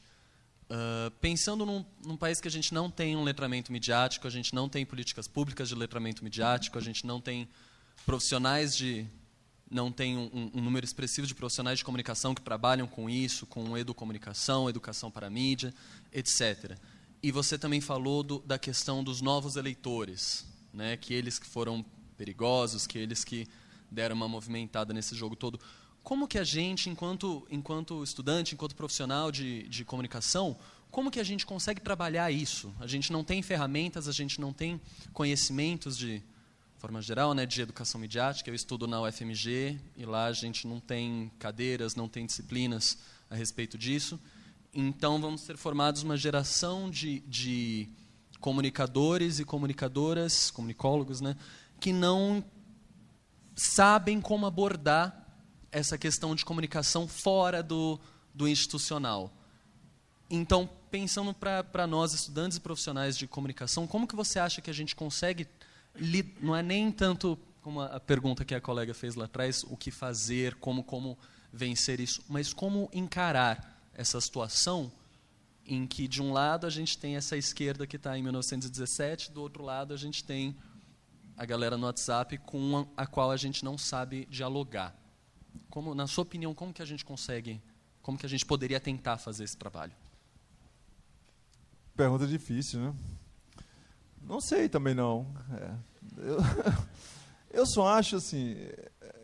uh, 0.70 1.12
pensando 1.20 1.66
num, 1.66 1.86
num, 2.06 2.16
país 2.16 2.40
que 2.40 2.48
a 2.48 2.52
gente 2.52 2.74
não 2.74 2.90
tem 2.90 3.18
um 3.18 3.24
letramento 3.24 3.70
midiático, 3.70 4.26
a 4.26 4.32
gente 4.32 4.56
não 4.56 4.70
tem 4.70 4.86
políticas 4.86 5.28
públicas 5.28 5.68
de 5.68 5.76
letramento 5.76 6.24
midiático, 6.24 6.78
a 6.78 6.82
gente 6.82 7.06
não 7.06 7.20
tem 7.20 7.50
profissionais 8.06 8.78
de. 8.78 9.06
Não 9.70 9.92
tem 9.92 10.18
um, 10.18 10.52
um 10.54 10.62
número 10.62 10.84
expressivo 10.86 11.28
de 11.28 11.36
profissionais 11.36 11.80
de 11.80 11.86
comunicação 11.86 12.34
que 12.34 12.42
trabalham 12.42 12.88
com 12.88 13.10
isso, 13.10 13.46
com 13.46 13.78
educomunicação, 13.78 14.70
educação 14.70 15.12
para 15.12 15.30
mídia, 15.30 15.74
etc. 16.12 16.78
E 17.22 17.32
você 17.32 17.58
também 17.58 17.82
falou 17.82 18.24
do, 18.24 18.40
da 18.40 18.58
questão 18.58 19.04
dos 19.04 19.22
novos 19.22 19.56
eleitores, 19.56 20.46
né, 20.74 20.98
que 20.98 21.14
eles 21.14 21.38
que 21.38 21.46
foram 21.46 21.86
perigosos, 22.18 22.88
que 22.88 22.98
eles 22.98 23.24
que 23.24 23.48
deram 23.92 24.16
uma 24.16 24.28
movimentada 24.28 24.94
nesse 24.94 25.16
jogo 25.16 25.36
todo. 25.36 25.60
Como 26.02 26.28
que 26.28 26.40
a 26.40 26.44
gente, 26.44 26.90
enquanto, 26.90 27.46
enquanto 27.52 28.04
estudante, 28.04 28.56
enquanto 28.56 28.76
profissional 28.76 29.32
de, 29.32 29.68
de 29.68 29.86
comunicação, 29.86 30.58
como 30.90 31.12
que 31.12 31.20
a 31.20 31.24
gente 31.24 31.46
consegue 31.46 31.82
trabalhar 31.82 32.32
isso? 32.32 32.74
A 32.80 32.88
gente 32.88 33.12
não 33.12 33.24
tem 33.24 33.42
ferramentas, 33.42 34.08
a 34.08 34.12
gente 34.12 34.42
não 34.42 34.52
tem 34.52 34.82
conhecimentos 35.14 35.98
de 35.98 36.24
forma 36.80 37.02
geral, 37.02 37.34
né, 37.34 37.46
de 37.46 37.62
educação 37.62 38.00
midiática. 38.00 38.50
Eu 38.50 38.56
estudo 38.56 38.88
na 38.88 39.02
UFMG 39.02 39.78
e 39.98 40.06
lá 40.06 40.28
a 40.28 40.32
gente 40.32 40.66
não 40.66 40.80
tem 40.80 41.30
cadeiras, 41.38 41.94
não 41.94 42.08
tem 42.08 42.26
disciplinas 42.26 42.98
a 43.30 43.36
respeito 43.36 43.78
disso. 43.78 44.18
Então 44.74 45.20
vamos 45.20 45.42
ser 45.42 45.58
formados 45.58 46.04
uma 46.04 46.16
geração 46.16 46.90
de, 46.90 47.20
de 47.28 47.90
comunicadores 48.40 49.40
e 49.40 49.46
comunicadoras, 49.46 50.50
comunicólogos, 50.52 51.20
né, 51.20 51.36
que 51.82 51.92
não 51.92 52.42
sabem 53.56 54.22
como 54.22 54.46
abordar 54.46 55.28
essa 55.72 55.98
questão 55.98 56.34
de 56.34 56.46
comunicação 56.46 57.10
fora 57.10 57.62
do, 57.62 58.00
do 58.34 58.48
institucional. 58.48 59.34
Então, 60.30 60.70
pensando 60.90 61.34
para 61.34 61.86
nós, 61.86 62.14
estudantes 62.14 62.58
e 62.58 62.62
profissionais 62.62 63.18
de 63.18 63.28
comunicação, 63.28 63.86
como 63.86 64.08
que 64.08 64.16
você 64.16 64.40
acha 64.40 64.62
que 64.62 64.70
a 64.70 64.74
gente 64.74 64.96
consegue, 64.96 65.46
não 66.42 66.56
é 66.56 66.62
nem 66.62 66.92
tanto 66.92 67.38
como 67.62 67.82
a 67.82 68.00
pergunta 68.00 68.46
que 68.46 68.56
a 68.56 68.62
colega 68.62 68.94
fez 68.94 69.16
lá 69.16 69.26
atrás, 69.26 69.64
o 69.64 69.76
que 69.76 69.92
fazer, 69.92 70.56
como, 70.56 70.84
como 70.84 71.18
vencer 71.52 72.00
isso, 72.00 72.24
mas 72.28 72.54
como 72.54 72.90
encarar 72.94 73.90
essa 73.94 74.20
situação 74.22 74.92
em 75.66 75.86
que, 75.86 76.08
de 76.08 76.22
um 76.22 76.32
lado, 76.32 76.66
a 76.66 76.70
gente 76.70 76.98
tem 76.98 77.16
essa 77.16 77.38
esquerda 77.38 77.86
que 77.86 77.96
está 77.96 78.18
em 78.18 78.24
1917, 78.24 79.32
do 79.32 79.42
outro 79.42 79.64
lado, 79.64 79.94
a 79.94 79.98
gente 79.98 80.24
tem 80.24 80.56
a 81.38 81.46
galera 81.46 81.78
no 81.78 81.86
WhatsApp 81.86 82.38
com 82.40 82.88
a, 82.98 83.06
qual 83.06 83.30
a 83.30 83.38
gente 83.38 83.64
não 83.64 83.78
sabe 83.78 84.26
dialogar. 84.26 84.96
Como, 85.70 85.94
na 85.94 86.08
sua 86.08 86.24
opinião, 86.24 86.54
como 86.56 86.74
que 86.74 86.82
a 86.82 86.86
gente 86.86 87.06
consegue, 87.06 87.62
como 88.02 88.18
que 88.18 88.26
a 88.26 88.30
gente 88.30 88.46
poderia 88.46 88.80
tentar 88.80 89.18
fazer 89.18 89.44
esse 89.44 89.56
trabalho? 89.56 89.94
Pergunta 91.96 92.26
difícil, 92.26 92.80
né? 92.80 92.96
Não 94.22 94.42
sei 94.42 94.68
também 94.68 94.96
não. 94.96 95.28
É. 95.54 95.89
Eu, 96.20 96.38
eu 97.52 97.66
só 97.66 97.88
acho 97.88 98.18
assim, 98.18 98.56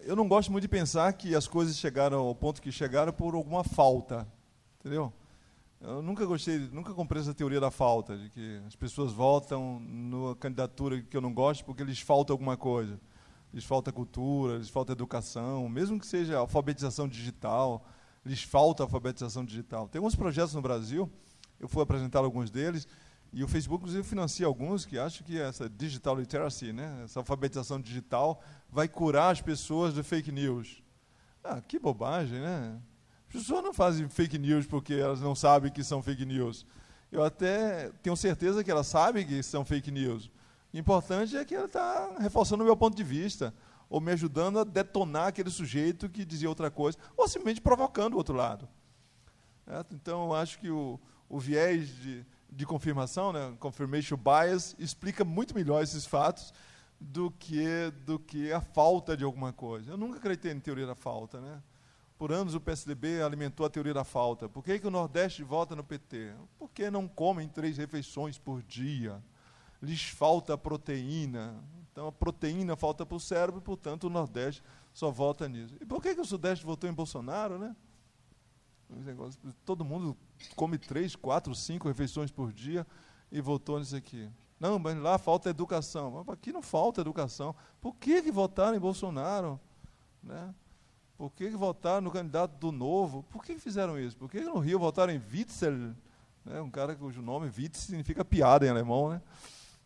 eu 0.04 0.16
não 0.16 0.28
gosto 0.28 0.52
muito 0.52 0.64
de 0.64 0.68
pensar 0.68 1.12
que 1.14 1.36
as 1.36 1.48
coisas 1.48 1.78
chegaram 1.78 2.20
ao 2.20 2.36
ponto 2.36 2.62
que 2.62 2.72
chegaram 2.72 3.14
por 3.14 3.36
alguma 3.36 3.64
falta, 3.64 4.28
entendeu? 4.80 5.14
Eu 5.82 6.02
nunca 6.02 6.26
gostei, 6.26 6.58
nunca 6.72 6.94
comprei 6.94 7.22
essa 7.22 7.34
teoria 7.34 7.60
da 7.60 7.70
falta, 7.70 8.18
de 8.18 8.30
que 8.30 8.62
as 8.66 8.76
pessoas 8.76 9.12
votam 9.12 9.80
numa 9.80 10.36
candidatura 10.36 11.02
que 11.02 11.16
eu 11.16 11.22
não 11.22 11.34
gosto 11.34 11.64
porque 11.64 11.84
lhes 11.84 12.00
falta 12.00 12.34
alguma 12.34 12.58
coisa 12.58 13.00
lhes 13.56 13.64
falta 13.64 13.90
cultura, 13.90 14.58
lhes 14.58 14.68
falta 14.68 14.92
educação, 14.92 15.70
mesmo 15.70 15.98
que 15.98 16.06
seja 16.06 16.38
alfabetização 16.38 17.08
digital, 17.08 17.88
lhes 18.26 18.44
falta 18.44 18.84
alfabetização 18.84 19.46
digital. 19.46 19.88
Tem 19.88 20.00
alguns 20.00 20.14
projetos 20.14 20.54
no 20.54 20.62
Brasil, 20.62 21.10
eu 21.58 21.70
fui 21.70 21.82
apresentar 21.82 22.20
alguns 22.20 22.52
deles, 22.52 22.86
e 23.36 23.44
o 23.44 23.50
Facebook, 23.50 23.84
inclusive, 23.84 24.08
financia 24.08 24.48
alguns 24.48 24.86
que 24.86 24.98
acham 24.98 25.28
que 25.28 25.38
essa 25.38 25.70
digital 25.70 26.16
literacy, 26.18 26.72
né, 26.72 27.02
essa 27.04 27.20
alfabetização 27.20 27.82
digital, 27.82 28.42
vai 28.70 28.88
curar 28.88 29.32
as 29.32 29.42
pessoas 29.42 29.94
de 29.94 30.02
fake 30.02 30.32
news. 30.32 30.82
Ah, 31.44 31.60
que 31.60 31.78
bobagem, 31.78 32.40
né? 32.40 32.80
As 33.28 33.34
pessoas 33.34 33.62
não 33.62 33.74
fazem 33.74 34.08
fake 34.08 34.38
news 34.38 34.66
porque 34.66 34.94
elas 34.94 35.20
não 35.20 35.36
sabem 35.36 35.70
que 35.70 35.84
são 35.84 36.02
fake 36.02 36.26
news. 36.26 36.66
Eu 37.12 37.26
até 37.26 37.92
tenho 38.02 38.16
certeza 38.16 38.64
que 38.64 38.72
elas 38.72 38.88
sabem 38.88 39.28
que 39.28 39.44
são 39.44 39.66
fake 39.66 39.92
news, 39.92 40.32
o 40.74 40.78
importante 40.78 41.36
é 41.36 41.44
que 41.44 41.56
ela 41.56 41.66
está 41.66 42.18
reforçando 42.20 42.64
o 42.64 42.66
meu 42.66 42.76
ponto 42.76 42.98
de 42.98 43.04
vista, 43.04 43.54
ou 43.90 44.02
me 44.02 44.12
ajudando 44.14 44.60
a 44.60 44.64
detonar 44.64 45.28
aquele 45.28 45.50
sujeito 45.50 46.08
que 46.08 46.24
dizia 46.24 46.50
outra 46.50 46.72
coisa, 46.72 46.98
ou 47.18 47.28
simplesmente 47.28 47.62
provocando 47.62 48.14
o 48.14 48.18
outro 48.18 48.36
lado. 48.36 48.68
Certo? 49.66 49.94
Então, 49.94 50.26
eu 50.26 50.34
acho 50.34 50.58
que 50.60 50.70
o, 50.70 51.00
o 51.30 51.40
viés 51.40 51.88
de, 51.96 52.26
de 52.56 52.66
confirmação, 52.66 53.34
né, 53.34 53.54
confirmation 53.60 54.18
bias, 54.18 54.76
explica 54.80 55.26
muito 55.26 55.54
melhor 55.54 55.84
esses 55.84 56.06
fatos 56.06 56.54
do 57.00 57.30
que, 57.32 57.92
do 58.06 58.18
que 58.18 58.52
a 58.52 58.62
falta 58.62 59.18
de 59.18 59.24
alguma 59.24 59.52
coisa. 59.52 59.92
Eu 59.92 59.98
nunca 59.98 60.18
acreditei 60.18 60.52
em 60.52 60.60
teoria 60.60 60.88
da 60.88 60.96
falta. 60.96 61.42
Né? 61.42 61.62
Por 62.18 62.32
anos 62.32 62.56
o 62.56 62.62
PSDB 62.62 63.22
alimentou 63.22 63.66
a 63.66 63.70
teoria 63.70 63.94
da 63.94 64.06
falta. 64.06 64.48
Por 64.48 64.64
que, 64.64 64.80
que 64.80 64.88
o 64.88 64.92
Nordeste 64.92 65.44
vota 65.44 65.76
no 65.76 65.84
PT? 65.84 66.34
Porque 66.58 66.90
não 66.90 67.08
comem 67.08 67.50
três 67.50 67.78
refeições 67.78 68.38
por 68.38 68.64
dia 68.64 69.22
lhes 69.82 70.04
falta 70.04 70.58
proteína. 70.58 71.64
Então 71.92 72.08
a 72.08 72.12
proteína 72.12 72.76
falta 72.76 73.06
para 73.06 73.16
o 73.16 73.20
cérebro, 73.20 73.62
portanto 73.62 74.06
o 74.06 74.10
Nordeste 74.10 74.64
só 74.94 75.12
vota 75.12 75.48
nisso. 75.48 75.76
E 75.80 75.86
por 75.86 76.02
que, 76.02 76.16
que 76.16 76.22
o 76.22 76.26
Sudeste 76.26 76.66
votou 76.66 76.90
em 76.90 76.94
Bolsonaro, 76.94 77.58
né? 77.58 77.76
Todo 79.66 79.84
mundo 79.84 80.16
come 80.56 80.78
três, 80.78 81.16
quatro, 81.16 81.54
cinco 81.56 81.88
refeições 81.88 82.32
por 82.32 82.54
dia 82.54 82.86
e 83.32 83.42
votou 83.42 83.80
nisso 83.80 83.96
aqui. 83.96 84.30
Não, 84.60 84.80
mas 84.80 84.98
lá 84.98 85.18
falta 85.18 85.50
educação. 85.50 86.24
Aqui 86.28 86.52
não 86.52 86.62
falta 86.62 87.02
educação. 87.02 87.56
Por 87.82 87.96
que, 87.96 88.22
que 88.22 88.32
votaram 88.32 88.76
em 88.76 88.80
Bolsonaro? 88.80 89.60
Né? 90.24 90.54
Por 91.18 91.32
que, 91.32 91.50
que 91.50 91.56
votaram 91.56 92.02
no 92.02 92.12
candidato 92.12 92.58
do 92.58 92.72
Novo? 92.72 93.24
Por 93.24 93.44
que, 93.44 93.56
que 93.56 93.62
fizeram 93.62 94.00
isso? 94.00 94.18
Por 94.18 94.30
que, 94.30 94.40
que 94.40 94.46
no 94.46 94.60
Rio 94.60 94.80
votaram 94.80 95.14
em 95.14 95.22
Witzel? 95.32 95.96
Né? 96.44 96.62
Um 96.62 96.70
cara 96.70 96.96
cujo 96.96 97.22
nome 97.22 97.48
Witzel 97.48 97.82
significa 97.82 98.24
piada 98.24 98.66
em 98.66 98.70
alemão, 98.70 99.10
né? 99.10 99.22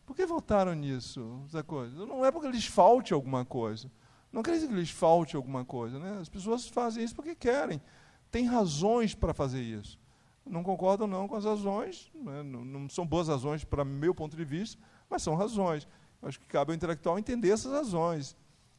Por 0.04 0.16
que 0.16 0.26
votaram 0.26 0.74
nisso? 0.74 1.40
Essa 1.46 1.62
coisa? 1.62 2.04
Não 2.04 2.24
é 2.24 2.32
porque 2.32 2.48
lhes 2.48 2.66
falte 2.66 3.14
alguma 3.14 3.44
coisa. 3.44 3.90
Não 4.32 4.42
quer 4.42 4.54
dizer 4.54 4.68
que 4.68 4.74
lhes 4.74 4.90
falte 4.90 5.36
alguma 5.36 5.64
coisa. 5.64 5.98
Né? 5.98 6.18
As 6.20 6.28
pessoas 6.28 6.66
fazem 6.66 7.04
isso 7.04 7.14
porque 7.14 7.34
querem. 7.34 7.80
Tem 8.30 8.46
razões 8.46 9.14
para 9.14 9.34
fazer 9.34 9.62
isso. 9.62 9.98
Não 10.46 10.62
concordo 10.62 11.06
não 11.06 11.28
com 11.28 11.36
as 11.36 11.44
razões. 11.44 12.10
Né? 12.14 12.42
Não, 12.42 12.64
não, 12.64 12.88
são 12.88 13.06
boas 13.06 13.28
razões 13.28 13.64
para 13.64 13.84
meu 13.84 14.14
ponto 14.14 14.36
de 14.36 14.44
vista, 14.44 14.80
mas 15.08 15.22
são 15.22 15.34
razões. 15.34 15.86
Acho 16.22 16.38
que 16.38 16.46
cabe 16.46 16.72
ao 16.72 16.76
intelectual 16.76 17.18
entender 17.18 17.50
essas 17.50 17.72
razões 17.72 18.36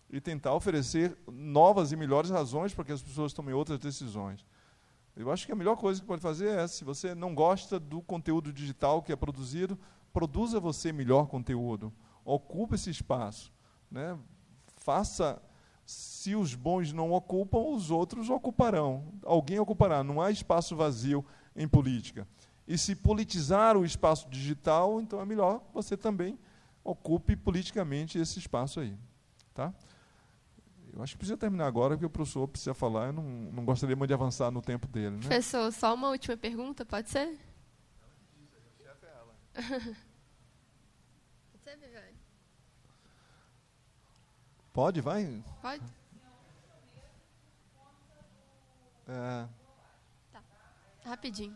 e 0.09 0.19
tentar 0.19 0.53
oferecer 0.53 1.17
novas 1.31 1.91
e 1.91 1.95
melhores 1.95 2.29
razões 2.29 2.73
para 2.73 2.83
que 2.83 2.91
as 2.91 3.01
pessoas 3.01 3.33
tomem 3.33 3.53
outras 3.53 3.79
decisões. 3.79 4.45
Eu 5.15 5.31
acho 5.31 5.45
que 5.45 5.51
a 5.51 5.55
melhor 5.55 5.75
coisa 5.75 5.99
que 5.99 6.07
pode 6.07 6.21
fazer 6.21 6.49
é, 6.49 6.67
se 6.67 6.83
você 6.83 7.15
não 7.15 7.33
gosta 7.33 7.79
do 7.79 8.01
conteúdo 8.01 8.51
digital 8.51 9.01
que 9.01 9.11
é 9.11 9.15
produzido, 9.15 9.77
produza 10.13 10.59
você 10.59 10.91
melhor 10.91 11.27
conteúdo, 11.27 11.91
ocupe 12.23 12.75
esse 12.75 12.89
espaço, 12.89 13.51
né? 13.89 14.17
Faça 14.77 15.41
se 15.91 16.35
os 16.35 16.55
bons 16.55 16.93
não 16.93 17.11
ocupam, 17.11 17.57
os 17.57 17.91
outros 17.91 18.29
ocuparão. 18.29 19.11
Alguém 19.23 19.59
ocupará. 19.59 20.03
Não 20.03 20.21
há 20.21 20.31
espaço 20.31 20.75
vazio 20.75 21.25
em 21.55 21.67
política. 21.67 22.27
E 22.67 22.77
se 22.77 22.95
politizar 22.95 23.75
o 23.75 23.83
espaço 23.83 24.29
digital, 24.29 25.01
então 25.01 25.19
é 25.19 25.25
melhor 25.25 25.61
você 25.73 25.97
também 25.97 26.37
ocupe 26.83 27.35
politicamente 27.35 28.17
esse 28.17 28.39
espaço 28.39 28.79
aí. 28.79 28.95
Tá? 29.53 29.73
Eu 30.93 31.01
acho 31.01 31.13
que 31.13 31.17
precisa 31.17 31.37
terminar 31.37 31.65
agora, 31.65 31.95
porque 31.95 32.05
o 32.05 32.09
professor 32.09 32.47
precisa 32.47 32.73
falar. 32.73 33.07
Eu 33.07 33.13
não, 33.13 33.23
não 33.23 33.65
gostaria 33.65 33.95
muito 33.95 34.09
de 34.09 34.13
avançar 34.13 34.51
no 34.51 34.61
tempo 34.61 34.87
dele. 34.87 35.15
Né? 35.15 35.21
Professor, 35.21 35.71
só 35.71 35.93
uma 35.93 36.09
última 36.09 36.37
pergunta, 36.37 36.85
pode 36.85 37.09
ser? 37.09 37.37
Pode, 44.73 45.01
vai? 45.01 45.43
Pode. 45.61 45.83
É. 49.07 49.47
Tá. 50.31 50.43
Rapidinho. 51.03 51.55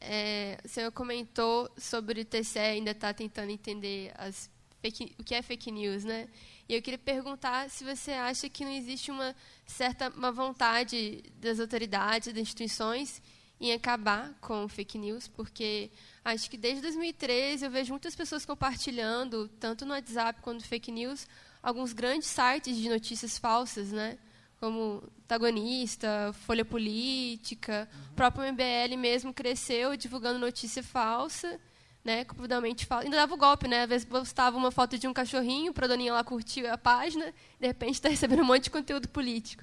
É, 0.00 0.58
o 0.64 0.68
senhor 0.68 0.92
comentou 0.92 1.70
sobre 1.76 2.20
o 2.20 2.24
TCE 2.24 2.58
ainda 2.58 2.92
está 2.92 3.12
tentando 3.12 3.50
entender 3.50 4.12
as 4.16 4.50
fake, 4.80 5.14
o 5.18 5.24
que 5.24 5.34
é 5.34 5.42
fake 5.42 5.70
news, 5.70 6.04
né? 6.04 6.28
E 6.68 6.74
eu 6.74 6.82
queria 6.82 6.98
perguntar 6.98 7.68
se 7.70 7.84
você 7.84 8.12
acha 8.12 8.48
que 8.48 8.64
não 8.64 8.72
existe 8.72 9.10
uma 9.10 9.34
certa 9.66 10.08
uma 10.10 10.32
vontade 10.32 11.22
das 11.36 11.60
autoridades, 11.60 12.32
das 12.32 12.42
instituições, 12.42 13.22
em 13.60 13.72
acabar 13.72 14.32
com 14.40 14.68
fake 14.68 14.98
news, 14.98 15.28
porque 15.28 15.90
acho 16.24 16.48
que 16.50 16.56
desde 16.56 16.82
2013 16.82 17.64
eu 17.64 17.70
vejo 17.70 17.92
muitas 17.92 18.14
pessoas 18.14 18.44
compartilhando, 18.44 19.48
tanto 19.60 19.84
no 19.84 19.92
WhatsApp 19.92 20.40
quanto 20.42 20.60
no 20.60 20.66
fake 20.66 20.92
news, 20.92 21.26
alguns 21.62 21.92
grandes 21.92 22.28
sites 22.28 22.76
de 22.76 22.88
notícias 22.88 23.38
falsas, 23.38 23.90
né? 23.90 24.18
como 24.60 25.02
Tagonista, 25.26 26.32
Folha 26.44 26.64
Política, 26.64 27.88
uhum. 27.92 28.00
o 28.10 28.14
próprio 28.14 28.52
MBL 28.52 28.96
mesmo 28.96 29.32
cresceu 29.32 29.96
divulgando 29.96 30.38
notícia 30.38 30.82
falsa, 30.82 31.60
né, 32.04 32.24
completamente 32.24 32.86
falsa. 32.86 33.04
Ainda 33.04 33.16
dava 33.16 33.34
o 33.34 33.36
golpe, 33.36 33.68
né? 33.68 33.82
Às 33.82 33.88
vezes 33.88 34.06
postava 34.06 34.56
uma 34.56 34.70
foto 34.70 34.98
de 34.98 35.06
um 35.06 35.12
cachorrinho 35.12 35.72
para 35.72 35.86
a 35.86 35.88
doninha 35.88 36.12
lá 36.12 36.24
curtir 36.24 36.66
a 36.66 36.78
página, 36.78 37.32
de 37.60 37.66
repente 37.66 37.94
está 37.94 38.08
recebendo 38.10 38.42
um 38.42 38.46
monte 38.46 38.64
de 38.64 38.70
conteúdo 38.70 39.08
político. 39.08 39.62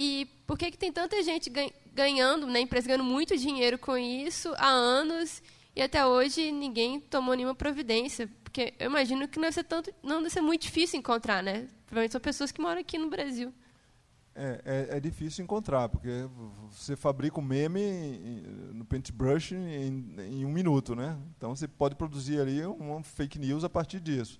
E 0.00 0.26
por 0.46 0.56
que, 0.56 0.70
que 0.70 0.78
tem 0.78 0.92
tanta 0.92 1.20
gente 1.24 1.50
ganhando, 1.92 2.46
né, 2.46 2.60
empresa 2.60 2.86
ganhando 2.86 3.02
muito 3.02 3.36
dinheiro 3.36 3.76
com 3.76 3.98
isso 3.98 4.54
há 4.56 4.68
anos 4.68 5.42
e 5.74 5.82
até 5.82 6.06
hoje 6.06 6.52
ninguém 6.52 7.00
tomou 7.00 7.34
nenhuma 7.34 7.54
providência? 7.56 8.30
Porque 8.44 8.72
eu 8.78 8.88
imagino 8.88 9.26
que 9.26 9.38
não 9.38 9.42
deve 9.42 9.54
ser, 9.54 9.64
tanto, 9.64 9.92
não 10.00 10.18
deve 10.18 10.30
ser 10.30 10.40
muito 10.40 10.62
difícil 10.62 11.00
encontrar, 11.00 11.42
né? 11.42 11.66
Provavelmente 11.84 12.12
são 12.12 12.20
pessoas 12.20 12.52
que 12.52 12.60
moram 12.60 12.80
aqui 12.80 12.96
no 12.96 13.10
Brasil. 13.10 13.52
É, 14.36 14.60
é, 14.92 14.96
é, 14.96 15.00
difícil 15.00 15.42
encontrar, 15.42 15.88
porque 15.88 16.28
você 16.70 16.94
fabrica 16.94 17.40
um 17.40 17.42
meme 17.42 18.00
no 18.72 18.84
Paintbrush 18.84 19.50
em, 19.50 20.14
em, 20.20 20.44
um 20.44 20.52
minuto, 20.52 20.94
né? 20.94 21.18
Então 21.36 21.56
você 21.56 21.66
pode 21.66 21.96
produzir 21.96 22.40
ali 22.40 22.64
uma 22.64 23.02
fake 23.02 23.36
news 23.36 23.64
a 23.64 23.68
partir 23.68 23.98
disso. 23.98 24.38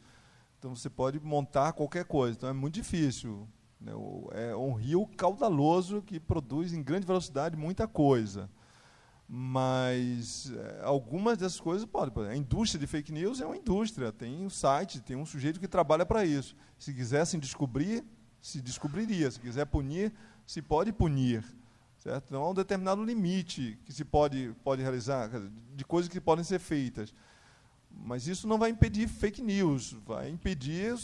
Então 0.57 0.77
você 0.77 0.89
pode 0.89 1.19
montar 1.19 1.73
qualquer 1.73 2.05
coisa. 2.05 2.37
Então 2.37 2.49
é 2.49 2.53
muito 2.53 2.75
difícil. 2.75 3.49
Né? 3.81 3.93
É 4.33 4.57
um 4.57 4.73
rio 4.73 5.09
caudaloso 5.17 6.03
que 6.03 6.19
produz 6.19 6.73
em 6.73 6.83
grande 6.83 7.07
velocidade 7.07 7.57
muita 7.57 7.87
coisa. 7.87 8.51
Mas 9.31 10.51
é, 10.51 10.81
algumas 10.85 11.37
dessas 11.37 11.61
coisas 11.61 11.87
podem. 11.87 12.29
A 12.29 12.37
indústria 12.37 12.81
de 12.81 12.87
fake 12.87 13.13
news 13.13 13.41
é 13.41 13.47
uma 13.47 13.57
indústria, 13.57 14.11
tem 14.11 14.45
um 14.45 14.49
site, 14.49 15.01
tem 15.01 15.17
um 15.17 15.27
sujeito 15.27 15.61
que 15.61 15.69
trabalha 15.69 16.07
para 16.07 16.25
isso. 16.25 16.57
Se 16.79 16.95
quisessem 16.95 17.39
descobrir, 17.39 18.03
se 18.41 18.61
descobriria. 18.61 19.31
Se 19.31 19.39
quiser 19.39 19.67
punir, 19.67 20.13
se 20.47 20.63
pode 20.63 20.93
punir. 20.93 21.45
Certo? 21.99 22.25
Então, 22.29 22.43
há 22.43 22.51
um 22.51 22.55
determinado 22.55 23.05
limite 23.05 23.79
que 23.85 23.93
se 23.93 24.05
pode, 24.05 24.55
pode 24.65 24.81
realizar, 24.81 25.29
de 25.75 25.85
coisas 25.85 26.09
que 26.09 26.21
podem 26.21 26.45
ser 26.45 26.59
feitas. 26.59 27.13
Mas 27.91 28.27
isso 28.27 28.47
não 28.47 28.57
vai 28.57 28.71
impedir 28.71 29.09
fake 29.09 29.43
news, 29.43 29.93
vai 30.07 30.31
impedir 30.31 30.95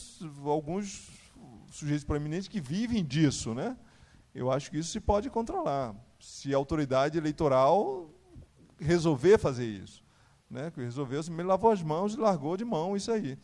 alguns 0.45 1.11
sujeitos 1.77 2.05
proeminentes 2.05 2.49
que 2.49 2.61
vivem 2.61 3.05
disso. 3.05 3.55
Né? 3.55 3.77
Eu 4.35 4.51
acho 4.51 4.71
que 4.71 4.79
isso 4.79 4.91
se 4.91 5.01
pode 5.01 5.31
controlar. 5.31 5.95
Se 6.19 6.55
a 6.55 6.57
autoridade 6.57 7.19
eleitoral 7.19 8.11
resolver 8.79 9.39
fazer 9.39 9.67
isso. 9.67 10.03
Né? 10.51 10.71
Que 10.71 10.81
resolveu, 10.81 11.23
se 11.23 11.31
me 11.31 11.43
lavou 11.43 11.71
as 11.71 11.83
mãos 11.83 12.15
e 12.15 12.17
largou 12.17 12.57
de 12.57 12.65
mão 12.65 12.97
isso 12.97 13.11
aí. 13.11 13.39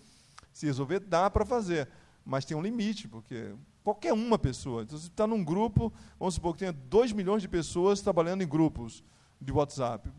Se 0.52 0.66
resolver, 0.66 1.00
dá 1.00 1.30
para 1.30 1.44
fazer. 1.44 1.88
Mas 2.24 2.44
tem 2.44 2.56
um 2.56 2.62
limite, 2.62 3.08
porque 3.08 3.54
Qualquer 3.82 4.12
uma 4.12 4.38
pessoa. 4.38 4.82
Então, 4.82 4.98
você 4.98 5.06
está 5.06 5.26
num 5.26 5.42
grupo, 5.42 5.92
vamos 6.18 6.34
supor 6.34 6.52
que 6.52 6.60
tenha 6.60 6.72
2 6.72 7.12
milhões 7.12 7.42
de 7.42 7.48
pessoas 7.48 8.00
trabalhando 8.00 8.42
em 8.42 8.48
grupos 8.48 9.02
de 9.40 9.50
WhatsApp. 9.52 10.10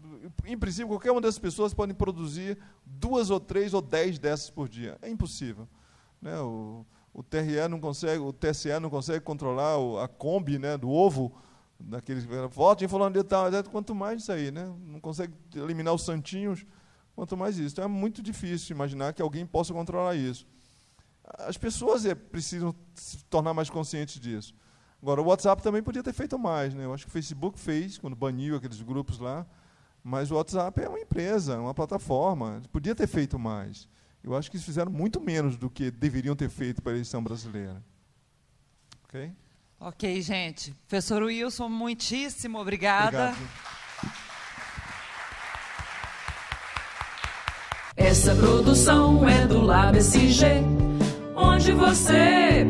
Em 0.46 0.58
princípio, 0.58 0.88
qualquer 0.88 1.12
uma 1.12 1.22
dessas 1.22 1.38
pessoas 1.38 1.74
pode 1.74 1.94
produzir 1.94 2.58
duas 2.84 3.30
ou 3.30 3.40
três 3.40 3.74
ou 3.74 3.82
dez 3.82 4.18
dessas 4.18 4.50
por 4.50 4.68
dia. 4.68 4.98
É 5.02 5.10
impossível. 5.10 5.68
Né? 6.20 6.40
O, 6.40 6.86
o 7.14 7.22
TRE 7.22 7.68
não 7.70 7.80
consegue, 7.80 8.20
o 8.20 8.32
TSE 8.32 8.80
não 8.80 8.90
consegue 8.90 9.20
controlar 9.20 9.76
a 10.04 10.08
Kombi 10.08 10.58
né, 10.58 10.78
do 10.78 10.90
ovo, 10.90 11.36
daqueles 11.80 12.26
votem 12.50 12.88
falando 12.88 13.16
de 13.16 13.24
tal, 13.24 13.48
quanto 13.70 13.94
mais 13.94 14.22
isso 14.22 14.32
aí, 14.32 14.52
né? 14.52 14.72
Não 14.86 15.00
consegue 15.00 15.34
eliminar 15.56 15.94
os 15.94 16.04
santinhos, 16.04 16.66
quanto 17.16 17.36
mais 17.36 17.58
isso. 17.58 17.74
Então 17.74 17.86
é 17.86 17.88
muito 17.88 18.22
difícil 18.22 18.76
imaginar 18.76 19.14
que 19.14 19.22
alguém 19.22 19.46
possa 19.46 19.74
controlar 19.74 20.16
isso. 20.16 20.48
As 21.40 21.58
pessoas 21.58 22.06
é, 22.06 22.16
precisam 22.16 22.74
se 22.94 23.24
tornar 23.26 23.54
mais 23.54 23.70
conscientes 23.70 24.20
disso. 24.20 24.54
Agora, 25.02 25.22
o 25.22 25.26
WhatsApp 25.26 25.64
também 25.64 25.82
podia 25.82 26.04
ter 26.04 26.14
feito 26.14 26.38
mais. 26.38 26.74
Né? 26.74 26.86
Eu 26.86 26.94
acho 26.94 27.06
que 27.06 27.10
o 27.10 27.14
Facebook 27.14 27.60
fez, 27.60 27.98
quando 27.98 28.16
baniu 28.16 28.56
aqueles 28.56 28.82
grupos 28.82 29.20
lá. 29.20 29.46
Mas 30.04 30.30
o 30.32 30.36
WhatsApp 30.36 30.82
é 30.82 30.90
uma 30.90 31.00
empresa, 31.00 31.60
uma 31.60 31.74
plataforma. 31.74 32.62
Podia 32.72 32.94
ter 32.94 33.08
feito 33.08 33.40
mais. 33.40 33.88
Eu 34.24 34.36
acho 34.36 34.50
que 34.50 34.58
eles 34.58 34.66
fizeram 34.66 34.92
muito 34.92 35.20
menos 35.20 35.58
do 35.58 35.70
que 35.70 35.90
deveriam 35.90 36.36
ter 36.36 36.50
feito 36.50 36.82
para 36.82 36.92
a 36.92 36.96
eleição 36.96 37.24
brasileira. 37.24 37.84
Ok? 39.06 39.32
Ok, 39.80 40.22
gente. 40.22 40.72
Professor 40.88 41.24
Wilson, 41.24 41.70
muitíssimo 41.70 42.60
obrigada. 42.60 43.30
Obrigado. 43.32 43.72
Essa 47.98 48.36
produção 48.36 49.28
é 49.28 49.46
do 49.46 49.62
Lab 49.62 49.98
SG 49.98 50.46
onde 51.36 51.72
você 51.72 52.66